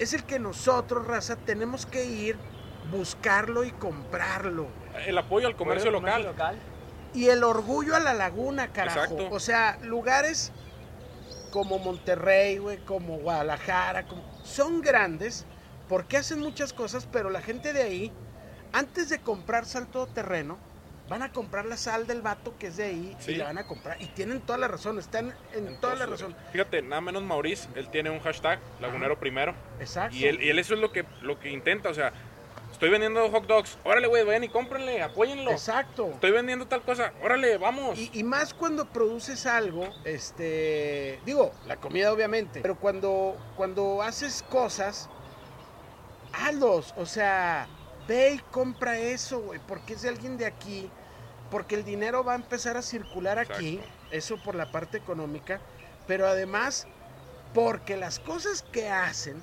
es 0.00 0.14
el 0.14 0.24
que 0.24 0.38
nosotros, 0.38 1.06
raza, 1.06 1.36
tenemos 1.36 1.86
que 1.86 2.04
ir, 2.06 2.36
buscarlo 2.90 3.62
y 3.64 3.70
comprarlo. 3.70 4.66
el 5.06 5.16
apoyo 5.16 5.46
al 5.46 5.54
comercio 5.56 5.90
local. 5.90 6.26
Y 7.14 7.26
el 7.28 7.44
orgullo 7.44 7.94
a 7.94 8.00
la 8.00 8.14
laguna, 8.14 8.72
carajo. 8.72 9.00
Exacto. 9.00 9.28
O 9.30 9.38
sea, 9.40 9.78
lugares 9.82 10.52
como 11.50 11.78
Monterrey, 11.78 12.58
güey, 12.58 12.78
como 12.78 13.18
Guadalajara, 13.18 14.06
como- 14.06 14.22
son 14.42 14.80
grandes 14.80 15.44
porque 15.88 16.16
hacen 16.16 16.40
muchas 16.40 16.72
cosas, 16.72 17.06
pero 17.10 17.28
la 17.30 17.40
gente 17.42 17.72
de 17.72 17.82
ahí, 17.82 18.12
antes 18.72 19.08
de 19.08 19.18
comprar 19.20 19.66
sal 19.66 19.86
todoterreno, 19.88 20.56
van 21.10 21.22
a 21.22 21.32
comprar 21.32 21.66
la 21.66 21.76
sal 21.76 22.06
del 22.06 22.22
vato 22.22 22.54
que 22.56 22.68
es 22.68 22.76
de 22.76 22.84
ahí 22.84 23.16
Sí. 23.18 23.32
y 23.32 23.34
la 23.34 23.46
van 23.46 23.58
a 23.58 23.66
comprar. 23.66 24.00
Y 24.00 24.06
tienen 24.06 24.40
toda 24.40 24.58
la 24.58 24.68
razón, 24.68 24.96
están 25.00 25.34
en, 25.52 25.78
toda 25.80 25.96
la 25.96 26.06
razón. 26.06 26.36
Fíjate, 26.52 26.82
nada 26.82 27.00
menos 27.00 27.24
Maurice, 27.24 27.68
él 27.74 27.88
tiene 27.90 28.10
un 28.10 28.20
hashtag, 28.20 28.60
lagunero 28.80 29.18
primero. 29.18 29.52
Exacto. 29.80 30.16
Y 30.16 30.26
él, 30.26 30.40
y 30.40 30.48
él 30.50 30.58
eso 30.60 30.74
es 30.74 30.80
lo 30.80 30.92
que, 30.92 31.04
lo 31.22 31.40
que 31.40 31.50
intenta, 31.50 31.88
o 31.88 31.94
sea, 31.94 32.12
estoy 32.70 32.90
vendiendo 32.90 33.28
hot 33.28 33.44
dogs, 33.48 33.76
órale, 33.82 34.06
güey, 34.06 34.24
vayan 34.24 34.44
y 34.44 34.48
cómprenle, 34.50 35.02
apóyenlo. 35.02 35.50
Exacto. 35.50 36.10
Estoy 36.12 36.30
vendiendo 36.30 36.68
tal 36.68 36.82
cosa, 36.82 37.12
órale, 37.24 37.58
vamos. 37.58 37.98
Y, 37.98 38.08
y 38.14 38.22
más 38.22 38.54
cuando 38.54 38.86
produces 38.86 39.46
algo, 39.46 39.92
este, 40.04 41.18
digo, 41.26 41.52
la 41.66 41.74
comida 41.74 42.12
obviamente, 42.12 42.60
pero 42.60 42.76
cuando, 42.76 43.36
cuando 43.56 44.00
haces 44.00 44.44
cosas, 44.48 45.10
hazlos, 46.32 46.94
o 46.96 47.04
sea, 47.04 47.66
ve 48.06 48.34
y 48.34 48.38
compra 48.52 48.96
eso, 48.96 49.40
güey, 49.40 49.60
porque 49.66 49.94
es 49.94 50.02
de 50.02 50.08
alguien 50.08 50.38
de 50.38 50.46
aquí, 50.46 50.88
porque 51.50 51.74
el 51.74 51.84
dinero 51.84 52.24
va 52.24 52.32
a 52.32 52.36
empezar 52.36 52.76
a 52.76 52.82
circular 52.82 53.38
aquí, 53.38 53.80
eso 54.10 54.36
por 54.42 54.54
la 54.54 54.70
parte 54.70 54.98
económica, 54.98 55.60
pero 56.06 56.26
además 56.26 56.86
porque 57.54 57.96
las 57.96 58.18
cosas 58.18 58.62
que 58.62 58.88
hacen 58.88 59.42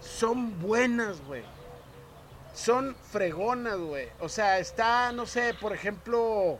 son 0.00 0.58
buenas, 0.60 1.20
güey. 1.22 1.42
Son 2.54 2.96
fregonas, 3.12 3.78
güey. 3.78 4.08
O 4.20 4.28
sea, 4.28 4.58
está, 4.58 5.12
no 5.12 5.26
sé, 5.26 5.54
por 5.60 5.72
ejemplo, 5.74 6.58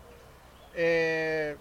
eh, 0.75 1.57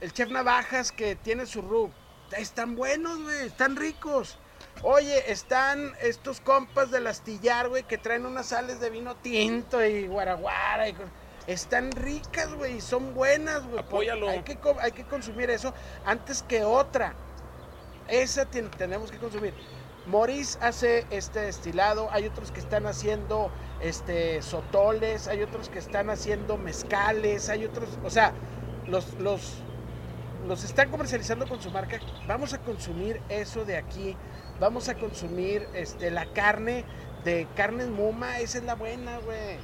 el 0.00 0.12
chef 0.12 0.30
Navajas 0.30 0.92
que 0.92 1.16
tiene 1.16 1.46
su 1.46 1.62
rub. 1.62 1.90
Están 2.36 2.76
buenos, 2.76 3.22
güey, 3.22 3.46
están 3.46 3.76
ricos. 3.76 4.38
Oye, 4.82 5.30
están 5.30 5.92
estos 6.00 6.40
compas 6.40 6.90
del 6.90 7.06
astillar, 7.06 7.68
güey, 7.68 7.82
que 7.82 7.98
traen 7.98 8.24
unas 8.24 8.46
sales 8.46 8.80
de 8.80 8.90
vino 8.90 9.16
tinto 9.16 9.84
y 9.84 10.06
guaraguara. 10.06 10.88
Y 10.88 10.94
están 11.52 11.90
ricas, 11.92 12.54
güey, 12.54 12.76
y 12.76 12.80
son 12.80 13.14
buenas, 13.14 13.66
güey. 13.66 13.80
Apóyalo. 13.80 14.28
Hay 14.28 14.42
que, 14.42 14.58
hay 14.80 14.92
que 14.92 15.04
consumir 15.04 15.50
eso 15.50 15.74
antes 16.04 16.42
que 16.42 16.64
otra. 16.64 17.14
Esa 18.08 18.46
tenemos 18.46 19.10
que 19.10 19.18
consumir. 19.18 19.54
Morís 20.06 20.58
hace 20.62 21.06
este 21.10 21.40
destilado, 21.40 22.08
hay 22.10 22.26
otros 22.26 22.50
que 22.50 22.60
están 22.60 22.86
haciendo 22.86 23.50
este 23.80 24.42
sotoles, 24.42 25.28
hay 25.28 25.42
otros 25.42 25.68
que 25.68 25.78
están 25.78 26.10
haciendo 26.10 26.56
mezcales, 26.56 27.48
hay 27.48 27.64
otros, 27.64 27.88
o 28.02 28.10
sea, 28.10 28.32
los, 28.86 29.14
los, 29.14 29.58
los 30.46 30.64
están 30.64 30.90
comercializando 30.90 31.46
con 31.46 31.60
su 31.60 31.70
marca. 31.70 32.00
Vamos 32.26 32.54
a 32.54 32.58
consumir 32.58 33.20
eso 33.28 33.64
de 33.64 33.76
aquí. 33.76 34.16
Vamos 34.58 34.88
a 34.88 34.94
consumir 34.94 35.66
este 35.74 36.10
la 36.10 36.26
carne 36.32 36.84
de 37.24 37.46
carnes 37.54 37.88
Muma, 37.88 38.38
esa 38.40 38.58
es 38.58 38.64
la 38.64 38.74
buena, 38.74 39.18
güey. 39.18 39.58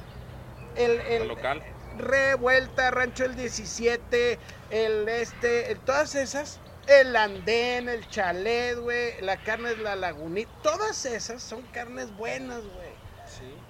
El, 0.75 0.97
La 0.97 1.03
el, 1.03 1.27
local. 1.27 1.63
Revuelta, 1.97 2.91
Rancho 2.91 3.25
el 3.25 3.35
17, 3.35 4.39
el 4.69 5.07
este, 5.09 5.71
el- 5.71 5.79
todas 5.79 6.15
esas, 6.15 6.59
el 6.87 7.15
andén, 7.15 7.89
el 7.89 8.07
chalet, 8.09 8.77
güey, 8.77 9.19
la 9.21 9.37
carne 9.43 9.69
de 9.75 9.83
la 9.83 9.95
lagunita, 9.95 10.51
todas 10.63 11.05
esas 11.05 11.41
son 11.43 11.61
carnes 11.73 12.15
buenas, 12.15 12.61
güey. 12.63 12.87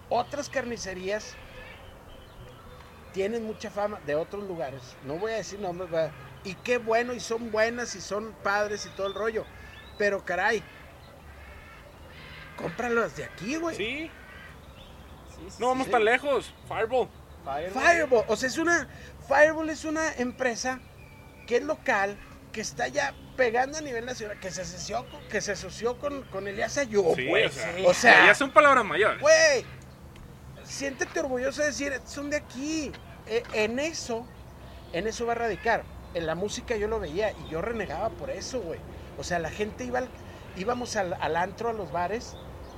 Otras 0.09 0.49
carnicerías 0.49 1.35
tienen 3.13 3.43
mucha 3.45 3.71
fama 3.71 3.99
de 4.05 4.15
otros 4.15 4.43
lugares, 4.43 4.81
no 5.03 5.15
voy 5.15 5.31
a 5.31 5.35
decir 5.37 5.59
nombres, 5.59 5.89
¿verdad? 5.89 6.11
y 6.43 6.53
qué 6.55 6.77
bueno, 6.77 7.13
y 7.13 7.19
son 7.19 7.51
buenas, 7.51 7.95
y 7.95 8.01
son 8.01 8.31
padres, 8.43 8.85
y 8.85 8.89
todo 8.89 9.07
el 9.07 9.13
rollo, 9.15 9.43
pero 9.97 10.23
caray, 10.23 10.63
cómpralas 12.55 13.15
de 13.17 13.25
aquí, 13.25 13.55
güey. 13.57 13.75
Sí, 13.75 14.11
Sí, 15.35 15.43
sí, 15.49 15.55
no 15.59 15.67
vamos 15.67 15.85
sí. 15.85 15.91
tan 15.91 16.03
lejos. 16.05 16.51
Fireball. 16.67 17.09
Fireball. 17.47 17.83
Fireball, 17.83 18.25
o 18.27 18.35
sea, 18.35 18.47
es 18.49 18.57
una. 18.57 18.87
Fireball 19.27 19.69
es 19.69 19.85
una 19.85 20.13
empresa 20.15 20.79
que 21.47 21.57
es 21.57 21.63
local, 21.63 22.17
que 22.51 22.61
está 22.61 22.87
ya 22.87 23.13
pegando 23.37 23.77
a 23.77 23.81
nivel 23.81 24.05
nacional, 24.05 24.39
que 24.39 24.51
se 24.51 24.61
asoció 24.61 25.05
con, 25.09 25.21
que 25.29 25.41
se 25.41 25.51
asoció 25.53 25.97
con, 25.99 26.23
con 26.23 26.47
Elías 26.47 26.77
Ayub, 26.77 27.15
Sí, 27.15 27.27
güey. 27.27 27.45
o 27.45 27.49
sea, 27.49 27.73
O 27.85 27.93
sea, 27.93 28.25
ya 28.25 28.35
son 28.35 28.51
palabras 28.51 28.83
mayores. 28.83 29.21
güey, 29.21 29.63
siéntete 30.63 31.19
orgulloso 31.19 31.61
de 31.61 31.67
decir, 31.67 31.99
son 32.05 32.29
de 32.29 32.37
aquí. 32.37 32.91
E- 33.27 33.43
en 33.53 33.79
eso, 33.79 34.25
en 34.93 35.07
eso 35.07 35.25
va 35.25 35.33
a 35.33 35.35
radicar. 35.35 35.83
En 36.13 36.25
la 36.25 36.35
música 36.35 36.75
yo 36.77 36.87
lo 36.87 36.99
veía 36.99 37.31
y 37.31 37.49
yo 37.49 37.61
renegaba 37.61 38.09
por 38.09 38.29
eso, 38.29 38.61
güey. 38.61 38.79
O 39.17 39.23
sea, 39.23 39.39
la 39.39 39.49
gente 39.49 39.83
iba 39.83 39.99
al- 39.99 40.09
íbamos 40.55 40.95
al, 40.95 41.13
al 41.13 41.35
antro, 41.35 41.69
a 41.69 41.73
los 41.73 41.91
bares, 41.91 42.35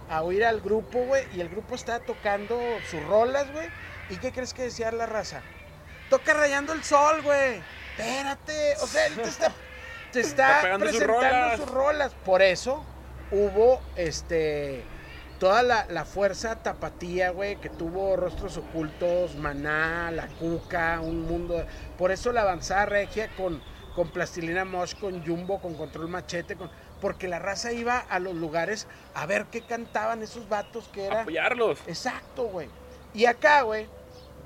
a 0.10 0.24
oír 0.24 0.44
al 0.44 0.60
grupo, 0.62 1.00
güey, 1.06 1.26
y 1.36 1.40
el 1.42 1.50
grupo 1.50 1.76
estaba 1.76 2.00
tocando 2.00 2.60
sus 2.90 3.04
rolas, 3.06 3.52
güey. 3.54 3.68
¿Y 4.10 4.18
qué 4.18 4.32
crees 4.32 4.54
que 4.54 4.64
decía 4.64 4.92
la 4.92 5.06
raza? 5.06 5.42
Toca 6.10 6.34
rayando 6.34 6.74
el 6.74 6.84
sol, 6.84 7.22
güey. 7.22 7.62
Espérate, 7.98 8.76
o 8.82 8.88
sea, 8.88 9.08
él 9.08 9.16
te 9.16 9.24
está, 9.24 9.52
te 10.12 10.20
está, 10.22 10.48
Está 10.50 10.62
pegando 10.62 10.88
sus 10.88 10.98
presentando 10.98 11.28
rolas. 11.28 11.60
sus 11.60 11.70
rolas. 11.70 12.14
Por 12.26 12.42
eso 12.42 12.84
hubo 13.32 13.82
este 13.96 14.84
toda 15.40 15.64
la, 15.64 15.86
la 15.90 16.04
fuerza 16.06 16.56
tapatía, 16.62 17.30
güey, 17.30 17.56
que 17.58 17.70
tuvo 17.70 18.16
rostros 18.18 18.58
ocultos, 18.58 19.36
Maná, 19.36 20.12
La 20.12 20.28
Cuca, 20.28 21.00
un 21.02 21.22
mundo. 21.22 21.66
Por 21.98 22.12
eso 22.12 22.32
la 22.34 22.42
avanzada 22.42 22.86
regia 22.86 23.30
con, 23.38 23.62
con 23.96 24.10
Plastilina 24.10 24.66
Mosh, 24.66 24.96
con 24.96 25.26
Jumbo, 25.26 25.62
con 25.62 25.76
Control 25.76 26.10
Machete, 26.10 26.56
con, 26.58 26.70
porque 27.00 27.30
la 27.30 27.40
raza 27.40 27.72
iba 27.72 28.00
a 28.00 28.20
los 28.20 28.34
lugares 28.36 28.88
a 29.14 29.26
ver 29.26 29.46
qué 29.46 29.62
cantaban 29.62 30.22
esos 30.22 30.50
vatos 30.50 30.90
que 30.92 31.06
era. 31.06 31.22
Apoyarlos. 31.22 31.80
Exacto, 31.88 32.44
güey. 32.44 32.68
Y 33.14 33.26
acá, 33.26 33.62
güey, 33.62 33.88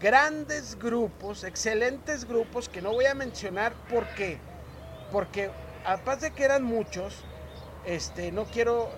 grandes 0.03 0.77
grupos, 0.77 1.45
excelentes 1.45 2.25
grupos 2.25 2.67
que 2.67 2.81
no 2.81 2.91
voy 2.91 3.05
a 3.05 3.15
mencionar 3.15 3.71
porque, 3.89 4.37
porque 5.13 5.49
aparte 5.85 6.25
de 6.25 6.31
que 6.33 6.43
eran 6.43 6.61
muchos, 6.61 7.23
este, 7.85 8.33
no 8.33 8.43
quiero 8.43 8.89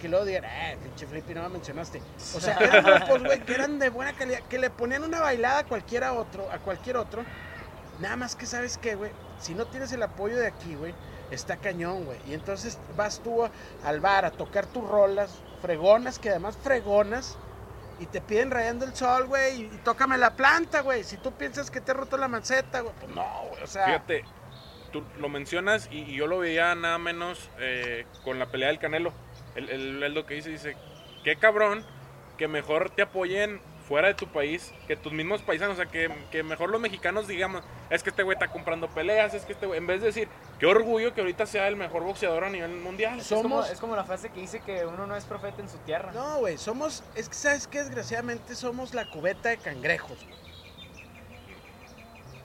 que 0.00 0.08
luego 0.08 0.24
digan, 0.24 0.44
eh, 0.44 0.78
pinche 0.80 1.08
Flippy, 1.08 1.34
no 1.34 1.42
me 1.42 1.48
mencionaste. 1.48 2.00
O 2.36 2.40
sea, 2.40 2.56
eran 2.58 2.84
grupos, 3.00 3.24
güey, 3.24 3.40
que 3.40 3.52
eran 3.52 3.80
de 3.80 3.88
buena 3.90 4.12
calidad, 4.12 4.40
que 4.48 4.60
le 4.60 4.70
ponían 4.70 5.02
una 5.02 5.20
bailada 5.20 5.60
a 5.60 5.64
cualquiera 5.64 6.12
otro, 6.12 6.48
a 6.52 6.58
cualquier 6.58 6.98
otro. 6.98 7.24
Nada 7.98 8.14
más 8.14 8.36
que 8.36 8.46
sabes 8.46 8.78
qué, 8.78 8.94
güey, 8.94 9.10
si 9.40 9.56
no 9.56 9.66
tienes 9.66 9.90
el 9.90 10.04
apoyo 10.04 10.36
de 10.36 10.46
aquí, 10.46 10.76
güey, 10.76 10.94
está 11.32 11.56
cañón, 11.56 12.04
güey. 12.04 12.18
Y 12.28 12.34
entonces 12.34 12.78
vas 12.96 13.20
tú 13.24 13.42
al 13.84 14.00
bar 14.00 14.24
a 14.24 14.30
tocar 14.30 14.66
tus 14.66 14.86
rolas, 14.88 15.32
fregonas, 15.60 16.20
que 16.20 16.30
además 16.30 16.56
fregonas, 16.62 17.38
y 18.04 18.06
te 18.06 18.20
piden 18.20 18.50
rayando 18.50 18.84
el 18.84 18.94
sol, 18.94 19.24
güey, 19.26 19.62
y, 19.62 19.66
tócame 19.82 20.18
la 20.18 20.36
planta, 20.36 20.82
güey. 20.82 21.04
Si 21.04 21.16
tú 21.16 21.32
piensas 21.32 21.70
que 21.70 21.80
te 21.80 21.90
he 21.92 21.94
roto 21.94 22.16
la 22.18 22.28
maceta, 22.28 22.80
güey, 22.80 22.94
pues 23.00 23.14
no, 23.14 23.24
güey, 23.48 23.62
o 23.62 23.66
sea. 23.66 23.86
Fíjate, 23.86 24.24
tú 24.92 25.02
lo 25.18 25.28
mencionas 25.30 25.88
y, 25.90 26.14
yo 26.14 26.26
lo 26.26 26.38
veía 26.38 26.74
nada 26.74 26.98
menos 26.98 27.48
eh, 27.58 28.06
con 28.22 28.38
la 28.38 28.46
pelea 28.46 28.68
del 28.68 28.78
Canelo. 28.78 29.12
Él- 29.54 29.70
él 29.70 30.14
lo 30.14 30.26
que 30.26 30.34
dice, 30.34 30.50
dice, 30.50 30.76
qué 31.24 31.36
cabrón 31.36 31.84
que 32.36 32.46
mejor 32.46 32.90
te 32.90 33.02
apoyen 33.02 33.60
fuera 33.88 34.08
de 34.08 34.14
tu 34.14 34.26
país 34.26 34.72
que 34.86 34.96
tus 34.96 35.12
mismos 35.12 35.42
paisanos, 35.42 35.74
o 35.78 35.82
sea, 35.82 35.90
que, 35.90 36.10
que 36.30 36.42
mejor 36.42 36.70
los 36.70 36.80
mexicanos 36.80 37.28
digamos, 37.28 37.62
es 37.90 38.02
que 38.02 38.10
este 38.10 38.22
güey 38.22 38.34
está 38.34 38.48
comprando 38.48 38.88
peleas, 38.88 39.34
es 39.34 39.44
que 39.44 39.52
este 39.52 39.66
güey, 39.66 39.78
en 39.78 39.86
vez 39.86 40.00
de 40.00 40.06
decir, 40.06 40.28
qué 40.58 40.66
orgullo 40.66 41.12
que 41.14 41.20
ahorita 41.20 41.46
sea 41.46 41.68
el 41.68 41.76
mejor 41.76 42.02
boxeador 42.04 42.44
a 42.44 42.50
nivel 42.50 42.70
mundial. 42.76 43.20
Es 43.20 43.28
como, 43.28 43.42
somos- 43.62 43.70
es 43.70 43.80
como 43.80 43.96
la 43.96 44.04
frase 44.04 44.30
que 44.30 44.40
dice 44.40 44.60
que 44.60 44.84
uno 44.86 45.06
no 45.06 45.16
es 45.16 45.24
profeta 45.24 45.60
en 45.62 45.68
su 45.68 45.78
tierra. 45.78 46.12
No, 46.12 46.38
güey, 46.38 46.58
somos, 46.58 47.02
es 47.14 47.28
que 47.28 47.34
sabes 47.34 47.66
que 47.66 47.78
desgraciadamente 47.84 48.54
somos 48.54 48.94
la 48.94 49.10
cubeta 49.10 49.48
de 49.50 49.58
cangrejos. 49.58 50.18
güey. 50.24 50.34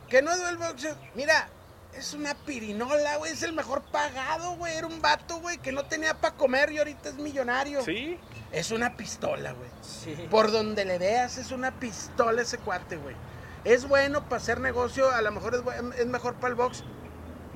Que 0.10 0.22
no 0.22 0.36
duele 0.36 0.50
el 0.52 0.58
boxeo. 0.58 0.96
Mira, 1.14 1.50
es 1.94 2.14
una 2.14 2.34
pirinola, 2.34 3.18
güey, 3.18 3.32
es 3.32 3.44
el 3.44 3.54
mejor 3.54 3.82
pagado, 3.84 4.56
güey. 4.56 4.76
Era 4.76 4.88
un 4.88 5.02
vato, 5.02 5.40
güey, 5.40 5.58
que 5.60 5.72
no 5.72 5.86
tenía 5.86 6.16
para 6.16 6.36
comer 6.36 6.72
y 6.72 6.80
ahorita 6.80 7.10
es 7.10 7.16
millonario. 7.16 7.84
Sí, 7.84 8.18
Es 8.52 8.72
una 8.72 8.98
pistola, 8.98 9.52
güey. 9.54 9.70
Sí. 9.84 10.16
Por 10.32 10.52
donde 10.52 10.84
le 10.84 10.98
veas, 10.98 11.38
es 11.38 11.52
una 11.52 11.72
pistola 11.80 12.42
ese 12.42 12.58
cuate, 12.58 12.98
güey. 12.98 13.16
Es 13.64 13.88
bueno 13.88 14.24
para 14.24 14.38
hacer 14.38 14.60
negocio, 14.60 15.12
a 15.12 15.22
lo 15.22 15.32
mejor 15.32 15.54
es, 15.54 15.62
es 16.00 16.06
mejor 16.08 16.34
para 16.36 16.48
el 16.48 16.56
box. 16.56 16.84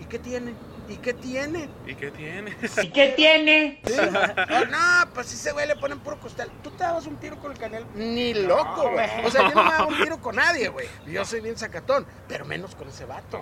¿Y 0.03 0.05
qué 0.05 0.19
tiene? 0.19 0.53
¿Y 0.89 0.97
qué 0.97 1.13
tiene? 1.13 1.69
¿y 1.87 1.95
qué 1.95 2.11
tiene? 2.11 2.57
¿Y 2.81 2.89
qué 2.89 3.13
tiene? 3.15 3.81
Sí. 3.85 3.93
Oh, 3.97 4.65
no, 4.69 5.13
pues 5.13 5.27
si 5.27 5.35
ese 5.35 5.53
güey 5.53 5.65
le 5.65 5.77
ponen 5.77 6.01
puro 6.01 6.19
costal. 6.19 6.51
¿Tú 6.61 6.71
te 6.71 6.83
dabas 6.83 7.07
un 7.07 7.15
tiro 7.15 7.39
con 7.39 7.53
el 7.53 7.57
canal? 7.57 7.85
Ni 7.95 8.33
loco, 8.33 8.91
güey. 8.91 9.25
O 9.25 9.31
sea, 9.31 9.47
yo 9.47 9.55
no 9.55 9.63
me 9.63 9.71
hago 9.71 9.87
un 9.87 9.97
tiro 10.03 10.19
con 10.19 10.35
nadie, 10.35 10.67
güey. 10.67 10.89
Yo 11.07 11.23
soy 11.23 11.39
bien 11.39 11.57
sacatón, 11.57 12.05
pero 12.27 12.43
menos 12.43 12.75
con 12.75 12.89
ese 12.89 13.05
vato. 13.05 13.41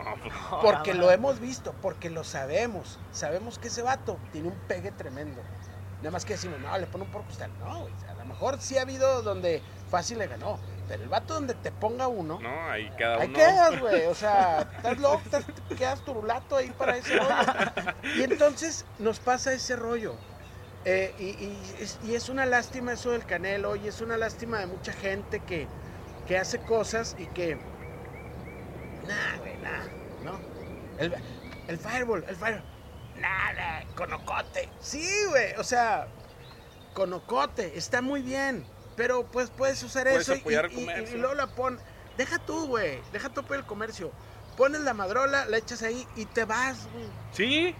Porque 0.61 0.93
lo 0.93 1.09
hemos 1.09 1.39
visto, 1.39 1.73
porque 1.81 2.11
lo 2.11 2.23
sabemos. 2.23 2.99
Sabemos 3.11 3.57
que 3.57 3.69
ese 3.69 3.81
vato 3.81 4.19
tiene 4.31 4.49
un 4.49 4.59
pegue 4.67 4.91
tremendo. 4.91 5.41
Nada 5.97 6.11
más 6.11 6.25
que 6.25 6.33
decimos, 6.33 6.59
no, 6.59 6.77
le 6.77 6.85
pone 6.85 7.05
un 7.05 7.09
puro 7.09 7.23
costal. 7.23 7.49
No, 7.57 7.81
güey. 7.81 7.93
A 8.07 8.13
lo 8.13 8.25
mejor 8.25 8.61
sí 8.61 8.77
ha 8.77 8.83
habido 8.83 9.23
donde 9.23 9.63
fácil 9.91 10.17
le 10.17 10.27
ganó. 10.27 10.59
Pero 10.87 11.03
el 11.03 11.09
vato 11.09 11.35
donde 11.35 11.53
te 11.53 11.71
ponga 11.71 12.07
uno, 12.07 12.39
No, 12.41 12.69
ahí 12.71 12.89
cada 12.97 13.17
uno. 13.17 13.23
Ahí 13.25 13.33
quedas, 13.33 13.79
güey. 13.79 14.05
O 14.07 14.15
sea, 14.15 14.61
estás 14.77 14.97
loco, 14.97 15.21
estás- 15.23 15.45
quedas 15.77 16.03
turulato 16.03 16.55
ahí 16.57 16.69
para 16.71 16.97
ese 16.97 17.17
rollo. 17.17 17.35
Y 18.17 18.23
entonces 18.23 18.85
nos 18.97 19.19
pasa 19.19 19.53
ese 19.53 19.75
rollo. 19.75 20.15
Eh, 20.83 21.13
y, 21.19 21.25
y 21.45 21.75
es, 21.79 21.99
y 22.03 22.15
es 22.15 22.27
una 22.29 22.45
lástima 22.45 22.93
eso 22.93 23.11
del 23.11 23.25
Canelo, 23.25 23.75
y 23.75 23.87
es 23.87 24.01
una 24.01 24.17
lástima 24.17 24.59
de 24.59 24.65
mucha 24.65 24.91
gente 24.93 25.39
que, 25.41 25.67
que 26.27 26.37
hace 26.39 26.59
cosas 26.59 27.15
y 27.19 27.27
que. 27.27 27.55
Nah, 29.07 29.37
güey, 29.39 29.57
nah, 29.57 29.85
¿no? 30.23 30.39
El, 30.97 31.13
el 31.67 31.77
Fireball, 31.77 32.25
el 32.27 32.35
Fireball. 32.35 32.63
Nada, 33.15 33.83
conocote. 33.95 34.69
Sí, 34.79 35.07
güey, 35.29 35.53
o 35.57 35.63
sea, 35.63 36.07
conocote, 36.93 37.77
está 37.77 38.01
muy 38.01 38.21
bien. 38.21 38.65
Pero 38.95 39.23
pues 39.25 39.49
puedes 39.49 39.81
usar 39.83 40.03
Puedes 40.03 40.21
eso 40.23 40.35
y- 40.35 40.39
apoyar 40.39 40.65
el 40.65 40.71
y, 40.71 40.75
y- 40.75 40.85
comercio. 40.85 41.17
y 41.17 41.19
luego 41.19 41.35
la 41.35 41.47
pon. 41.47 41.79
Deja 42.17 42.39
tú, 42.39 42.67
güey. 42.67 42.99
Deja 43.13 43.29
tú 43.29 43.41
apoyar 43.41 43.61
el 43.61 43.65
comercio. 43.67 44.11
Pones 44.57 44.81
la 44.81 44.93
madrola, 44.93 45.45
la 45.45 45.57
echas 45.57 45.81
ahí 45.81 46.05
y 46.15 46.25
te 46.25 46.45
vas, 46.45 46.87
güey. 46.93 47.05
Sí, 47.31 47.75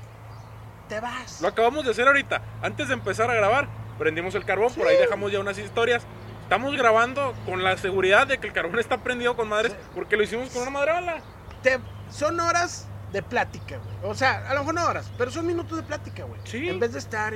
Te 0.87 0.99
vas. 0.99 1.39
Lo 1.41 1.47
acabamos 1.47 1.85
de 1.85 1.91
hacer 1.91 2.07
ahorita. 2.07 2.41
Antes 2.61 2.87
de 2.89 2.93
empezar 2.95 3.29
a 3.29 3.33
grabar, 3.33 3.67
prendimos 3.97 4.35
el 4.35 4.43
carbón, 4.45 4.73
por 4.73 4.87
ahí 4.87 4.97
dejamos 4.97 5.31
ya 5.31 5.39
unas 5.39 5.57
historias. 5.57 6.03
Estamos 6.43 6.75
grabando 6.75 7.33
con 7.45 7.63
la 7.63 7.77
seguridad 7.77 8.27
de 8.27 8.39
que 8.39 8.47
el 8.47 8.53
carbón 8.53 8.77
está 8.79 8.97
prendido 8.97 9.35
con 9.37 9.47
madres, 9.47 9.73
porque 9.95 10.17
lo 10.17 10.23
hicimos 10.23 10.49
con 10.49 10.63
una 10.63 10.71
madrola. 10.71 11.21
Te- 11.63 11.79
son 12.09 12.39
horas 12.41 12.87
de 13.13 13.21
plática, 13.23 13.77
güey. 13.77 14.11
O 14.11 14.15
sea, 14.15 14.49
a 14.49 14.53
lo 14.53 14.61
mejor 14.61 14.73
no 14.75 14.85
horas, 14.85 15.09
pero 15.17 15.31
son 15.31 15.45
minutos 15.47 15.77
de 15.77 15.83
plática, 15.83 16.23
güey. 16.23 16.41
Sí. 16.43 16.67
En 16.67 16.79
vez 16.79 16.91
de 16.93 16.99
estar. 16.99 17.33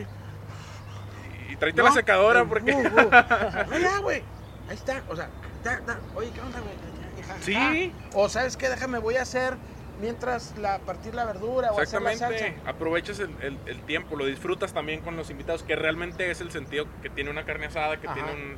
Y 1.56 1.57
tráete 1.57 1.77
¿no? 1.82 1.88
la 1.88 1.91
secadora, 1.94 2.41
Eh, 2.41 2.45
porque. 2.48 2.72
uh, 2.73 2.80
uh. 3.99 4.02
Güey. 4.02 4.22
Ahí 4.69 4.76
está. 4.76 5.02
O 5.10 5.15
sea, 5.15 5.30
da- 5.64 5.80
da. 5.82 5.99
oye, 6.15 6.32
¿qué 6.32 6.41
onda, 6.41 6.60
güey? 6.60 6.73
Sí. 7.41 7.91
O 8.14 8.30
sabes 8.30 8.56
qué, 8.57 8.69
déjame, 8.69 8.99
voy 8.99 9.15
a 9.15 9.23
hacer 9.23 9.56
mientras 9.99 10.53
la 10.57 10.80
partir 10.80 11.15
la 11.15 11.26
verdura 11.26 11.72
o 11.72 11.80
hacer 11.80 12.02
la 12.02 12.11
Exactamente. 12.11 12.56
salsa. 12.57 12.69
Aprovechas 12.69 13.19
el, 13.19 13.30
el- 13.41 13.57
el 13.65 13.82
tiempo, 13.86 14.15
lo 14.15 14.26
disfrutas 14.26 14.73
también 14.73 15.02
con 15.02 15.15
los 15.15 15.30
invitados, 15.30 15.64
que 15.64 15.76
realmente 15.76 16.30
es 16.30 16.41
el 16.41 16.52
sentido 16.52 16.86
que 17.02 17.10
tiene 17.10 17.30
una 17.32 17.45
carne 17.45 17.68
asada, 17.68 17.99
que 17.99 18.07
Ajá. 18.07 18.14
tiene 18.15 18.32
un, 18.34 18.57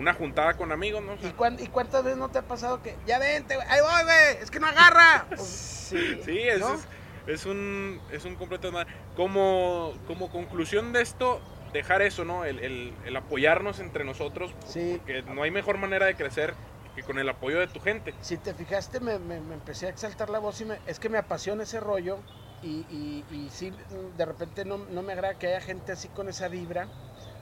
una 0.00 0.12
juntada 0.14 0.54
con 0.54 0.70
amigos, 0.72 1.02
¿no? 1.02 1.12
O 1.14 1.18
sea, 1.18 1.30
¿Y, 1.30 1.32
cuán- 1.32 1.58
y 1.60 1.66
cuántas 1.68 2.04
veces 2.04 2.18
no 2.18 2.28
te 2.28 2.38
ha 2.38 2.42
pasado 2.42 2.82
que, 2.82 2.96
ya 3.06 3.18
vente, 3.18 3.56
güey, 3.56 3.66
ahí 3.68 3.80
voy, 3.80 4.02
güey, 4.04 4.42
es 4.42 4.50
que 4.50 4.60
no 4.60 4.66
agarra? 4.66 5.26
Sí. 5.38 6.20
Sí, 6.24 6.38
es, 6.40 6.60
¿No? 6.60 6.74
es, 6.74 6.86
es 7.26 7.46
un, 7.46 8.00
es 8.10 8.24
un 8.24 8.34
completo. 8.36 8.70
Como, 9.16 9.92
como 10.06 10.30
conclusión 10.30 10.92
de 10.92 11.02
esto, 11.02 11.40
dejar 11.74 12.00
eso, 12.02 12.24
¿no? 12.24 12.44
El, 12.46 12.60
el- 12.60 12.94
el 13.04 13.16
apoyarnos 13.16 13.80
entre 13.80 14.04
nosotros, 14.04 14.52
Sí. 14.66 14.94
porque 14.96 15.22
no 15.24 15.42
hay 15.42 15.50
mejor 15.50 15.76
manera 15.76 16.06
de 16.06 16.14
crecer 16.14 16.54
que 16.94 17.02
con 17.02 17.18
el 17.18 17.28
apoyo 17.28 17.58
de 17.58 17.66
tu 17.66 17.80
gente. 17.80 18.14
si 18.20 18.38
te 18.38 18.54
fijaste, 18.54 19.00
me, 19.00 19.18
me- 19.18 19.40
me 19.40 19.54
empecé 19.54 19.86
a 19.86 19.90
exaltar 19.90 20.30
la 20.30 20.38
voz 20.38 20.60
y 20.60 20.64
me- 20.64 20.78
es 20.86 20.98
que 21.00 21.08
me 21.08 21.18
apasiona 21.18 21.64
ese 21.64 21.80
rollo 21.80 22.20
y, 22.62 22.86
y, 22.88 23.24
y 23.34 23.50
sí, 23.50 23.72
de 24.16 24.24
repente 24.24 24.64
no, 24.64 24.78
no 24.78 25.02
me 25.02 25.12
agrada 25.12 25.34
que 25.34 25.48
haya 25.48 25.60
gente 25.60 25.92
así 25.92 26.08
con 26.08 26.28
esa 26.28 26.46
vibra 26.48 26.86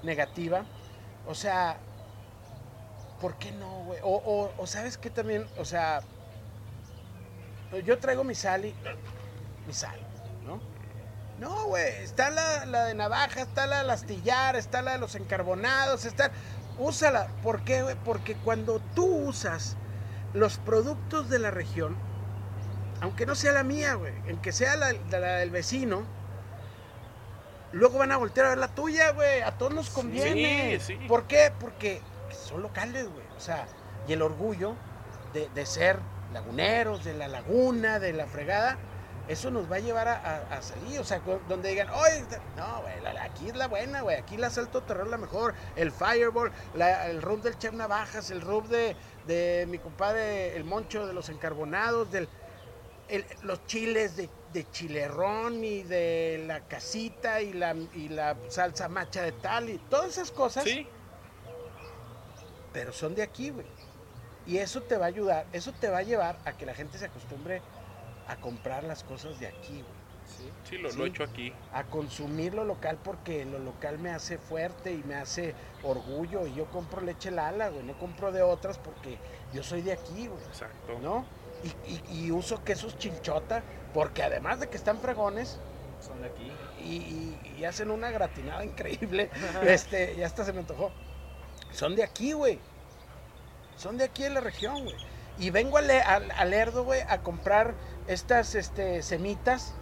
negativa. 0.03 0.65
O 1.27 1.35
sea, 1.35 1.79
¿por 3.21 3.37
qué 3.37 3.53
no, 3.53 3.85
güey? 3.85 4.01
O, 4.03 4.17
o, 4.17 4.53
o 4.57 4.67
sabes 4.67 4.97
qué 4.97 5.11
también, 5.11 5.47
o 5.59 5.65
sea, 5.67 6.01
yo 7.85 7.99
traigo 7.99 8.25
mi 8.25 8.35
sal 8.35 8.65
y 8.65 8.75
mi 9.67 9.73
sal, 9.75 9.99
¿no? 11.43 11.67
Güey, 11.67 12.03
está 12.03 12.31
la, 12.31 12.65
la 12.65 12.85
de 12.87 12.95
navaja, 12.95 13.43
está 13.43 13.67
la 13.67 13.85
de 13.85 13.93
astillar, 13.93 14.57
está 14.57 14.81
la 14.81 14.93
de 14.93 14.99
los 14.99 15.15
encarbonados, 15.15 16.05
está... 16.07 16.31
Úsala. 16.79 17.29
¿Por 17.43 17.63
qué, 17.65 17.83
güey? 17.83 17.97
Porque 18.03 18.35
cuando 18.37 18.81
tú 18.95 19.05
usas 19.05 19.77
los 20.33 20.57
productos 20.57 21.29
de 21.29 21.39
la 21.39 21.51
región, 21.51 21.95
aunque 23.03 23.27
no 23.27 23.35
sea 23.35 23.53
la 23.53 23.63
mía, 23.63 23.95
güey, 23.95 24.15
en 24.27 24.41
que 24.41 24.53
sea 24.53 24.77
la, 24.77 24.93
la- 25.11 25.19
la 25.21 25.37
del 25.37 25.51
vecino, 25.51 26.05
luego 27.73 27.99
van 27.99 28.13
a 28.13 28.17
voltear 28.17 28.47
a 28.47 28.49
ver 28.51 28.59
la 28.59 28.69
tuya, 28.69 29.11
güey. 29.13 29.43
A 29.43 29.53
todos 29.59 29.75
nos 29.75 29.91
conviene. 29.91 30.79
sí. 30.81 30.95
¿Por 31.09 31.25
qué? 31.27 31.53
Porque 31.61 32.01
son 32.31 32.63
locales, 32.63 33.07
güey. 33.09 33.25
O 33.37 33.41
sea, 33.41 33.67
y 34.09 34.15
el 34.15 34.23
orgullo 34.23 34.75
de, 35.35 35.49
de 35.55 35.67
ser 35.67 35.99
laguneros, 36.33 37.05
de 37.05 37.15
la 37.15 37.29
laguna, 37.29 37.99
de 37.99 38.13
la 38.15 38.27
fregada, 38.27 38.79
eso 39.29 39.51
nos 39.51 39.71
va 39.71 39.77
a 39.77 39.81
llevar 39.81 40.09
a, 40.09 40.15
a- 40.17 40.57
a 40.57 40.63
salir. 40.63 40.99
O 41.01 41.05
sea, 41.05 41.21
donde 41.49 41.71
digan, 41.71 41.89
oye, 41.91 42.25
no, 42.57 42.83
güey, 42.83 43.17
aquí 43.19 43.49
es 43.49 43.57
la 43.57 43.69
buena, 43.69 44.01
güey. 44.03 44.17
Aquí 44.17 44.37
la 44.37 44.51
Salto 44.51 44.83
Terror 44.83 45.05
es 45.07 45.11
la 45.11 45.19
mejor. 45.19 45.55
El 45.77 45.93
Fireball, 45.93 46.53
la- 46.75 47.09
el 47.09 47.23
rub 47.23 47.43
del 47.43 47.59
Chef 47.59 47.73
Navajas, 47.73 48.31
el 48.31 48.41
rub 48.41 48.67
de, 48.69 48.97
de 49.27 49.67
mi 49.69 49.79
compadre, 49.79 50.57
el 50.57 50.65
Moncho 50.65 51.07
de 51.07 51.13
los 51.13 51.29
encarbonados, 51.29 52.11
del, 52.11 52.29
el- 53.09 53.25
los 53.43 53.65
chiles 53.67 54.17
de, 54.17 54.29
de 54.53 54.71
chilerrón 54.71 55.63
y 55.65 55.83
de 55.83 56.45
la 56.47 56.61
casita 56.61 57.41
y 57.41 57.53
la, 57.53 57.75
y 57.75 58.09
la 58.09 58.37
salsa 58.49 58.89
macha 58.89 59.23
de 59.23 59.33
tal 59.33 59.71
y 59.71 59.79
todas 59.79 60.11
esas 60.11 60.31
cosas 60.31 60.65
Sí, 60.65 60.87
pero 62.73 62.93
son 62.93 63.15
de 63.15 63.23
aquí, 63.23 63.51
güey. 63.51 63.67
Y 64.47 64.59
eso 64.59 64.83
te 64.83 64.97
va 64.97 65.05
a 65.05 65.09
ayudar, 65.09 65.47
eso 65.53 65.73
te 65.73 65.89
va 65.89 65.99
a 65.99 66.03
llevar 66.03 66.37
a 66.45 66.53
que 66.53 66.67
la 66.67 66.75
gente 66.75 66.99
se 66.99 67.05
acostumbre 67.05 67.63
a 68.29 68.37
comprar 68.37 68.85
las 68.85 69.03
cosas 69.05 69.39
de 69.41 69.47
aquí, 69.49 69.73
güey. 69.83 70.03
sí, 70.65 70.79
lo, 70.79 70.91
Sí. 70.91 70.97
lo 70.99 71.05
he 71.05 71.09
hecho 71.09 71.25
aquí. 71.25 71.53
A 71.73 71.85
consumir 71.85 72.55
lo 72.55 72.65
local 72.65 72.99
porque 73.03 73.45
lo 73.45 73.59
local 73.59 73.99
me 73.99 74.11
hace 74.11 74.39
fuerte 74.39 74.93
y 74.93 75.03
me 75.05 75.15
hace 75.17 75.55
orgullo. 75.83 76.47
Y 76.47 76.55
yo 76.55 76.67
compro 76.67 77.01
leche 77.01 77.31
Lala, 77.31 77.69
güey. 77.71 77.83
No 77.85 77.99
compro 77.99 78.33
de 78.33 78.41
otras 78.43 78.79
porque 78.79 79.19
yo 79.53 79.63
soy 79.63 79.83
de 79.83 79.93
aquí, 79.93 80.29
güey. 80.29 80.43
Exacto. 80.45 80.99
¿No? 81.01 81.27
Y, 81.65 81.93
y- 81.93 82.27
y 82.27 82.31
uso 82.31 82.65
quesos 82.65 82.97
chilchota 82.99 83.63
porque 83.93 84.23
además 84.23 84.59
de 84.61 84.69
que 84.69 84.77
están 84.77 84.99
fregones 84.99 85.59
Son 86.01 86.21
de 86.23 86.29
aquí. 86.29 86.51
y, 86.81 86.97
y- 86.97 87.55
y 87.59 87.65
hacen 87.65 87.91
una 87.91 88.11
gratinada 88.11 88.65
increíble, 88.65 89.31
este, 89.63 90.17
ya 90.17 90.27
hasta 90.27 90.45
se 90.45 90.53
me 90.53 90.61
antojó. 90.61 90.91
Son 91.73 91.95
de 91.95 92.03
aquí, 92.05 92.33
güey. 92.33 92.59
Son 93.77 93.97
de 93.99 94.05
aquí 94.05 94.23
de 94.23 94.31
la 94.31 94.41
región, 94.41 94.85
güey. 94.85 94.97
Y 95.39 95.51
vengo 95.51 95.79
al, 95.79 95.91
al, 95.91 96.31
al 96.31 96.51
Lerdo, 96.51 96.85
güey, 96.85 97.01
a 97.09 97.23
comprar 97.23 97.75
estas 98.07 98.55
este, 98.55 99.03
semitas. 99.03 99.75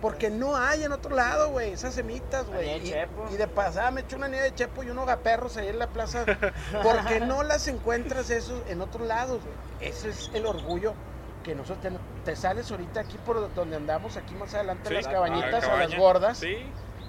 Porque 0.00 0.30
no 0.30 0.56
hay 0.56 0.82
en 0.82 0.92
otro 0.92 1.14
lado, 1.14 1.50
güey, 1.50 1.72
esas 1.72 1.92
semitas, 1.92 2.46
güey. 2.46 2.88
Y, 2.88 2.94
y 3.34 3.36
de 3.36 3.46
pasada 3.46 3.90
me 3.90 4.00
eché 4.00 4.16
una 4.16 4.28
nieve 4.28 4.44
de 4.44 4.54
chepo 4.54 4.82
y 4.82 4.88
unos 4.88 5.06
gaperros 5.06 5.58
ahí 5.58 5.68
en 5.68 5.78
la 5.78 5.88
plaza. 5.88 6.24
Porque 6.82 7.20
no 7.20 7.42
las 7.42 7.68
encuentras 7.68 8.30
eso 8.30 8.64
en 8.68 8.80
otros 8.80 9.06
lados, 9.06 9.42
güey. 9.42 9.90
Ese 9.90 10.08
es 10.08 10.30
el 10.32 10.46
orgullo 10.46 10.94
que 11.44 11.54
nosotros 11.54 11.82
tenemos. 11.82 12.06
Te 12.24 12.34
sales 12.34 12.70
ahorita 12.70 13.00
aquí 13.00 13.18
por 13.26 13.54
donde 13.54 13.76
andamos, 13.76 14.16
aquí 14.16 14.34
más 14.34 14.54
adelante, 14.54 14.88
Sí, 14.88 14.94
las 14.94 15.04
la 15.04 15.12
cabañitas 15.12 15.68
o 15.68 15.76
las 15.76 15.94
gordas. 15.94 16.38
Sí, 16.38 16.56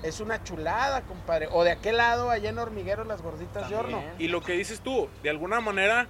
Es 0.03 0.19
una 0.19 0.43
chulada, 0.43 1.01
compadre. 1.03 1.47
O 1.51 1.63
de 1.63 1.71
aquel 1.71 1.97
lado, 1.97 2.29
allá 2.29 2.49
en 2.49 2.59
Hormiguero, 2.59 3.05
las 3.05 3.21
gorditas 3.21 3.69
de 3.69 3.75
horno. 3.75 4.03
Y 4.19 4.27
lo 4.27 4.41
que 4.41 4.53
dices 4.53 4.81
tú, 4.81 5.07
de 5.23 5.29
alguna 5.29 5.61
manera, 5.61 6.07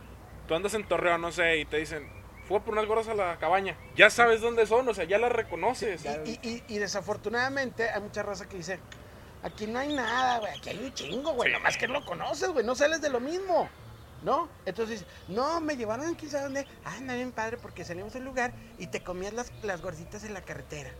tú 0.47 0.55
andas 0.55 0.73
en 0.73 0.87
Torreón, 0.87 1.21
no 1.21 1.31
sé, 1.31 1.57
y 1.57 1.65
te 1.65 1.77
dicen, 1.77 2.20
fue 2.51 2.61
por 2.61 2.73
unas 2.73 2.85
gorras 2.85 3.07
a 3.07 3.13
la 3.15 3.37
cabaña. 3.39 3.75
Ya 3.95 4.09
sabes 4.09 4.41
dónde 4.41 4.65
son, 4.67 4.87
o 4.87 4.93
sea, 4.93 5.03
ya 5.05 5.17
las 5.17 5.31
reconoces. 5.31 6.03
Y, 6.25 6.29
y- 6.31 6.39
y- 6.43 6.63
y 6.67 6.77
desafortunadamente 6.77 7.89
hay 7.89 8.01
mucha 8.01 8.23
raza 8.23 8.47
que 8.47 8.57
dice, 8.57 8.79
aquí 9.43 9.67
no 9.67 9.79
hay 9.79 9.93
nada, 9.93 10.39
güey, 10.39 10.57
aquí 10.57 10.69
hay 10.69 10.77
un 10.79 10.93
chingo, 10.93 11.33
güey, 11.33 11.49
Sí. 11.49 11.57
nomás 11.57 11.77
que 11.77 11.87
no 11.87 11.93
lo 11.93 12.05
conoces, 12.05 12.49
güey, 12.49 12.65
no 12.65 12.75
sales 12.75 13.01
de 13.01 13.09
lo 13.09 13.19
mismo, 13.19 13.69
¿no? 14.23 14.49
Entonces, 14.65 15.05
no, 15.27 15.59
me 15.61 15.75
llevaron 15.77 16.13
aquí, 16.13 16.27
¿sabes 16.27 16.45
dónde? 16.45 16.67
Ah, 16.85 16.95
anda 16.97 17.15
bien 17.15 17.31
padre, 17.31 17.57
porque 17.57 17.83
salimos 17.83 18.13
del 18.13 18.23
lugar 18.25 18.53
y 18.77 18.87
te 18.87 19.03
comías 19.03 19.33
las, 19.33 19.51
las 19.63 19.81
gorditas 19.81 20.23
en 20.23 20.33
la 20.33 20.41
carretera. 20.41 20.91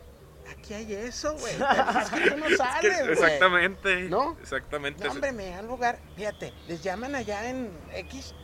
Aquí 0.50 0.74
hay 0.74 0.92
eso, 0.92 1.36
güey, 1.38 1.54
es 2.02 2.10
que 2.10 2.30
tú 2.30 2.36
no 2.36 2.46
Es 2.46 2.50
que- 2.50 2.56
sales, 2.56 3.00
güey. 3.00 3.12
exactamente. 3.12 4.02
¿No? 4.08 4.36
Exactamente. 4.40 5.04
No, 5.04 5.12
hombre, 5.12 5.30
me 5.32 5.50
da 5.50 5.60
un 5.60 5.68
lugar, 5.68 5.98
fíjate, 6.16 6.52
les 6.66 6.82
llaman 6.82 7.14
allá 7.14 7.48
en 7.48 7.70
X 7.94 8.34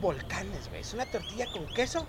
volcanes, 0.00 0.68
güey. 0.68 0.80
Es 0.80 0.94
una 0.94 1.06
tortilla 1.06 1.46
con 1.52 1.66
queso 1.74 2.06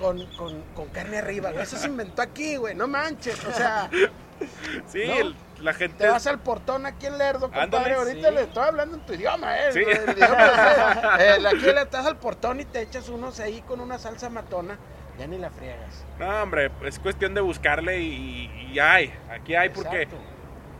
con, 0.00 0.24
con, 0.36 0.62
con 0.74 0.88
carne 0.88 1.18
arriba, 1.18 1.50
güey. 1.50 1.62
Eso 1.62 1.76
se 1.76 1.86
inventó 1.88 2.22
aquí, 2.22 2.56
güey. 2.56 2.74
No 2.74 2.86
manches. 2.88 3.44
O 3.44 3.52
sea, 3.52 3.88
sí, 4.86 5.02
¿no? 5.06 5.14
el- 5.14 5.34
la 5.60 5.72
gente. 5.72 5.96
te 5.98 6.08
vas 6.08 6.26
al 6.26 6.40
portón 6.40 6.84
aquí 6.84 7.06
en 7.06 7.16
Lerdo, 7.16 7.50
compadre. 7.50 7.94
Ahorita 7.94 8.28
sí. 8.28 8.34
le 8.34 8.42
estoy 8.42 8.64
hablando 8.64 8.96
en 8.96 9.06
tu 9.06 9.14
idioma, 9.14 9.56
¿eh? 9.56 9.72
Sí. 9.72 9.78
El 9.80 10.10
idioma, 10.16 11.14
aquí 11.48 11.64
le 11.72 11.80
estás 11.82 12.04
al 12.06 12.16
portón 12.18 12.60
y 12.60 12.64
te 12.64 12.80
echas 12.82 13.08
unos 13.08 13.40
ahí 13.40 13.62
con 13.62 13.80
una 13.80 13.98
salsa 13.98 14.28
matona. 14.28 14.76
Ya 15.18 15.26
ni 15.28 15.38
la 15.38 15.48
friegas. 15.50 16.04
No, 16.18 16.42
hombre, 16.42 16.70
es 16.84 16.98
cuestión 16.98 17.34
de 17.34 17.40
buscarle 17.40 18.00
y, 18.00 18.70
y 18.72 18.78
hay. 18.80 19.14
Aquí 19.30 19.54
hay 19.54 19.68
porque 19.68 20.08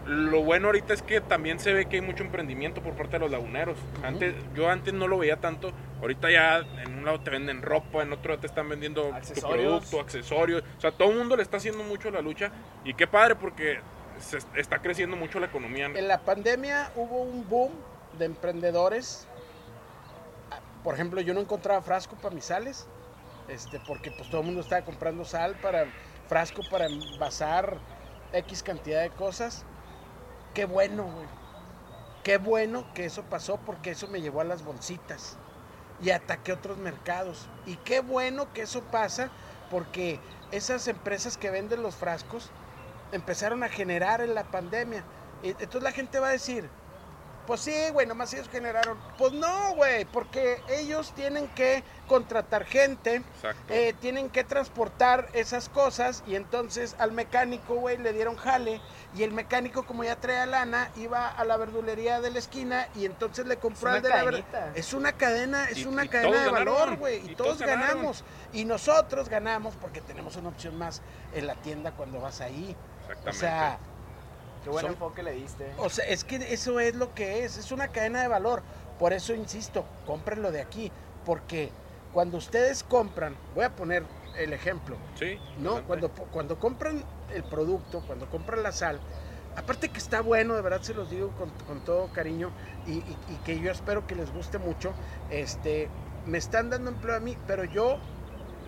lo 0.06 0.42
bueno 0.42 0.66
ahorita 0.66 0.92
es 0.92 1.02
que 1.02 1.20
también 1.20 1.60
se 1.60 1.72
ve 1.72 1.86
que 1.86 1.96
hay 1.96 2.02
mucho 2.02 2.24
emprendimiento 2.24 2.82
por 2.82 2.94
parte 2.94 3.12
de 3.12 3.20
los 3.20 3.30
laguneros. 3.30 3.78
Antes, 4.02 4.34
yo 4.54 4.68
antes 4.68 4.92
no 4.92 5.06
lo 5.06 5.18
veía 5.18 5.36
tanto. 5.36 5.72
Ahorita 6.04 6.30
ya 6.30 6.58
en 6.58 6.98
un 6.98 7.06
lado 7.06 7.18
te 7.22 7.30
venden 7.30 7.62
ropa, 7.62 8.02
en 8.02 8.12
otro 8.12 8.38
te 8.38 8.46
están 8.46 8.68
vendiendo 8.68 9.04
tu 9.08 9.14
Accesorios. 9.14 9.56
producto, 9.56 10.00
accesorios. 10.00 10.62
O 10.76 10.80
sea, 10.82 10.92
todo 10.92 11.10
el 11.10 11.16
mundo 11.16 11.34
le 11.34 11.42
está 11.42 11.56
haciendo 11.56 11.82
mucho 11.82 12.10
la 12.10 12.20
lucha. 12.20 12.52
Y 12.84 12.92
qué 12.92 13.06
padre 13.06 13.36
porque 13.36 13.80
se 14.18 14.36
está 14.54 14.82
creciendo 14.82 15.16
mucho 15.16 15.40
la 15.40 15.46
economía. 15.46 15.86
En 15.86 16.06
la 16.06 16.20
pandemia 16.20 16.92
hubo 16.94 17.22
un 17.22 17.48
boom 17.48 17.72
de 18.18 18.26
emprendedores. 18.26 19.26
Ah, 20.50 20.60
Por 20.82 20.92
ejemplo, 20.92 21.22
yo 21.22 21.32
no 21.32 21.40
encontraba 21.40 21.80
frasco 21.80 22.16
para 22.16 22.34
mis 22.34 22.44
sales, 22.44 22.86
este, 23.48 23.80
porque 23.86 24.10
pues 24.10 24.28
todo 24.28 24.42
el 24.42 24.46
mundo 24.48 24.60
estaba 24.60 24.84
comprando 24.84 25.24
sal 25.24 25.56
para 25.62 25.86
frasco 26.28 26.60
para 26.70 26.84
envasar 26.84 27.78
X 28.34 28.62
cantidad 28.62 29.00
de 29.00 29.08
cosas. 29.08 29.64
Qué 30.52 30.66
bueno, 30.66 31.04
güey. 31.04 31.26
Qué 32.22 32.36
bueno 32.36 32.92
que 32.92 33.06
eso 33.06 33.22
pasó 33.22 33.56
porque 33.64 33.92
eso 33.92 34.06
me 34.08 34.20
llevó 34.20 34.42
a 34.42 34.44
las 34.44 34.62
bolsitas 34.62 35.38
y 36.02 36.10
ataqué 36.10 36.52
otros 36.52 36.78
mercados. 36.78 37.48
Y 37.66 37.76
qué 37.76 38.00
bueno 38.00 38.52
que 38.52 38.62
eso 38.62 38.82
pasa 38.82 39.30
porque 39.70 40.20
esas 40.50 40.88
empresas 40.88 41.36
que 41.36 41.50
venden 41.50 41.82
los 41.82 41.94
frascos 41.94 42.50
empezaron 43.12 43.62
a 43.62 43.68
generar 43.68 44.20
en 44.20 44.34
la 44.34 44.44
pandemia. 44.44 45.04
Y 45.42 45.50
Entonces 45.50 45.82
la 45.82 45.92
gente 45.92 46.18
va 46.18 46.28
a 46.28 46.32
decir, 46.32 46.68
pues 47.46 47.60
sí, 47.60 47.74
güey, 47.92 48.06
nomás 48.06 48.32
ellos 48.32 48.48
generaron. 48.48 48.98
Pues 49.18 49.32
no, 49.32 49.74
güey, 49.74 50.04
porque 50.06 50.62
ellos 50.68 51.12
tienen 51.12 51.48
que 51.48 51.84
contratar 52.06 52.64
gente, 52.64 53.22
eh, 53.68 53.94
tienen 54.00 54.30
que 54.30 54.44
transportar 54.44 55.28
esas 55.34 55.68
cosas 55.68 56.22
y 56.26 56.36
entonces 56.36 56.96
al 56.98 57.12
mecánico, 57.12 57.74
güey, 57.74 57.98
le 57.98 58.12
dieron 58.12 58.36
jale 58.36 58.80
y 59.14 59.22
el 59.22 59.32
mecánico 59.32 59.84
como 59.84 60.04
ya 60.04 60.16
traía 60.16 60.46
lana 60.46 60.90
iba 60.96 61.28
a 61.28 61.44
la 61.44 61.56
verdulería 61.56 62.20
de 62.20 62.30
la 62.30 62.38
esquina 62.38 62.88
y 62.94 63.04
entonces 63.04 63.46
le 63.46 63.58
compró 63.58 63.90
al 63.90 64.02
de 64.02 64.08
la 64.08 64.24
ver- 64.24 64.44
cadenita. 64.44 64.72
Es 64.74 64.92
una 64.94 65.12
cadena, 65.12 65.68
es 65.68 65.78
Y- 65.78 65.86
una 65.86 66.04
y 66.04 66.08
cadena 66.08 66.42
de 66.44 66.50
valor, 66.50 66.96
güey, 66.96 67.26
y, 67.26 67.32
y 67.32 67.36
todos, 67.36 67.58
todos 67.58 67.60
ganamos. 67.68 68.24
Y 68.52 68.64
nosotros 68.64 69.28
ganamos 69.28 69.74
porque 69.76 70.00
tenemos 70.00 70.36
una 70.36 70.48
opción 70.48 70.76
más 70.78 71.02
en 71.32 71.46
la 71.46 71.54
tienda 71.56 71.92
cuando 71.92 72.20
vas 72.20 72.40
ahí. 72.40 72.74
O 72.74 73.12
Exactamente. 73.12 73.38
sea, 73.38 73.78
Qué 74.64 74.70
buen 74.70 74.82
Son- 74.82 74.92
enfoque 74.92 75.22
le 75.22 75.32
diste. 75.32 75.72
o 75.78 75.88
sea, 75.90 76.04
es 76.06 76.24
que 76.24 76.36
eso 76.52 76.80
es 76.80 76.94
lo 76.94 77.14
que 77.14 77.44
es, 77.44 77.56
es 77.58 77.70
una 77.70 77.88
cadena 77.88 78.22
de 78.22 78.28
valor. 78.28 78.62
Por 78.98 79.12
eso 79.12 79.34
insisto, 79.34 79.84
cómprenlo 80.06 80.50
de 80.50 80.60
aquí, 80.60 80.90
porque 81.24 81.70
cuando 82.12 82.38
ustedes 82.38 82.82
compran, 82.82 83.36
voy 83.54 83.64
a 83.64 83.70
poner 83.76 84.04
el 84.38 84.52
ejemplo, 84.52 84.96
sí. 85.18 85.38
¿no? 85.58 85.84
Cuando, 85.84 86.08
cuando 86.10 86.58
compran 86.58 87.04
el 87.32 87.44
producto, 87.44 88.02
cuando 88.06 88.28
compran 88.30 88.62
la 88.62 88.72
sal, 88.72 89.00
aparte 89.56 89.90
que 89.90 89.98
está 89.98 90.20
bueno, 90.22 90.54
de 90.54 90.62
verdad 90.62 90.80
se 90.82 90.94
los 90.94 91.10
digo 91.10 91.30
con, 91.36 91.50
con 91.66 91.80
todo 91.84 92.08
cariño 92.12 92.50
y, 92.86 92.92
y- 92.92 93.18
y 93.28 93.36
que 93.44 93.58
yo 93.60 93.70
espero 93.70 94.06
que 94.06 94.14
les 94.14 94.32
guste 94.32 94.58
mucho. 94.58 94.94
Este, 95.30 95.88
me 96.24 96.38
están 96.38 96.70
dando 96.70 96.90
empleo 96.90 97.16
a 97.16 97.20
mí, 97.20 97.36
pero 97.46 97.64
yo, 97.64 97.98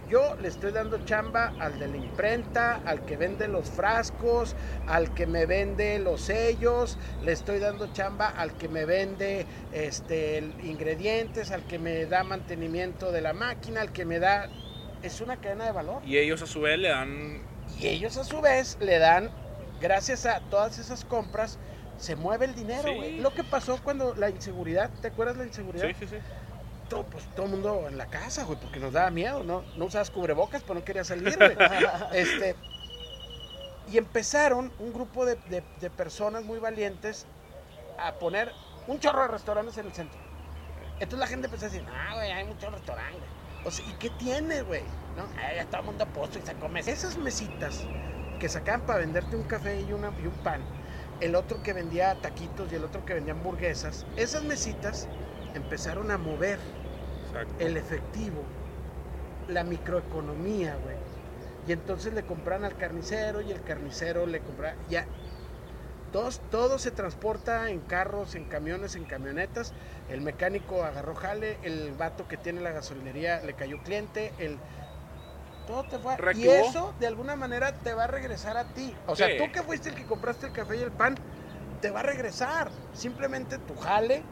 yo 0.09 0.37
le 0.41 0.49
estoy 0.49 0.73
dando 0.73 1.05
chamba 1.05 1.53
al 1.59 1.79
de 1.79 1.89
la 1.89 1.97
imprenta, 1.97 2.81
al 2.85 3.05
que 3.05 3.17
vende 3.17 3.49
los 3.49 3.69
frascos, 3.71 4.55
al 4.87 5.13
que 5.15 5.27
me 5.27 5.47
vende 5.47 5.99
los 5.99 6.21
sellos, 6.21 6.99
le 7.23 7.33
estoy 7.33 7.59
dando 7.59 7.93
chamba 7.93 8.29
al 8.29 8.57
que 8.57 8.69
me 8.69 8.85
vende 8.85 9.47
este, 9.73 10.39
ingredientes, 10.63 11.51
al 11.51 11.65
que 11.67 11.79
me 11.79 12.07
da 12.07 12.23
mantenimiento 12.25 13.11
de 13.13 13.21
la 13.21 13.33
máquina, 13.33 13.81
al 13.81 13.93
que 13.93 14.05
me 14.05 14.19
da... 14.19 14.49
Es 15.03 15.21
una 15.21 15.37
cadena 15.37 15.67
de 15.67 15.73
valor. 15.73 16.03
Y 16.05 16.19
ellos 16.19 16.43
a 16.43 16.47
su 16.47 16.61
vez 16.61 16.79
le 16.79 16.89
dan. 16.89 17.43
Y 17.79 17.89
ellos 17.89 18.17
a 18.17 18.25
su 18.25 18.41
vez 18.41 18.79
le 18.81 18.99
dan, 18.99 19.31
gracias 19.81 20.25
a 20.27 20.41
todas 20.51 20.79
esas 20.79 21.05
compras, 21.05 21.59
se 21.99 22.17
mueve 22.17 22.47
el 22.47 22.55
dinero. 22.55 22.89
Sí. 22.89 22.95
güey. 22.95 23.21
Lo 23.21 23.33
que 23.35 23.45
pasó 23.45 23.79
cuando 23.83 24.15
la 24.15 24.31
inseguridad, 24.31 24.91
¿te 25.01 25.09
acuerdas 25.09 25.37
la 25.37 25.45
inseguridad? 25.45 25.87
Sí, 25.89 25.95
sí, 25.99 26.07
sí. 26.09 26.17
Todo, 26.89 27.05
pues, 27.11 27.27
todo 27.35 27.47
el 27.47 27.53
mundo 27.53 27.89
en 27.89 27.99
la 27.99 28.07
casa, 28.07 28.45
güey, 28.45 28.59
porque 28.61 28.79
nos 28.79 28.93
daba 28.93 29.11
miedo, 29.11 29.43
¿no? 29.43 29.65
No 29.77 29.87
usabas 29.87 30.11
cubrebocas, 30.11 30.63
pero 30.63 30.75
no 30.79 30.85
quería 30.85 31.05
salir, 31.05 31.37
güey. 31.37 31.57
este, 32.13 32.57
y 33.87 33.99
empezaron 33.99 34.73
un 34.79 34.93
grupo 34.93 35.25
de, 35.27 35.37
de- 35.47 35.65
de 35.81 35.91
personas 35.91 36.45
muy 36.45 36.59
valientes 36.59 37.27
a 37.99 38.19
poner 38.19 38.53
un 38.87 38.99
chorro 39.01 39.23
de 39.23 39.29
restaurantes 39.29 39.77
en 39.79 39.87
el 39.87 39.93
centro. 39.95 40.21
Entonces 40.99 41.19
la 41.21 41.27
gente 41.27 41.47
empezó 41.47 41.67
a 41.67 41.69
decir, 41.71 41.87
ah, 41.91 42.15
güey, 42.15 42.33
hay 42.33 42.45
muchos 42.45 42.73
restaurantes. 42.73 43.31
O 43.65 43.71
sea, 43.71 43.85
¿y 43.87 43.95
qué 43.95 44.11
tiene, 44.11 44.63
güey? 44.63 44.83
¿No? 45.17 45.33
Ya 45.35 45.67
todo 45.67 45.81
el 45.83 45.87
mundo 45.87 46.13
puesto 46.13 46.39
y 46.39 46.43
se 46.43 46.57
come. 46.57 46.81
Esas 46.81 47.17
mesitas 47.19 47.89
que 48.39 48.49
sacaban 48.49 48.83
para 48.87 49.01
venderte 49.01 49.37
un 49.37 49.45
café 49.45 49.81
y, 49.83 49.93
una, 49.93 50.13
y 50.19 50.27
un 50.27 50.37
pan, 50.39 50.69
el 51.21 51.35
otro 51.35 51.63
que 51.63 51.73
vendía 51.73 52.21
taquitos 52.21 52.71
y 52.73 52.77
el 52.77 52.85
otro 52.85 53.05
que 53.05 53.15
vendía 53.15 53.35
hamburguesas, 53.35 54.07
esas 54.17 54.45
mesitas 54.45 55.11
empezaron 55.57 56.11
a 56.11 56.19
mover 56.19 56.59
Exacto. 57.29 57.55
el 57.59 57.77
efectivo, 57.77 58.43
la 59.49 59.65
microeconomía, 59.65 60.77
güey. 60.83 60.97
Y 61.67 61.73
entonces 61.73 62.13
le 62.15 62.23
compran 62.23 62.65
al 62.65 62.77
carnicero 62.77 63.41
y 63.41 63.51
el 63.51 63.63
carnicero 63.63 64.27
le 64.27 64.41
compra 64.41 64.77
ya 64.89 65.05
todos, 66.13 66.41
todo 66.51 66.79
se 66.79 66.93
transporta 66.93 67.69
en 67.71 67.81
carros, 67.81 68.37
en 68.37 68.45
camiones, 68.45 68.95
en 68.95 69.05
camionetas. 69.05 69.75
El 70.09 70.21
mecánico 70.21 70.85
agarró 70.85 71.15
jale, 71.15 71.59
el 71.63 71.93
vato 71.93 72.29
que 72.29 72.37
tiene 72.37 72.61
la 72.61 72.71
gasolinería 72.71 73.41
le 73.43 73.55
cayó 73.55 73.83
cliente, 73.83 74.33
el 74.39 74.57
todo 75.67 75.83
te 75.83 75.99
fue. 75.99 76.17
Y 76.35 76.49
eso 76.49 76.95
de 77.01 77.09
alguna 77.09 77.35
manera 77.35 77.73
te 77.73 77.93
va 77.93 78.05
a 78.05 78.07
regresar 78.07 78.57
a 78.57 78.65
ti. 78.65 78.95
O 79.07 79.17
sea, 79.17 79.27
Sí. 79.27 79.35
tú 79.37 79.51
que 79.51 79.63
fuiste 79.63 79.89
el 79.89 79.97
que 79.97 80.05
compraste 80.05 80.47
el 80.47 80.53
café 80.53 80.77
y 80.77 80.83
el 80.83 80.93
pan, 80.93 81.17
te 81.81 81.91
va 81.91 82.01
a 82.01 82.05
regresar. 82.05 82.71
Simplemente 82.95 83.59
tu 83.59 83.75
jale 83.75 84.23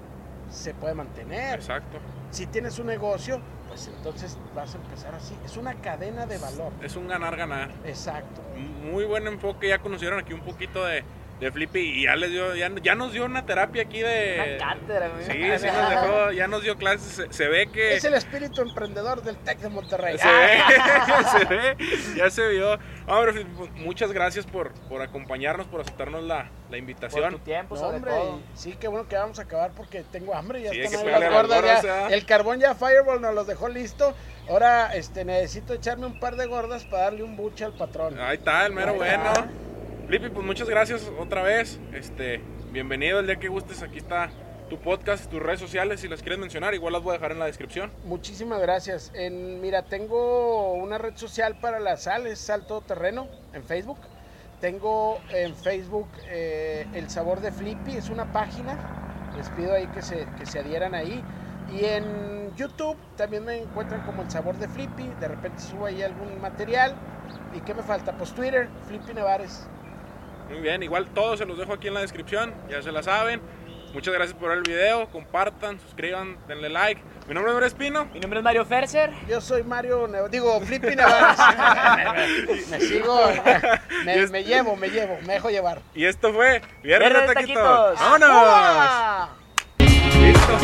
se 0.55 0.75
puede 0.75 0.95
mantener. 0.95 1.59
Exacto. 1.59 1.99
Si 2.31 2.47
tienes 2.47 2.79
un 2.79 2.87
negocio, 2.87 3.41
pues 3.69 3.89
entonces 3.89 4.39
vas 4.55 4.75
a 4.75 4.79
empezar 4.79 5.15
así. 5.15 5.37
Es 5.45 5.57
una 5.57 5.75
cadena 5.75 6.27
de 6.27 6.39
valor. 6.39 6.73
Es 6.83 6.97
un 6.97 7.09
ganar-ganar. 7.09 7.71
Exacto. 7.85 8.43
Muy 8.83 9.05
buen 9.05 9.27
enfoque. 9.27 9.69
Ya 9.69 9.79
conocieron 9.79 10.21
aquí 10.21 10.33
un 10.33 10.41
poquito 10.41 10.85
de, 10.85 11.05
de 11.41 11.51
Flippy 11.51 11.81
y 11.81 12.05
ya 12.05 12.15
les 12.17 12.31
dio, 12.31 12.55
ya, 12.55 12.71
ya 12.83 12.95
nos 12.95 13.13
dio 13.13 13.25
una 13.25 13.45
terapia 13.45 13.83
aquí 13.83 14.01
de. 14.01 14.57
Una 14.57 14.75
cátedra. 14.75 15.11
Sí, 15.21 15.33
sí 15.33 15.67
nos 15.67 15.91
dejó, 15.91 16.31
ya 16.33 16.47
nos 16.47 16.63
dio 16.63 16.77
clases. 16.77 17.03
Se, 17.13 17.33
se 17.33 17.49
ve 17.49 17.67
que. 17.67 17.95
Es 17.97 18.05
el 18.05 18.15
espíritu 18.15 18.63
emprendedor 18.63 19.23
del 19.23 19.37
TEC 19.39 19.59
de 19.59 19.69
Monterrey. 19.69 20.17
Se 20.19 20.29
ve, 20.29 20.59
se 21.39 21.45
ve, 21.45 21.77
ya 22.17 22.31
se 22.31 22.49
vio. 22.49 22.79
Hombre, 23.07 23.33
Flippy, 23.33 23.51
pues, 23.59 23.71
muchas 23.73 24.13
gracias 24.13 24.47
por, 24.47 24.73
por 24.89 25.03
acompañarnos, 25.03 25.67
por 25.67 25.81
aceptarnos 25.81 26.23
la, 26.23 26.37
la 26.45 26.49
Por 26.69 26.79
invitación. 26.79 27.33
tu 27.33 27.39
tiempo, 27.41 27.75
No, 27.75 27.81
sobre 27.81 27.97
hombre, 27.97 28.13
todo. 28.13 28.41
sí, 28.55 28.77
qué 28.81 28.89
bueno 28.89 29.09
que 29.09 29.17
vamos 29.17 29.39
a 29.39 29.43
acabar 29.43 29.73
porque 29.77 30.03
tengo 30.11 30.35
hambre. 30.35 30.63
Ya 30.63 30.71
Sí, 30.71 30.81
están 30.81 31.01
ahí 31.07 31.21
las 31.21 31.33
gordas. 31.33 31.61
gordas, 31.61 31.83
ya. 31.83 32.07
El 32.09 32.25
carbón 32.27 32.61
ya 32.61 32.75
Fireball 32.75 33.21
nos 33.21 33.35
los 33.35 33.47
dejó 33.47 33.69
listo. 33.69 34.15
Ahora 34.49 34.95
este, 34.95 35.25
necesito 35.25 35.75
echarme 35.75 36.07
un 36.07 36.21
par 36.21 36.37
de 36.37 36.47
gordas 36.47 36.85
para 36.85 37.05
darle 37.05 37.23
un 37.25 37.37
buche 37.37 37.65
al 37.65 37.73
patrón. 37.73 38.19
Ahí 38.21 38.37
está, 38.37 38.67
el 38.67 38.73
mero 38.73 38.93
Ahí 38.93 38.97
bueno. 38.99 39.25
está. 39.33 39.49
Flippy, 40.07 40.29
pues 40.29 40.45
muchas 40.45 40.69
gracias 40.69 41.11
otra 41.19 41.43
vez. 41.43 41.81
Este, 41.95 42.43
bienvenido 42.73 43.21
el 43.21 43.27
día 43.27 43.37
que 43.37 43.49
gustes. 43.49 43.83
Aquí 43.83 43.97
está 43.97 44.31
tu 44.69 44.79
podcast, 44.79 45.31
tus 45.31 45.43
redes 45.43 45.61
sociales. 45.61 46.01
Si 46.01 46.09
las 46.09 46.21
quieres 46.21 46.39
mencionar, 46.39 46.75
igual 46.75 46.93
las 46.93 47.03
voy 47.03 47.13
a 47.13 47.15
dejar 47.15 47.33
en 47.33 47.39
la 47.39 47.47
descripción. 47.47 47.91
Muchísimas 48.05 48.61
gracias. 48.61 49.11
En, 49.15 49.63
mira, 49.63 49.87
tengo 49.87 50.75
una 50.75 50.99
red 50.99 51.17
social 51.17 51.59
para 51.59 51.81
la 51.81 51.97
sal, 51.97 52.27
es 52.27 52.39
Salto 52.39 52.83
Terreno, 52.83 53.29
en 53.55 53.65
Facebook. 53.65 53.97
Tengo 54.61 55.21
en 55.31 55.55
Facebook 55.55 56.09
eh, 56.27 56.87
El 56.93 57.09
Sabor 57.09 57.41
de 57.41 57.51
Flippy, 57.51 57.97
es 57.97 58.11
una 58.11 58.31
página. 58.31 59.33
Les 59.39 59.49
pido 59.51 59.73
ahí 59.73 59.87
que 59.87 60.03
se, 60.03 60.27
que 60.39 60.45
se 60.45 60.59
adhieran 60.59 60.95
ahí. 60.95 61.25
Y 61.73 61.83
en 61.87 62.55
YouTube 62.57 62.99
también 63.17 63.47
me 63.47 63.57
encuentran 63.57 64.05
como 64.05 64.21
El 64.21 64.31
Sabor 64.31 64.59
de 64.59 64.69
Flippy. 64.69 65.11
De 65.19 65.29
repente 65.29 65.63
subo 65.63 65.87
ahí 65.87 66.03
algún 66.03 66.41
material. 66.43 66.95
¿Y 67.55 67.61
qué 67.61 67.73
me 67.73 67.83
falta? 67.83 68.13
Pues 68.19 68.35
Twitter, 68.35 68.69
Flippy 68.87 69.15
Nevares. 69.15 69.67
Muy 70.51 70.61
bien, 70.61 70.83
igual 70.83 71.07
todos 71.15 71.39
se 71.39 71.47
los 71.47 71.57
dejo 71.59 71.73
aquí 71.73 71.89
en 71.89 71.95
la 71.95 72.01
descripción, 72.01 72.55
ya 72.69 72.83
se 72.83 72.93
la 72.93 73.03
saben. 73.03 73.41
Muchas 73.93 74.13
gracias 74.13 74.37
por 74.37 74.49
ver 74.49 74.59
el 74.59 74.65
video, 74.65 75.07
compartan, 75.11 75.79
suscriban, 75.79 76.37
denle 76.49 76.69
like. 76.69 77.01
Mi 77.29 77.35
nombre 77.35 77.53
es 77.53 77.55
Mario 77.55 77.67
Espino. 77.69 78.07
Mi 78.07 78.19
nombre 78.19 78.41
es 78.41 78.45
Mario 78.45 78.65
Ferser. 78.67 79.13
Yo 79.29 79.41
soy 79.41 79.63
Mario, 79.63 80.09
Neva- 80.09 80.29
digo, 80.29 80.61
Flippy 80.61 80.97
Nevares. 80.97 81.39
me, 82.71 82.81
sigo, 82.81 83.21
me, 84.05 84.27
me 84.27 84.43
llevo, 84.45 84.75
me 84.77 84.89
llevo, 84.91 85.17
me 85.25 85.35
dejo 85.35 85.49
llevar. 85.49 85.81
Y 85.95 86.07
esto 86.07 86.33
fue 86.33 86.61
Viernes 86.83 87.11
Viernes 87.13 87.29
de 87.29 87.35
Taquitos. 87.35 87.95
Taquitos. 87.95 88.21
¡Vámonos! 88.21 89.29
Listo. 90.21 90.59